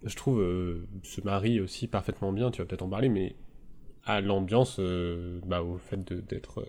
je 0.04 0.16
trouve 0.16 0.42
euh, 0.42 0.88
se 1.04 1.22
marie 1.22 1.60
aussi 1.60 1.88
parfaitement 1.88 2.32
bien, 2.34 2.52
tu 2.52 2.62
vas 2.62 2.66
peut-être 2.68 2.84
en 2.84 2.90
parler, 2.90 3.10
mais 3.10 3.36
à 4.06 4.22
l'ambiance, 4.22 4.78
euh, 4.80 5.40
bah, 5.46 5.64
au 5.64 5.78
fait 5.78 6.04
d'être 6.14 6.68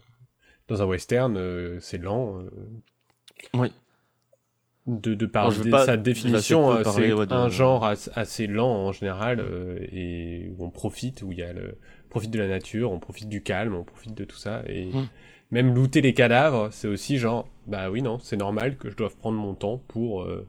dans 0.68 0.82
un 0.82 0.86
western, 0.86 1.78
c'est 1.80 1.98
lent. 1.98 2.42
Oui. 3.54 3.72
De, 4.86 5.14
de 5.14 5.26
par 5.26 5.50
sa 5.86 5.96
définition, 5.96 6.70
euh, 6.70 6.82
c'est 6.84 7.12
ouais, 7.14 7.32
un 7.32 7.48
genre 7.48 7.84
as- 7.84 8.10
assez 8.14 8.46
lent 8.46 8.68
en 8.70 8.92
général 8.92 9.40
euh, 9.40 9.78
et 9.92 10.50
où 10.58 10.64
on 10.64 10.70
profite, 10.70 11.22
où 11.22 11.32
il 11.32 11.38
y 11.38 11.42
a 11.42 11.52
le 11.52 11.76
on 12.06 12.08
profite 12.10 12.30
de 12.30 12.38
la 12.38 12.48
nature, 12.48 12.92
on 12.92 13.00
profite 13.00 13.28
du 13.28 13.42
calme, 13.42 13.74
on 13.74 13.82
profite 13.84 14.14
de 14.14 14.24
tout 14.24 14.36
ça. 14.36 14.62
Et 14.68 14.86
Mm. 14.86 15.08
même 15.50 15.74
looter 15.74 16.00
les 16.00 16.14
cadavres, 16.14 16.68
c'est 16.70 16.86
aussi 16.88 17.18
genre, 17.18 17.48
bah 17.66 17.90
oui, 17.90 18.02
non, 18.02 18.18
c'est 18.20 18.36
normal 18.36 18.76
que 18.76 18.90
je 18.90 18.96
doive 18.96 19.16
prendre 19.16 19.38
mon 19.38 19.54
temps 19.54 19.78
pour 19.88 20.22
euh, 20.22 20.46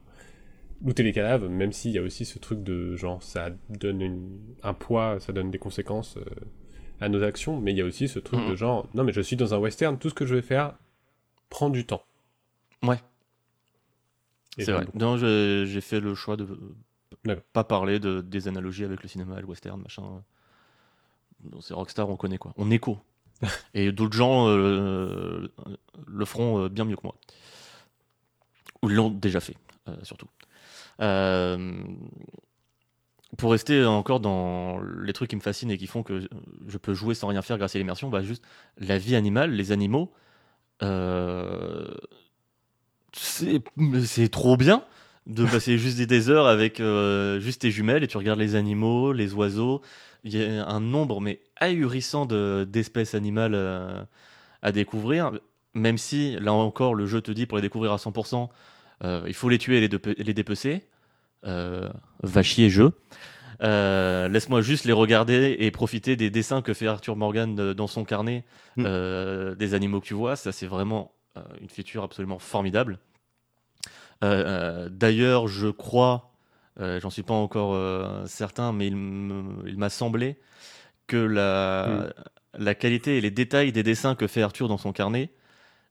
looter 0.84 1.02
les 1.02 1.12
cadavres, 1.12 1.48
même 1.48 1.72
s'il 1.72 1.92
y 1.92 1.98
a 1.98 2.02
aussi 2.02 2.24
ce 2.24 2.38
truc 2.38 2.62
de 2.62 2.94
genre, 2.96 3.22
ça 3.22 3.48
donne 3.70 4.00
une- 4.02 4.38
un 4.62 4.74
poids, 4.74 5.18
ça 5.18 5.32
donne 5.32 5.50
des 5.50 5.58
conséquences 5.58 6.18
euh, 6.18 6.24
à 7.00 7.08
nos 7.08 7.22
actions, 7.22 7.58
mais 7.60 7.72
il 7.72 7.78
y 7.78 7.82
a 7.82 7.84
aussi 7.84 8.06
ce 8.06 8.18
truc 8.18 8.40
de 8.48 8.54
genre, 8.54 8.86
non, 8.94 9.02
mais 9.02 9.12
je 9.12 9.20
suis 9.22 9.36
dans 9.36 9.54
un 9.54 9.58
western, 9.58 9.98
tout 9.98 10.08
ce 10.10 10.14
que 10.14 10.24
je 10.26 10.34
vais 10.34 10.42
faire 10.42 10.74
prend 11.50 11.68
du 11.70 11.84
temps. 11.86 12.02
Ouais. 12.82 12.98
C'est 14.58 14.72
vrai. 14.72 14.84
beaucoup. 14.84 14.98
Non, 14.98 15.16
j'ai 15.16 15.80
fait 15.80 16.00
le 16.00 16.14
choix 16.14 16.36
de 16.36 16.46
pas 17.52 17.64
parler 17.64 17.98
de, 17.98 18.20
des 18.20 18.48
analogies 18.48 18.84
avec 18.84 19.02
le 19.02 19.08
cinéma, 19.08 19.40
le 19.40 19.46
western, 19.46 19.80
machin. 19.80 20.22
C'est 21.60 21.74
Rockstar, 21.74 22.08
on 22.08 22.16
connaît 22.16 22.38
quoi? 22.38 22.52
On 22.56 22.70
écho. 22.70 22.98
Et 23.74 23.92
d'autres 23.92 24.16
gens 24.16 24.48
euh, 24.48 25.48
le 26.06 26.24
feront 26.24 26.64
euh, 26.64 26.68
bien 26.68 26.84
mieux 26.84 26.96
que 26.96 27.02
moi. 27.04 27.16
Ou 28.82 28.88
l'ont 28.88 29.10
déjà 29.10 29.40
fait, 29.40 29.56
euh, 29.88 29.96
surtout. 30.02 30.28
Euh, 31.00 31.74
pour 33.36 33.50
rester 33.50 33.84
encore 33.84 34.20
dans 34.20 34.80
les 34.80 35.12
trucs 35.12 35.30
qui 35.30 35.36
me 35.36 35.40
fascinent 35.40 35.70
et 35.70 35.76
qui 35.76 35.86
font 35.86 36.02
que 36.02 36.26
je 36.66 36.78
peux 36.78 36.94
jouer 36.94 37.14
sans 37.14 37.28
rien 37.28 37.42
faire 37.42 37.58
grâce 37.58 37.74
à 37.76 37.78
l'immersion, 37.78 38.08
bah 38.08 38.22
juste 38.22 38.44
la 38.78 38.96
vie 38.96 39.14
animale, 39.14 39.50
les 39.50 39.72
animaux, 39.72 40.12
euh, 40.82 41.94
c'est 43.16 43.62
c'est 44.04 44.28
trop 44.28 44.56
bien 44.56 44.82
de 45.26 45.44
passer 45.44 45.78
juste 45.78 45.98
des, 46.00 46.30
heures 46.30 46.46
avec 46.46 46.80
euh, 46.80 47.40
juste 47.40 47.62
tes 47.62 47.70
jumelles 47.70 48.04
et 48.04 48.06
tu 48.06 48.16
regardes 48.16 48.38
les 48.38 48.54
animaux, 48.54 49.12
les 49.12 49.34
oiseaux. 49.34 49.82
Il 50.24 50.36
y 50.36 50.44
a 50.44 50.66
un 50.66 50.80
nombre 50.80 51.20
mais 51.20 51.40
ahurissant 51.56 52.26
de- 52.26 52.66
d'espèces 52.68 53.14
animales 53.14 53.54
euh, 53.54 54.02
à 54.62 54.72
découvrir. 54.72 55.32
Même 55.74 55.98
si, 55.98 56.36
là 56.40 56.52
encore, 56.52 56.94
le 56.94 57.06
jeu 57.06 57.20
te 57.20 57.30
dit 57.30 57.46
pour 57.46 57.58
les 57.58 57.62
découvrir 57.62 57.92
à 57.92 57.96
100%, 57.96 58.48
euh, 59.04 59.22
il 59.26 59.34
faut 59.34 59.48
les 59.48 59.58
tuer 59.58 59.76
et 59.78 59.80
les, 59.80 60.34
dépecer. 60.34 60.84
Va 61.42 62.42
chier 62.42 62.70
jeu. 62.70 62.92
Laisse-moi 63.60 64.62
juste 64.62 64.84
les 64.84 64.92
regarder 64.92 65.56
et 65.58 65.70
profiter 65.70 66.16
des 66.16 66.30
dessins 66.30 66.62
que 66.62 66.72
fait 66.74 66.86
Arthur 66.86 67.14
Morgan 67.16 67.72
dans 67.74 67.86
son 67.86 68.04
carnet 68.04 68.44
Mm. 68.76 68.84
euh, 68.86 69.54
des 69.54 69.74
animaux 69.74 70.00
que 70.00 70.06
tu 70.06 70.14
vois. 70.14 70.36
Ça, 70.36 70.52
c'est 70.52 70.66
vraiment 70.66 71.12
une 71.60 71.68
feature 71.68 72.02
absolument 72.02 72.38
formidable. 72.38 72.98
Euh, 74.24 74.44
euh, 74.46 74.88
D'ailleurs, 74.88 75.48
je 75.48 75.68
crois, 75.68 76.32
euh, 76.80 77.00
j'en 77.00 77.10
suis 77.10 77.22
pas 77.22 77.34
encore 77.34 77.74
euh, 77.74 78.26
certain, 78.26 78.72
mais 78.72 78.88
il 78.88 79.76
m'a 79.76 79.90
semblé 79.90 80.38
que 81.06 81.16
la, 81.16 82.12
la 82.54 82.74
qualité 82.74 83.18
et 83.18 83.20
les 83.20 83.30
détails 83.30 83.72
des 83.72 83.82
dessins 83.82 84.14
que 84.14 84.26
fait 84.26 84.42
Arthur 84.42 84.68
dans 84.68 84.78
son 84.78 84.92
carnet 84.92 85.30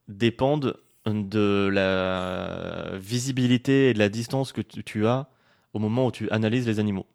dépendent 0.07 0.77
de 1.05 1.69
la 1.71 2.97
visibilité 2.97 3.89
et 3.89 3.93
de 3.93 3.99
la 3.99 4.09
distance 4.09 4.51
que 4.51 4.61
tu, 4.61 4.83
tu 4.83 5.07
as 5.07 5.29
au 5.73 5.79
moment 5.79 6.07
où 6.07 6.11
tu 6.11 6.29
analyses 6.31 6.67
les 6.67 6.79
animaux. 6.79 7.05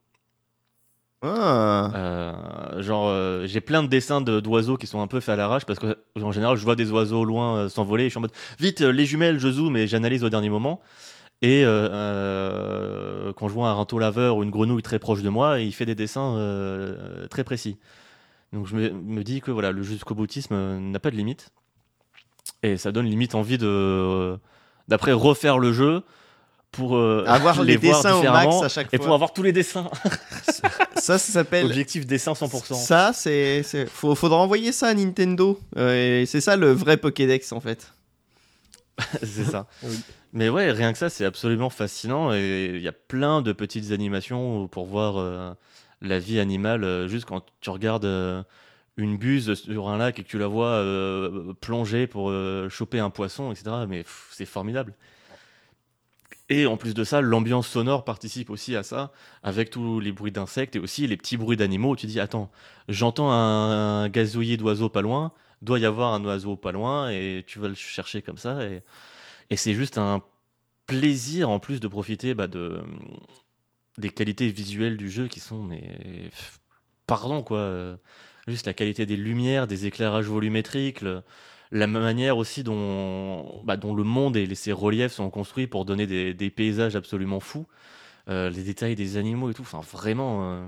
Ah. 1.23 1.93
Euh, 1.95 2.83
genre, 2.83 3.09
euh, 3.09 3.47
j'ai 3.47 3.61
plein 3.61 3.83
de 3.83 3.89
dessins 3.89 4.23
de- 4.23 4.41
d'oiseaux 4.41 4.77
qui 4.79 4.87
sont 4.87 5.03
un 5.03 5.07
peu 5.07 5.21
faits 5.21 5.35
à 5.35 5.37
l'arrache 5.37 5.67
parce 5.67 5.79
que, 5.79 5.99
en 6.21 6.33
général, 6.33 6.57
je 6.57 6.65
vois 6.65 6.77
des 6.77 6.91
oiseaux 6.91 7.21
au 7.21 7.25
loin 7.25 7.57
euh, 7.57 7.69
s'envoler 7.69 8.05
et 8.05 8.07
je 8.07 8.11
suis 8.13 8.19
en 8.19 8.23
mode 8.23 8.33
vite, 8.59 8.81
les 8.81 9.05
jumelles, 9.05 9.39
je 9.39 9.49
zoome 9.49 9.77
et 9.77 9.87
j'analyse 9.87 10.25
au 10.25 10.31
dernier 10.31 10.49
moment. 10.49 10.81
Et 11.43 11.63
quand 11.63 13.49
je 13.49 13.53
vois 13.53 13.71
un 13.71 13.75
rinceau 13.75 13.99
laveur 13.99 14.37
ou 14.37 14.43
une 14.43 14.51
grenouille 14.51 14.83
très 14.83 14.99
proche 14.99 15.23
de 15.23 15.29
moi, 15.31 15.59
il 15.61 15.73
fait 15.73 15.87
des 15.87 15.95
dessins 15.95 16.37
très 17.31 17.45
précis. 17.45 17.79
Donc 18.53 18.67
je 18.67 18.77
me, 18.77 19.25
dis 19.25 19.41
que 19.41 19.51
voilà, 19.51 19.73
le 19.73 19.83
jusqu'au 19.83 20.15
boutisme 20.15 20.55
n'a 20.79 20.99
pas 20.99 21.11
de 21.11 21.17
limite. 21.17 21.51
Et 22.63 22.77
ça 22.77 22.93
donne 22.93 23.07
limite 23.07 23.35
envie 23.35 23.57
de 23.57 24.37
d'après 24.89 25.13
refaire 25.13 25.59
le 25.59 25.73
jeu 25.73 26.03
pour 26.73 26.97
euh, 26.97 27.25
Avoir 27.27 27.63
les, 27.65 27.77
dessins 27.77 28.15
au 28.15 28.21
différemment 28.21 28.61
max 28.61 28.65
à 28.65 28.69
chaque 28.69 28.95
et 28.95 28.99
pour 28.99 29.13
avoir 29.13 29.33
tous 29.33 29.43
les 29.43 29.53
dessins. 29.53 29.91
Ça, 30.97 31.19
ça 31.19 31.33
s'appelle. 31.33 31.67
Objectif 31.67 32.07
dessin 32.07 32.33
100%. 32.33 32.75
Ça, 32.75 33.13
c'est. 33.13 33.63
Faut, 33.87 34.15
faudra 34.15 34.39
envoyer 34.39 34.73
ça 34.73 34.89
à 34.89 34.95
Nintendo. 34.95 35.59
Euh, 35.77 36.25
c'est 36.27 36.41
ça 36.41 36.57
le 36.57 36.73
vrai 36.73 36.97
Pokédex 36.97 37.53
en 37.53 37.61
fait. 37.61 37.93
c'est 39.23 39.45
ça. 39.45 39.67
Oui. 39.83 39.99
Mais 40.33 40.49
ouais, 40.49 40.71
rien 40.71 40.93
que 40.93 40.99
ça, 40.99 41.09
c'est 41.09 41.25
absolument 41.25 41.71
fascinant. 41.71 42.33
Et 42.33 42.73
il 42.75 42.83
y 42.83 42.89
a 42.89 42.93
plein 42.93 43.43
de 43.43 43.53
petites 43.53 43.91
animations 43.93 44.69
pour 44.69 44.87
voir 44.87 45.17
euh, 45.17 45.53
la 46.03 46.19
vie 46.19 46.39
animale. 46.39 47.09
juste 47.09 47.25
quand 47.25 47.45
tu 47.61 47.71
regardes 47.71 48.07
une 48.97 49.17
buse 49.17 49.55
sur 49.55 49.89
un 49.89 49.97
lac 49.97 50.19
et 50.19 50.23
que 50.23 50.29
tu 50.29 50.39
la 50.39 50.47
vois 50.47 50.85
plonger 51.61 52.07
pour 52.07 52.33
choper 52.69 53.01
un 53.01 53.11
poisson, 53.11 53.51
etc. 53.51 53.71
Mais 53.89 54.05
c'est 54.31 54.47
formidable. 54.47 54.95
Et 56.49 56.67
en 56.67 56.77
plus 56.77 56.95
de 56.95 57.05
ça, 57.05 57.21
l'ambiance 57.21 57.69
sonore 57.69 58.05
participe 58.05 58.51
aussi 58.51 58.75
à 58.75 58.83
ça, 58.83 59.13
avec 59.43 59.71
tous 59.71 60.01
les 60.01 60.11
bruits 60.11 60.33
d'insectes 60.33 60.75
et 60.75 60.81
aussi 60.81 61.07
les 61.07 61.17
petits 61.17 61.37
bruits 61.37 61.57
d'animaux. 61.57 61.95
Tu 61.95 62.07
dis, 62.07 62.19
attends, 62.19 62.51
j'entends 62.89 63.31
un, 63.31 64.09
gazouillis 64.09 64.57
d'oiseaux 64.57 64.89
pas 64.89 65.01
loin, 65.01 65.33
doit 65.63 65.79
y 65.79 65.85
avoir 65.85 66.13
un 66.13 66.25
oiseau 66.25 66.57
pas 66.57 66.73
loin, 66.73 67.09
et 67.11 67.45
tu 67.47 67.61
vas 67.61 67.69
le 67.69 67.75
chercher 67.75 68.21
comme 68.21 68.37
ça. 68.37 68.65
Et, 68.65 68.83
c'est 69.57 69.75
juste 69.75 69.99
un 69.99 70.23
plaisir 70.87 71.51
en 71.51 71.61
plus 71.61 71.81
de 71.81 71.89
profiter 71.89 72.35
bah, 72.35 72.49
de, 72.49 72.81
des 73.99 74.11
qualités 74.11 74.49
visuelles 74.49 74.97
du 74.97 75.11
jeu 75.11 75.29
qui 75.29 75.41
sont, 75.41 75.63
mais 75.63 76.31
pardon 77.07 77.43
quoi, 77.43 77.97
juste 78.49 78.67
la 78.67 78.75
qualité 78.75 79.07
des 79.07 79.17
lumières, 79.17 79.67
des 79.67 79.87
éclairages 79.87 80.27
volumétriques, 80.27 81.05
la 81.73 81.87
manière 81.87 82.37
aussi 82.39 82.63
dont, 82.65 83.63
bah, 83.65 83.77
dont 83.77 83.95
le 83.95 84.03
monde 84.05 84.37
et 84.37 84.47
les- 84.47 84.55
ses 84.57 84.73
reliefs 84.73 85.13
sont 85.13 85.31
construits 85.31 85.67
pour 85.67 85.85
donner 85.85 86.07
des, 86.07 86.35
des 86.35 86.51
paysages 86.51 86.97
absolument 86.97 87.41
fous, 87.41 87.67
euh, 88.29 88.51
les 88.51 88.63
détails 88.65 88.97
des 88.97 89.17
animaux 89.19 89.51
et 89.51 89.55
tout, 89.55 89.63
enfin 89.63 89.81
vraiment, 89.81 90.53
euh, 90.53 90.67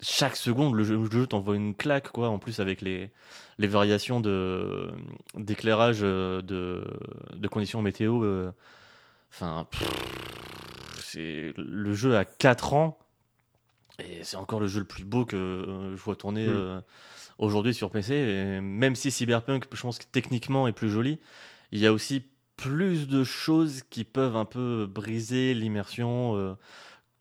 chaque 0.00 0.36
seconde 0.36 0.74
le 0.74 0.84
jeu, 0.84 0.96
le 0.98 1.10
jeu 1.10 1.26
t'envoie 1.26 1.56
une 1.56 1.74
claque 1.74 2.10
quoi, 2.10 2.28
en 2.30 2.38
plus 2.38 2.60
avec 2.60 2.82
les, 2.82 3.10
les 3.58 3.66
variations 3.68 4.20
de 4.20 4.90
d'éclairage 5.36 6.00
euh, 6.02 6.42
de, 6.42 6.84
de 7.34 7.48
conditions 7.48 7.82
météo. 7.82 8.24
euh, 8.24 8.52
Enfin, 9.32 9.66
pff, 9.70 10.98
c'est 11.02 11.52
le 11.56 11.94
jeu 11.94 12.16
a 12.16 12.24
4 12.24 12.74
ans 12.74 12.98
et 13.98 14.24
c'est 14.24 14.36
encore 14.36 14.60
le 14.60 14.66
jeu 14.66 14.80
le 14.80 14.86
plus 14.86 15.04
beau 15.04 15.24
que 15.24 15.92
je 15.96 16.02
vois 16.02 16.16
tourner 16.16 16.46
Mm. 16.46 16.82
Aujourd'hui 17.38 17.74
sur 17.74 17.90
PC. 17.90 18.60
Même 18.62 18.94
si 18.96 19.10
Cyberpunk, 19.10 19.66
je 19.72 19.80
pense 19.82 19.98
que 19.98 20.04
techniquement 20.10 20.66
est 20.68 20.72
plus 20.72 20.90
joli, 20.90 21.18
il 21.72 21.78
y 21.78 21.86
a 21.86 21.92
aussi 21.92 22.24
plus 22.56 23.06
de 23.08 23.22
choses 23.24 23.82
qui 23.90 24.04
peuvent 24.04 24.36
un 24.36 24.44
peu 24.46 24.86
briser 24.90 25.52
l'immersion. 25.54 26.36
euh, 26.36 26.54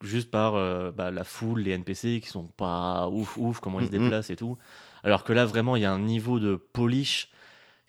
juste 0.02 0.30
par 0.30 0.56
euh, 0.56 0.92
bah, 0.92 1.10
la 1.10 1.24
foule, 1.24 1.62
les 1.62 1.72
NPC 1.72 2.20
qui 2.22 2.28
sont 2.28 2.44
pas 2.46 3.08
ouf 3.10 3.38
ouf, 3.38 3.60
comment 3.60 3.80
ils 3.80 3.88
se 3.88 3.92
déplacent 3.92 4.30
et 4.30 4.36
tout. 4.36 4.58
Alors 5.04 5.24
que 5.24 5.34
là, 5.34 5.46
vraiment, 5.46 5.76
il 5.78 5.82
y 5.82 5.86
a 5.86 5.92
un 5.92 6.00
niveau 6.00 6.40
de 6.40 6.56
polish 6.56 7.30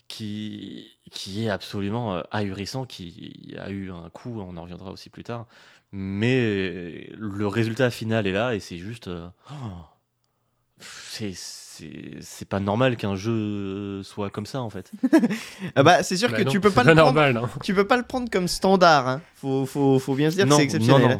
qui, 0.08 0.96
qui 1.10 1.44
est 1.44 1.50
absolument 1.50 2.14
euh, 2.14 2.22
ahurissant, 2.30 2.86
qui 2.86 3.54
a 3.58 3.70
eu 3.70 3.90
un 3.90 4.08
coup, 4.10 4.40
on 4.40 4.56
en 4.56 4.62
reviendra 4.62 4.92
aussi 4.92 5.10
plus 5.10 5.24
tard. 5.24 5.46
Mais 5.92 7.10
le 7.16 7.46
résultat 7.46 7.90
final 7.90 8.26
est 8.26 8.32
là 8.32 8.54
et 8.54 8.60
c'est 8.60 8.78
juste. 8.78 9.08
oh, 9.50 9.54
c'est- 10.78 11.32
c'est 12.20 12.48
pas 12.48 12.60
normal 12.60 12.96
qu'un 12.96 13.16
jeu 13.16 14.02
soit 14.02 14.30
comme 14.30 14.46
ça 14.46 14.60
en 14.60 14.70
fait. 14.70 14.90
Ah 15.74 15.82
bah, 15.82 16.02
c'est 16.02 16.16
sûr 16.16 16.30
Bah 16.30 16.38
que 16.38 16.42
non, 16.44 16.50
tu 16.50 16.60
peux 16.60 16.70
pas 16.70 16.82
le 16.84 16.94
prendre. 16.94 17.04
normal. 17.12 17.36
hein. 17.36 17.48
Tu 17.62 17.74
peux 17.74 17.86
pas 17.86 17.96
le 17.96 18.02
prendre 18.02 18.30
comme 18.30 18.48
standard. 18.48 19.08
Hein. 19.08 19.20
Faut, 19.34 19.66
faut, 19.66 19.98
faut 19.98 20.14
bien 20.14 20.30
se 20.30 20.36
dire 20.36 20.46
que 20.46 20.54
c'est 20.54 20.62
exceptionnel. 20.62 21.12
hein. 21.12 21.18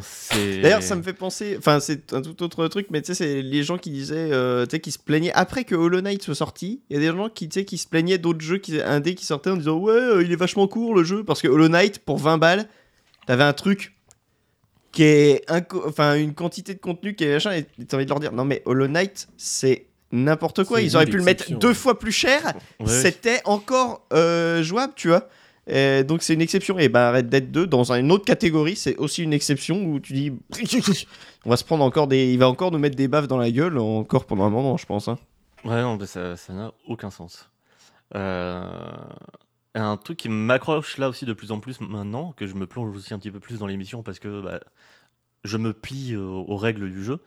D'ailleurs, 0.61 0.81
ça 0.83 0.95
me 0.95 1.01
fait 1.03 1.13
penser. 1.13 1.55
Enfin, 1.57 1.79
c'est 1.79 2.13
un 2.13 2.21
tout 2.21 2.41
autre 2.43 2.67
truc, 2.67 2.87
mais 2.89 3.01
tu 3.01 3.07
sais, 3.07 3.15
c'est 3.15 3.41
les 3.41 3.63
gens 3.63 3.77
qui 3.77 3.89
disaient, 3.91 4.29
euh, 4.31 4.65
tu 4.65 4.75
sais, 4.75 4.79
qui 4.79 4.91
se 4.91 4.99
plaignaient 4.99 5.33
après 5.33 5.63
que 5.63 5.75
Hollow 5.75 6.01
Knight 6.01 6.23
soit 6.23 6.35
sorti. 6.35 6.81
Il 6.89 6.95
y 6.95 6.97
a 6.97 6.99
des 7.11 7.15
gens 7.17 7.29
qui, 7.29 7.49
tu 7.49 7.59
sais, 7.59 7.65
qui 7.65 7.77
se 7.77 7.87
plaignaient 7.87 8.17
d'autres 8.17 8.41
jeux 8.41 8.57
qui, 8.57 8.81
indés 8.81 9.15
qui 9.15 9.25
sortaient 9.25 9.49
en 9.51 9.57
disant 9.57 9.77
ouais, 9.77 9.91
euh, 9.93 10.23
il 10.23 10.31
est 10.31 10.35
vachement 10.37 10.67
court 10.67 10.95
le 10.95 11.03
jeu 11.03 11.23
parce 11.23 11.41
que 11.41 11.47
Hollow 11.47 11.67
Knight 11.69 11.99
pour 11.99 12.17
20 12.17 12.37
balles, 12.37 12.67
t'avais 13.25 13.43
un 13.43 13.53
truc 13.53 13.93
qui 14.93 15.03
est 15.03 15.45
enfin 15.85 16.15
une 16.15 16.33
quantité 16.33 16.73
de 16.73 16.79
contenu 16.79 17.13
qui 17.13 17.25
est 17.25 17.33
machin 17.33 17.51
et 17.51 17.63
t'as 17.85 17.97
envie 17.97 18.05
de 18.05 18.09
leur 18.09 18.19
dire 18.19 18.31
non 18.31 18.45
mais 18.45 18.63
Hollow 18.65 18.87
Knight 18.87 19.27
c'est 19.37 19.86
n'importe 20.11 20.63
quoi. 20.63 20.81
Ils 20.81 20.95
auraient 20.95 21.05
pu 21.05 21.17
le 21.17 21.23
mettre 21.23 21.51
deux 21.57 21.73
fois 21.73 21.97
plus 21.99 22.11
cher 22.11 22.41
Ouais, 22.79 22.87
c'était 22.87 23.41
encore 23.45 24.05
euh, 24.13 24.63
jouable, 24.63 24.93
tu 24.95 25.07
vois. 25.09 25.27
Donc 26.03 26.23
c'est 26.23 26.33
une 26.33 26.41
exception. 26.41 26.79
Et 26.79 26.87
bah 26.89 27.11
Red 27.11 27.27
Dead 27.29 27.51
2, 27.51 27.67
dans 27.67 27.91
une 27.91 28.11
autre 28.11 28.23
catégorie, 28.25 28.75
c'est 28.75 28.95
aussi 28.97 29.23
une 29.23 29.33
exception 29.33 29.83
où 29.83 29.99
tu 29.99 30.13
dis, 30.13 30.31
on 31.45 31.49
va 31.49 31.57
se 31.57 31.63
prendre 31.65 31.83
encore 31.83 32.07
des, 32.07 32.31
il 32.31 32.39
va 32.39 32.47
encore 32.47 32.71
nous 32.71 32.79
mettre 32.79 32.95
des 32.95 33.07
baffes 33.09 33.27
dans 33.27 33.37
la 33.37 33.51
gueule 33.51 33.77
encore 33.77 34.25
pendant 34.25 34.45
un 34.45 34.49
moment, 34.49 34.77
je 34.77 34.85
pense. 34.85 35.07
hein. 35.09 35.17
Ouais, 35.65 35.81
non, 35.81 35.97
ça 36.05 36.37
ça 36.37 36.53
n'a 36.53 36.71
aucun 36.87 37.09
sens. 37.09 37.49
Euh, 38.15 38.63
Un 39.75 39.97
truc 39.97 40.17
qui 40.17 40.29
m'accroche 40.29 40.97
là 40.97 41.09
aussi 41.09 41.25
de 41.25 41.33
plus 41.33 41.51
en 41.51 41.59
plus 41.59 41.81
maintenant, 41.81 42.31
que 42.37 42.47
je 42.47 42.55
me 42.55 42.65
plonge 42.65 42.95
aussi 42.95 43.13
un 43.13 43.19
petit 43.19 43.31
peu 43.31 43.39
plus 43.41 43.59
dans 43.59 43.67
l'émission 43.67 44.01
parce 44.03 44.19
que 44.19 44.41
bah, 44.41 44.59
je 45.43 45.57
me 45.57 45.73
plie 45.73 46.13
euh, 46.13 46.21
aux 46.21 46.55
règles 46.57 46.89
du 46.89 47.03
jeu, 47.03 47.19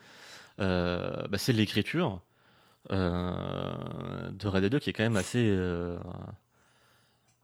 euh, 0.61 1.11
bah, 1.29 1.37
c'est 1.39 1.53
l'écriture 1.53 2.21
de 2.89 4.47
Red 4.49 4.63
Dead 4.63 4.73
2 4.73 4.79
qui 4.79 4.91
est 4.91 4.93
quand 4.93 5.03
même 5.03 5.17
assez, 5.17 5.45
euh, 5.49 5.97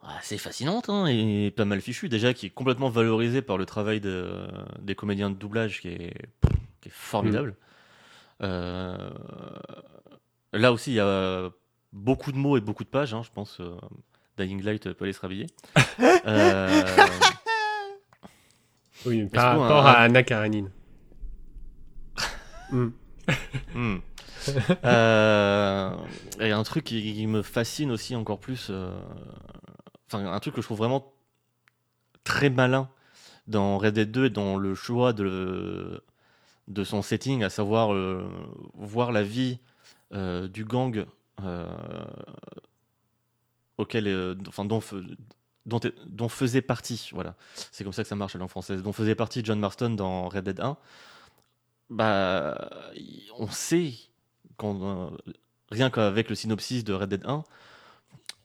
assez 0.03 0.39
fascinante 0.39 0.89
hein, 0.89 1.07
et 1.07 1.51
pas 1.55 1.65
mal 1.65 1.81
fichue. 1.81 2.09
Déjà, 2.09 2.33
qui 2.35 2.47
est 2.47 2.51
complètement 2.51 2.89
valorisée 2.89 3.43
par 3.43 3.59
le 3.59 3.67
travail 3.67 4.01
de- 4.01 4.47
des 4.81 4.95
comédiens 4.95 5.31
de 5.31 5.35
doublage 5.37 5.81
qui 5.81 5.89
est, 5.89 6.15
qui 6.81 6.89
est 6.89 6.93
formidable. 6.93 7.57
Euh, 8.43 9.11
là 10.53 10.73
aussi, 10.73 10.93
il 10.93 10.95
y 10.97 11.01
a 11.01 11.51
beaucoup 11.93 12.33
de 12.33 12.37
mots 12.39 12.57
et 12.57 12.61
beaucoup 12.61 12.85
de 12.85 12.89
pages. 12.89 13.15
hein, 13.15 13.23
je 13.25 13.31
pense 13.31 13.61
euh, 13.61 13.77
Dying 14.39 14.63
Light 14.63 14.93
peut 14.93 15.05
aller 15.05 15.13
se 15.13 15.21
réveiller. 15.21 15.47
Euh, 16.29 17.07
Oui, 19.07 19.25
par 19.27 19.59
rapport 19.61 19.87
un- 19.87 19.91
à 19.93 19.99
Anna 20.01 20.23
Karenine. 20.25 20.71
Hmm. 22.71 22.89
Hmm. 23.75 23.97
Euh, 24.85 25.97
et 26.41 26.53
un 26.53 26.63
truc 26.63 26.85
qui, 26.85 27.27
me 27.27 27.43
fascine 27.43 27.91
aussi 27.91 28.15
encore 28.15 28.39
plus, 28.39 28.69
euh, 28.71 28.91
enfin 30.07 30.25
un 30.25 30.39
truc 30.41 30.55
que 30.55 30.61
je 30.61 30.67
trouve 30.67 30.79
vraiment 30.79 31.13
très 32.25 32.51
malin 32.51 32.89
dans 33.47 33.79
Red 33.79 33.95
Dead 33.95 34.11
2 34.11 34.27
et 34.27 34.31
dans 34.31 34.57
le 34.57 34.75
choix 34.75 35.13
de, 35.13 36.03
de 36.69 36.85
son 36.85 37.03
setting, 37.03 37.43
à 37.43 37.51
savoir 37.51 37.93
euh, 37.95 38.29
voir 38.75 39.13
la 39.13 39.23
vie 39.23 39.59
euh, 40.13 40.49
du 40.49 40.65
gang 40.65 41.07
auquel, 43.77 44.37
enfin 44.49 44.65
dont, 44.65 44.81
dont, 45.67 46.29
faisait 46.29 46.63
partie, 46.63 47.11
voilà, 47.13 47.35
c'est 47.73 47.85
comme 47.85 47.93
ça 47.93 48.03
que 48.03 48.09
ça 48.09 48.17
marche 48.17 48.35
la 48.35 48.41
langue 48.41 48.49
française, 48.51 48.83
dont 48.83 48.93
faisait 48.93 49.15
partie 49.15 49.43
John 49.45 49.59
Marston 49.59 49.91
dans 49.91 50.29
Red 50.29 50.45
Dead 50.45 50.61
1 50.61 50.77
bah, 51.91 52.71
on 53.39 53.49
sait, 53.49 53.95
quand, 54.57 54.83
euh, 54.83 55.11
rien 55.71 55.91
qu'avec 55.91 56.29
le 56.29 56.35
synopsis 56.35 56.85
de 56.85 56.93
Red 56.93 57.11
Dead 57.11 57.27
1, 57.27 57.45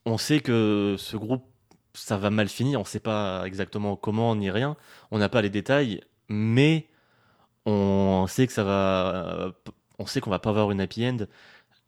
on 0.06 0.18
sait 0.18 0.40
que 0.40 0.96
ce 0.98 1.18
groupe, 1.18 1.46
ça 1.94 2.18
va 2.18 2.30
mal 2.30 2.50
finir. 2.50 2.80
On 2.80 2.86
sait 2.86 3.00
pas 3.00 3.44
exactement 3.46 3.96
comment 3.96 4.36
ni 4.36 4.50
rien. 4.50 4.78
On 5.12 5.20
n'a 5.20 5.30
pas 5.30 5.42
les 5.42 5.50
détails, 5.50 6.02
mais 6.30 6.88
on 7.66 8.26
sait 8.28 8.48
que 8.48 8.54
ça 8.54 8.64
va. 8.64 9.54
On 10.00 10.06
sait 10.06 10.22
qu'on 10.22 10.32
va 10.32 10.40
pas 10.40 10.50
avoir 10.50 10.72
une 10.72 10.82
happy 10.82 11.06
end, 11.08 11.18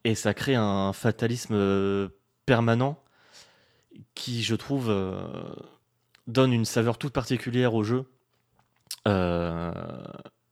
et 0.04 0.14
ça 0.14 0.34
crée 0.34 0.54
un 0.54 0.92
fatalisme 0.92 1.54
euh, 1.54 2.08
permanent 2.46 3.02
qui, 4.14 4.42
je 4.42 4.54
trouve, 4.54 4.90
euh, 4.90 5.26
donne 6.26 6.52
une 6.52 6.64
saveur 6.64 6.98
toute 6.98 7.12
particulière 7.12 7.74
au 7.74 7.82
jeu. 7.84 8.04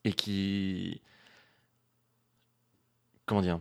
Et 0.04 0.12
qui 0.14 1.00
comment 3.32 3.40
dire 3.42 3.60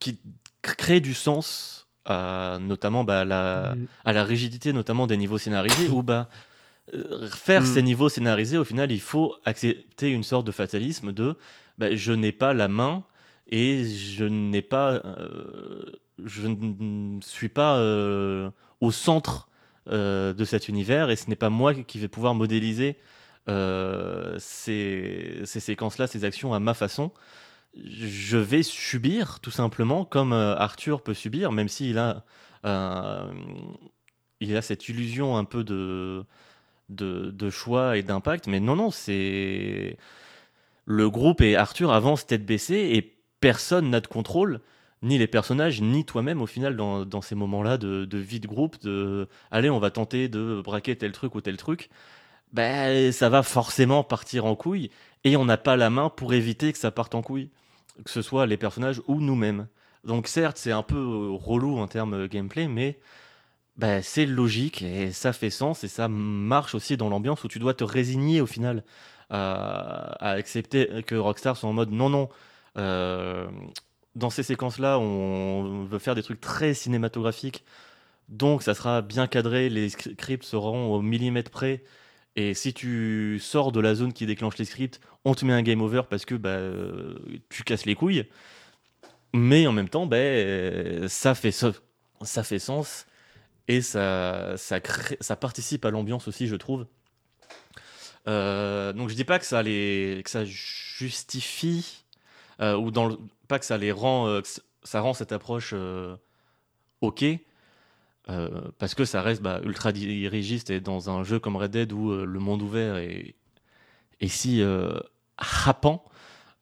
qui 0.00 0.18
crée 0.62 0.98
du 0.98 1.14
sens 1.14 1.86
à 2.04 2.58
notamment 2.60 3.04
bah, 3.04 3.24
la, 3.24 3.74
Mm. 3.76 3.86
à 4.04 4.12
la 4.12 4.24
rigidité 4.24 4.72
notamment 4.72 5.06
des 5.06 5.16
niveaux 5.16 5.38
scénarisés 5.38 5.88
où 5.88 6.02
bah 6.02 6.28
euh, 6.92 7.28
faire 7.28 7.62
Mm. 7.62 7.66
ces 7.66 7.82
niveaux 7.82 8.08
scénarisés 8.08 8.58
au 8.58 8.64
final 8.64 8.90
il 8.90 9.00
faut 9.00 9.36
accepter 9.44 10.10
une 10.10 10.24
sorte 10.24 10.44
de 10.46 10.50
fatalisme 10.52 11.12
de 11.12 11.36
bah, 11.78 11.94
je 11.94 12.12
n'ai 12.12 12.32
pas 12.32 12.52
la 12.52 12.66
main 12.66 13.04
et 13.48 13.84
je 13.84 14.24
n'ai 14.24 14.62
pas 14.62 14.94
euh, 14.94 15.84
je 16.24 16.48
ne 16.48 17.20
suis 17.20 17.48
pas 17.48 17.76
euh, 17.76 18.50
au 18.80 18.90
centre 18.90 19.48
euh, 19.88 20.32
de 20.32 20.44
cet 20.44 20.68
univers 20.68 21.10
et 21.10 21.16
ce 21.16 21.30
n'est 21.30 21.36
pas 21.36 21.50
moi 21.50 21.74
qui 21.74 22.00
vais 22.00 22.08
pouvoir 22.08 22.34
modéliser 22.34 22.96
euh, 23.48 24.34
ces, 24.40 25.42
ces 25.44 25.60
séquences-là, 25.60 26.08
ces 26.08 26.24
actions 26.24 26.52
à 26.54 26.58
ma 26.58 26.74
façon. 26.74 27.12
Je 27.84 28.38
vais 28.38 28.62
subir 28.62 29.40
tout 29.40 29.50
simplement 29.50 30.04
comme 30.04 30.32
euh, 30.32 30.56
Arthur 30.56 31.02
peut 31.02 31.14
subir, 31.14 31.52
même 31.52 31.68
s'il 31.68 31.98
a, 31.98 32.24
euh, 32.64 33.32
il 34.40 34.56
a 34.56 34.62
cette 34.62 34.88
illusion 34.88 35.36
un 35.36 35.44
peu 35.44 35.64
de, 35.64 36.24
de, 36.88 37.50
choix 37.50 37.96
et 37.96 38.02
d'impact. 38.02 38.46
Mais 38.46 38.60
non, 38.60 38.76
non, 38.76 38.90
c'est 38.90 39.98
le 40.86 41.10
groupe 41.10 41.40
et 41.40 41.56
Arthur 41.56 41.92
avancent 41.92 42.26
tête 42.26 42.46
baissée 42.46 42.90
et 42.94 43.18
personne 43.40 43.90
n'a 43.90 44.00
de 44.00 44.06
contrôle, 44.06 44.60
ni 45.02 45.18
les 45.18 45.26
personnages, 45.26 45.82
ni 45.82 46.04
toi-même 46.04 46.40
au 46.42 46.46
final 46.46 46.76
dans, 46.76 47.04
dans 47.04 47.20
ces 47.20 47.34
moments-là 47.34 47.76
de, 47.78 48.04
de 48.06 48.18
vie 48.18 48.40
de 48.40 48.46
groupe, 48.46 48.80
de 48.82 49.28
allez, 49.50 49.70
on 49.70 49.78
va 49.78 49.90
tenter 49.90 50.28
de 50.28 50.62
braquer 50.64 50.96
tel 50.96 51.12
truc 51.12 51.34
ou 51.34 51.40
tel 51.40 51.56
truc 51.56 51.90
ben, 52.52 53.12
ça 53.12 53.28
va 53.28 53.42
forcément 53.42 54.04
partir 54.04 54.44
en 54.46 54.56
couille 54.56 54.90
et 55.24 55.36
on 55.36 55.44
n'a 55.44 55.56
pas 55.56 55.76
la 55.76 55.90
main 55.90 56.08
pour 56.10 56.34
éviter 56.34 56.72
que 56.72 56.78
ça 56.78 56.90
parte 56.90 57.14
en 57.14 57.22
couille, 57.22 57.50
que 58.04 58.10
ce 58.10 58.22
soit 58.22 58.46
les 58.46 58.56
personnages 58.56 59.02
ou 59.06 59.20
nous-mêmes. 59.20 59.68
Donc 60.04 60.28
certes, 60.28 60.56
c'est 60.58 60.72
un 60.72 60.82
peu 60.82 60.96
euh, 60.96 61.30
relou 61.32 61.78
en 61.78 61.88
termes 61.88 62.14
euh, 62.14 62.28
gameplay, 62.28 62.68
mais 62.68 62.98
ben, 63.76 64.02
c'est 64.02 64.26
logique 64.26 64.82
et 64.82 65.12
ça 65.12 65.32
fait 65.32 65.50
sens 65.50 65.84
et 65.84 65.88
ça 65.88 66.08
marche 66.08 66.74
aussi 66.74 66.96
dans 66.96 67.08
l'ambiance 67.08 67.44
où 67.44 67.48
tu 67.48 67.58
dois 67.58 67.74
te 67.74 67.84
résigner 67.84 68.40
au 68.40 68.46
final 68.46 68.84
à, 69.30 70.16
à 70.24 70.30
accepter 70.32 71.02
que 71.06 71.14
Rockstar 71.16 71.56
soit 71.56 71.68
en 71.68 71.72
mode 71.74 71.90
non, 71.90 72.08
non. 72.10 72.28
euh, 72.78 73.48
dans 74.14 74.30
ces 74.30 74.42
séquences-là, 74.42 74.98
on 74.98 75.84
veut 75.84 75.98
faire 75.98 76.14
des 76.14 76.22
trucs 76.22 76.40
très 76.40 76.74
cinématographiques, 76.74 77.64
donc 78.28 78.62
ça 78.62 78.74
sera 78.74 79.02
bien 79.02 79.26
cadré, 79.26 79.68
les 79.68 79.90
scripts 79.90 80.44
seront 80.44 80.94
au 80.94 81.02
millimètre 81.02 81.50
près. 81.50 81.82
Et 82.36 82.52
si 82.52 82.74
tu 82.74 83.38
sors 83.40 83.72
de 83.72 83.80
la 83.80 83.94
zone 83.94 84.12
qui 84.12 84.26
déclenche 84.26 84.58
les 84.58 84.66
scripts, 84.66 85.00
on 85.24 85.34
te 85.34 85.44
met 85.46 85.54
un 85.54 85.62
game 85.62 85.80
over 85.80 86.02
parce 86.08 86.26
que 86.26 86.34
bah, 86.34 86.50
euh, 86.50 87.18
tu 87.48 87.64
casses 87.64 87.86
les 87.86 87.94
couilles. 87.94 88.26
Mais 89.32 89.66
en 89.66 89.72
même 89.72 89.88
temps, 89.88 90.06
bah, 90.06 90.16
euh, 90.16 91.08
ça, 91.08 91.34
fait 91.34 91.50
ça 91.50 92.44
fait 92.44 92.58
sens 92.58 93.06
et 93.68 93.80
ça, 93.80 94.54
ça, 94.56 94.80
ça 95.20 95.36
participe 95.36 95.84
à 95.86 95.90
l'ambiance 95.90 96.28
aussi, 96.28 96.46
je 96.46 96.56
trouve. 96.56 96.86
Euh, 98.28 98.92
donc 98.92 99.08
je 99.08 99.14
dis 99.14 99.24
pas 99.24 99.38
que 99.38 99.46
ça, 99.46 99.62
les, 99.62 100.20
que 100.22 100.30
ça 100.30 100.44
justifie 100.44 102.04
ou 102.60 102.90
dans 102.90 103.16
pas 103.48 103.58
que 103.58 103.66
ça 103.66 103.78
les 103.78 103.92
rend, 103.92 104.40
que 104.42 104.48
ça 104.82 105.00
rend 105.00 105.14
cette 105.14 105.32
approche 105.32 105.74
ok. 107.00 107.24
Euh, 108.28 108.60
parce 108.78 108.94
que 108.94 109.04
ça 109.04 109.22
reste 109.22 109.40
bah, 109.40 109.60
ultra 109.64 109.92
dirigiste 109.92 110.70
et 110.70 110.80
dans 110.80 111.10
un 111.10 111.22
jeu 111.22 111.38
comme 111.38 111.54
Red 111.56 111.70
Dead 111.70 111.92
où 111.92 112.10
euh, 112.10 112.24
le 112.24 112.40
monde 112.40 112.60
ouvert 112.60 112.96
est, 112.96 113.36
si 114.26 114.62
euh, 114.62 114.98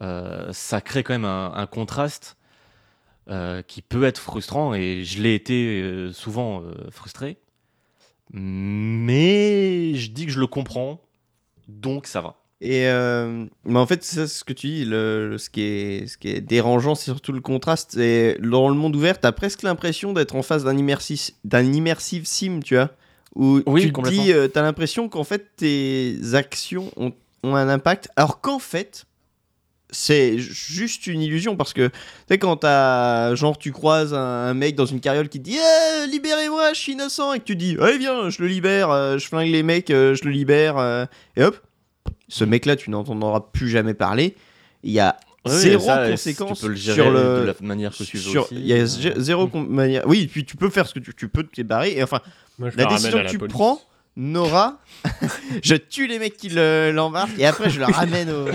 euh, 0.03 0.53
ça 0.53 0.81
crée 0.83 1.03
quand 1.03 1.15
même 1.15 1.25
un, 1.25 1.67
contraste 1.67 2.37
qui 3.67 3.81
peut 3.81 4.05
être 4.05 4.19
frustrant 4.19 4.75
et 4.75 5.05
je 5.05 5.23
l'ai 5.23 5.35
été 5.35 6.13
souvent 6.13 6.63
frustré. 6.91 7.39
Mais 8.31 9.95
je 9.95 10.11
dis 10.11 10.27
que 10.27 10.33
je 10.33 10.41
le 10.41 10.47
comprends, 10.47 11.01
donc 11.69 12.07
ça 12.07 12.21
va. 12.21 12.44
Et 12.61 12.87
euh, 12.89 13.45
mais 13.65 13.79
en 13.79 13.87
fait, 13.87 14.03
c'est 14.05 14.17
ça 14.17 14.27
ce 14.27 14.43
que 14.45 14.53
tu 14.53 14.69
dis. 14.69 14.85
Le, 14.85 15.31
le- 15.31 15.39
ce, 15.39 15.51
qui 15.51 15.61
est, 15.63 16.07
ce 16.07 16.17
qui 16.17 16.29
est 16.29 16.41
dérangeant, 16.41 16.95
c'est 16.95 17.05
surtout 17.11 17.33
le 17.33 17.41
contraste. 17.41 17.97
Et 17.99 18.39
dans 18.41 18.69
le 18.69 18.75
monde 18.75 18.97
ouvert, 18.97 19.21
t'as 19.21 19.33
presque 19.33 19.63
l'impression 19.63 20.13
d'être 20.13 20.35
en 20.37 20.43
face 20.43 20.65
d'un 20.65 20.77
immersif, 20.79 21.33
d'un 21.45 21.73
immersive 21.73 22.27
sim, 22.27 22.61
tu 22.65 22.75
vois. 22.77 22.91
Où 23.35 23.61
Oui, 23.67 23.83
tu 23.83 23.93
te 23.93 24.09
dis, 24.09 24.33
euh, 24.33 24.47
t'as 24.49 24.63
l'impression 24.63 25.09
qu'en 25.09 25.25
fait 25.25 25.57
tes 25.57 26.17
actions 26.35 26.91
ont, 26.97 27.13
ont 27.43 27.57
un 27.57 27.69
impact, 27.69 28.09
alors 28.17 28.41
qu'en 28.41 28.61
fait, 28.61 29.05
c'est 29.91 30.39
juste 30.39 31.07
une 31.09 31.21
illusion 31.21 31.57
parce 31.57 31.73
que 31.73 31.89
tu 31.89 31.95
sais 32.29 32.39
quand 32.39 32.57
t'as 32.59 33.35
genre 33.35 33.59
tu 33.59 33.71
croises 33.73 34.15
un, 34.15 34.19
un 34.19 34.55
mec 34.55 34.75
dans 34.77 34.87
une 34.87 35.01
carriole 35.01 35.29
qui 35.29 35.39
te 35.39 35.45
dit 35.45 35.59
Eh, 35.59 36.07
libérez-moi 36.09 36.73
je 36.73 36.79
suis 36.81 36.93
innocent 36.93 37.33
et 37.33 37.39
que 37.39 37.45
tu 37.45 37.55
dis 37.55 37.77
allez 37.81 37.99
viens 37.99 38.29
je 38.29 38.43
le 38.43 38.49
libère 38.49 38.91
euh, 38.91 39.19
je 39.19 39.27
flingue 39.29 39.51
les 39.51 39.63
mecs 39.63 39.91
euh, 39.91 40.15
je 40.17 40.25
le 40.25 40.31
libère 40.33 40.79
euh, 40.79 41.05
et 41.37 41.45
hop 41.45 41.57
ce 42.29 42.45
mec 42.45 42.67
là 42.67 42.77
tu 42.77 42.91
n'entendras 42.91 43.41
plus 43.53 43.69
jamais 43.69 43.95
parler 43.95 44.35
il 44.83 44.93
y 44.93 45.01
a 45.01 45.17
zéro 45.47 45.85
ça, 45.85 46.09
conséquence 46.11 46.59
tu 46.59 46.65
peux 46.67 46.71
le 46.71 46.77
gérer 46.77 46.95
sur 47.03 47.11
le 47.11 47.41
de 47.41 47.45
la 47.47 47.55
manière 47.61 47.93
que 47.97 48.03
tu 48.05 48.17
veux 48.17 48.23
sur- 48.23 48.45
aussi. 48.45 48.55
il 48.55 48.67
y 48.67 48.73
a 48.73 48.77
Euh, 48.77 48.87
zé- 48.87 49.15
zéro 49.19 49.47
com- 49.49 49.67
manière 49.69 50.03
oui 50.07 50.27
puis 50.27 50.45
tu 50.45 50.57
peux 50.57 50.71
faire 50.71 50.87
ce 50.87 50.95
que 50.95 51.01
tu, 51.01 51.13
tu 51.15 51.29
peux 51.29 51.43
te 51.45 51.61
barrer 51.63 51.93
et 51.97 52.03
enfin 52.03 52.21
Moi, 52.59 52.71
je 52.71 52.77
la 52.79 52.87
décision 52.87 53.19
que 53.19 53.25
la 53.25 53.31
tu 53.31 53.39
police. 53.39 53.53
prends 53.53 53.81
n'aura 54.17 54.81
je 55.63 55.75
tue 55.75 56.07
les 56.07 56.19
mecs 56.19 56.37
qui 56.37 56.49
le- 56.49 56.93
l'embarquent 56.95 57.39
et 57.39 57.47
après 57.47 57.69
je 57.71 57.79
le 57.81 57.87
ramène 57.87 58.31
au, 58.31 58.47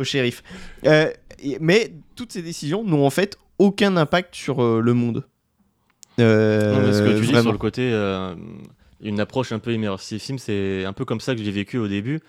au 0.00 0.04
shérif 0.04 0.42
Euh, 0.86 1.10
mais 1.60 1.92
toutes 2.14 2.32
ces 2.32 2.40
décisions 2.42 2.82
n'ont 2.82 3.04
en 3.04 3.10
fait 3.10 3.36
aucun 3.58 3.96
impact 3.98 4.34
sur 4.34 4.62
euh, 4.62 4.80
le 4.80 4.94
monde 4.94 5.24
Euh, 6.18 6.72
Non, 6.74 6.86
mais 6.86 6.92
ce 6.94 7.02
que 7.02 7.08
tu 7.18 7.20
dis 7.26 7.26
vraiment. 7.26 7.42
sur 7.42 7.52
le 7.52 7.58
côté, 7.58 7.90
euh, 7.92 8.34
une 9.02 9.20
approche 9.20 9.52
un 9.52 9.58
peu 9.58 9.72
immersive 9.74 10.22
c'est 10.38 10.84
un 10.86 10.92
peu 10.94 11.04
comme 11.04 11.20
ça 11.20 11.34
que 11.34 11.42
j'ai 11.42 11.50
vécu 11.50 11.76
au 11.78 11.88
début, 11.88 12.20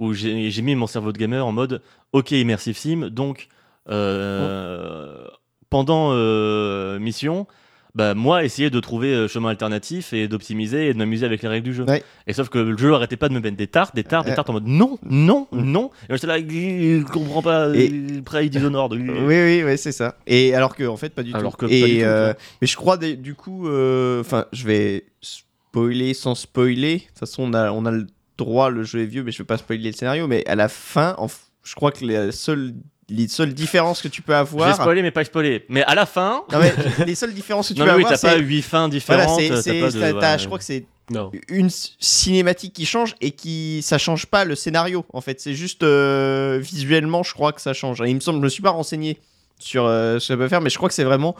où 0.00 0.12
j'ai 0.14 0.62
mis 0.62 0.74
mon 0.74 0.88
cerveau 0.88 1.12
de 1.12 1.18
gamer 1.18 1.46
en 1.46 1.52
mode, 1.52 1.80
ok, 2.12 2.32
immersive 2.32 2.76
sim, 2.76 3.08
donc 3.10 3.46
euh, 3.88 5.24
pendant 5.68 6.10
euh, 6.12 6.98
mission, 6.98 7.46
bah, 7.94 8.14
moi, 8.14 8.44
essayer 8.44 8.70
de 8.70 8.78
trouver 8.80 9.08
euh, 9.12 9.28
chemin 9.28 9.48
alternatif 9.50 10.12
et 10.12 10.28
d'optimiser 10.28 10.88
et 10.88 10.92
de 10.94 10.98
m'amuser 10.98 11.26
avec 11.26 11.42
les 11.42 11.48
règles 11.48 11.64
du 11.64 11.74
jeu. 11.74 11.84
Ouais. 11.84 12.02
Et 12.26 12.32
sauf 12.32 12.48
que 12.48 12.58
le 12.58 12.76
jeu 12.78 12.94
arrêtait 12.94 13.16
pas 13.16 13.28
de 13.28 13.34
me 13.34 13.40
mettre 13.40 13.56
des 13.56 13.66
tartes, 13.66 13.94
des 13.96 14.04
tartes, 14.04 14.26
des 14.26 14.34
tartes 14.34 14.48
en 14.50 14.54
mode 14.54 14.66
non, 14.66 14.98
non, 15.02 15.48
Mm. 15.52 15.62
non. 15.72 15.90
Et 16.08 16.14
j'étais 16.14 16.26
là, 16.28 16.38
il 16.38 17.04
comprend 17.04 17.42
pas, 17.42 17.68
Et- 17.74 17.86
il 17.86 18.22
Prey 18.22 18.48
Dishonored. 18.48 18.92
Oui, 18.94 19.02
oui, 19.42 19.62
oui, 19.64 19.76
c'est 19.78 19.92
ça. 19.92 20.16
Et 20.26 20.54
alors 20.54 20.74
que, 20.76 20.84
en 20.84 20.96
fait, 20.96 21.10
pas 21.14 21.22
du 21.24 21.34
Alors 21.34 21.56
tout. 21.56 21.66
que 21.66 21.66
pas 21.66 21.72
et, 21.72 21.82
du 21.82 21.98
tout, 21.98 22.04
euh, 22.04 22.32
quoi. 22.32 22.42
mais 22.62 22.66
je 22.68 22.76
crois, 22.76 22.96
des- 22.96 23.16
du 23.16 23.34
coup, 23.34 23.68
euh, 23.68 24.20
enfin, 24.20 24.46
je 24.52 24.64
vais 24.66 25.04
spoiler 25.20 26.14
sans 26.14 26.34
spoiler. 26.36 26.94
De 26.98 27.00
toute 27.06 27.18
façon, 27.18 27.42
on 27.42 27.54
a, 27.54 27.70
on 27.72 27.84
a 27.86 27.90
le 27.90 28.06
droit, 28.44 28.70
le 28.70 28.82
jeu 28.84 29.02
est 29.02 29.06
vieux, 29.06 29.22
mais 29.22 29.32
je 29.32 29.38
vais 29.38 29.44
pas 29.44 29.56
spoiler 29.58 29.90
le 29.90 29.96
scénario. 29.96 30.26
Mais 30.26 30.46
à 30.48 30.54
la 30.56 30.68
fin, 30.68 31.14
en 31.18 31.26
f- 31.26 31.36
je 31.62 31.74
crois 31.74 31.92
que 31.92 32.04
les 32.04 32.32
seules, 32.32 32.74
les 33.08 33.28
seules 33.28 33.54
différences 33.54 34.02
que 34.02 34.08
tu 34.08 34.22
peux 34.22 34.32
J'ai 34.32 34.38
avoir. 34.38 34.74
spoilé, 34.74 35.02
mais 35.02 35.10
pas 35.10 35.24
spoilé. 35.24 35.64
Mais 35.68 35.82
à 35.84 35.94
la 35.94 36.06
fin. 36.06 36.42
Non, 36.52 36.58
mais 36.58 36.72
les 37.06 37.14
seules 37.14 37.32
différences 37.34 37.68
que 37.68 37.74
tu 37.74 37.80
Non, 37.80 37.86
peux 37.86 37.90
mais 37.92 37.96
oui, 37.98 38.04
avoir, 38.04 38.20
t'as 38.20 38.32
pas 38.32 38.38
huit 38.38 38.62
fins 38.62 38.88
Voilà, 38.88 38.90
différentes. 38.90 39.38
t'as 39.48 39.62
c'est- 39.62 39.82
ouais. 39.82 40.38
je 40.38 40.46
crois 40.46 40.58
que 40.58 40.64
c'est 40.64 40.84
Non. 41.10 41.30
une 41.48 41.70
cinématique 41.98 42.72
qui 42.72 42.86
change 42.86 43.14
et 43.20 43.32
qui 43.32 43.80
ça 43.82 43.98
change 43.98 44.26
pas 44.26 44.44
le 44.44 44.54
scénario 44.54 45.04
en 45.12 45.20
fait 45.20 45.40
c'est 45.40 45.54
juste 45.54 45.82
euh, 45.82 46.58
visuellement 46.62 47.22
je 47.24 47.34
crois 47.34 47.52
que 47.52 47.60
ça 47.60 47.72
change 47.72 48.00
il 48.06 48.14
me 48.14 48.20
semble 48.20 48.38
je 48.38 48.44
me 48.44 48.48
suis 48.48 48.62
pas 48.62 48.70
renseigné 48.70 49.18
sur 49.58 49.84
euh, 49.86 50.20
ce 50.20 50.28
que 50.28 50.34
ça 50.34 50.36
peut 50.36 50.46
faire 50.48 50.60
mais 50.60 50.70
je 50.70 50.76
crois 50.76 50.88
que 50.88 50.94
c'est 50.94 51.02
vraiment 51.04 51.34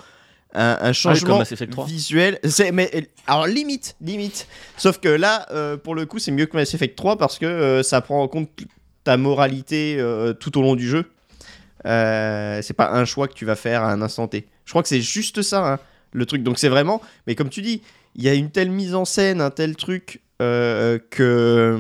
un, 0.54 0.78
un 0.80 0.92
changement 0.92 1.42
Ah 1.42 1.66
3. 1.66 1.86
visuel. 1.86 2.38
C'est 2.44 2.72
mais 2.72 3.08
alors 3.26 3.46
limite 3.46 3.96
limite. 4.00 4.46
Sauf 4.76 4.98
que 4.98 5.08
là 5.08 5.46
euh, 5.50 5.76
pour 5.76 5.94
le 5.94 6.06
coup 6.06 6.18
c'est 6.18 6.32
mieux 6.32 6.46
que 6.46 6.56
Mass 6.56 6.74
Effect 6.74 6.96
3 6.96 7.16
parce 7.18 7.38
que 7.38 7.46
euh, 7.46 7.82
ça 7.82 8.00
prend 8.00 8.22
en 8.22 8.28
compte 8.28 8.50
ta 9.04 9.16
moralité 9.16 9.96
euh, 9.98 10.32
tout 10.32 10.58
au 10.58 10.62
long 10.62 10.76
du 10.76 10.88
jeu. 10.88 11.04
C'est 11.84 12.74
pas 12.76 12.90
un 12.92 13.04
choix 13.04 13.28
que 13.28 13.34
tu 13.34 13.44
vas 13.44 13.56
faire 13.56 13.82
à 13.82 13.92
un 13.92 14.02
instant 14.02 14.28
T. 14.28 14.46
Je 14.64 14.70
crois 14.72 14.82
que 14.82 14.88
c'est 14.88 15.00
juste 15.00 15.42
ça 15.42 15.66
hein, 15.74 15.78
le 16.12 16.26
truc. 16.26 16.42
Donc 16.42 16.58
c'est 16.58 16.68
vraiment 16.68 17.00
mais 17.26 17.34
comme 17.34 17.48
tu 17.48 17.62
dis 17.62 17.82
il 18.16 18.24
y 18.24 18.28
a 18.28 18.34
une 18.34 18.50
telle 18.50 18.70
mise 18.70 18.94
en 18.94 19.04
scène, 19.04 19.40
un 19.40 19.50
tel 19.50 19.76
truc 19.76 20.20
que 20.38 21.78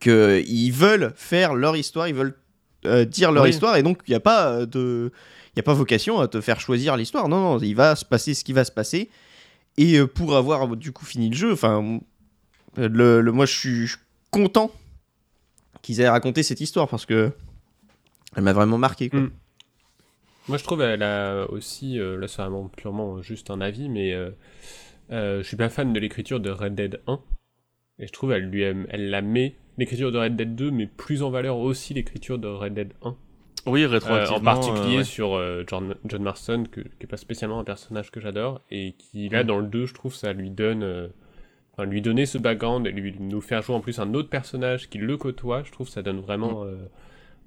que 0.00 0.42
ils 0.46 0.70
veulent 0.70 1.12
faire 1.16 1.54
leur 1.54 1.76
histoire, 1.76 2.08
ils 2.08 2.14
veulent 2.14 2.36
dire 3.06 3.32
leur 3.32 3.44
Oui. 3.44 3.50
histoire 3.50 3.76
et 3.76 3.82
donc 3.82 4.00
il 4.06 4.10
n'y 4.10 4.16
a 4.16 4.20
pas 4.20 4.66
de 4.66 5.12
il 5.58 5.60
y 5.60 5.64
a 5.64 5.64
pas 5.64 5.74
vocation 5.74 6.20
à 6.20 6.28
te 6.28 6.40
faire 6.40 6.60
choisir 6.60 6.96
l'histoire. 6.96 7.28
Non 7.28 7.40
non, 7.40 7.58
il 7.58 7.74
va 7.74 7.96
se 7.96 8.04
passer 8.04 8.32
ce 8.34 8.44
qui 8.44 8.52
va 8.52 8.64
se 8.64 8.70
passer 8.70 9.10
et 9.76 9.98
euh, 9.98 10.06
pour 10.06 10.36
avoir 10.36 10.76
du 10.76 10.92
coup 10.92 11.04
fini 11.04 11.28
le 11.28 11.36
jeu, 11.36 11.52
enfin 11.52 12.00
le, 12.76 13.22
moi 13.32 13.44
je 13.44 13.58
suis 13.58 13.90
content 14.30 14.70
qu'ils 15.82 16.00
aient 16.00 16.08
raconté 16.08 16.42
cette 16.42 16.60
histoire 16.60 16.88
parce 16.88 17.06
que 17.06 17.32
elle 18.36 18.42
m'a 18.42 18.52
vraiment 18.52 18.78
marqué. 18.78 19.10
Mm. 19.12 19.30
Moi, 20.48 20.56
je 20.56 20.64
trouve 20.64 20.80
elle 20.80 21.02
a 21.02 21.44
aussi, 21.50 21.98
euh, 21.98 22.18
là, 22.18 22.26
c'est 22.26 22.40
vraiment 22.40 22.68
purement 22.68 23.20
juste 23.20 23.50
un 23.50 23.60
avis, 23.60 23.90
mais 23.90 24.14
euh, 24.14 24.30
euh, 25.10 25.42
je 25.42 25.46
suis 25.46 25.56
pas 25.56 25.68
fan 25.68 25.92
de 25.92 26.00
l'écriture 26.00 26.40
de 26.40 26.50
Red 26.50 26.74
Dead 26.74 27.02
1. 27.06 27.20
Et 27.98 28.06
je 28.06 28.12
trouve 28.12 28.32
elle 28.32 28.44
lui 28.44 28.62
elle, 28.62 28.86
elle 28.90 29.10
la 29.10 29.20
met 29.20 29.56
l'écriture 29.76 30.10
de 30.10 30.18
Red 30.18 30.36
Dead 30.36 30.54
2, 30.54 30.70
mais 30.70 30.86
plus 30.86 31.22
en 31.22 31.30
valeur 31.30 31.58
aussi 31.58 31.92
l'écriture 31.92 32.38
de 32.38 32.48
Red 32.48 32.74
Dead 32.74 32.92
1. 33.02 33.16
Oui, 33.66 33.82
Euh, 33.84 33.88
rétroactivement. 33.88 34.38
en 34.38 34.40
particulier 34.40 34.94
euh, 34.94 34.98
ouais. 34.98 35.04
sur 35.04 35.34
euh, 35.36 35.64
John, 35.66 35.94
John 36.06 36.22
Marston, 36.22 36.64
que- 36.70 36.80
qui 36.80 36.88
est 37.02 37.06
pas 37.06 37.16
spécialement 37.16 37.58
un 37.60 37.64
personnage 37.64 38.10
que 38.10 38.20
j'adore, 38.20 38.60
et 38.70 38.94
qui 38.98 39.28
là 39.28 39.42
Mm. 39.42 39.46
dans 39.46 39.58
le 39.58 39.66
2, 39.66 39.86
je 39.86 39.94
trouve 39.94 40.14
ça 40.14 40.32
lui 40.32 40.50
donne, 40.50 40.82
euh, 40.82 41.08
enfin, 41.72 41.84
lui 41.88 42.00
donner 42.02 42.26
ce 42.26 42.38
background 42.38 42.86
et 42.86 42.90
lui 42.92 43.14
nous 43.18 43.40
faire 43.40 43.62
jouer 43.62 43.74
en 43.76 43.80
plus 43.80 43.98
un 43.98 44.14
autre 44.14 44.28
personnage 44.30 44.88
qui 44.88 44.98
le 44.98 45.16
côtoie, 45.16 45.62
je 45.64 45.72
trouve 45.72 45.88
ça 45.88 46.02
donne 46.02 46.20
vraiment 46.20 46.64
euh, 46.64 46.76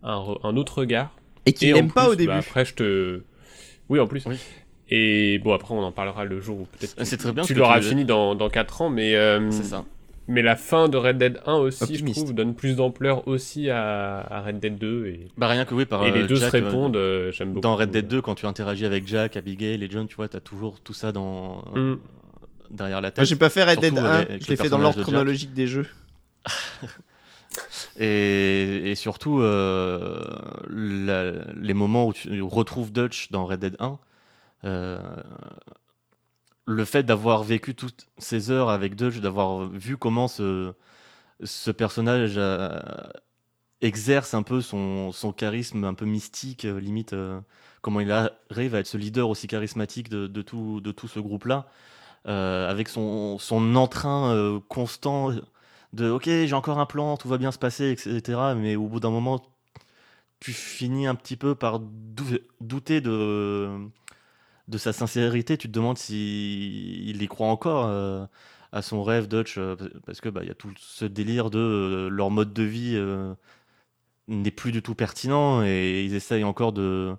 un, 0.03 0.23
un 0.43 0.57
autre 0.57 0.79
regard. 0.79 1.15
Et 1.45 1.53
qu'il 1.53 1.73
n'aime 1.73 1.91
pas 1.91 2.07
au 2.09 2.15
début. 2.15 2.27
bah, 2.27 2.37
après, 2.37 2.65
je 2.65 2.73
te. 2.75 3.21
Oui, 3.89 3.99
en 3.99 4.07
plus. 4.07 4.23
Oui. 4.27 4.37
Et 4.89 5.39
bon, 5.39 5.53
après, 5.53 5.73
on 5.73 5.79
en 5.83 5.91
parlera 5.91 6.25
le 6.25 6.39
jour 6.41 6.59
où 6.61 6.65
peut-être 6.65 7.03
C'est 7.05 7.17
très 7.17 7.31
bien 7.31 7.43
tu 7.43 7.53
l'auras 7.53 7.81
fini 7.81 8.03
dans, 8.05 8.35
dans 8.35 8.49
4 8.49 8.81
ans, 8.81 8.89
mais, 8.89 9.15
euh, 9.15 9.49
C'est 9.49 9.63
ça. 9.63 9.85
Mais 10.31 10.41
la 10.41 10.55
fin 10.55 10.89
de 10.89 10.97
Red 10.97 11.17
Dead 11.17 11.39
1 11.45 11.53
aussi, 11.55 11.83
Optimiste. 11.83 12.19
je 12.19 12.23
trouve, 12.23 12.33
donne 12.35 12.55
plus 12.55 12.75
d'ampleur 12.75 13.27
aussi 13.27 13.69
à, 13.69 14.19
à 14.19 14.41
Red 14.41 14.59
Dead 14.59 14.77
2. 14.77 15.05
Et, 15.07 15.27
Bah 15.37 15.47
rien 15.47 15.65
que 15.65 15.73
oui, 15.75 15.85
par 15.85 16.05
et 16.05 16.11
les 16.11 16.23
euh, 16.23 16.27
deux 16.27 16.35
Jack, 16.37 16.51
se 16.51 16.57
euh, 16.57 16.65
répondent, 16.65 16.95
euh, 16.95 17.31
j'aime 17.31 17.49
beaucoup. 17.49 17.61
Dans 17.61 17.75
Red 17.75 17.91
Dead 17.91 18.07
2, 18.07 18.21
quand 18.21 18.35
tu 18.35 18.45
interagis 18.45 18.85
avec 18.85 19.07
Jack, 19.07 19.37
Abigail 19.37 19.83
et 19.83 19.89
John, 19.89 20.07
tu 20.07 20.15
vois, 20.15 20.27
t'as 20.27 20.39
toujours 20.39 20.79
tout 20.79 20.93
ça 20.93 21.11
dans 21.11 21.63
Mm. 21.75 21.95
derrière 22.71 23.01
la 23.01 23.09
Moi 23.09 23.11
tête. 23.11 23.25
j'ai 23.25 23.35
pas 23.35 23.49
fait 23.49 23.63
Red 23.63 23.79
Dead 23.79 23.93
Surtout 23.93 24.07
1, 24.07 24.09
avec 24.11 24.43
je 24.43 24.49
l'ai 24.49 24.55
fait 24.55 24.69
dans 24.69 24.77
l'ordre 24.79 24.97
de 24.97 25.03
chronologique 25.03 25.53
des 25.53 25.67
jeux. 25.67 25.87
Et, 27.99 28.91
et 28.91 28.95
surtout, 28.95 29.41
euh, 29.41 30.23
la- 30.69 31.33
les 31.61 31.73
moments 31.73 32.07
où 32.07 32.13
tu 32.13 32.41
retrouves 32.41 32.91
Dutch 32.93 33.29
dans 33.31 33.45
Red 33.45 33.59
Dead 33.59 33.75
1, 33.79 33.99
euh, 34.63 34.99
le 36.65 36.85
fait 36.85 37.03
d'avoir 37.03 37.43
vécu 37.43 37.75
toutes 37.75 38.07
ces 38.17 38.51
heures 38.51 38.69
avec 38.69 38.95
Dutch, 38.95 39.19
d'avoir 39.19 39.67
vu 39.69 39.97
comment 39.97 40.27
ce, 40.27 40.73
ce 41.43 41.71
personnage 41.71 42.35
euh, 42.37 42.79
exerce 43.81 44.33
un 44.33 44.43
peu 44.43 44.61
son, 44.61 45.11
son 45.11 45.33
charisme 45.33 45.83
un 45.85 45.93
peu 45.93 46.05
mystique, 46.05 46.65
euh, 46.65 46.79
limite, 46.79 47.13
euh, 47.13 47.39
comment 47.81 47.99
il 47.99 48.11
arrive 48.11 48.75
à 48.75 48.79
être 48.79 48.87
ce 48.87 48.97
leader 48.97 49.29
aussi 49.29 49.47
charismatique 49.47 50.09
de, 50.09 50.27
de 50.27 50.41
tout, 50.41 50.81
de 50.81 50.91
tout 50.91 51.07
ce 51.07 51.19
groupe-là, 51.19 51.67
avec 52.25 52.89
son, 52.89 53.37
son 53.39 53.75
entrain 53.75 54.61
constant 54.69 55.31
de 55.93 56.09
ok 56.09 56.25
j'ai 56.25 56.53
encore 56.53 56.79
un 56.79 56.85
plan 56.85 57.17
tout 57.17 57.27
va 57.27 57.37
bien 57.37 57.51
se 57.51 57.59
passer 57.59 57.89
etc 57.91 58.39
mais 58.55 58.75
au 58.75 58.87
bout 58.87 58.99
d'un 58.99 59.09
moment 59.11 59.41
tu 60.39 60.53
finis 60.53 61.07
un 61.07 61.15
petit 61.15 61.37
peu 61.37 61.55
par 61.55 61.79
dou- 61.79 62.39
douter 62.61 63.01
de 63.01 63.69
de 64.71 64.77
sa 64.79 64.93
sincérité 64.93 65.57
tu 65.57 65.67
te 65.67 65.73
demandes 65.73 65.97
si 65.99 67.03
il 67.07 67.21
y 67.21 67.27
croit 67.27 67.47
encore 67.47 67.85
euh, 67.87 68.25
à 68.71 68.81
son 68.81 69.03
rêve 69.03 69.27
Dutch 69.27 69.57
euh, 69.57 69.75
parce 70.05 70.21
que 70.21 70.29
bah 70.29 70.43
y 70.43 70.49
a 70.49 70.55
tout 70.55 70.71
ce 70.79 71.05
délire 71.05 71.49
de 71.51 71.59
euh, 71.59 72.09
leur 72.09 72.31
mode 72.31 72.53
de 72.53 72.63
vie 72.63 72.97
n'est 74.27 74.51
plus 74.51 74.71
du 74.71 74.81
tout 74.81 74.95
pertinent 74.95 75.63
et 75.63 76.03
ils 76.03 76.15
essayent 76.15 76.43
encore 76.45 76.73
de 76.73 77.13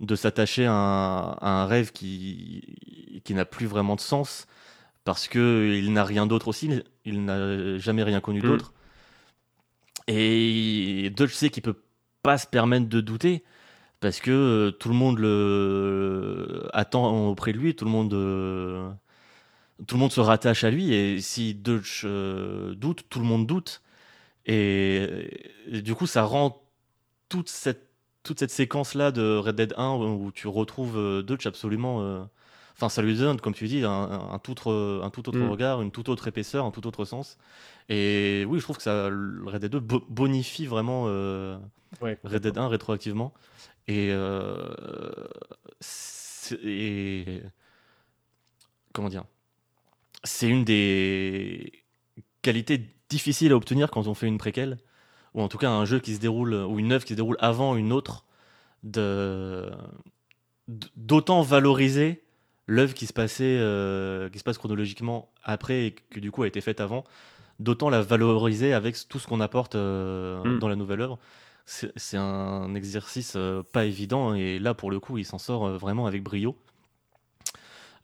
de 0.00 0.14
s'attacher 0.14 0.64
à, 0.66 0.72
un- 0.72 1.32
à 1.40 1.48
un 1.62 1.66
rêve 1.66 1.90
qui 1.92 3.20
qui 3.24 3.34
n'a 3.34 3.44
plus 3.44 3.66
vraiment 3.66 3.96
de 3.96 4.00
sens 4.00 4.46
parce 5.04 5.26
que 5.28 5.74
il 5.82 5.92
n'a 5.92 6.04
rien 6.04 6.26
d'autre 6.26 6.48
aussi, 6.48 6.66
il- 6.66 6.84
il 7.04 7.24
n'a 7.24 7.78
jamais 7.78 8.02
rien 8.02 8.20
connu 8.20 8.40
Mm. 8.40 8.46
d'autre. 8.46 8.72
Et 10.06 11.10
Dutch 11.16 11.32
sait 11.34 11.50
qu'il 11.50 11.62
peut 11.62 11.80
pas 12.22 12.38
se 12.38 12.46
permettre 12.46 12.88
de 12.88 13.00
douter 13.00 13.42
parce 14.00 14.20
que 14.20 14.30
euh, 14.30 14.70
tout 14.70 14.88
le 14.88 14.94
monde 14.94 15.18
le 15.18 16.68
attend 16.72 17.28
auprès 17.28 17.52
de 17.52 17.58
lui, 17.58 17.74
tout 17.74 17.84
le 17.84 17.90
monde 17.90 18.14
euh, 18.14 18.90
tout 19.86 19.96
le 19.96 20.00
monde 20.00 20.12
se 20.12 20.20
rattache 20.20 20.64
à 20.64 20.70
lui 20.70 20.92
et 20.92 21.20
si 21.20 21.56
euh, 22.04 22.74
doute, 22.74 23.04
tout 23.10 23.18
le 23.20 23.24
monde 23.26 23.46
doute 23.46 23.82
et, 24.46 25.40
et 25.70 25.82
du 25.82 25.94
coup 25.94 26.06
ça 26.06 26.22
rend 26.24 26.62
toute 27.28 27.48
cette 27.48 27.88
toute 28.24 28.40
cette 28.40 28.50
séquence 28.50 28.94
là 28.94 29.10
de 29.12 29.36
Red 29.36 29.56
Dead 29.56 29.74
1 29.76 29.94
où 29.94 30.30
tu 30.32 30.48
retrouves 30.48 31.22
Dutch 31.22 31.46
absolument 31.46 32.02
euh, 32.02 32.22
Enfin, 32.80 32.88
ça 32.88 33.02
lui 33.02 33.16
donne, 33.16 33.40
comme 33.40 33.54
tu 33.54 33.66
dis, 33.66 33.82
un, 33.82 34.38
tout 34.40 34.52
autre, 34.52 35.00
un 35.02 35.10
tout 35.10 35.28
autre 35.28 35.40
Mm. 35.40 35.50
regard, 35.50 35.82
une 35.82 35.90
toute 35.90 36.08
autre 36.08 36.28
épaisseur, 36.28 36.64
un 36.64 36.70
tout 36.70 36.86
autre 36.86 37.04
sens. 37.04 37.36
Et 37.88 38.44
oui, 38.48 38.60
je 38.60 38.62
trouve 38.62 38.76
que 38.76 38.84
ça, 38.84 39.06
Red 39.06 39.62
Dead 39.62 39.72
2 39.72 39.80
bo- 39.80 40.04
bonifie 40.08 40.64
vraiment 40.66 41.06
Ouais, 42.00 42.16
Red 42.22 42.42
Dead 42.42 42.56
1 42.56 42.68
rétroactivement. 42.68 43.34
Et, 43.88 44.10
euh, 44.12 44.68
c'est- 45.80 46.58
et- 46.62 47.42
comment 48.92 49.08
dire? 49.08 49.24
C'est 50.24 50.48
une 50.48 50.64
des 50.64 51.72
qualités 52.42 52.82
difficiles 53.08 53.52
à 53.52 53.56
obtenir 53.56 53.90
quand 53.90 54.06
on 54.06 54.14
fait 54.14 54.26
une 54.26 54.38
préquelle, 54.38 54.78
ou 55.34 55.40
en 55.42 55.48
tout 55.48 55.58
cas 55.58 55.70
un 55.70 55.84
jeu 55.84 56.00
qui 56.00 56.14
se 56.14 56.20
déroule, 56.20 56.54
ou 56.54 56.78
une 56.78 56.92
œuvre 56.92 57.04
qui 57.04 57.14
se 57.14 57.16
déroule 57.16 57.36
avant 57.40 57.76
une 57.76 57.92
autre, 57.92 58.24
de 58.84 59.70
d'autant 60.96 61.40
valoriser 61.42 62.22
l'œuvre 62.66 62.92
qui 62.92 63.06
se 63.06 63.14
passait, 63.14 63.56
euh, 63.58 64.28
qui 64.28 64.38
se 64.38 64.44
passe 64.44 64.58
chronologiquement 64.58 65.32
après 65.42 65.86
et 65.86 65.92
que 65.92 66.20
du 66.20 66.30
coup 66.30 66.42
a 66.42 66.46
été 66.46 66.60
faite 66.60 66.80
avant, 66.80 67.04
d'autant 67.58 67.88
la 67.88 68.02
valoriser 68.02 68.74
avec 68.74 68.96
tout 69.08 69.18
ce 69.18 69.26
qu'on 69.26 69.40
apporte 69.40 69.74
euh, 69.76 70.44
Mm. 70.44 70.58
dans 70.58 70.68
la 70.68 70.76
nouvelle 70.76 71.00
œuvre. 71.00 71.18
C'est 71.70 72.16
un 72.16 72.74
exercice 72.74 73.34
euh, 73.36 73.62
pas 73.62 73.84
évident 73.84 74.32
et 74.32 74.58
là 74.58 74.72
pour 74.72 74.90
le 74.90 75.00
coup 75.00 75.18
il 75.18 75.26
s'en 75.26 75.36
sort 75.36 75.66
euh, 75.66 75.76
vraiment 75.76 76.06
avec 76.06 76.22
brio. 76.22 76.56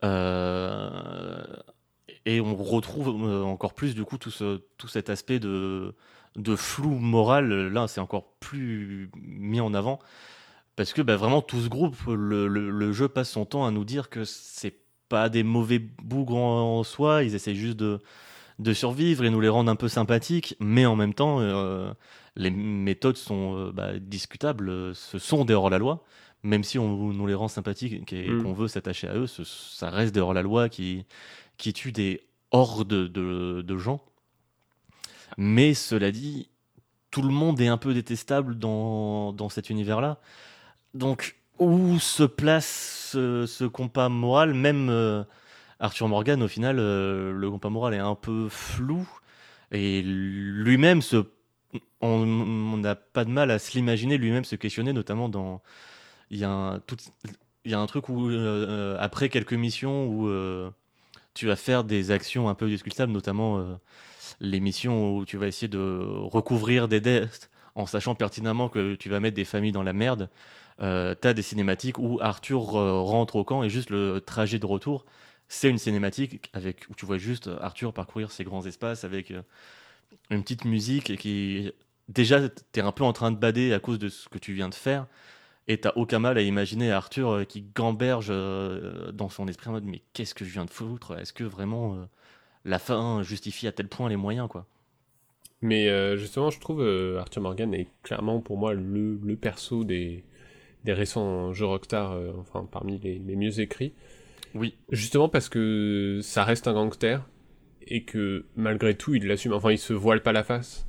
Euh, 0.02 1.42
et 2.26 2.40
on 2.40 2.54
retrouve 2.56 3.08
encore 3.08 3.74
plus 3.74 3.94
du 3.94 4.04
coup 4.04 4.18
tout, 4.18 4.30
ce, 4.30 4.60
tout 4.76 4.88
cet 4.88 5.08
aspect 5.10 5.38
de, 5.38 5.94
de 6.36 6.56
flou 6.56 6.90
moral. 6.90 7.68
Là 7.68 7.88
c'est 7.88 8.00
encore 8.00 8.34
plus 8.40 9.10
mis 9.16 9.60
en 9.60 9.72
avant 9.74 9.98
parce 10.76 10.92
que 10.92 11.02
bah, 11.02 11.16
vraiment 11.16 11.42
tout 11.42 11.60
ce 11.60 11.68
groupe, 11.68 11.96
le, 12.08 12.48
le- 12.48 12.92
jeu 12.92 13.08
passe 13.08 13.30
son 13.30 13.44
temps 13.46 13.66
à 13.66 13.70
nous 13.70 13.84
dire 13.84 14.10
que 14.10 14.24
c'est 14.24 14.76
pas 15.08 15.28
des 15.28 15.42
mauvais 15.44 15.78
bougres 15.78 16.36
en, 16.36 16.82
soi, 16.84 17.24
ils 17.24 17.34
essayent 17.34 17.56
juste 17.56 17.76
de, 17.78 18.00
de 18.58 18.72
survivre 18.72 19.24
et 19.24 19.30
nous 19.30 19.40
les 19.40 19.48
rendre 19.48 19.70
un 19.70 19.76
peu 19.76 19.88
sympathiques, 19.88 20.56
mais 20.60 20.86
en 20.86 20.96
même 20.96 21.14
temps, 21.14 21.40
les 22.36 22.50
méthodes 22.50 23.16
sont 23.16 23.56
euh, 23.56 23.72
bah, 23.72 23.98
discutables, 23.98 24.94
ce 24.94 25.18
sont 25.18 25.44
des 25.44 25.54
hors-la-loi, 25.54 26.02
même 26.42 26.64
si 26.64 26.78
on 26.78 27.12
nous 27.12 27.26
les 27.26 27.34
rend 27.34 27.48
sympathiques 27.48 28.12
et 28.12 28.28
Mm. 28.30 28.42
qu'on 28.42 28.52
veut 28.52 28.68
s'attacher 28.68 29.08
à 29.08 29.14
eux, 29.14 29.26
ce- 29.26 29.44
ça 29.44 29.88
reste 29.90 30.14
des 30.14 30.20
hors-la-loi 30.20 30.68
qui, 30.68 31.06
qui 31.56 31.72
tuent 31.72 31.92
des 31.92 32.22
hordes 32.50 32.88
de, 32.88 33.62
de 33.62 33.76
gens. 33.78 34.02
Mais 35.36 35.74
cela 35.74 36.10
dit, 36.12 36.48
tout 37.10 37.22
le 37.22 37.28
monde 37.30 37.60
est 37.60 37.68
un 37.68 37.76
peu 37.78 37.94
détestable 37.94 38.58
dans, 38.58 39.32
dans 39.32 39.48
cet 39.48 39.70
univers-là. 39.70 40.18
Donc, 40.94 41.36
où 41.58 41.98
se 41.98 42.22
place 42.24 43.10
ce, 43.12 43.46
ce 43.46 43.64
compas 43.64 44.08
moral, 44.08 44.54
même 44.54 44.88
euh, 44.90 45.24
Arthur 45.80 46.08
Morgan, 46.08 46.42
au 46.42 46.48
final, 46.48 46.76
euh, 46.78 47.32
le 47.32 47.50
compas 47.50 47.70
moral 47.70 47.94
est 47.94 47.98
un 47.98 48.14
peu 48.14 48.48
flou. 48.48 49.08
Et 49.72 50.02
lui-même, 50.02 51.02
se... 51.02 51.24
on 52.04 52.76
n'a 52.76 52.94
pas 52.94 53.24
de 53.24 53.30
mal 53.30 53.50
à 53.50 53.58
se 53.58 53.72
l'imaginer 53.72 54.18
lui-même 54.18 54.44
se 54.44 54.56
questionner, 54.56 54.92
notamment 54.92 55.28
dans. 55.28 55.62
Il 56.30 56.38
y 56.38 56.44
a 56.44 56.50
un, 56.50 56.80
tout... 56.80 56.96
Il 57.64 57.70
y 57.70 57.74
a 57.74 57.80
un 57.80 57.86
truc 57.86 58.08
où, 58.10 58.28
euh, 58.28 58.66
euh, 58.68 58.96
après 59.00 59.30
quelques 59.30 59.54
missions, 59.54 60.06
où 60.06 60.28
euh, 60.28 60.70
tu 61.34 61.46
vas 61.46 61.56
faire 61.56 61.82
des 61.84 62.10
actions 62.10 62.48
un 62.48 62.54
peu 62.54 62.68
discutables, 62.68 63.12
notamment 63.12 63.78
les 64.40 64.60
missions 64.60 65.16
où 65.16 65.24
tu 65.24 65.36
vas 65.38 65.46
essayer 65.46 65.68
de 65.68 65.78
recouvrir 65.78 66.88
des 66.88 67.00
dettes 67.00 67.50
en 67.74 67.86
sachant 67.86 68.14
pertinemment 68.14 68.68
que 68.68 68.94
tu 68.94 69.08
vas 69.08 69.20
mettre 69.20 69.36
des 69.36 69.44
familles 69.44 69.72
dans 69.72 69.82
la 69.82 69.92
merde. 69.92 70.30
T'as 70.78 71.32
des 71.34 71.42
cinématiques 71.42 71.98
où 71.98 72.18
Arthur 72.20 72.60
rentre 72.60 73.36
au 73.36 73.44
camp 73.44 73.62
et 73.64 73.70
juste 73.70 73.90
le 73.90 74.20
trajet 74.20 74.58
de 74.58 74.66
retour, 74.66 75.06
c'est 75.48 75.70
une 75.70 75.78
cinématique 75.78 76.50
avec 76.52 76.86
où 76.90 76.94
tu 76.94 77.06
vois 77.06 77.18
juste 77.18 77.50
Arthur 77.60 77.92
parcourir 77.92 78.30
ces 78.30 78.44
grands 78.44 78.64
espaces 78.66 79.04
avec 79.04 79.32
une 80.30 80.42
petite 80.42 80.64
musique 80.64 81.16
qui 81.16 81.72
déjà 82.08 82.48
t'es 82.48 82.80
un 82.80 82.92
peu 82.92 83.04
en 83.04 83.12
train 83.12 83.30
de 83.32 83.36
bader 83.36 83.72
à 83.72 83.80
cause 83.80 83.98
de 83.98 84.08
ce 84.08 84.28
que 84.28 84.38
tu 84.38 84.52
viens 84.52 84.68
de 84.68 84.74
faire 84.74 85.06
et 85.68 85.78
t'as 85.80 85.92
aucun 85.96 86.18
mal 86.18 86.36
à 86.36 86.42
imaginer 86.42 86.92
Arthur 86.92 87.30
euh, 87.30 87.44
qui 87.44 87.62
gamberge 87.74 88.28
euh, 88.30 89.10
dans 89.12 89.28
son 89.28 89.48
esprit 89.48 89.68
en 89.68 89.72
mode 89.72 89.84
mais 89.84 90.02
qu'est-ce 90.12 90.34
que 90.34 90.44
je 90.44 90.50
viens 90.50 90.64
de 90.64 90.70
foutre? 90.70 91.18
Est-ce 91.18 91.32
que 91.32 91.44
vraiment 91.44 91.94
euh, 91.94 92.04
la 92.64 92.78
fin 92.78 93.22
justifie 93.22 93.66
à 93.66 93.72
tel 93.72 93.88
point 93.88 94.08
les 94.08 94.16
moyens 94.16 94.48
quoi? 94.48 94.66
Mais 95.62 95.88
euh, 95.88 96.18
justement, 96.18 96.50
je 96.50 96.60
trouve 96.60 96.82
euh, 96.82 97.18
Arthur 97.20 97.40
Morgan 97.40 97.72
est 97.72 97.88
clairement 98.02 98.40
pour 98.40 98.58
moi 98.58 98.74
le, 98.74 99.18
le 99.24 99.36
perso 99.36 99.84
des, 99.84 100.24
des 100.84 100.92
récents 100.92 101.54
jeux 101.54 101.64
Rockstar, 101.64 102.18
enfin 102.38 102.68
parmi 102.70 102.98
les, 102.98 103.18
les 103.18 103.36
mieux 103.36 103.60
écrits. 103.60 103.94
Oui. 104.54 104.74
Justement 104.90 105.28
parce 105.28 105.48
que 105.48 106.20
ça 106.22 106.44
reste 106.44 106.68
un 106.68 106.74
gangster 106.74 107.22
et 107.86 108.04
que 108.04 108.44
malgré 108.56 108.94
tout 108.94 109.14
il 109.14 109.26
l'assume. 109.26 109.52
Enfin, 109.54 109.72
il 109.72 109.78
se 109.78 109.92
voile 109.92 110.22
pas 110.22 110.32
la 110.32 110.44
face. 110.44 110.86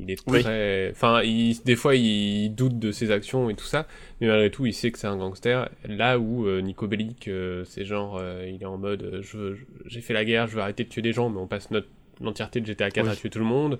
Il 0.00 0.10
est 0.10 0.18
Oui. 0.28 0.42
très. 0.42 0.90
Enfin, 0.92 1.22
il, 1.22 1.56
des 1.64 1.74
fois 1.76 1.94
il 1.96 2.50
doute 2.54 2.78
de 2.78 2.92
ses 2.92 3.10
actions 3.10 3.50
et 3.50 3.54
tout 3.54 3.64
ça, 3.64 3.86
mais 4.20 4.28
malgré 4.28 4.50
tout 4.50 4.64
il 4.66 4.72
sait 4.72 4.90
que 4.92 4.98
c'est 4.98 5.06
un 5.08 5.16
gangster. 5.16 5.68
Là 5.88 6.18
où 6.18 6.46
euh, 6.46 6.60
Nico 6.60 6.86
Bellic, 6.86 7.26
euh, 7.28 7.64
c'est 7.66 7.84
genre, 7.84 8.18
euh, 8.20 8.48
il 8.48 8.62
est 8.62 8.66
en 8.66 8.78
mode 8.78 9.20
je 9.22 9.56
j'ai 9.86 10.00
fait 10.00 10.14
la 10.14 10.24
guerre, 10.24 10.46
je 10.46 10.54
veux 10.56 10.62
arrêter 10.62 10.84
de 10.84 10.88
tuer 10.88 11.02
des 11.02 11.12
gens, 11.12 11.30
mais 11.30 11.40
on 11.40 11.46
passe 11.46 11.70
notre 11.70 11.88
l'entièreté 12.20 12.60
de 12.60 12.66
GTA 12.66 12.90
4 12.90 13.06
Oui. 13.06 13.12
à 13.12 13.16
tuer 13.16 13.30
tout 13.30 13.38
le 13.38 13.44
monde. 13.44 13.78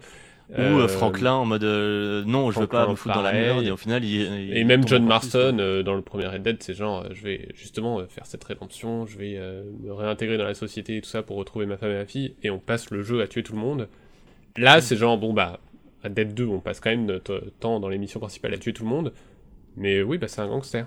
Ou 0.51 0.61
euh, 0.63 0.89
Franklin 0.89 1.35
en 1.35 1.45
mode 1.45 1.63
non, 2.27 2.51
je 2.51 2.59
veux 2.61 2.67
pas 2.67 2.89
me 2.89 2.95
foutre 2.95 3.15
dans 3.15 3.21
la 3.23 3.33
merde 3.35 3.65
et 3.65 3.71
au 3.71 3.77
final 3.77 4.03
il, 4.03 4.23
il- 4.23 4.57
Et 4.57 4.65
même 4.65 4.89
John. 4.89 5.05
Marston 5.05 5.83
dans 5.85 5.95
le 5.95 6.01
premier 6.03 6.27
Red 6.27 6.43
Dead, 6.43 6.57
c'est 6.63 6.73
genre, 6.73 7.05
je 7.13 7.23
vais 7.23 7.49
justement 7.55 8.01
faire 8.09 8.25
cette 8.25 8.43
rédemption, 8.45 9.05
je 9.07 9.19
vais 9.19 9.39
me 9.85 9.93
réintégrer 9.93 10.39
dans 10.39 10.45
la 10.45 10.55
société 10.55 10.97
et 10.97 11.01
tout 11.03 11.09
ça 11.11 11.23
pour 11.23 11.37
retrouver 11.37 11.67
ma 11.67 11.77
femme 11.77 11.91
et 11.91 11.97
ma 11.99 12.07
fille, 12.07 12.35
et 12.43 12.49
on 12.51 12.59
passe 12.59 12.91
le 12.91 13.03
jeu 13.03 13.21
à 13.21 13.27
tuer 13.29 13.43
tout 13.43 13.53
le 13.53 13.59
monde. 13.59 13.89
Mm. 14.57 14.63
Là, 14.63 14.81
c'est 14.81 14.97
genre, 14.97 15.19
bon 15.19 15.35
bah, 15.35 15.61
Red 16.05 16.15
Dead 16.15 16.35
2, 16.35 16.47
on 16.47 16.61
passe 16.61 16.81
quand 16.81 16.91
même 16.91 17.07
notre 17.07 17.43
temps 17.61 17.81
dans 17.81 17.89
les 17.89 17.99
missions 17.99 18.21
principales 18.21 18.55
à 18.55 18.59
tuer 18.59 18.73
tout 18.73 18.85
le 18.85 18.89
monde, 18.89 19.13
mais 19.77 20.03
oui, 20.03 20.19
bah 20.19 20.29
c'est 20.29 20.41
un 20.41 20.49
gangster. 20.49 20.87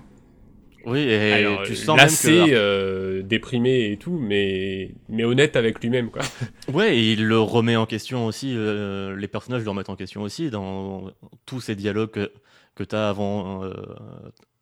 Oui, 0.84 0.98
et 1.00 1.32
Alors, 1.32 1.62
tu 1.62 1.76
sens 1.76 1.96
même 1.96 2.08
que 2.08 2.54
euh, 2.54 3.22
déprimé 3.22 3.92
et 3.92 3.98
tout, 3.98 4.18
mais, 4.18 4.90
mais 5.08 5.22
honnête 5.24 5.54
avec 5.54 5.80
lui-même, 5.80 6.10
quoi. 6.10 6.22
Ouais, 6.72 6.96
et 6.98 7.12
il 7.12 7.24
le 7.24 7.38
remet 7.38 7.76
en 7.76 7.86
question 7.86 8.26
aussi, 8.26 8.52
euh, 8.56 9.14
les 9.16 9.28
personnages 9.28 9.62
le 9.62 9.70
remettent 9.70 9.90
en 9.90 9.96
question 9.96 10.22
aussi 10.22 10.50
dans 10.50 11.12
tous 11.46 11.60
ces 11.60 11.76
dialogues 11.76 12.10
que, 12.10 12.32
que 12.74 12.82
tu 12.82 12.96
as 12.96 13.08
avant, 13.08 13.62
euh, 13.62 13.74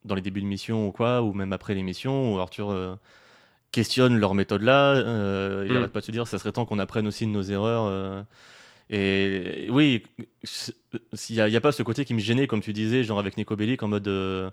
dans 0.05 0.15
les 0.15 0.21
débuts 0.21 0.43
de 0.43 0.47
mission 0.47 0.89
ou 0.89 0.93
quoi, 0.93 1.23
ou 1.23 1.33
même 1.33 1.55
après 1.55 1.75
les 1.75 1.83
missions, 1.83 2.35
où 2.35 2.39
Arthur 2.39 2.99
questionne 3.73 4.19
leur 4.19 4.35
méthode 4.35 4.63
là, 4.63 4.97
il 5.65 5.73
Mm. 5.73 5.77
arrête 5.77 5.93
pas 5.93 6.01
de 6.01 6.05
se 6.05 6.13
dire 6.13 6.27
ça 6.27 6.39
serait 6.39 6.53
temps 6.53 6.67
qu'on 6.67 6.79
apprenne 6.81 7.07
aussi 7.07 7.25
de 7.25 7.31
nos 7.31 7.43
erreurs. 7.43 8.25
Et 8.91 9.69
oui, 9.71 10.03
il 11.29 11.45
n'y 11.45 11.57
a, 11.57 11.61
pas 11.61 11.73
ce 11.73 11.83
côté 11.85 12.05
qui 12.05 12.13
me 12.13 12.19
gênait, 12.19 12.47
comme 12.49 12.61
tu 12.61 12.73
disais, 12.73 13.05
genre 13.05 13.21
avec 13.21 13.37
Nico 13.37 13.55
Bellic 13.57 13.83
en 13.83 13.89
mode. 13.89 14.09
euh, 14.09 14.51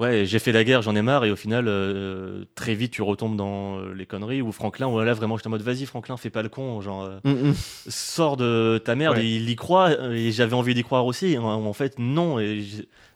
Ouais, 0.00 0.24
j'ai 0.26 0.40
fait 0.40 0.50
la 0.50 0.64
guerre, 0.64 0.82
j'en 0.82 0.96
ai 0.96 1.02
marre, 1.02 1.24
et 1.24 1.30
au 1.30 1.36
final, 1.36 1.66
euh, 1.68 2.44
très 2.56 2.74
vite, 2.74 2.90
tu 2.92 3.02
retombes 3.02 3.36
dans 3.36 3.78
euh, 3.78 3.94
les 3.94 4.06
conneries. 4.06 4.42
Ou 4.42 4.50
Franklin, 4.50 4.88
où 4.88 4.98
là, 4.98 5.12
vraiment, 5.14 5.36
j'étais 5.36 5.46
en 5.46 5.50
mode, 5.50 5.62
vas-y, 5.62 5.86
Franklin, 5.86 6.16
fais 6.16 6.30
pas 6.30 6.42
le 6.42 6.48
con, 6.48 6.80
genre, 6.80 7.08
Mm, 7.22 7.30
mm. 7.30 7.54
sors 7.88 8.36
de 8.36 8.82
ta 8.84 8.96
merde, 8.96 9.18
Ouais. 9.18 9.24
et 9.24 9.36
il 9.36 9.48
y 9.48 9.54
croit, 9.54 9.92
et 10.12 10.32
j'avais 10.32 10.54
envie 10.54 10.74
d'y 10.74 10.82
croire 10.82 11.06
aussi. 11.06 11.38
En, 11.38 11.44
en 11.44 11.72
fait, 11.74 11.96
non, 12.00 12.40
et 12.40 12.64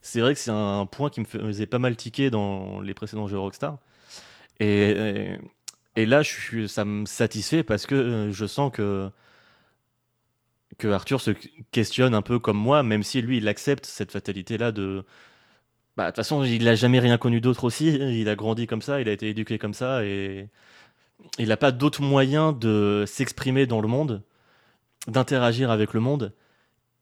c'est 0.02 0.20
vrai 0.20 0.34
que 0.34 0.38
c'est 0.40 0.52
un 0.52 0.86
point 0.86 1.10
qui 1.10 1.18
me 1.18 1.24
faisait 1.24 1.66
pas 1.66 1.80
mal 1.80 1.96
tiquer 1.96 2.30
dans 2.30 2.80
les 2.80 2.94
précédents 2.94 3.26
jeux 3.26 3.38
Rockstar. 3.40 3.78
Et, 4.60 4.90
et, 4.90 5.36
et 5.96 6.06
là, 6.06 6.22
je 6.22 6.30
suis, 6.30 6.68
ça 6.68 6.84
me 6.84 7.06
satisfait 7.06 7.64
parce 7.64 7.86
que 7.86 8.28
je 8.30 8.46
sens 8.46 8.70
que 8.72 9.10
que 10.76 10.88
Arthur 10.88 11.20
se 11.20 11.30
questionne 11.72 12.14
un 12.14 12.22
peu 12.22 12.38
comme 12.38 12.58
moi, 12.58 12.82
même 12.82 13.02
si 13.02 13.22
lui, 13.22 13.38
il 13.38 13.48
accepte 13.48 13.86
cette 13.86 14.12
fatalité-là 14.12 14.72
de... 14.72 15.04
Bah, 15.96 16.04
de 16.04 16.08
toute 16.10 16.16
façon, 16.16 16.44
il 16.44 16.64
n'a 16.64 16.74
jamais 16.74 17.00
rien 17.00 17.18
connu 17.18 17.40
d'autre 17.40 17.64
aussi. 17.64 17.88
Il 17.88 18.28
a 18.28 18.36
grandi 18.36 18.66
comme 18.66 18.82
ça, 18.82 19.00
il 19.00 19.08
a 19.08 19.12
été 19.12 19.28
éduqué 19.28 19.58
comme 19.58 19.74
ça, 19.74 20.04
et 20.04 20.48
il 21.38 21.48
n'a 21.48 21.56
pas 21.56 21.72
d'autre 21.72 22.02
moyen 22.02 22.52
de 22.52 23.04
s'exprimer 23.06 23.66
dans 23.66 23.80
le 23.80 23.88
monde, 23.88 24.22
d'interagir 25.08 25.70
avec 25.70 25.94
le 25.94 26.00
monde. 26.00 26.32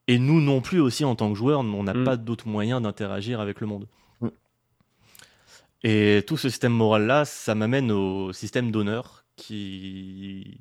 Et 0.09 0.18
nous 0.18 0.40
non 0.40 0.60
plus 0.60 0.80
aussi, 0.80 1.05
en 1.05 1.16
tant 1.16 1.30
que 1.30 1.36
joueurs, 1.36 1.60
on 1.60 1.82
n'a 1.82 1.93
Mm. 1.93 2.05
pas 2.05 2.16
d'autre 2.16 2.47
moyen 2.48 2.80
d'interagir 2.80 3.40
avec 3.40 3.60
le 3.60 3.66
monde. 3.66 3.88
Mm. 4.20 4.28
Et 5.82 6.24
tout 6.26 6.36
ce 6.36 6.48
système 6.48 6.72
moral-là, 6.72 7.24
ça 7.24 7.55
m'amène 7.55 7.90
au 7.90 8.32
système 8.32 8.70
d'honneur 8.70 9.24
qui... 9.36 10.59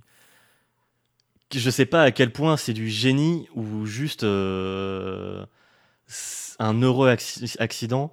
Je 1.53 1.69
sais 1.69 1.85
pas 1.85 2.03
à 2.03 2.11
quel 2.11 2.31
point 2.31 2.57
c'est 2.57 2.73
du 2.73 2.89
génie 2.89 3.47
ou 3.55 3.85
juste 3.85 4.23
euh, 4.23 5.45
un 6.59 6.81
heureux 6.81 7.09
acci- 7.09 7.55
accident, 7.59 8.11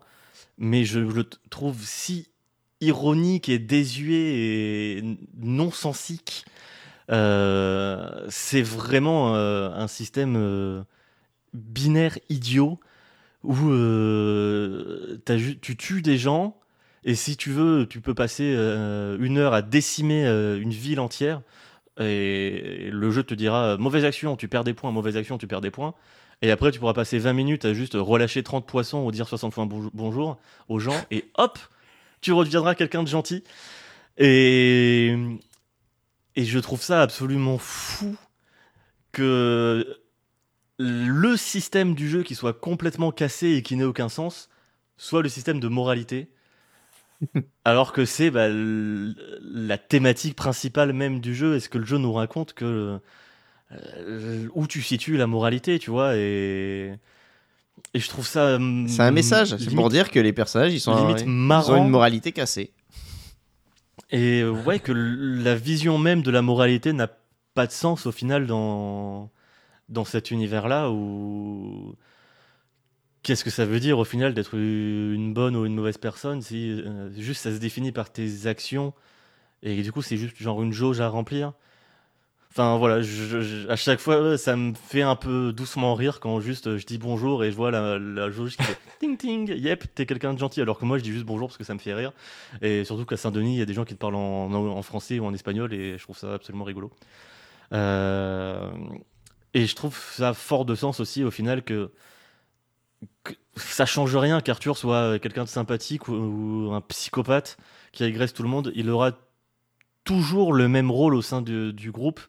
mais 0.58 0.84
je 0.84 1.00
le 1.00 1.24
trouve 1.50 1.78
si 1.82 2.28
ironique 2.80 3.48
et 3.48 3.58
désuet 3.58 4.34
et 4.98 5.18
non 5.38 5.70
sensique. 5.70 6.44
Euh, 7.10 8.26
c'est 8.28 8.62
vraiment 8.62 9.34
euh, 9.34 9.70
un 9.70 9.88
système 9.88 10.84
binaire 11.54 12.18
idiot 12.28 12.78
où 13.42 13.56
tu 15.26 15.76
tues 15.76 16.02
des 16.02 16.18
gens 16.18 16.56
et 17.04 17.16
si 17.16 17.36
tu 17.36 17.50
veux, 17.50 17.86
tu 17.88 18.00
peux 18.00 18.14
passer 18.14 18.44
une 18.44 19.38
heure 19.38 19.54
à 19.54 19.62
décimer 19.62 20.24
une 20.26 20.70
ville 20.70 21.00
entière 21.00 21.42
et 21.98 22.88
le 22.90 23.10
jeu 23.10 23.22
te 23.22 23.34
dira 23.34 23.64
euh, 23.74 23.78
mauvaise 23.78 24.04
action, 24.04 24.36
tu 24.36 24.48
perds 24.48 24.64
des 24.64 24.74
points, 24.74 24.90
mauvaise 24.90 25.16
action, 25.16 25.38
tu 25.38 25.46
perds 25.46 25.60
des 25.60 25.70
points. 25.70 25.94
Et 26.40 26.50
après, 26.50 26.72
tu 26.72 26.78
pourras 26.80 26.94
passer 26.94 27.18
20 27.18 27.34
minutes 27.34 27.64
à 27.64 27.72
juste 27.74 27.94
relâcher 27.94 28.42
30 28.42 28.66
poissons 28.66 29.04
ou 29.04 29.12
dire 29.12 29.28
60 29.28 29.54
fois 29.54 29.68
bonjour- 29.94 30.38
aux 30.68 30.78
gens 30.80 31.00
et 31.10 31.24
hop, 31.36 31.58
tu 32.20 32.32
redeviendras 32.32 32.74
quelqu'un 32.74 33.02
de 33.02 33.08
gentil. 33.08 33.44
Et, 34.18 35.14
et 36.34 36.44
je 36.44 36.58
trouve 36.58 36.82
ça 36.82 37.02
absolument 37.02 37.58
fou 37.58 38.16
que 39.12 39.98
le 40.78 41.36
système 41.36 41.94
du 41.94 42.08
jeu 42.08 42.22
qui 42.22 42.34
soit 42.34 42.54
complètement 42.58 43.12
cassé 43.12 43.52
et 43.52 43.62
qui 43.62 43.76
n'ait 43.76 43.84
aucun 43.84 44.08
sens 44.08 44.48
soit 44.96 45.22
le 45.22 45.28
système 45.28 45.60
de 45.60 45.68
moralité. 45.68 46.28
Alors 47.64 47.92
que 47.92 48.04
c'est 48.04 48.30
bah, 48.30 48.48
la 48.50 49.78
thématique 49.78 50.36
principale 50.36 50.92
même 50.92 51.20
du 51.20 51.34
jeu. 51.34 51.56
Est-ce 51.56 51.68
que 51.68 51.78
le 51.78 51.84
jeu 51.84 51.98
nous 51.98 52.12
raconte 52.12 52.52
que 52.52 52.98
euh, 53.72 54.48
où 54.54 54.66
tu 54.66 54.82
situes 54.82 55.16
la 55.16 55.26
moralité, 55.26 55.78
tu 55.78 55.90
vois 55.90 56.16
et 56.16 56.94
et 57.94 57.98
je 58.00 58.08
trouve 58.08 58.26
ça. 58.26 58.56
hum, 58.56 58.86
C'est 58.88 59.02
un 59.02 59.10
message, 59.10 59.56
c'est 59.56 59.74
pour 59.74 59.88
dire 59.88 60.10
que 60.10 60.20
les 60.20 60.32
personnages 60.32 60.72
ils 60.72 60.80
sont 60.80 60.94
limite 60.94 61.22
ils 61.22 61.28
marrant. 61.28 61.74
ont 61.74 61.84
une 61.84 61.90
moralité 61.90 62.32
cassée. 62.32 62.72
Et 64.10 64.44
ouais, 64.44 64.78
que 64.78 64.92
la 64.92 65.54
vision 65.54 65.96
même 65.98 66.22
de 66.22 66.30
la 66.30 66.42
moralité 66.42 66.92
n'a 66.92 67.08
pas 67.54 67.66
de 67.66 67.72
sens 67.72 68.06
au 68.06 68.12
final 68.12 68.46
dans, 68.46 69.30
dans 69.88 70.04
cet 70.04 70.30
univers-là 70.30 70.90
où. 70.90 71.94
Qu'est-ce 73.22 73.44
que 73.44 73.50
ça 73.50 73.64
veut 73.64 73.78
dire 73.78 73.98
au 73.98 74.04
final 74.04 74.34
d'être 74.34 74.54
une 74.54 75.32
bonne 75.32 75.54
ou 75.54 75.64
une 75.64 75.76
mauvaise 75.76 75.98
personne 75.98 76.42
si 76.42 76.70
euh, 76.70 77.08
juste 77.16 77.42
ça 77.42 77.52
se 77.52 77.58
définit 77.58 77.92
par 77.92 78.10
tes 78.10 78.48
actions 78.48 78.94
et 79.62 79.82
du 79.82 79.92
coup 79.92 80.02
c'est 80.02 80.16
juste 80.16 80.36
genre 80.38 80.60
une 80.62 80.72
jauge 80.72 81.00
à 81.00 81.08
remplir? 81.08 81.52
Enfin 82.50 82.76
voilà, 82.76 83.02
à 83.70 83.76
chaque 83.76 84.00
fois 84.00 84.36
ça 84.36 84.56
me 84.56 84.74
fait 84.74 85.02
un 85.02 85.16
peu 85.16 85.52
doucement 85.52 85.94
rire 85.94 86.20
quand 86.20 86.40
juste 86.40 86.76
je 86.76 86.84
dis 86.84 86.98
bonjour 86.98 87.44
et 87.44 87.50
je 87.50 87.56
vois 87.56 87.70
la, 87.70 88.30
jauge 88.30 88.56
qui 88.56 88.62
fait 88.64 88.76
ting 89.00 89.16
ting, 89.16 89.48
yep, 89.48 89.84
t'es 89.94 90.04
quelqu'un 90.04 90.34
de 90.34 90.38
gentil 90.38 90.60
alors 90.60 90.78
que 90.78 90.84
moi 90.84 90.98
je 90.98 91.02
dis 91.02 91.12
juste 91.12 91.24
bonjour 91.24 91.48
parce 91.48 91.56
que 91.56 91.64
ça 91.64 91.74
me 91.74 91.78
fait 91.78 91.94
rire. 91.94 92.12
Et 92.60 92.84
surtout 92.84 93.06
qu'à 93.06 93.16
Saint-Denis, 93.16 93.54
il 93.54 93.58
y 93.58 93.62
a 93.62 93.66
des 93.66 93.72
gens 93.72 93.84
qui 93.84 93.94
te 93.94 93.98
parlent 93.98 94.16
en, 94.16 94.82
français 94.82 95.18
ou 95.18 95.24
en 95.24 95.32
espagnol 95.32 95.72
et 95.72 95.96
je 95.96 96.02
trouve 96.02 96.18
ça 96.18 96.34
absolument 96.34 96.64
rigolo. 96.64 96.90
Euh, 97.72 98.70
et 99.54 99.64
je 99.64 99.74
trouve 99.74 99.98
ça 100.12 100.34
fort 100.34 100.64
de 100.66 100.74
sens 100.74 101.00
aussi 101.00 101.24
au 101.24 101.30
final 101.30 101.62
que 101.62 101.90
ça 103.56 103.86
change 103.86 104.16
rien 104.16 104.40
qu'Arthur 104.40 104.76
soit 104.76 105.18
quelqu'un 105.18 105.44
de 105.44 105.48
sympathique 105.48 106.08
ou, 106.08 106.70
un 106.72 106.80
psychopathe 106.80 107.56
qui 107.92 108.04
agresse 108.04 108.32
tout 108.32 108.42
le 108.42 108.48
monde. 108.48 108.72
Il 108.74 108.88
aura 108.90 109.12
toujours 110.04 110.52
le 110.52 110.68
même 110.68 110.90
rôle 110.90 111.14
au 111.14 111.22
sein 111.22 111.42
du, 111.42 111.90
groupe. 111.90 112.20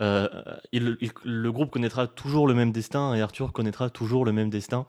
Euh, 0.00 0.28
le 0.72 1.50
groupe 1.50 1.70
connaîtra 1.70 2.06
toujours 2.06 2.46
le 2.46 2.54
même 2.54 2.72
destin 2.72 3.14
et 3.14 3.20
Arthur 3.20 3.52
connaîtra 3.52 3.90
toujours 3.90 4.24
le 4.24 4.32
même 4.32 4.50
destin. 4.50 4.86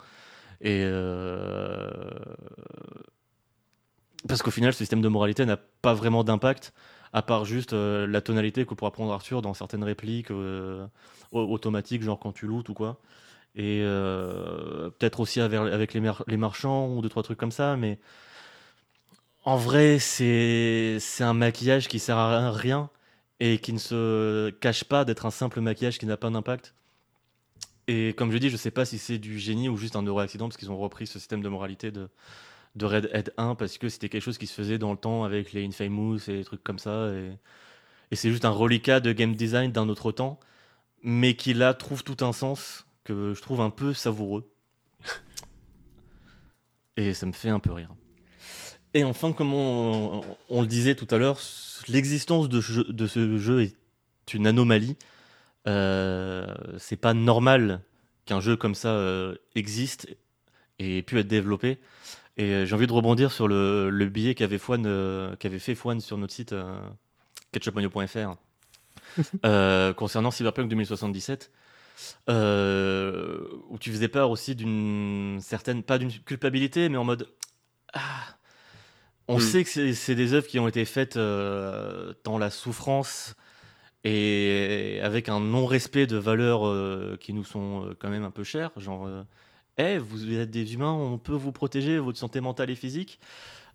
Et 0.61 0.83
euh, 0.85 1.89
parce 4.27 4.41
qu'au 4.41 4.51
final, 4.51 4.71
ce 4.73 4.79
système 4.79 5.01
de 5.01 5.09
moralité 5.09 5.45
n'a 5.45 5.57
pas 5.57 5.93
vraiment 5.93 6.23
d'impact, 6.23 6.73
à 7.11 7.21
part 7.21 7.43
juste 7.43 7.73
euh, 7.73 8.07
la 8.07 8.21
tonalité 8.21 8.65
que 8.65 8.73
pourra 8.73 8.91
prendre 8.91 9.11
Arthur 9.11 9.41
dans 9.41 9.53
certaines 9.53 9.83
répliques 9.83 10.31
au- 10.31 10.87
automatiques, 11.31 12.03
genre 12.03 12.19
quand 12.19 12.31
tu 12.31 12.47
lootes 12.47 12.69
ou 12.69 12.73
quoi. 12.73 12.99
Et 13.55 13.81
euh, 13.83 14.89
peut-être 14.91 15.19
aussi 15.19 15.39
avec, 15.39 15.93
les, 15.93 16.11
les 16.27 16.37
marchands 16.37 16.87
ou 16.89 17.01
deux, 17.01 17.09
trois 17.09 17.23
trucs 17.23 17.37
comme 17.37 17.51
ça, 17.51 17.75
mais 17.75 17.99
en 19.45 19.57
vrai, 19.57 19.99
c'est 19.99 20.99
un 21.19 21.33
maquillage 21.33 21.87
qui 21.87 21.99
sert 21.99 22.17
à 22.17 22.51
rien 22.51 22.89
et 23.39 23.57
qui 23.59 23.73
ne 23.73 23.77
se 23.77 24.49
cache 24.51 24.85
pas 24.85 25.03
d'être 25.05 25.25
un 25.25 25.31
simple 25.31 25.59
maquillage 25.59 25.99
qui 25.99 26.05
n'a 26.05 26.17
pas 26.17 26.29
d'impact. 26.29 26.73
Et 27.87 28.13
comme 28.13 28.31
je 28.31 28.37
dis, 28.37 28.49
je 28.49 28.55
sais 28.55 28.71
pas 28.71 28.85
si 28.85 28.97
c'est 28.97 29.17
du 29.17 29.39
génie 29.39 29.67
ou 29.67 29.75
juste 29.75 29.97
un 29.97 30.03
heureux 30.03 30.23
accident 30.23 30.47
parce 30.47 30.57
qu'ils 30.57 30.71
ont 30.71 30.77
repris 30.77 31.07
ce 31.07 31.19
système 31.19 31.41
de 31.41 31.49
moralité 31.49 31.91
de, 31.91 32.09
de 32.75 32.85
Red 32.85 33.11
Dead 33.11 33.33
1 33.37 33.55
parce 33.55 33.77
que 33.77 33.89
c'était 33.89 34.07
quelque 34.07 34.21
chose 34.21 34.37
qui 34.37 34.47
se 34.47 34.53
faisait 34.53 34.77
dans 34.77 34.91
le 34.91 34.97
temps 34.97 35.25
avec 35.25 35.51
les 35.51 35.65
Infamous 35.65 36.29
et 36.29 36.37
des 36.37 36.45
trucs 36.45 36.63
comme 36.63 36.79
ça. 36.79 37.09
Et, 37.09 37.31
et 38.11 38.15
c'est 38.15 38.29
juste 38.31 38.45
un 38.45 38.49
reliquat 38.51 39.01
de 39.01 39.11
game 39.11 39.35
design 39.35 39.73
d'un 39.73 39.89
autre 39.89 40.13
temps, 40.13 40.39
mais 41.03 41.35
qui 41.35 41.53
là 41.53 41.73
trouve 41.73 42.03
tout 42.05 42.23
un 42.23 42.31
sens 42.31 42.85
que 43.03 43.33
je 43.33 43.41
trouve 43.41 43.61
un 43.61 43.69
peu 43.69 43.93
savoureux. 43.93 44.49
Et 46.97 47.13
ça 47.13 47.25
me 47.25 47.31
fait 47.31 47.49
un 47.49 47.59
peu 47.59 47.71
rire. 47.71 47.89
Et 48.93 49.03
enfin, 49.03 49.33
comme 49.33 49.53
on, 49.53 50.21
le 50.49 50.67
disait 50.67 50.95
tout 50.95 51.07
à 51.09 51.17
l'heure, 51.17 51.39
l'existence 51.87 52.49
de, 52.49 52.61
ce 52.61 53.37
jeu 53.37 53.63
est 53.63 53.75
une 54.33 54.47
anomalie. 54.47 54.95
Euh, 55.67 56.53
c'est 56.77 56.97
pas 56.97 57.13
normal 57.13 57.81
qu'un 58.25 58.39
jeu 58.41 58.55
comme 58.55 58.75
ça 58.75 58.89
euh, 58.89 59.35
existe 59.55 60.07
et 60.77 60.99
ait 60.99 61.01
pu 61.01 61.19
être 61.19 61.27
développé. 61.27 61.79
Et 62.37 62.51
euh, 62.51 62.65
j'ai 62.65 62.75
envie 62.75 62.87
de 62.87 62.93
rebondir 62.93 63.31
sur 63.31 63.47
le, 63.47 63.89
le 63.89 64.05
billet 64.09 64.35
qu'avait 64.35 64.59
euh, 64.69 65.35
qu'avait 65.35 65.59
fait 65.59 65.75
Fouane 65.75 66.01
sur 66.01 66.17
notre 66.17 66.33
site 66.33 66.53
euh, 66.53 66.79
ketchupmagno.fr 67.51 68.35
euh, 69.45 69.93
concernant 69.93 70.31
Cyberpunk 70.31 70.69
2077. 70.69 71.51
Euh, 72.29 73.39
où 73.69 73.77
tu 73.77 73.91
faisais 73.91 74.07
peur 74.07 74.29
aussi 74.29 74.55
d'une 74.55 75.39
certaine, 75.41 75.83
pas 75.83 75.97
d'une 75.97 76.11
culpabilité, 76.11 76.89
mais 76.89 76.97
en 76.97 77.03
mode 77.03 77.27
ah, 77.93 78.01
on 79.27 79.37
Mm. 79.37 79.41
sait 79.41 79.63
que 79.63 79.93
c'est- 79.93 80.15
des 80.15 80.33
œuvres 80.33 80.47
qui 80.47 80.59
ont 80.59 80.67
été 80.67 80.83
faites 80.85 81.15
euh, 81.17 82.13
dans 82.23 82.37
la 82.37 82.49
souffrance 82.49 83.35
et 84.03 84.99
avec 85.03 85.29
un 85.29 85.39
non-respect 85.39 86.07
de 86.07 86.17
valeurs 86.17 86.67
euh, 86.67 87.17
qui 87.19 87.33
nous 87.33 87.45
sont 87.45 87.95
quand 87.99 88.09
même 88.09 88.23
un 88.25 88.31
peu 88.31 88.43
chères, 88.43 88.71
genre 88.77 89.07
Eh, 89.77 89.97
vous 89.97 90.31
êtes 90.33 90.51
des 90.51 90.73
humains, 90.75 90.91
on 90.91 91.17
peut 91.17 91.33
vous 91.33 91.51
protéger 91.51 91.97
votre 91.97 92.19
santé 92.19 92.41
mentale 92.41 92.69
et 92.69 92.75
physique. 92.75 93.19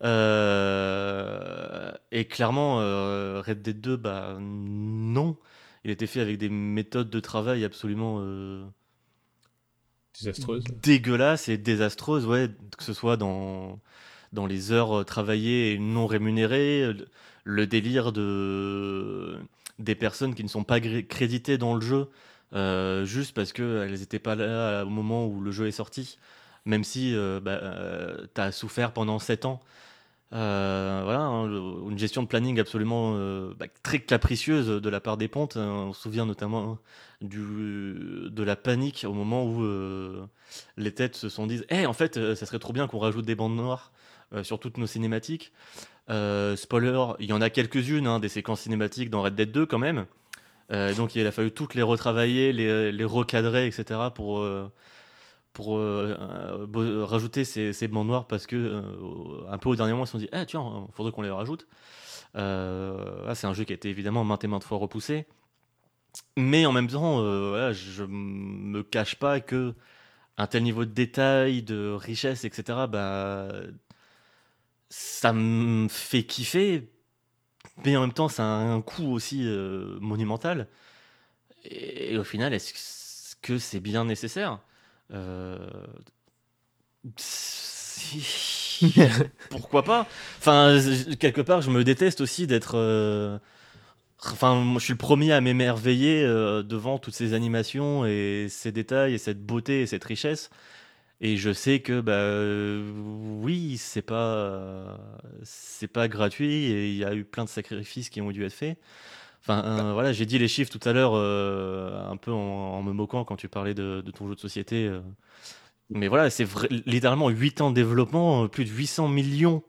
Euh, 0.04 1.92
et 2.12 2.24
clairement, 2.26 2.78
euh, 2.80 3.42
Red 3.44 3.62
Dead 3.62 3.80
2, 3.80 3.96
bah 3.96 4.36
non. 4.40 5.36
Il 5.84 5.90
était 5.90 6.06
fait 6.06 6.20
avec 6.20 6.38
des 6.38 6.48
méthodes 6.48 7.10
de 7.10 7.20
travail 7.20 7.64
absolument 7.64 8.18
euh, 8.20 8.64
Désastreuse. 10.14 10.64
dégueulasses 10.82 11.48
et 11.48 11.58
désastreuses, 11.58 12.26
ouais, 12.26 12.50
que 12.76 12.84
ce 12.84 12.92
soit 12.92 13.16
dans, 13.16 13.78
dans 14.32 14.46
les 14.46 14.72
heures 14.72 15.00
euh, 15.00 15.04
travaillées 15.04 15.72
et 15.72 15.78
non 15.78 16.06
rémunérées, 16.06 16.92
le, 16.92 17.08
le 17.44 17.66
délire 17.66 18.12
de, 18.12 19.38
des 19.78 19.94
personnes 19.94 20.34
qui 20.34 20.42
ne 20.42 20.48
sont 20.48 20.64
pas 20.64 20.80
créditées 20.80 21.58
dans 21.58 21.74
le 21.74 21.80
jeu 21.80 22.08
euh, 22.54 23.04
juste 23.04 23.34
parce 23.34 23.52
qu'elles 23.52 23.92
n'étaient 23.98 24.18
pas 24.18 24.34
là 24.34 24.84
au 24.84 24.88
moment 24.88 25.26
où 25.26 25.40
le 25.40 25.50
jeu 25.50 25.66
est 25.66 25.72
sorti, 25.72 26.18
même 26.64 26.82
si 26.84 27.14
euh, 27.14 27.40
bah, 27.40 27.60
tu 28.34 28.40
as 28.40 28.52
souffert 28.52 28.92
pendant 28.92 29.18
7 29.18 29.44
ans. 29.44 29.60
Euh, 30.34 31.00
voilà, 31.04 31.20
hein, 31.20 31.46
une 31.88 31.98
gestion 31.98 32.22
de 32.22 32.28
planning 32.28 32.60
absolument 32.60 33.14
euh, 33.16 33.54
bah, 33.58 33.66
très 33.82 33.98
capricieuse 34.00 34.68
de 34.68 34.88
la 34.90 35.00
part 35.00 35.16
des 35.16 35.28
pontes. 35.28 35.56
hein. 35.56 35.86
On 35.88 35.92
se 35.94 36.02
souvient 36.02 36.26
notamment 36.26 36.78
du, 37.22 37.94
de 38.30 38.42
la 38.42 38.54
panique 38.56 39.06
au 39.08 39.14
moment 39.14 39.44
où 39.44 39.62
euh, 39.64 40.26
les 40.76 40.92
têtes 40.92 41.16
se 41.16 41.28
sont 41.28 41.46
dit 41.46 41.62
Eh, 41.70 41.86
en 41.86 41.94
fait, 41.94 42.16
euh, 42.18 42.34
ça 42.34 42.44
serait 42.46 42.58
trop 42.58 42.72
bien 42.74 42.86
qu'on 42.88 42.98
rajoute 42.98 43.24
des 43.24 43.34
bandes 43.34 43.56
noires 43.56 43.90
euh, 44.34 44.44
sur 44.44 44.60
toutes 44.60 44.76
nos 44.76 44.86
cinématiques. 44.86 45.52
Euh, 46.10 46.56
spoiler, 46.56 47.02
il 47.20 47.26
y 47.26 47.32
en 47.32 47.40
a 47.40 47.50
quelques-unes, 47.50 48.06
hein, 48.06 48.20
des 48.20 48.28
séquences 48.28 48.60
cinématiques 48.62 49.10
dans 49.10 49.22
Red 49.22 49.34
Dead 49.34 49.50
2 49.50 49.66
quand 49.66 49.78
même. 49.78 50.06
Euh, 50.70 50.94
donc 50.94 51.14
il 51.14 51.26
a 51.26 51.32
fallu 51.32 51.50
toutes 51.52 51.74
les 51.74 51.82
retravailler, 51.82 52.52
les, 52.52 52.92
les 52.92 53.04
recadrer, 53.04 53.66
etc. 53.66 54.00
pour, 54.14 54.40
euh, 54.40 54.70
pour 55.58 55.76
euh, 55.76 56.16
euh, 56.20 56.66
bo- 56.68 57.04
rajouter 57.04 57.44
ces, 57.44 57.72
ces 57.72 57.88
bandes 57.88 58.06
noires 58.06 58.28
parce 58.28 58.46
que 58.46 58.54
euh, 58.54 59.50
un 59.50 59.58
peu 59.58 59.68
au 59.70 59.74
dernier 59.74 59.90
moment 59.90 60.04
ils 60.04 60.06
se 60.06 60.12
sont 60.12 60.18
dit, 60.18 60.28
ah 60.30 60.46
tiens, 60.46 60.86
il 60.88 60.94
faudrait 60.94 61.10
qu'on 61.10 61.22
les 61.22 61.30
rajoute. 61.30 61.66
Euh, 62.36 63.26
là, 63.26 63.34
c'est 63.34 63.48
un 63.48 63.54
jeu 63.54 63.64
qui 63.64 63.72
a 63.72 63.76
été 63.76 63.88
évidemment 63.90 64.24
maintes 64.24 64.44
et 64.44 64.48
maintes 64.48 64.64
fois 64.64 64.78
repoussé. 64.78 65.26
Mais 66.36 66.64
en 66.66 66.72
même 66.72 66.88
temps, 66.88 67.20
euh, 67.20 67.50
voilà, 67.50 67.72
je 67.72 68.04
me 68.04 68.82
cache 68.82 69.16
pas 69.16 69.40
que 69.40 69.74
un 70.38 70.46
tel 70.48 70.64
niveau 70.64 70.84
de 70.86 70.92
détail, 70.92 71.62
de 71.62 71.92
richesse, 71.92 72.44
etc., 72.44 72.86
bah, 72.88 73.48
ça 74.90 75.32
me 75.32 75.88
fait 75.88 76.24
kiffer. 76.24 76.90
Mais 77.84 77.96
en 77.96 78.02
même 78.02 78.12
temps, 78.12 78.28
ça 78.28 78.44
a 78.44 78.46
un 78.46 78.82
coût 78.82 79.12
aussi 79.12 79.42
euh, 79.46 79.98
monumental. 80.00 80.68
Et, 81.64 82.18
au 82.18 82.24
final, 82.24 82.54
est-ce 82.54 83.36
que 83.42 83.58
c'est 83.58 83.80
bien 83.80 84.04
nécessaire? 84.04 84.52
Euh, 84.52 84.67
Pourquoi 89.48 89.82
pas? 89.84 90.06
Enfin, 90.38 90.78
quelque 91.18 91.40
part, 91.40 91.62
je 91.62 91.70
me 91.70 91.84
déteste 91.84 92.20
aussi 92.20 92.46
d'être. 92.46 92.76
euh, 92.76 93.38
Enfin, 94.24 94.56
moi, 94.56 94.80
je 94.80 94.84
suis 94.86 94.94
le 94.94 94.98
premier 94.98 95.32
à 95.32 95.40
m'émerveiller 95.40 96.24
euh, 96.24 96.62
devant 96.62 96.98
toutes 96.98 97.14
ces 97.14 97.34
animations 97.34 98.06
et 98.06 98.48
ces 98.50 98.72
détails 98.72 99.14
et 99.14 99.18
cette 99.18 99.44
beauté 99.46 99.82
et 99.82 99.86
cette 99.86 100.04
richesse. 100.04 100.50
Et 101.20 101.36
je 101.38 101.52
sais 101.52 101.80
que, 101.80 102.00
bah, 102.00 102.12
euh, 102.14 102.82
oui, 103.42 103.76
c'est 103.78 104.02
pas, 104.02 104.34
euh, 104.36 104.96
c'est 105.44 105.88
pas 105.88 106.08
gratuit 106.08 106.66
et 106.66 106.90
il 106.90 106.96
y 106.96 107.04
a 107.04 107.14
eu 107.14 107.24
plein 107.24 107.44
de 107.44 107.50
sacrifices 107.50 108.10
qui 108.10 108.20
ont 108.22 108.32
dû 108.32 108.44
être 108.44 108.52
faits. 108.54 108.78
Enfin, 109.48 109.64
euh, 109.64 109.92
voilà, 109.94 110.12
j'ai 110.12 110.26
dit 110.26 110.38
les 110.38 110.46
chiffres 110.48 110.70
tout 110.70 110.86
à 110.86 110.92
l'heure, 110.92 111.12
euh, 111.14 112.06
un 112.10 112.16
peu 112.18 112.30
en, 112.32 112.36
en 112.36 112.82
me 112.82 112.92
moquant 112.92 113.24
quand 113.24 113.36
tu 113.36 113.48
parlais 113.48 113.72
de, 113.72 114.02
de 114.04 114.10
ton 114.10 114.28
jeu 114.28 114.34
de 114.34 114.40
société. 114.40 114.86
euh. 114.86 115.00
Mais 115.90 116.08
voilà, 116.08 116.30
c'est 116.30 116.46
littéralement 116.86 117.30
8 117.30 117.62
ans 117.62 117.70
de 117.70 117.74
développement, 117.76 118.48
plus 118.48 118.64
de 118.66 118.70
800 118.70 119.08
millions 119.08 119.62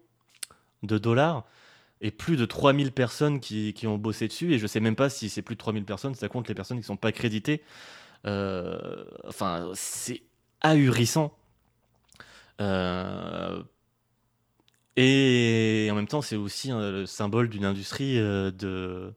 de 0.83 0.97
dollars 0.97 1.45
et 2.01 2.11
plus 2.11 2.37
de 2.37 2.45
3000 2.45 2.91
personnes 2.93 3.39
qui, 3.39 3.73
qui 3.73 3.87
ont 3.87 3.97
bossé 3.97 4.27
dessus. 4.27 4.53
Et 4.53 4.59
je 4.59 4.67
sais 4.67 4.81
même 4.81 4.95
pas 4.97 5.09
si 5.09 5.29
c'est 5.29 5.41
plus 5.43 5.55
de 5.55 5.59
3000 5.59 5.85
personnes, 5.85 6.15
ça 6.15 6.29
compte 6.29 6.47
les 6.49 6.55
personnes 6.55 6.79
qui 6.79 6.85
sont 6.85 6.97
pas 6.97 7.11
créditées. 7.13 7.63
Enfin, 8.25 9.71
c'est 9.75 10.23
ahurissant. 10.61 11.33
Et 14.95 15.87
en 15.91 15.95
même 15.95 16.07
temps, 16.07 16.21
c'est 16.21 16.35
aussi 16.35 16.69
le 16.71 17.05
symbole 17.05 17.49
d'une 17.49 17.65
industrie 17.65 18.15
de, 18.17 19.13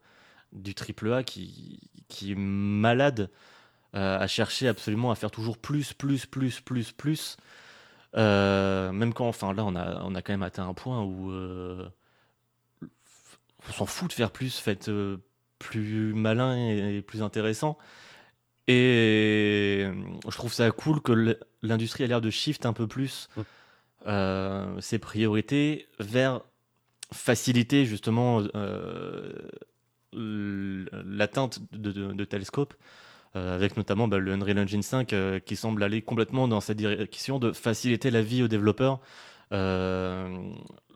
du 0.52 0.74
triple 0.74 1.12
A 1.12 1.22
qui, 1.22 1.90
qui 2.08 2.32
est 2.32 2.36
malade 2.36 3.30
euh, 3.94 4.18
à 4.18 4.26
chercher 4.26 4.68
absolument 4.68 5.10
à 5.10 5.14
faire 5.14 5.30
toujours 5.30 5.58
plus, 5.58 5.92
plus, 5.92 6.26
plus, 6.26 6.60
plus, 6.60 6.92
plus. 6.92 7.36
Euh, 8.16 8.92
même 8.92 9.14
quand, 9.14 9.28
enfin 9.28 9.52
là, 9.54 9.64
on 9.64 9.74
a, 9.74 10.02
on 10.04 10.14
a 10.14 10.22
quand 10.22 10.32
même 10.32 10.42
atteint 10.42 10.66
un 10.66 10.74
point 10.74 11.02
où 11.02 11.30
euh, 11.30 11.88
on 13.68 13.72
s'en 13.72 13.86
fout 13.86 14.08
de 14.08 14.14
faire 14.14 14.30
plus, 14.30 14.58
faites 14.58 14.88
euh, 14.88 15.18
plus 15.58 16.12
malin 16.14 16.56
et, 16.56 16.96
et 16.96 17.02
plus 17.02 17.22
intéressant. 17.22 17.78
Et 18.68 19.88
je 20.26 20.36
trouve 20.36 20.52
ça 20.52 20.70
cool 20.70 21.00
que 21.02 21.38
l'industrie 21.62 22.04
a 22.04 22.06
l'air 22.06 22.20
de 22.20 22.30
shift 22.30 22.64
un 22.64 22.72
peu 22.72 22.86
plus 22.86 23.28
Mm. 24.04 24.80
ses 24.80 24.98
priorités 24.98 25.86
vers 26.00 26.40
faciliter 27.12 27.84
justement 27.84 28.42
l'atteinte 30.12 31.60
de, 31.72 31.92
de, 31.92 32.24
télescopes, 32.24 32.74
euh, 33.34 33.54
avec 33.54 33.76
notamment 33.76 34.08
bah, 34.08 34.18
le 34.18 34.32
Unreal 34.32 34.58
Engine 34.58 34.82
5 34.82 35.12
euh, 35.12 35.40
qui 35.40 35.56
semble 35.56 35.82
aller 35.82 36.02
complètement 36.02 36.48
dans 36.48 36.60
cette 36.60 36.76
direction 36.76 37.38
de 37.38 37.52
faciliter 37.52 38.10
la 38.10 38.22
vie 38.22 38.42
aux 38.42 38.48
développeurs, 38.48 39.00
euh, 39.52 40.38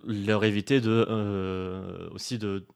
leur 0.07 0.45
éviter 0.45 0.81
de, 0.81 2.11
aussi 2.13 2.39
de, 2.39 2.67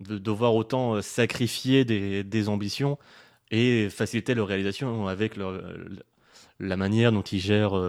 de 0.00 0.18
devoir 0.18 0.54
autant 0.54 1.00
sacrifier 1.02 1.84
des, 1.84 2.48
ambitions 2.48 2.98
et 3.50 3.88
faciliter 3.90 4.34
leur 4.34 4.48
réalisation 4.48 5.06
avec 5.06 5.36
la 6.58 6.76
manière 6.76 7.12
dont 7.12 7.22
ils 7.22 7.40
gèrent 7.40 7.80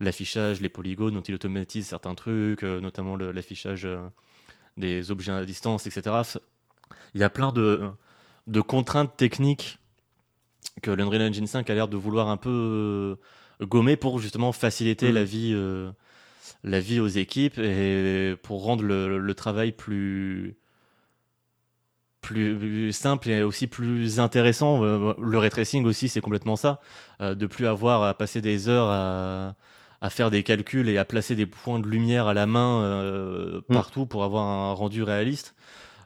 l'affichage, 0.00 0.60
les 0.60 0.68
polygones, 0.68 1.14
dont 1.14 1.20
ils 1.20 1.34
automatisent 1.34 1.88
certains 1.88 2.14
trucs, 2.14 2.62
notamment 2.62 3.16
l'affichage 3.16 3.86
des 4.76 5.10
objets 5.10 5.32
à 5.32 5.44
distance, 5.44 5.86
etc. 5.86 6.22
Il 7.14 7.20
y 7.20 7.24
a 7.24 7.30
plein 7.30 7.52
de, 7.52 7.80
de 8.46 8.60
contraintes 8.60 9.16
techniques 9.16 9.78
que 10.82 10.90
l'Unreal 10.90 11.22
Engine 11.22 11.46
5 11.46 11.68
a 11.70 11.74
l'air 11.74 11.88
de 11.88 11.96
vouloir 11.96 12.28
un 12.28 12.36
peu 12.36 13.18
euh, 13.60 13.66
gommer 13.66 13.96
pour 13.96 14.18
justement 14.18 14.52
faciliter 14.52 15.10
Mm. 15.10 15.14
la 15.14 15.24
vie 15.24 15.52
euh, 15.54 15.90
la 16.62 16.80
vie 16.80 17.00
aux 17.00 17.06
équipes 17.08 17.58
et 17.58 18.34
pour 18.42 18.64
rendre 18.64 18.82
le, 18.82 19.18
le 19.18 19.34
travail 19.34 19.72
plus 19.72 20.56
plus 22.20 22.92
simple 22.92 23.28
et 23.28 23.42
aussi 23.42 23.66
plus 23.66 24.18
intéressant. 24.18 24.82
Euh, 24.82 25.12
Le 25.18 25.38
ray 25.38 25.50
tracing 25.50 25.84
aussi, 25.84 26.08
c'est 26.08 26.22
complètement 26.22 26.56
ça. 26.56 26.80
Euh, 27.20 27.34
de 27.34 27.46
plus 27.46 27.66
avoir 27.66 28.02
à 28.02 28.14
passer 28.14 28.40
des 28.40 28.68
heures 28.68 28.88
à, 28.88 29.56
à 30.00 30.10
faire 30.10 30.30
des 30.30 30.42
calculs 30.42 30.88
et 30.88 30.96
à 30.96 31.04
placer 31.04 31.34
des 31.36 31.46
points 31.46 31.78
de 31.80 31.86
lumière 31.86 32.26
à 32.26 32.34
la 32.34 32.46
main 32.46 32.82
euh, 32.82 33.60
Mm. 33.68 33.74
partout 33.74 34.06
pour 34.06 34.24
avoir 34.24 34.44
un 34.44 34.72
rendu 34.72 35.02
réaliste. 35.02 35.54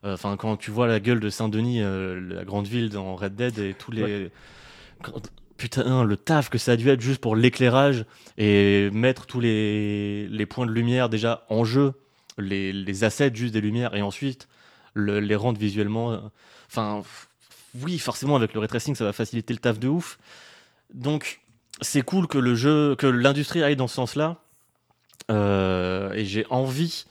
Enfin, 0.04 0.36
quand 0.36 0.56
tu 0.56 0.70
vois 0.70 0.86
la 0.86 1.00
gueule 1.00 1.20
de 1.20 1.28
Saint-Denis, 1.30 1.82
euh, 1.82 2.20
la 2.20 2.44
grande 2.44 2.66
ville 2.66 2.88
dans 2.90 3.16
Red 3.16 3.34
Dead 3.34 3.58
et 3.58 3.74
tous 3.74 3.90
les. 3.92 4.30
quand- 5.02 5.30
Putain, 5.56 6.04
le 6.04 6.16
taf 6.16 6.50
que 6.50 6.58
ça 6.58 6.72
a 6.72 6.76
dû 6.76 6.88
être 6.88 7.00
juste 7.00 7.20
pour 7.20 7.34
l'éclairage 7.34 8.04
et 8.36 8.90
mettre 8.92 9.26
tous 9.26 9.40
les, 9.40 10.28
les 10.28 10.46
points 10.46 10.66
de 10.66 10.70
lumière 10.70 11.08
déjà 11.08 11.44
en 11.48 11.64
jeu, 11.64 11.94
les, 12.38 12.72
les 12.72 13.02
assets 13.02 13.32
juste 13.34 13.54
des 13.54 13.60
lumières 13.60 13.96
et 13.96 14.02
ensuite 14.02 14.46
le- 14.94 15.18
les 15.18 15.34
rendre 15.34 15.58
visuellement. 15.58 16.12
euh, 16.12 16.18
Enfin, 16.70 17.02
oui, 17.82 17.98
forcément, 17.98 18.36
avec 18.36 18.54
le 18.54 18.60
ray 18.60 18.68
tracing, 18.68 18.94
ça 18.94 19.02
va 19.04 19.12
faciliter 19.12 19.52
le 19.52 19.58
taf 19.58 19.80
de 19.80 19.88
ouf. 19.88 20.20
Donc, 20.94 21.40
c'est 21.80 22.02
cool 22.02 22.28
que 22.28 22.38
le 22.38 22.54
jeu, 22.54 22.94
que 22.94 23.08
l'industrie 23.08 23.64
aille 23.64 23.74
dans 23.74 23.88
ce 23.88 23.96
sens-là. 23.96 24.36
Euh, 25.30 26.12
et 26.12 26.24
j'ai 26.24 26.46
envie 26.50 27.04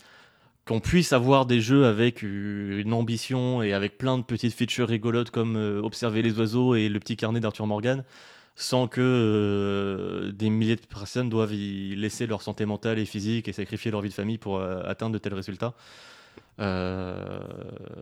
qu'on 0.67 0.79
puisse 0.81 1.13
avoir 1.13 1.45
des 1.45 1.61
jeux 1.61 1.85
avec 1.85 2.21
une 2.21 2.93
ambition 2.93 3.63
et 3.63 3.73
avec 3.73 3.97
plein 3.97 4.17
de 4.17 4.23
petites 4.23 4.53
features 4.53 4.87
rigolotes 4.87 5.31
comme 5.31 5.55
euh, 5.55 5.81
observer 5.81 6.21
les 6.21 6.37
oiseaux 6.37 6.75
et 6.75 6.89
le 6.89 6.99
petit 6.99 7.15
carnet 7.15 7.39
d'Arthur 7.39 7.65
Morgan, 7.67 8.03
sans 8.55 8.87
que 8.87 8.99
euh, 9.01 10.31
des 10.33 10.49
milliers 10.49 10.75
de 10.75 10.81
personnes 10.81 11.29
doivent 11.29 11.53
y 11.53 11.95
laisser 11.95 12.27
leur 12.27 12.41
santé 12.41 12.65
mentale 12.65 12.99
et 12.99 13.05
physique 13.05 13.47
et 13.47 13.53
sacrifier 13.53 13.91
leur 13.91 14.01
vie 14.01 14.09
de 14.09 14.13
famille 14.13 14.37
pour 14.37 14.57
euh, 14.57 14.81
atteindre 14.85 15.13
de 15.13 15.17
tels 15.19 15.33
résultats. 15.33 15.73
Euh, 16.59 17.39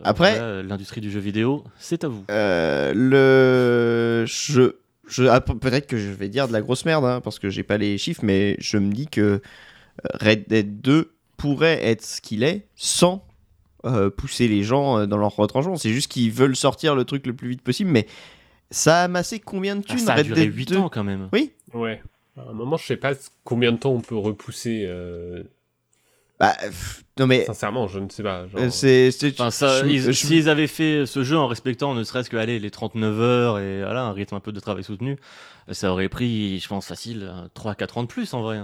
Après- 0.02 0.62
l'industrie 0.62 1.00
du 1.00 1.10
jeu 1.10 1.20
vidéo, 1.20 1.62
c'est 1.78 2.04
à 2.04 2.08
vous. 2.08 2.24
Le 2.28 4.24
je 4.26 4.72
je 5.08 5.24
ah, 5.24 5.40
pe- 5.40 5.52
peut-être 5.54 5.86
que 5.86 5.98
je 5.98 6.08
vais 6.08 6.28
dire 6.28 6.48
de 6.48 6.52
la 6.52 6.60
grosse 6.62 6.84
merde 6.84 7.04
hein, 7.04 7.20
parce 7.22 7.38
que 7.38 7.48
j'ai 7.48 7.62
pas 7.62 7.76
les 7.78 7.96
chiffres 7.96 8.22
mais 8.24 8.56
je 8.58 8.76
me 8.78 8.92
dis 8.92 9.06
que 9.06 9.40
Red 10.20 10.46
Dead 10.48 10.80
2 10.80 11.12
pourrait 11.36 11.84
être 11.84 12.02
ce 12.04 12.20
qu'il 12.20 12.42
est 12.42 12.66
sans 12.76 13.26
euh, 13.84 14.10
pousser 14.10 14.48
les 14.48 14.62
gens 14.62 14.98
euh, 15.00 15.06
dans 15.06 15.16
leur 15.18 15.36
retranchement 15.36 15.76
c'est 15.76 15.92
juste 15.92 16.10
qu'ils 16.10 16.32
veulent 16.32 16.56
sortir 16.56 16.94
le 16.96 17.04
truc 17.04 17.26
le 17.26 17.34
plus 17.34 17.48
vite 17.50 17.62
possible 17.62 17.90
mais 17.90 18.06
ça 18.70 19.00
a 19.02 19.04
amassé 19.04 19.38
combien 19.38 19.76
de 19.76 19.82
Ah, 19.88 19.90
thunes 19.92 19.98
ça 20.04 20.12
a 20.14 20.16
Red 20.16 20.26
duré 20.26 20.46
Dead 20.46 20.54
8 20.56 20.68
2 20.70 20.76
ans 20.78 20.88
quand 20.88 21.04
même. 21.04 21.28
Oui 21.32 21.52
Ouais. 21.72 22.02
À 22.36 22.50
un 22.50 22.52
moment, 22.52 22.76
je 22.76 22.84
sais 22.84 22.96
pas 22.96 23.12
combien 23.44 23.70
de 23.72 23.76
temps 23.78 23.92
on 23.92 24.00
peut 24.00 24.16
repousser. 24.16 24.84
euh, 24.86 25.42
bah 26.40 26.54
pff, 26.60 27.02
non 27.18 27.26
mais 27.26 27.44
Sincèrement, 27.46 27.86
je 27.88 27.98
ne 28.00 28.10
sais 28.10 28.22
pas. 28.22 28.46
genre, 28.48 28.70
c'est 28.70 29.10
c'est- 29.10 29.32
Enfin, 29.40 29.50
ça, 29.50 29.82
je- 29.82 29.86
ils- 29.90 30.02
je- 30.02 30.12
S'ils 30.12 30.48
avaient 30.50 30.66
fait 30.66 31.06
ce 31.06 31.22
jeu 31.24 31.38
en 31.38 31.46
respectant 31.46 31.94
ne 31.94 32.02
serait-ce 32.04 32.28
que 32.28 32.36
allez, 32.36 32.58
les 32.58 32.70
39 32.70 33.18
heures 33.20 33.58
et 33.58 33.82
voilà, 33.82 34.02
un 34.02 34.12
rythme 34.12 34.34
un 34.34 34.40
peu 34.40 34.52
de 34.52 34.60
travail 34.60 34.84
soutenu, 34.84 35.16
ça 35.70 35.90
aurait 35.92 36.08
pris, 36.10 36.58
je 36.60 36.68
pense, 36.68 36.86
facile 36.86 37.32
3-4 37.54 37.96
ans 37.98 38.02
de 38.02 38.08
plus 38.08 38.34
en 38.34 38.42
vrai. 38.42 38.60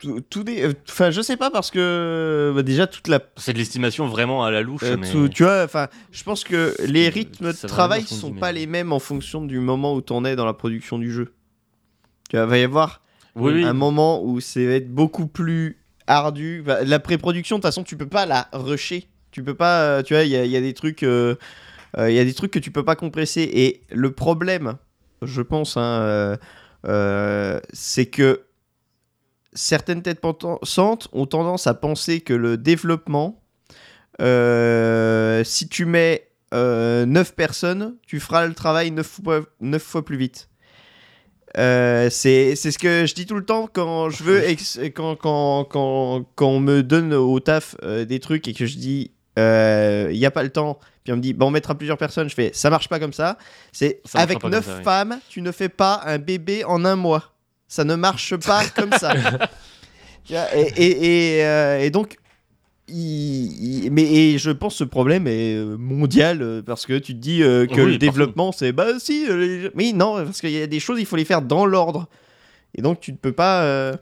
C'est- 0.00 0.06
tout, 0.08 0.20
tout 0.28 0.44
des 0.44 0.62
euh, 0.62 0.72
enfin 0.88 1.10
je 1.10 1.20
sais 1.22 1.36
pas 1.36 1.50
parce 1.50 1.70
que 1.70 2.52
bah, 2.54 2.62
déjà 2.62 2.86
toute 2.86 3.08
la 3.08 3.20
C'est 3.36 3.52
de 3.52 3.58
l'estimation 3.58 4.06
vraiment 4.08 4.44
à 4.44 4.50
la 4.50 4.60
louche. 4.62 4.82
Euh, 4.84 4.96
mais... 4.98 5.10
tout- 5.10 5.28
tu 5.28 5.42
vois, 5.44 5.64
enfin, 5.64 5.88
je 6.12 6.22
pense 6.22 6.44
que 6.44 6.74
les 6.86 7.08
rythmes 7.08 7.46
de 7.52 7.52
va 7.52 7.68
travail 7.68 8.02
sont 8.02 8.32
pas 8.32 8.52
les 8.52 8.66
mêmes 8.66 8.92
en 8.92 8.98
fonction 8.98 9.44
du 9.44 9.58
moment 9.58 9.94
où 9.94 10.00
t'en 10.00 10.24
es 10.24 10.36
dans 10.36 10.44
la 10.46 10.52
production 10.54 10.98
du 10.98 11.10
jeu. 11.12 11.32
Tu 12.28 12.36
vois, 12.36 12.46
va 12.46 12.58
y 12.58 12.62
avoir 12.62 13.00
Oui, 13.36 13.52
oui. 13.54 13.64
un 13.64 13.72
moment 13.72 14.22
où 14.22 14.40
ça 14.40 14.60
va 14.60 14.72
être 14.72 14.92
beaucoup 14.92 15.26
plus 15.26 15.78
ardu. 16.06 16.62
Bah, 16.64 16.84
La 16.84 16.98
pré-production, 16.98 17.56
de 17.56 17.60
toute 17.60 17.68
façon, 17.68 17.82
tu 17.84 17.96
peux 17.96 18.08
pas 18.08 18.26
la 18.26 18.48
rusher. 18.52 19.08
Tu 19.30 19.42
peux 19.42 19.54
pas, 19.54 19.80
euh, 19.82 20.02
tu 20.02 20.14
vois, 20.14 20.24
il 20.24 20.30
y, 20.30 20.36
a- 20.36 20.44
il 20.44 20.50
y 20.50 20.56
a 20.56 20.60
des 20.60 20.74
trucs, 20.74 21.02
euh, 21.02 21.36
euh, 21.98 22.10
il 22.10 22.16
y 22.16 22.18
a 22.18 22.24
des 22.24 22.34
trucs 22.34 22.50
que 22.50 22.58
tu 22.58 22.70
peux 22.70 22.84
pas 22.84 22.96
compresser. 22.96 23.42
Et 23.52 23.80
le 23.90 24.10
problème, 24.12 24.74
je 25.22 25.40
pense, 25.42 25.76
hein, 25.76 26.36
c'est 27.72 28.06
que 28.06 28.42
certaines 29.56 30.02
têtes 30.02 30.20
pensantes 30.20 31.08
ont 31.12 31.26
tendance 31.26 31.66
à 31.66 31.74
penser 31.74 32.20
que 32.20 32.32
le 32.32 32.56
développement, 32.56 33.42
euh, 34.22 35.42
si 35.44 35.68
tu 35.68 35.84
mets 35.84 36.28
9 36.52 37.34
personnes, 37.34 37.96
tu 38.06 38.20
feras 38.20 38.46
le 38.46 38.54
travail 38.54 38.90
9 38.90 39.06
fois, 39.06 39.40
neuf 39.60 39.82
fois 39.82 40.04
plus 40.04 40.16
vite. 40.16 40.48
Euh, 41.58 42.10
c'est 42.10 42.54
ce 42.54 42.76
que 42.78 43.06
je 43.06 43.14
dis 43.14 43.24
tout 43.24 43.34
le 43.34 43.44
temps 43.44 43.68
quand 43.72 44.10
je 44.10 44.22
veux 44.22 44.44
ex- 44.48 44.78
quand, 44.94 45.16
quand, 45.16 45.64
quand, 45.64 46.24
quand 46.34 46.48
on 46.48 46.60
me 46.60 46.82
donne 46.82 47.14
au 47.14 47.40
taf 47.40 47.76
euh, 47.82 48.04
des 48.04 48.20
trucs 48.20 48.46
et 48.48 48.52
que 48.52 48.66
je 48.66 48.76
dis 48.76 49.12
euh, 49.38 50.10
il 50.12 50.18
n'y 50.18 50.26
a 50.26 50.30
pas 50.30 50.42
le 50.42 50.50
temps 50.50 50.78
puis 51.04 51.14
on 51.14 51.16
me 51.16 51.22
dit 51.22 51.32
bon 51.32 51.46
on 51.46 51.50
mettra 51.50 51.74
plusieurs 51.74 51.96
personnes 51.96 52.28
je 52.28 52.34
fais 52.34 52.50
ça 52.52 52.68
marche 52.68 52.88
pas 52.90 52.98
comme 52.98 53.14
ça 53.14 53.38
c'est 53.72 54.02
avec 54.12 54.40
pas 54.40 54.50
9 54.50 54.64
comme 54.64 54.72
ça, 54.74 54.78
oui. 54.78 54.84
femmes 54.84 55.20
tu 55.30 55.40
ne 55.40 55.50
fais 55.50 55.70
pas 55.70 56.02
un 56.04 56.18
bébé 56.18 56.62
en 56.64 56.84
un 56.84 56.96
mois 56.96 57.32
ça 57.68 57.84
ne 57.84 57.94
marche 57.94 58.36
pas 58.36 58.64
comme 58.76 58.92
ça. 58.92 59.14
Tu 60.24 60.32
vois, 60.32 60.54
et, 60.56 60.72
et, 60.76 61.36
et, 61.38 61.44
euh, 61.44 61.78
et 61.80 61.90
donc 61.90 62.16
il- 62.88 63.84
il- 63.86 63.90
mais 63.90 64.02
et 64.04 64.38
je 64.38 64.50
pense 64.50 64.74
que 64.74 64.78
ce 64.78 64.84
problème 64.84 65.26
est 65.26 65.54
euh, 65.56 65.76
mondial 65.76 66.40
euh, 66.42 66.62
parce 66.62 66.86
que 66.86 66.98
tu 66.98 67.14
te 67.14 67.18
dis 67.18 67.42
euh, 67.42 67.66
que 67.66 67.80
Oui, 67.80 67.92
le 67.92 67.98
développement 67.98 68.52
c'est 68.52 68.72
bah 68.72 68.86
si 68.98 69.26
euh, 69.28 69.70
mais 69.74 69.92
non 69.92 70.24
parce 70.24 70.40
qu'il 70.40 70.50
y 70.50 70.60
a 70.62 70.66
des 70.66 70.80
choses 70.80 71.00
il 71.00 71.06
faut 71.06 71.16
les 71.16 71.24
faire 71.24 71.42
dans 71.42 71.66
l'ordre. 71.66 72.08
Et 72.76 72.82
donc 72.82 73.00
tu 73.00 73.10
ne 73.12 73.16
peux 73.16 73.32
pas 73.32 73.62
euh, 73.64 73.94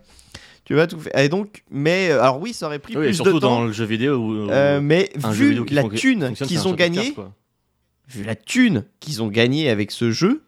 tu 0.65 0.75
vas 0.75 0.87
tout 0.87 0.99
faire. 1.01 1.17
Et 1.19 1.29
donc 1.29 1.63
mais 1.71 2.11
alors 2.11 2.41
oui 2.41 2.53
ça 2.53 2.67
aurait 2.67 2.79
pris 2.79 2.97
Oui, 2.97 3.05
plus 3.07 3.15
surtout 3.15 3.35
de 3.35 3.39
temps 3.41 3.61
dans 3.61 3.65
le 3.65 3.73
jeu 3.73 3.85
vidéo 3.87 4.17
où, 4.17 4.45
où 4.51 4.81
mais 4.83 5.11
vu 5.31 5.49
vidéo 5.49 5.67
la 5.71 5.85
thune 5.85 6.33
qu'ils 6.35 6.59
ont 6.59 6.63
château 6.63 6.71
de 6.73 6.77
gagné 6.77 7.03
cartes, 7.03 7.15
quoi. 7.15 7.33
vu 8.09 8.25
la 8.25 8.35
thune 8.35 8.85
qu'ils 9.01 9.23
ont 9.23 9.29
gagné 9.29 9.71
avec 9.71 9.91
ce 9.91 10.11
jeu 10.11 10.43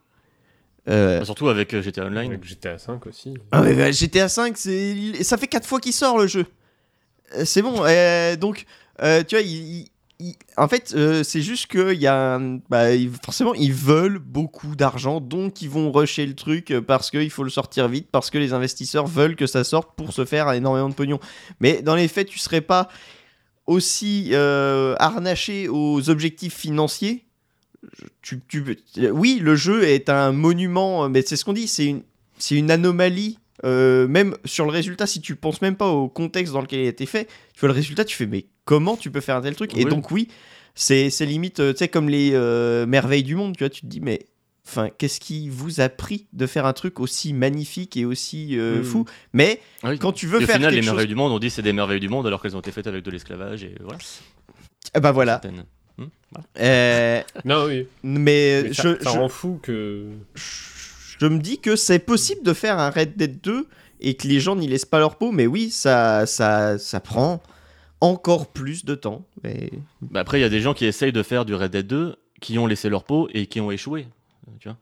euh, 0.88 1.18
Bah, 1.20 1.24
surtout 1.24 1.48
avec 1.48 1.72
euh, 1.74 1.82
GTA 1.82 2.06
Online. 2.06 2.32
Avec 2.32 2.44
GTA 2.44 2.78
5 2.78 3.06
aussi. 3.06 3.34
Ah 3.52 3.62
mais 3.62 3.74
bah, 3.74 3.90
GTA 3.90 4.28
5, 4.28 4.56
c'est 4.56 5.22
ça 5.24 5.36
fait 5.36 5.46
4 5.48 5.66
fois 5.66 5.80
qu'il 5.80 5.92
sort 5.92 6.18
le 6.18 6.26
jeu. 6.26 6.46
Euh, 7.36 7.44
C'est 7.44 7.62
bon. 7.62 7.82
euh, 7.84 8.36
donc, 8.36 8.64
euh, 9.02 9.22
tu 9.26 9.34
vois, 9.34 9.42
il- 9.42 9.50
il- 9.80 9.88
il- 10.20 10.34
en 10.56 10.68
fait, 10.68 10.94
euh, 10.96 11.22
c'est 11.24 11.42
juste 11.42 11.66
que 11.66 11.92
il 11.92 12.00
y 12.00 12.06
a 12.06 12.36
un- 12.36 12.58
bah, 12.70 12.86
forcément 13.24 13.52
ils 13.54 13.72
veulent 13.74 14.18
beaucoup 14.18 14.74
d'argent, 14.76 15.20
donc 15.20 15.60
ils 15.60 15.68
vont 15.68 15.90
rusher 15.92 16.24
le 16.24 16.34
truc 16.34 16.72
parce 16.86 17.10
qu'il 17.10 17.30
faut 17.30 17.42
le 17.44 17.50
sortir 17.50 17.88
vite, 17.88 18.08
parce 18.10 18.30
que 18.30 18.38
les 18.38 18.52
investisseurs 18.54 19.06
veulent 19.06 19.36
que 19.36 19.46
ça 19.46 19.64
sorte 19.64 19.94
pour 19.96 20.12
se 20.12 20.24
faire 20.24 20.50
énormément 20.52 20.88
de 20.88 20.94
pognon. 20.94 21.18
Mais 21.60 21.82
dans 21.82 21.96
les 21.96 22.08
faits, 22.08 22.28
tu 22.28 22.38
serais 22.38 22.60
pas 22.62 22.88
aussi 23.66 24.30
euh, 24.32 24.94
harnaché 24.98 25.68
aux 25.68 26.08
objectifs 26.08 26.54
financiers. 26.54 27.25
Tu, 28.22 28.40
tu- 28.48 28.64
oui, 29.12 29.38
le 29.40 29.54
jeu 29.56 29.84
est 29.84 30.08
un 30.08 30.32
monument, 30.32 31.08
mais 31.08 31.22
c'est 31.22 31.36
ce 31.36 31.44
qu'on 31.44 31.52
dit, 31.52 31.68
c'est 31.68 31.86
une, 31.86 32.02
c'est 32.38 32.56
une 32.56 32.70
anomalie. 32.70 33.38
euh, 33.64 34.06
même 34.06 34.36
sur 34.44 34.64
le 34.66 34.70
résultat, 34.70 35.06
si 35.06 35.20
tu 35.20 35.34
penses 35.36 35.62
même 35.62 35.76
pas 35.76 35.88
au 35.88 36.08
contexte 36.08 36.52
dans 36.52 36.60
lequel 36.60 36.80
il 36.80 36.86
a 36.86 36.90
été 36.90 37.06
fait, 37.06 37.24
tu 37.54 37.60
vois 37.60 37.68
le 37.70 37.74
résultat, 37.74 38.04
tu 38.04 38.14
fais 38.16 38.26
mais 38.26 38.44
comment 38.66 38.96
tu 38.96 39.10
peux 39.10 39.20
faire 39.22 39.36
un 39.36 39.40
tel 39.40 39.54
truc? 39.56 39.76
Et 39.78 39.84
donc 39.86 40.10
oui, 40.10 40.28
c'est 40.74 41.08
c'est 41.08 41.24
limite, 41.24 41.60
euh, 41.60 41.72
tu 41.72 41.78
sais 41.78 41.88
comme 41.88 42.08
les 42.10 42.32
euh, 42.34 42.84
merveilles 42.86 43.22
du 43.22 43.34
monde, 43.34 43.56
tu 43.56 43.64
vois, 43.64 43.70
tu 43.70 43.80
te 43.80 43.86
dis 43.86 44.00
mais 44.00 44.26
enfin 44.68 44.90
qu'est-ce 44.98 45.20
qui 45.20 45.48
vous 45.48 45.80
a 45.80 45.88
pris 45.88 46.26
de 46.34 46.46
faire 46.46 46.66
un 46.66 46.74
truc 46.74 47.00
aussi 47.00 47.32
magnifique 47.32 47.96
et 47.96 48.04
aussi 48.04 48.58
euh, 48.58 48.80
Mm. 48.80 48.84
fou? 48.84 49.04
Mais 49.32 49.60
oui. 49.84 49.98
quand 49.98 50.12
tu 50.12 50.26
veux 50.26 50.40
Et 50.40 50.44
au 50.44 50.46
faire 50.46 50.56
final, 50.56 50.74
les 50.74 50.82
chose, 50.82 50.90
merveilles 50.90 51.06
du 51.08 51.14
monde, 51.14 51.32
on 51.32 51.38
dit 51.38 51.48
c'est 51.48 51.62
des 51.62 51.72
merveilles 51.72 52.00
du 52.00 52.10
monde 52.10 52.26
alors 52.26 52.42
qu'elles 52.42 52.56
ont 52.56 52.60
été 52.60 52.72
faites 52.72 52.86
avec 52.88 53.04
de 53.04 53.10
l'esclavage 53.10 53.64
et 53.64 53.74
voilà. 53.80 53.98
Ah 54.92 55.00
bah 55.00 55.12
voilà. 55.12 55.40
Certaines. 55.42 55.64
Hmm, 55.98 56.04
voilà. 56.30 56.46
Euh, 56.60 57.22
Non, 57.44 57.64
oui. 57.66 57.86
mais 58.02 58.62
Mais 58.64 58.72
ça, 58.74 58.82
je, 58.98 59.02
ça 59.02 59.12
je- 59.12 59.18
rend 59.18 59.28
fou 59.28 59.58
que. 59.62 60.06
je 60.34 61.26
me 61.26 61.38
dis 61.38 61.58
que 61.60 61.76
c'est 61.76 61.98
possible 61.98 62.42
de 62.42 62.52
faire 62.52 62.78
un 62.78 62.90
Red 62.90 63.16
Dead 63.16 63.40
2 63.40 63.66
et 64.00 64.14
que 64.14 64.28
les 64.28 64.40
gens 64.40 64.56
n'y 64.56 64.66
laissent 64.68 64.84
pas 64.84 64.98
leur 64.98 65.16
peau, 65.16 65.32
mais 65.32 65.46
oui, 65.46 65.70
ça, 65.70 66.26
ça, 66.26 66.78
ça 66.78 67.00
prend 67.00 67.42
encore 68.02 68.48
plus 68.48 68.84
de 68.84 68.94
temps. 68.94 69.24
Mais... 69.42 69.70
Bah 70.02 70.20
après, 70.20 70.38
il 70.38 70.42
y 70.42 70.44
a 70.44 70.50
des 70.50 70.60
gens 70.60 70.74
qui 70.74 70.84
essayent 70.84 71.12
de 71.12 71.22
faire 71.22 71.44
du 71.46 71.54
Red 71.54 71.70
Dead 71.72 71.86
2 71.86 72.16
qui 72.42 72.58
ont 72.58 72.66
laissé 72.66 72.90
leur 72.90 73.04
peau 73.04 73.28
et 73.32 73.46
qui 73.46 73.60
ont 73.62 73.70
échoué. 73.70 74.06
Tu 74.60 74.68
vois 74.68 74.76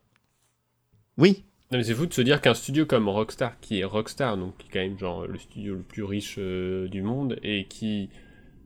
Oui, 1.16 1.44
Non, 1.70 1.78
mais 1.78 1.84
c'est 1.84 1.94
fou 1.94 2.06
de 2.06 2.12
se 2.12 2.20
dire 2.22 2.40
qu'un 2.40 2.54
studio 2.54 2.84
comme 2.86 3.08
Rockstar, 3.08 3.52
qui 3.60 3.78
est 3.78 3.84
Rockstar, 3.84 4.36
donc 4.36 4.58
qui 4.58 4.66
est 4.66 4.70
quand 4.72 4.80
même 4.80 4.98
genre 4.98 5.26
le 5.28 5.38
studio 5.38 5.74
le 5.76 5.82
plus 5.82 6.02
riche 6.02 6.34
euh, 6.38 6.88
du 6.88 7.02
monde, 7.02 7.38
et 7.44 7.66
qui 7.66 8.10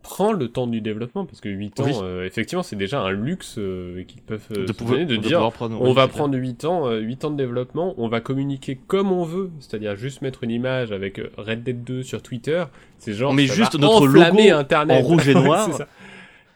prend 0.08 0.32
le 0.32 0.48
temps 0.48 0.66
du 0.66 0.80
développement 0.80 1.26
parce 1.26 1.40
que 1.40 1.48
8 1.50 1.80
ans, 1.80 1.84
Oui. 1.84 1.92
euh, 2.02 2.24
effectivement, 2.24 2.62
c'est 2.62 2.76
déjà 2.76 3.00
un 3.02 3.10
luxe 3.10 3.56
euh, 3.58 4.02
qu'ils 4.04 4.22
peuvent 4.22 4.40
euh, 4.56 4.64
de 4.66 4.72
pouvoir, 4.72 4.98
donner, 4.98 5.06
de 5.06 5.16
de 5.16 5.22
dire 5.22 5.50
prendre- 5.52 5.78
on 5.80 5.88
oui, 5.88 5.94
va 5.94 6.08
prendre 6.08 6.34
8 6.36 6.64
ans, 6.64 6.88
euh, 6.88 6.98
8 7.00 7.24
ans 7.26 7.30
de 7.30 7.36
développement, 7.36 7.94
on 7.98 8.08
va 8.08 8.20
communiquer 8.20 8.78
comme 8.86 9.12
on 9.12 9.24
veut, 9.24 9.50
c'est-à-dire 9.60 9.96
juste 9.96 10.22
mettre 10.22 10.44
une 10.44 10.50
image 10.50 10.92
avec 10.92 11.18
euh, 11.18 11.28
Red 11.36 11.62
Dead 11.62 11.84
2 11.84 12.02
sur 12.02 12.22
Twitter, 12.22 12.64
c'est 12.98 13.12
genre 13.12 13.30
On 13.32 13.34
met 13.34 13.46
juste 13.46 13.78
notre 13.78 14.06
logo 14.06 14.38
Internet. 14.52 15.02
en 15.04 15.06
rouge 15.06 15.28
et 15.28 15.34
noir. 15.46 15.66
c'est 15.70 15.76
ça. 15.78 15.86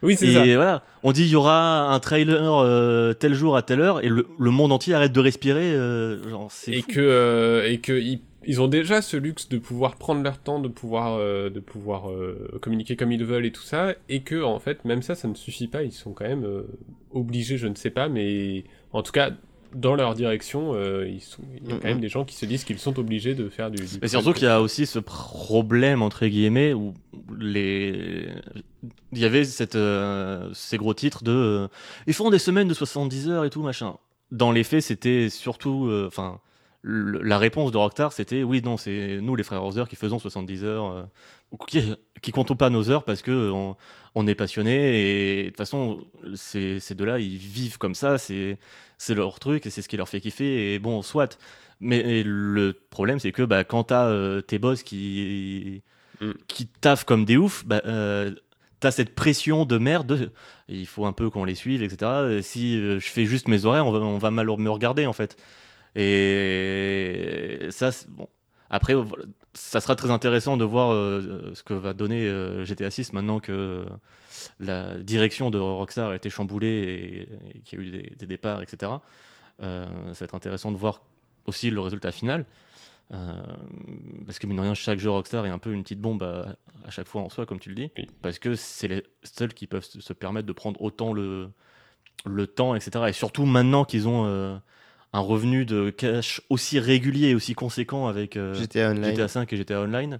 Oui, 0.03 0.17
c'est 0.17 0.27
Et 0.29 0.33
ça. 0.33 0.43
voilà, 0.45 0.83
on 1.05 1.13
dit 1.13 1.23
il 1.23 1.31
y 1.31 1.37
aura 1.37 1.93
un 1.95 2.01
trailer 2.01 2.55
euh, 2.59 3.13
tel 3.13 3.35
jour 3.35 3.57
à 3.57 3.63
telle 3.63 3.81
heure 3.81 4.03
et 4.05 4.09
le, 4.09 4.27
le 4.39 4.51
monde 4.51 4.73
entier 4.73 4.95
arrête 4.95 5.13
de 5.13 5.21
respirer. 5.21 5.73
euh, 5.75 6.29
genre, 6.29 6.49
c'est 6.51 6.73
Et 6.73 6.81
fou. 6.83 6.89
que 6.95 7.01
euh, 7.01 7.71
et 7.71 7.79
que 7.79 7.93
ils, 8.47 8.61
ont 8.61 8.69
déjà 8.69 9.03
ce 9.03 9.17
luxe 9.17 9.49
de 9.49 9.59
pouvoir 9.59 9.97
prendre 9.97 10.23
leur 10.23 10.39
temps, 10.39 10.61
de 10.61 10.69
pouvoir 10.69 11.19
euh, 11.19 11.51
de 11.51 11.61
pouvoir 11.61 12.11
euh, 12.11 12.59
communiquer 12.61 12.97
comme 12.97 13.13
ils 13.13 13.25
veulent 13.25 13.47
et 13.47 13.53
tout 13.53 13.63
ça, 13.63 13.95
et 14.09 14.21
que 14.21 14.43
en 14.43 14.59
fait 14.59 14.85
même 14.85 15.03
ça, 15.03 15.15
ça 15.15 15.29
ne 15.29 15.35
suffit 15.35 15.69
pas. 15.69 15.83
Ils 15.83 15.93
sont 15.93 16.13
quand 16.13 16.27
même 16.27 16.45
euh, 16.45 16.63
obligés, 17.13 17.59
je 17.59 17.67
ne 17.67 17.75
sais 17.75 17.91
pas, 17.91 18.09
mais 18.09 18.65
en 18.93 19.03
tout 19.03 19.13
cas 19.13 19.31
dans 19.75 19.95
leur 19.95 20.15
direction, 20.15 20.79
ils 21.03 21.23
sont, 21.23 21.41
il 21.65 21.71
y 21.71 21.73
a 21.73 21.79
quand 21.79 21.89
même 21.89 22.01
des 22.01 22.11
gens 22.11 22.27
qui 22.27 22.37
se 22.37 22.45
disent 22.45 22.63
qu'ils 22.63 22.79
sont 22.79 22.99
obligés 22.99 23.35
de 23.35 23.49
faire 23.49 23.71
du. 23.71 23.83
Et 24.03 24.09
surtout 24.09 24.35
qu'il 24.35 24.45
y 24.45 24.51
a 24.51 24.61
aussi 24.61 24.85
ce 24.85 24.99
problème 24.99 26.03
entre 26.03 26.27
guillemets 26.27 26.75
où 26.75 26.93
les 27.39 28.29
il 29.13 29.19
y 29.19 29.25
avait 29.25 29.45
cette 29.45 29.79
ces 30.53 30.77
gros 30.77 30.93
titres 30.93 31.25
de 31.25 31.69
ils 32.07 32.13
font 32.13 32.29
des 32.29 32.39
semaines 32.39 32.69
de 32.69 32.75
70 32.75 33.31
heures 33.31 33.45
et 33.47 33.51
tout 33.51 33.63
machin. 33.63 33.97
Dans 34.31 34.53
les 34.53 34.63
faits, 34.63 34.83
c'était 34.83 35.31
surtout 35.31 35.91
enfin 36.07 36.39
la 36.85 37.39
réponse 37.39 37.71
de 37.73 37.77
Rockstar 37.79 38.13
c'était 38.13 38.43
oui 38.43 38.61
non, 38.63 38.77
c'est 38.77 39.21
nous 39.21 39.37
les 39.37 39.45
frères 39.45 39.63
Horser 39.63 39.85
qui 39.89 39.97
faisons 39.97 40.19
70 40.19 40.65
heures 40.65 40.87
euh, 40.87 41.03
qui 41.69 41.95
qui 42.23 42.33
comptons 42.33 42.57
pas 42.57 42.71
nos 42.71 42.91
heures 42.91 43.05
parce 43.05 43.23
que 43.23 43.51
on, 43.51 43.77
on 44.15 44.27
est 44.27 44.35
passionné 44.35 45.41
et 45.41 45.45
de 45.45 45.49
toute 45.51 45.59
façon 45.59 46.05
ces 46.35 46.81
ces 46.81 46.95
deux-là, 46.95 47.19
ils 47.19 47.37
vivent 47.37 47.79
comme 47.79 47.95
ça, 47.95 48.19
c'est 48.19 48.59
leur 49.11 49.39
truc 49.41 49.67
et 49.67 49.71
c'est 49.71 49.83
ce 49.83 49.89
qui 49.89 49.97
leur 49.97 50.09
fait 50.09 50.21
kiffer 50.21 50.75
et 50.75 50.79
bon 50.79 51.03
soit 51.03 51.39
mais 51.81 52.23
le 52.25 52.73
problème, 52.91 53.19
c'est 53.19 53.33
que 53.33 53.43
bah, 53.43 53.65
quand 53.65 53.85
t'as 53.85 54.07
euh, 54.07 54.41
tes 54.41 54.59
boss 54.59 54.83
qui, 54.83 55.83
Mm. 56.21 56.33
qui 56.47 56.67
taffent 56.69 57.05
comme 57.05 57.25
des 57.25 57.37
oufs, 57.37 57.65
bah, 57.67 57.83
euh, 57.87 58.33
t'as 58.81 58.91
cette 58.93 59.15
pression 59.15 59.65
de 59.65 59.79
merde. 59.79 60.07
de- 60.07 60.31
il 60.69 60.87
faut 60.87 61.07
un 61.07 61.13
peu 61.13 61.31
qu'on 61.31 61.45
les 61.45 61.55
suive, 61.57 61.83
etc. 61.83 62.39
Et 62.39 62.43
si 62.43 62.77
je 62.81 62.99
fais 63.01 63.25
juste 63.27 63.49
mes 63.49 63.65
horaires, 63.65 63.87
on 63.87 63.93
va, 63.93 63.99
on 64.01 64.19
va 64.19 64.31
mal 64.31 64.47
me 64.47 64.71
regarder, 64.71 65.07
en 65.07 65.13
fait. 65.13 65.37
Et 65.95 67.69
ça, 67.71 67.91
bon. 68.09 68.29
Après, 68.71 68.95
ça 69.53 69.81
sera 69.83 69.97
très 69.97 70.11
intéressant 70.11 70.57
de 70.57 70.65
voir 70.65 70.93
euh, 70.93 71.53
ce 71.55 71.63
que 71.63 71.75
va 71.75 71.93
donner 71.93 72.27
euh, 72.27 72.65
GTA 72.65 72.91
6 72.91 73.13
maintenant 73.13 73.39
que 73.39 73.85
la 74.61 74.97
direction 74.99 75.51
de 75.51 75.59
Rockstar 75.59 76.11
a 76.11 76.17
été 76.17 76.31
chamboulée 76.31 77.29
et, 77.53 77.59
et 77.59 77.61
qu'il 77.61 77.79
y 77.79 77.83
a 77.83 77.85
eu 77.85 77.91
des, 77.91 78.17
des 78.17 78.27
départs, 78.27 78.63
etc. 78.63 78.93
Euh, 79.63 79.87
ça 80.15 80.21
va 80.21 80.25
être 80.25 80.35
intéressant 80.35 80.73
de 80.73 80.79
voir 80.79 81.03
aussi 81.45 81.71
le 81.71 81.81
résultat 81.81 82.13
final. 82.13 82.47
Parce 84.25 84.39
que 84.39 84.47
mine 84.47 84.57
de 84.57 84.63
rien, 84.63 84.73
chaque 84.73 84.99
jeu 84.99 85.11
Rockstar 85.11 85.45
est 85.45 85.51
un 85.51 85.59
peu 85.59 85.75
une 85.75 85.83
petite 85.83 86.01
bombe 86.01 86.23
à, 86.23 86.57
à 86.87 86.91
chaque 86.91 87.07
fois 87.07 87.21
en 87.21 87.29
soi, 87.29 87.45
comme 87.45 87.61
tu 87.61 87.69
le 87.69 87.75
dis. 87.75 87.91
Oui. 87.99 88.07
Parce 88.23 88.39
que 88.39 88.55
c'est 88.55 88.89
les 88.89 89.03
seuls 89.23 89.53
qui 89.53 89.67
peuvent 89.67 89.85
se 89.85 90.13
permettre 90.15 90.47
de 90.47 90.53
prendre 90.55 90.81
autant 90.81 91.13
le, 91.13 91.51
le 92.25 92.47
temps, 92.47 92.75
etc. 92.75 93.05
Et 93.09 93.13
surtout 93.13 93.45
maintenant 93.45 93.85
qu'ils 93.85 94.09
ont 94.09 94.63
un 95.13 95.21
revenu 95.21 95.65
de 95.65 95.91
cash 95.91 96.41
aussi 96.49 96.79
régulier 96.81 97.29
et 97.29 97.35
aussi 97.35 97.55
conséquent 97.55 98.07
avec 98.07 98.37
euh, 98.37 98.55
GTA. 98.55 98.95
GTA 98.95 99.29
5 99.29 99.53
et 99.53 99.57
GTA 99.57 99.81
Online. 99.83 100.19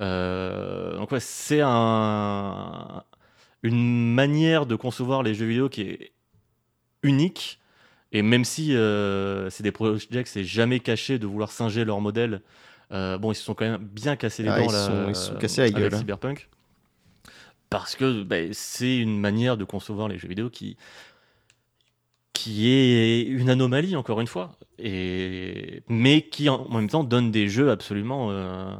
Euh, 0.00 0.96
donc 0.96 1.12
ouais, 1.12 1.20
c'est 1.20 1.60
un, 1.62 3.04
une 3.62 4.12
manière 4.14 4.66
de 4.66 4.76
concevoir 4.76 5.22
les 5.22 5.34
jeux 5.34 5.46
vidéo 5.46 5.68
qui 5.68 5.82
est 5.82 6.12
unique. 7.02 7.60
Et 8.12 8.22
même 8.22 8.44
si 8.44 8.76
euh, 8.76 9.50
c'est 9.50 9.62
des 9.62 9.72
projets 9.72 10.22
que 10.22 10.28
c'est 10.28 10.44
jamais 10.44 10.80
caché 10.80 11.18
de 11.18 11.26
vouloir 11.26 11.50
singer 11.50 11.84
leur 11.84 12.00
modèle, 12.00 12.40
euh, 12.92 13.18
bon, 13.18 13.32
ils 13.32 13.34
se 13.34 13.42
sont 13.42 13.54
quand 13.54 13.64
même 13.68 13.82
bien 13.82 14.14
cassés 14.16 14.42
les 14.44 14.50
Ah, 14.50 14.58
dents 14.60 14.66
ils 14.68 14.72
là, 14.72 14.86
sont- 14.86 15.08
ils 15.08 15.16
sont 15.16 15.34
cassés 15.36 15.60
la 15.62 15.64
avec 15.64 15.76
gueule, 15.76 15.94
hein. 15.94 15.98
Cyberpunk. 15.98 16.48
Parce 17.70 17.96
que 17.96 18.22
bah, 18.22 18.36
c'est 18.52 18.98
une 18.98 19.18
manière 19.18 19.56
de 19.56 19.64
concevoir 19.64 20.06
les 20.08 20.18
jeux 20.18 20.28
vidéo 20.28 20.48
qui, 20.48 20.76
qui 22.34 22.68
est 22.68 23.22
une 23.22 23.48
anomalie, 23.48 23.96
encore 23.96 24.20
une 24.20 24.26
fois, 24.26 24.58
et, 24.78 25.82
mais 25.88 26.20
qui 26.22 26.48
en 26.50 26.68
même 26.68 26.88
temps 26.90 27.04
donne 27.04 27.30
des 27.30 27.48
jeux 27.48 27.70
absolument 27.70 28.30
euh, 28.32 28.74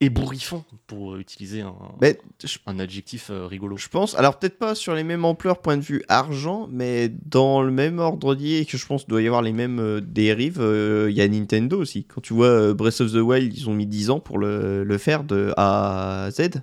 ébouriffants, 0.00 0.64
pour 0.86 1.16
utiliser 1.16 1.62
un, 1.62 1.74
Mais 2.02 2.18
je 2.44 2.58
un 2.66 2.78
adjectif 2.78 3.30
euh, 3.30 3.46
rigolo. 3.46 3.76
Je 3.78 3.88
pense, 3.88 4.14
alors 4.14 4.38
peut-être 4.38 4.58
pas 4.58 4.74
sur 4.74 4.94
les 4.94 5.04
mêmes 5.04 5.24
ampleurs 5.24 5.62
point 5.62 5.78
de 5.78 5.82
vue 5.82 6.04
argent, 6.08 6.68
mais 6.70 7.08
dans 7.24 7.62
le 7.62 7.70
même 7.72 7.98
ordre 7.98 8.34
d'idée, 8.34 8.58
et 8.58 8.66
que 8.66 8.76
je 8.76 8.86
pense 8.86 9.06
doit 9.08 9.22
y 9.22 9.26
avoir 9.26 9.42
les 9.42 9.54
mêmes 9.54 9.80
euh, 9.80 10.00
dérives, 10.00 10.62
il 11.08 11.16
y 11.16 11.22
a 11.22 11.28
Nintendo 11.28 11.80
aussi. 11.80 12.04
Quand 12.04 12.20
tu 12.20 12.34
vois 12.34 12.74
Breath 12.74 13.00
of 13.00 13.10
the 13.10 13.16
Wild, 13.16 13.56
ils 13.56 13.70
ont 13.70 13.74
mis 13.74 13.86
10 13.86 14.10
ans 14.10 14.20
pour 14.20 14.38
le, 14.38 14.84
le 14.84 14.98
faire 14.98 15.24
de 15.24 15.52
A 15.56 16.26
à 16.26 16.30
Z. 16.30 16.60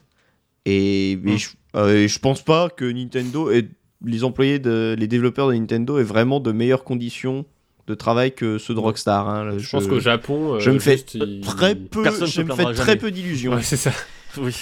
Et, 0.66 1.12
et 1.14 1.16
Mm. 1.18 1.38
je, 1.38 2.08
je 2.08 2.20
pense 2.20 2.44
pas 2.44 2.70
que 2.70 2.86
Nintendo 2.86 3.52
et 3.52 3.68
les 4.04 4.24
employés, 4.24 4.60
de, 4.60 4.96
les 4.98 5.08
développeurs 5.08 5.48
de 5.50 5.54
Nintendo 5.54 5.98
aient 6.00 6.04
vraiment 6.04 6.40
de 6.40 6.52
meilleures 6.52 6.84
conditions 6.84 7.46
de 7.88 7.94
travail 7.96 8.32
que 8.34 8.58
ceux 8.58 8.74
de 8.74 8.80
Rockstar. 8.80 9.28
hein. 9.28 9.58
Je 9.58 9.70
pense 9.70 9.88
qu'au 9.88 10.00
Japon, 10.00 10.56
euh, 10.56 10.60
je 10.60 10.72
me 10.72 10.80
fais 10.80 10.98
très 11.42 11.76
peu, 11.76 12.04
Personne 12.04 12.28
je 12.28 12.42
me 12.42 12.54
fais 12.54 12.74
très 12.74 12.96
peu 12.96 13.12
d'illusions. 13.12 13.54
Ouais, 13.56 13.62
c'est 13.64 13.78
ça. 13.78 13.92
Oui. 14.38 14.54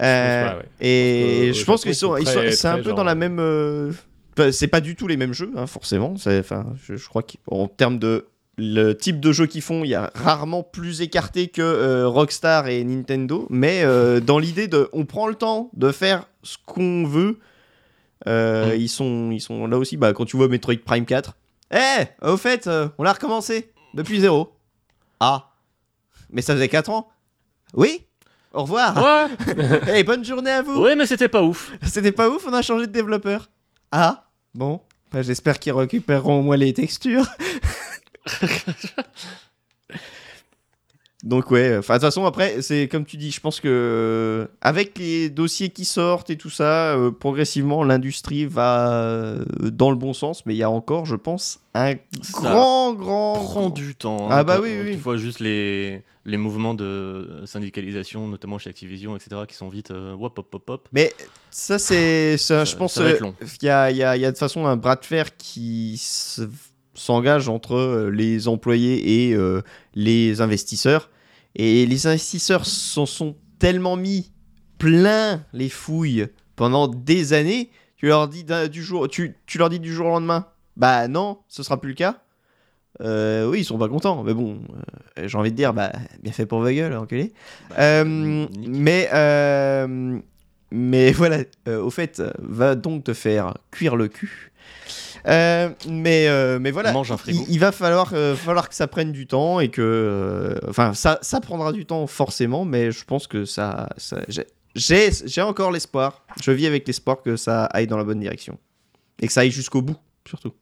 Euh, 0.00 0.58
ouais. 0.58 0.64
Et 0.80 1.52
je 1.54 1.64
pense 1.64 1.82
qu'ils 1.82 1.94
sont, 1.94 2.16
c'est 2.24 2.66
un 2.68 2.76
peu 2.78 2.84
genre- 2.84 2.94
dans 2.94 3.04
la 3.04 3.14
même. 3.14 3.38
euh, 3.38 3.90
enfin, 4.38 4.50
c'est 4.52 4.68
pas 4.68 4.80
du 4.80 4.96
tout 4.96 5.06
les 5.06 5.16
mêmes 5.16 5.34
jeux, 5.34 5.50
hein, 5.56 5.66
forcément. 5.66 6.14
Enfin, 6.26 6.66
je, 6.82 6.96
je 6.96 7.08
crois 7.08 7.22
qu'en 7.22 7.68
termes 7.68 7.98
de 7.98 8.26
le 8.58 8.92
type 8.92 9.18
de 9.20 9.32
jeu 9.32 9.46
qu'ils 9.46 9.62
font, 9.62 9.82
il 9.84 9.88
y 9.90 9.94
a 9.94 10.10
rarement 10.14 10.62
plus 10.62 11.00
écarté 11.00 11.48
que 11.48 11.62
euh, 11.62 12.06
Rockstar 12.08 12.68
et 12.68 12.84
Nintendo. 12.84 13.46
Mais 13.50 13.82
euh, 13.84 14.20
dans 14.20 14.38
l'idée 14.38 14.68
de, 14.68 14.88
on 14.92 15.04
prend 15.06 15.26
le 15.26 15.34
temps 15.34 15.70
de 15.74 15.90
faire 15.90 16.26
ce 16.42 16.56
qu'on 16.66 17.04
veut. 17.06 17.38
Euh, 18.26 18.74
Mm. 18.76 18.80
ils 18.80 18.88
sont, 18.88 19.30
ils 19.32 19.40
sont 19.40 19.66
là 19.66 19.78
aussi. 19.78 19.96
Bah, 19.96 20.12
quand 20.12 20.24
tu 20.24 20.36
vois 20.36 20.48
Metroid 20.48 20.76
Prime 20.84 21.04
4, 21.06 21.34
eh, 21.74 22.04
au 22.26 22.36
fait, 22.36 22.66
euh, 22.66 22.88
on 22.98 23.02
l'a 23.02 23.12
recommencé 23.12 23.72
depuis 23.94 24.20
zéro. 24.20 24.52
Ah, 25.20 25.50
mais 26.30 26.42
ça 26.42 26.54
faisait 26.54 26.68
4 26.68 26.90
ans. 26.90 27.08
Oui. 27.74 28.06
Au 28.52 28.62
revoir. 28.62 28.96
Ouais, 28.96 29.56
Eh, 29.94 30.04
bonne 30.04 30.24
journée 30.24 30.50
à 30.50 30.60
vous. 30.62 30.82
ouais, 30.82 30.94
mais 30.96 31.06
c'était 31.06 31.28
pas 31.28 31.42
ouf. 31.42 31.72
C'était 31.82 32.12
pas 32.12 32.28
ouf, 32.28 32.46
on 32.46 32.52
a 32.52 32.60
changé 32.62 32.86
de 32.86 32.92
développeur. 32.92 33.48
Ah, 33.90 34.28
bon. 34.54 34.80
Bah, 35.10 35.22
J'espère 35.22 35.58
qu'ils 35.58 35.72
récupéreront 35.72 36.40
au 36.40 36.42
moins 36.42 36.56
les 36.56 36.72
textures. 36.74 37.26
Donc 41.22 41.52
ouais, 41.52 41.76
enfin 41.78 41.94
de 41.94 41.98
toute 42.00 42.06
façon 42.08 42.24
après 42.24 42.62
c'est 42.62 42.88
comme 42.88 43.04
tu 43.04 43.16
dis, 43.16 43.30
je 43.30 43.38
pense 43.40 43.60
que 43.60 43.68
euh, 43.68 44.46
avec 44.60 44.98
les 44.98 45.30
dossiers 45.30 45.68
qui 45.68 45.84
sortent 45.84 46.30
et 46.30 46.36
tout 46.36 46.50
ça, 46.50 46.96
euh, 46.96 47.12
progressivement 47.12 47.84
l'industrie 47.84 48.44
va 48.44 48.92
euh, 48.92 49.44
dans 49.60 49.90
le 49.90 49.96
bon 49.96 50.14
sens, 50.14 50.44
mais 50.46 50.54
il 50.54 50.58
y 50.58 50.64
a 50.64 50.70
encore, 50.70 51.06
je 51.06 51.14
pense, 51.14 51.60
un 51.74 51.92
Ça 52.22 52.40
grand 52.40 52.92
grand 52.94 53.34
prend 53.34 53.70
du 53.70 53.94
temps. 53.94 54.26
Ah 54.30 54.40
hein, 54.40 54.44
bah 54.44 54.56
quand- 54.56 54.62
oui, 54.64 54.70
oui. 54.82 54.90
Tu 54.94 54.98
vois 55.00 55.16
juste 55.16 55.38
les, 55.38 56.02
les 56.24 56.36
mouvements 56.38 56.74
de 56.74 57.42
syndicalisation, 57.46 58.26
notamment 58.26 58.58
chez 58.58 58.70
Activision, 58.70 59.14
etc., 59.16 59.42
qui 59.46 59.54
sont 59.54 59.68
vite 59.68 59.92
euh, 59.92 60.14
hop, 60.20 60.36
hop, 60.36 60.52
hop, 60.52 60.70
hop. 60.70 60.88
Mais 60.92 61.12
ça, 61.52 61.78
c'est. 61.78 62.36
ça, 62.36 62.64
je 62.64 62.74
pense 62.74 62.98
euh. 62.98 63.16
Il 63.62 63.66
y 63.66 63.68
a, 63.68 63.92
il 63.92 63.96
y, 63.96 64.02
a, 64.02 64.16
y 64.16 64.24
a 64.24 64.28
de 64.28 64.32
toute 64.32 64.40
façon 64.40 64.66
un 64.66 64.76
bras 64.76 64.96
de 64.96 65.04
fer 65.04 65.36
qui 65.36 65.96
se- 65.98 66.42
s'engage 66.94 67.48
entre 67.48 67.76
euh, 67.76 68.10
les 68.10 68.48
employés 68.48 69.28
et 69.28 69.34
euh, 69.34 69.62
les 69.94 70.40
investisseurs. 70.40 71.08
Et 71.54 71.86
les 71.86 72.06
investisseurs 72.06 72.66
s'en 72.66 73.06
sont 73.06 73.36
tellement 73.58 73.96
mis 73.96 74.32
plein 74.78 75.44
les 75.52 75.68
fouilles 75.68 76.28
pendant 76.56 76.88
des 76.88 77.32
années. 77.32 77.70
Tu 77.96 78.06
leur 78.06 78.28
dis 78.28 78.44
du 78.70 78.82
jour, 78.82 79.08
tu, 79.08 79.36
tu 79.46 79.58
leur 79.58 79.68
dis 79.68 79.80
du 79.80 79.92
jour 79.92 80.06
au 80.06 80.10
lendemain. 80.10 80.46
Bah 80.76 81.08
non, 81.08 81.38
ce 81.48 81.62
sera 81.62 81.80
plus 81.80 81.90
le 81.90 81.94
cas. 81.94 82.22
Euh, 83.00 83.48
oui, 83.48 83.60
ils 83.60 83.64
sont 83.64 83.78
pas 83.78 83.88
contents, 83.88 84.22
mais 84.22 84.34
bon, 84.34 84.60
euh, 85.18 85.26
j'ai 85.26 85.38
envie 85.38 85.50
de 85.50 85.56
dire, 85.56 85.72
bah, 85.72 85.92
bien 86.22 86.32
fait 86.32 86.46
pour 86.46 86.60
vos 86.60 86.70
gueules, 86.70 86.94
enculé. 86.94 87.32
Euh, 87.78 88.04
nique. 88.04 88.68
mais, 88.68 89.08
euh, 89.12 90.18
mais 90.70 91.12
voilà, 91.12 91.38
euh, 91.68 91.82
au 91.82 91.90
fait, 91.90 92.20
euh, 92.20 92.32
va 92.38 92.74
donc 92.74 93.04
te 93.04 93.14
faire 93.14 93.54
cuire 93.70 93.96
le 93.96 94.08
cul. 94.08 94.51
Euh, 95.28 95.70
mais, 95.88 96.26
euh, 96.28 96.58
mais 96.58 96.70
voilà, 96.72 96.92
Mange 96.92 97.12
un 97.12 97.16
frigo. 97.16 97.44
il, 97.48 97.54
il 97.54 97.58
va 97.60 97.70
falloir, 97.72 98.10
euh, 98.12 98.34
falloir 98.34 98.68
que 98.68 98.74
ça 98.74 98.88
prenne 98.88 99.12
du 99.12 99.26
temps 99.26 99.60
et 99.60 99.68
que, 99.68 100.58
enfin, 100.68 100.94
ça, 100.94 101.18
ça 101.22 101.40
prendra 101.40 101.72
du 101.72 101.86
temps 101.86 102.06
forcément, 102.08 102.64
mais 102.64 102.90
je 102.90 103.04
pense 103.04 103.26
que 103.28 103.44
ça, 103.44 103.88
ça 103.98 104.20
j'ai- 104.28 105.40
encore 105.42 105.70
l'espoir. 105.70 106.24
Je 106.42 106.50
vis 106.50 106.66
avec 106.66 106.86
l'espoir 106.86 107.22
que 107.22 107.36
ça 107.36 107.66
aille 107.66 107.86
dans 107.86 107.98
la 107.98 108.04
bonne 108.04 108.18
direction 108.20 108.58
et 109.20 109.26
que 109.28 109.32
ça 109.32 109.42
aille 109.42 109.50
jusqu'au 109.52 109.80
bout, 109.82 109.96
surtout. 110.26 110.52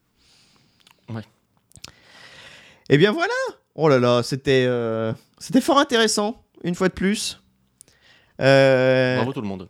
Ouais. 1.09 1.23
Et 2.91 2.99
bien 2.99 3.13
voilà. 3.13 3.33
Oh 3.75 3.89
là 3.89 3.99
là, 3.99 4.23
c'était 4.23 4.69
c'était 5.39 5.61
fort 5.63 5.79
intéressant 5.79 6.43
une 6.65 6.75
fois 6.75 6.89
de 6.89 6.95
plus. 6.95 7.41
Bravo 8.39 9.33
tout 9.33 9.41
le 9.41 9.47
monde. 9.49 9.69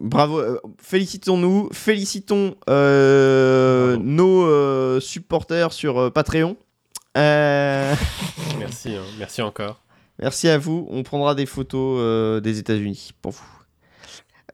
Bravo, 0.00 0.38
euh, 0.40 0.58
félicitons-nous, 0.82 1.68
félicitons 1.72 2.56
euh, 2.68 3.96
nos 4.00 4.44
euh, 4.46 5.00
supporters 5.00 5.72
sur 5.72 5.98
euh, 5.98 6.10
Patreon. 6.10 6.56
Euh, 7.16 7.94
Merci, 8.58 8.94
hein. 8.96 9.02
merci 9.18 9.42
encore. 9.42 9.80
merci 10.18 10.48
à 10.48 10.58
vous, 10.58 10.86
on 10.90 11.02
prendra 11.02 11.34
des 11.34 11.46
photos 11.46 11.98
euh, 12.00 12.40
des 12.40 12.58
États-Unis 12.58 13.10
pour 13.20 13.32
vous. 13.32 13.44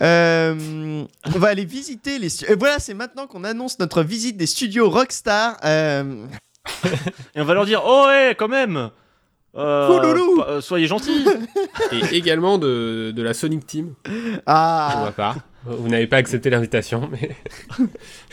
Euh, 0.03 1.05
on 1.25 1.39
va 1.39 1.49
aller 1.49 1.65
visiter 1.65 2.19
les. 2.19 2.45
Et 2.45 2.55
voilà, 2.55 2.79
c'est 2.79 2.95
maintenant 2.95 3.27
qu'on 3.27 3.45
annonce 3.45 3.79
notre 3.79 4.03
visite 4.03 4.37
des 4.37 4.47
studios 4.47 4.91
Rockstar. 4.91 5.57
Euh, 5.65 6.27
Et 7.35 7.41
on 7.41 7.45
va 7.45 7.55
leur 7.55 7.65
dire 7.65 7.83
Oh, 7.87 8.05
ouais, 8.07 8.35
quand 8.39 8.49
même 8.49 8.91
euh, 9.57 9.89
pas- 10.37 10.51
euh, 10.51 10.61
Soyez 10.61 10.87
gentils 10.87 11.25
Et 11.93 12.17
également 12.17 12.59
de, 12.59 13.13
de 13.15 13.23
la 13.23 13.35
Sonic 13.35 13.67
Team, 13.67 13.95
Ah, 14.47 15.03
ma 15.07 15.13
part. 15.13 15.37
Vous 15.65 15.89
n'avez 15.89 16.07
pas 16.07 16.19
accepté 16.19 16.49
l'invitation, 16.51 17.09
mais 17.11 17.37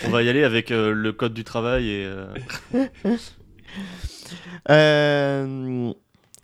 On 0.06 0.10
va 0.10 0.22
y 0.22 0.30
aller 0.30 0.44
avec 0.44 0.70
euh, 0.72 0.91
le 0.94 1.12
code 1.14 1.34
du 1.34 1.44
travail 1.44 1.90
et. 1.90 2.06
euh, 2.06 2.28
Euh, 4.70 5.45
Non, 5.48 5.95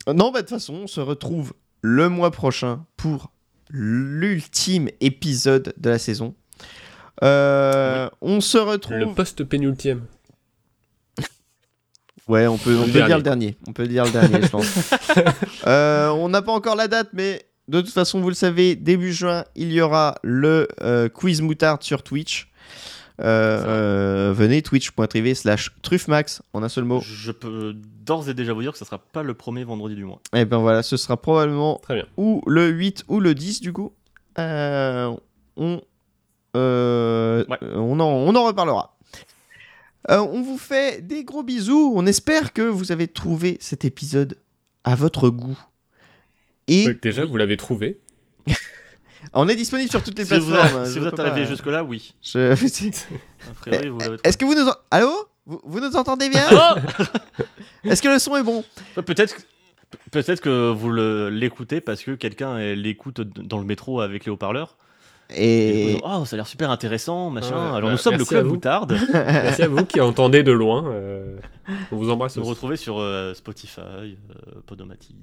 bah 0.08 0.32
de 0.34 0.40
toute 0.40 0.50
façon, 0.50 0.74
on 0.84 0.88
se 0.88 1.00
retrouve 1.02 1.54
le 1.82 2.10
mois 2.10 2.32
prochain 2.32 2.86
pour 2.98 3.32
l'ultime 3.70 4.90
épisode 5.00 5.74
de 5.78 5.90
la 5.90 6.00
saison. 6.00 6.36
Euh, 7.24 8.10
On 8.22 8.42
se 8.42 8.58
retrouve. 8.58 8.98
le 8.98 9.14
post-pénultième. 9.14 10.02
Ouais, 12.30 12.48
on 12.48 12.58
peut, 12.58 12.76
on 12.78 12.86
Le 12.86 12.92
peut 12.94 13.04
dire 13.06 13.18
le 13.18 13.24
dernier. 13.24 13.58
On 13.68 13.74
peut 13.74 13.88
dire 13.88 14.06
le 14.06 14.12
dernier, 14.12 14.42
je 14.44 14.48
pense. 14.48 14.92
Euh, 15.68 16.08
on 16.10 16.30
n'a 16.30 16.42
pas 16.42 16.54
encore 16.54 16.76
la 16.78 16.88
date, 16.88 17.10
mais 17.14 17.44
de 17.68 17.82
toute 17.82 17.92
façon, 17.92 18.22
vous 18.22 18.30
le 18.30 18.36
savez, 18.36 18.76
début 18.78 19.12
juin, 19.12 19.44
il 19.56 19.72
y 19.74 19.82
aura 19.82 20.16
le 20.24 20.68
euh, 20.82 21.10
quiz 21.10 21.42
moutarde 21.42 21.84
sur 21.84 22.02
Twitch. 22.04 22.50
Euh, 23.22 24.32
venez, 24.36 24.62
twitch.tv 24.62 25.36
slash 25.36 25.72
truffmax, 25.82 26.42
en 26.54 26.64
un 26.64 26.70
seul 26.70 26.86
mot. 26.86 27.02
Je 27.02 27.32
peux 27.34 27.76
d'ores 27.76 28.30
et 28.30 28.34
déjà 28.34 28.54
vous 28.54 28.62
dire 28.62 28.72
que 28.72 28.78
ce 28.78 28.86
sera 28.86 28.98
pas 28.98 29.22
le 29.24 29.34
premier 29.34 29.64
vendredi 29.66 29.96
du 29.96 30.06
mois. 30.06 30.22
Et 30.34 30.46
ben 30.46 30.58
voilà, 30.60 30.82
ce 30.84 30.96
sera 30.98 31.18
probablement 31.18 31.80
Très 31.84 31.96
bien. 31.96 32.06
ou 32.18 32.42
le 32.48 32.70
8 32.70 33.04
ou 33.10 33.20
le 33.20 33.36
10 33.36 33.60
du 33.62 33.74
coup. 33.74 33.92
On, 34.38 35.20
Ouais. 36.56 37.58
on, 37.76 38.00
en, 38.00 38.06
on 38.06 38.36
en 38.36 38.46
reparlera. 38.46 38.96
Euh, 40.10 40.20
on 40.20 40.42
vous 40.42 40.58
fait 40.58 41.06
des 41.06 41.24
gros 41.24 41.44
bisous. 41.44 41.92
On 41.96 42.06
espère 42.06 42.54
que 42.54 42.62
vous 42.62 42.92
avez 42.92 43.08
trouvé 43.08 43.58
cet 43.60 43.84
épisode 43.86 44.38
à 44.84 44.96
votre 44.96 45.30
goût. 45.30 45.60
Et 46.68 46.86
Donc, 46.88 47.02
déjà, 47.02 47.26
vous 47.26 47.36
l'avez 47.38 47.58
trouvé. 47.58 48.00
on 49.34 49.48
est 49.50 49.56
disponible 49.56 49.90
sur 49.90 50.02
toutes 50.04 50.18
les 50.18 50.26
Si 50.26 50.38
vous, 50.40 50.52
plateformes. 50.52 50.84
hein, 50.84 50.86
si 50.86 51.00
vous 51.00 51.08
êtes 51.08 51.16
pas- 51.16 51.26
arrivé 51.28 51.46
jusque-là, 51.48 51.84
oui. 51.84 52.14
Je- 52.22 52.54
Est-ce 54.24 54.38
que 54.38 54.46
vous 54.46 54.54
nous... 54.56 54.68
en- 54.68 54.76
Allô? 54.92 55.12
Vous, 55.46 55.60
vous 55.64 55.80
nous 55.80 55.96
entendez 55.96 56.30
bien? 56.30 56.44
Trouvé. 56.46 56.82
Est-ce 57.84 58.02
que 58.02 58.08
le 58.10 58.20
son 58.20 58.36
est 58.38 58.44
bon? 58.44 58.64
Oh 58.98 59.02
Peut-être 59.02 59.36
que- 59.36 59.42
peut-être 60.12 60.42
que 60.42 60.72
vous 60.72 60.92
l'écoutez 61.32 61.82
parce 61.82 62.04
que 62.04 62.12
quelqu'un 62.12 62.52
euh, 62.58 62.76
l'écoute 62.76 63.22
dans 63.22 63.58
le 63.58 63.66
métro 63.66 64.02
avec 64.02 64.26
les 64.26 64.32
haut-parleurs. 64.32 64.78
Et... 65.36 65.98
Oh, 66.04 66.26
ça 66.26 66.36
a 66.36 66.38
l'air 66.38 66.48
super 66.48 66.72
intéressant, 66.72 67.30
machin. 67.30 67.56
Ouais, 67.56 67.78
Alors 67.78 67.82
bah, 67.82 67.92
nous 67.92 67.98
sommes 67.98 68.18
le 68.18 68.26
club. 68.26 68.48
Moutarde. 68.48 68.98
Merci 69.14 69.62
à 69.64 69.68
vous 69.68 69.86
qui 69.86 70.02
entendez 70.02 70.42
de 70.44 70.52
loin. 70.52 70.92
euh, 70.92 71.38
on 71.92 71.98
vous 71.98 72.10
embrasse 72.10 72.38
Vous 72.38 72.44
retrouvez 72.46 72.78
sur 72.78 73.00
euh, 73.00 73.34
Spotify, 73.36 73.80
euh, 73.82 74.62
Podomatic, 74.66 75.16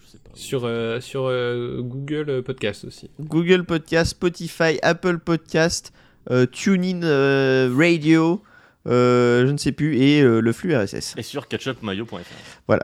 je 0.00 0.06
sais 0.10 0.18
pas. 0.18 0.30
Sur, 0.34 0.62
euh, 0.64 1.00
sur 1.00 1.26
euh, 1.26 1.80
Google 1.80 2.42
Podcast 2.42 2.84
aussi. 2.84 3.08
Google 3.20 3.64
Podcast, 3.64 4.10
Spotify, 4.12 4.78
Apple 4.82 5.18
Podcast, 5.18 5.92
euh, 6.30 6.46
TuneIn 6.46 7.02
euh, 7.04 7.72
Radio, 7.76 8.42
euh, 8.88 9.46
je 9.46 9.52
ne 9.52 9.58
sais 9.58 9.72
plus, 9.72 9.96
et 9.98 10.22
euh, 10.22 10.40
le 10.40 10.52
flux 10.52 10.74
RSS. 10.76 11.14
Et 11.16 11.22
sur 11.22 11.46
ketchupmayo.fr. 11.46 12.74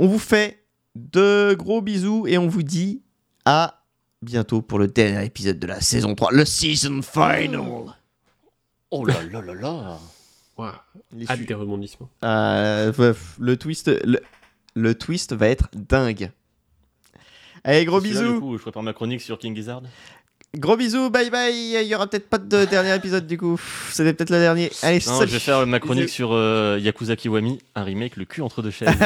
On 0.00 0.06
vous 0.08 0.18
fait 0.18 0.64
de 0.96 1.54
gros 1.54 1.80
bisous 1.82 2.26
et 2.26 2.36
on 2.36 2.48
vous 2.48 2.64
dit 2.64 3.02
à 3.44 3.81
bientôt 4.22 4.62
pour 4.62 4.78
le 4.78 4.88
dernier 4.88 5.24
épisode 5.24 5.58
de 5.58 5.66
la 5.66 5.80
saison 5.80 6.14
3, 6.14 6.32
le 6.32 6.44
season 6.44 7.00
final. 7.02 7.60
Oh 8.90 9.04
là 9.04 9.14
là 9.30 9.40
là 9.40 9.54
là 9.54 9.98
Les 11.16 11.28
Hâte 11.30 11.44
des 11.44 11.54
rebondissements. 11.54 12.08
Ah, 12.22 12.86
veuf, 12.90 13.36
le 13.40 13.56
twist, 13.56 13.88
le, 14.04 14.20
le 14.74 14.94
twist 14.94 15.32
va 15.34 15.48
être 15.48 15.68
dingue. 15.74 16.30
Allez, 17.64 17.84
gros 17.84 18.00
Du 18.00 18.08
bisous, 18.08 18.40
coup, 18.40 18.56
je 18.58 18.62
prépare 18.62 18.82
ma 18.82 18.92
chronique 18.92 19.20
sur 19.22 19.38
King 19.38 19.54
Gizzard. 19.56 19.82
gros 20.56 20.76
bisous, 20.76 21.10
bye 21.10 21.30
bye. 21.30 21.54
Il 21.54 21.86
y 21.86 21.94
aura 21.94 22.06
peut-être 22.06 22.28
pas 22.28 22.38
de 22.38 22.64
dernier 22.64 22.94
épisode 22.94 23.26
du 23.26 23.38
coup. 23.38 23.58
C'était 23.90 24.12
peut-être 24.12 24.30
le 24.30 24.38
dernier. 24.40 24.70
Allez, 24.82 24.98
Non, 25.06 25.18
salut. 25.18 25.28
je 25.28 25.32
vais 25.34 25.38
faire 25.40 25.66
ma 25.66 25.80
chronique 25.80 26.04
Bisous. 26.04 26.14
sur 26.14 26.32
euh, 26.32 26.78
Yakuza 26.80 27.16
Kiwami, 27.16 27.60
un 27.74 27.84
remake 27.84 28.16
le 28.16 28.24
cul 28.24 28.42
entre 28.42 28.62
deux 28.62 28.70
chaises. 28.70 28.88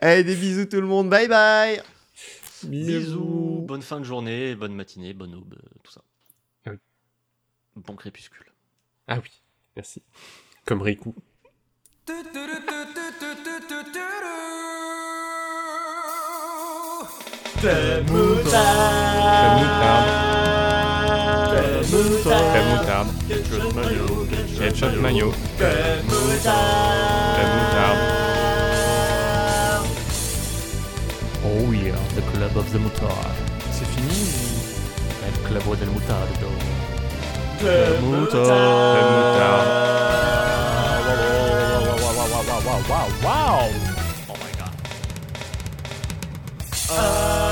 Allez, 0.00 0.24
des 0.24 0.36
bisous 0.36 0.66
tout 0.66 0.80
le 0.80 0.86
monde. 0.86 1.08
Bye 1.08 1.28
bye. 1.28 1.82
Bisous, 2.64 3.64
bonne 3.66 3.82
fin 3.82 4.00
de 4.00 4.04
journée, 4.04 4.54
bonne 4.56 4.74
matinée, 4.74 5.14
bonne 5.14 5.34
aube, 5.34 5.54
euh, 5.54 5.78
tout 5.84 5.92
ça. 5.92 6.02
Ah 6.66 6.70
oui. 6.72 6.78
Bon 7.76 7.94
crépuscule. 7.94 8.46
Ah 9.06 9.18
oui, 9.22 9.30
merci. 9.76 10.02
Comme 10.64 10.82
Riku. 10.82 11.14
Crème 17.60 18.06
moutarde. 18.06 19.28
Ketchup 24.58 25.00
mayo. 25.00 25.32
Crème 25.58 26.04
moutarde. 26.06 27.38
The 32.54 32.78
mutard. 32.78 33.34
C'est 33.70 33.86
fini 33.86 34.22
El 35.26 35.34
club 35.46 35.76
del 35.78 35.90
mutardo. 35.90 36.48
Crème 37.58 38.00
moutarde. 38.02 38.48
Oh 44.28 44.34
my 44.34 44.50
god. 44.58 44.72
Ah, 46.90 47.48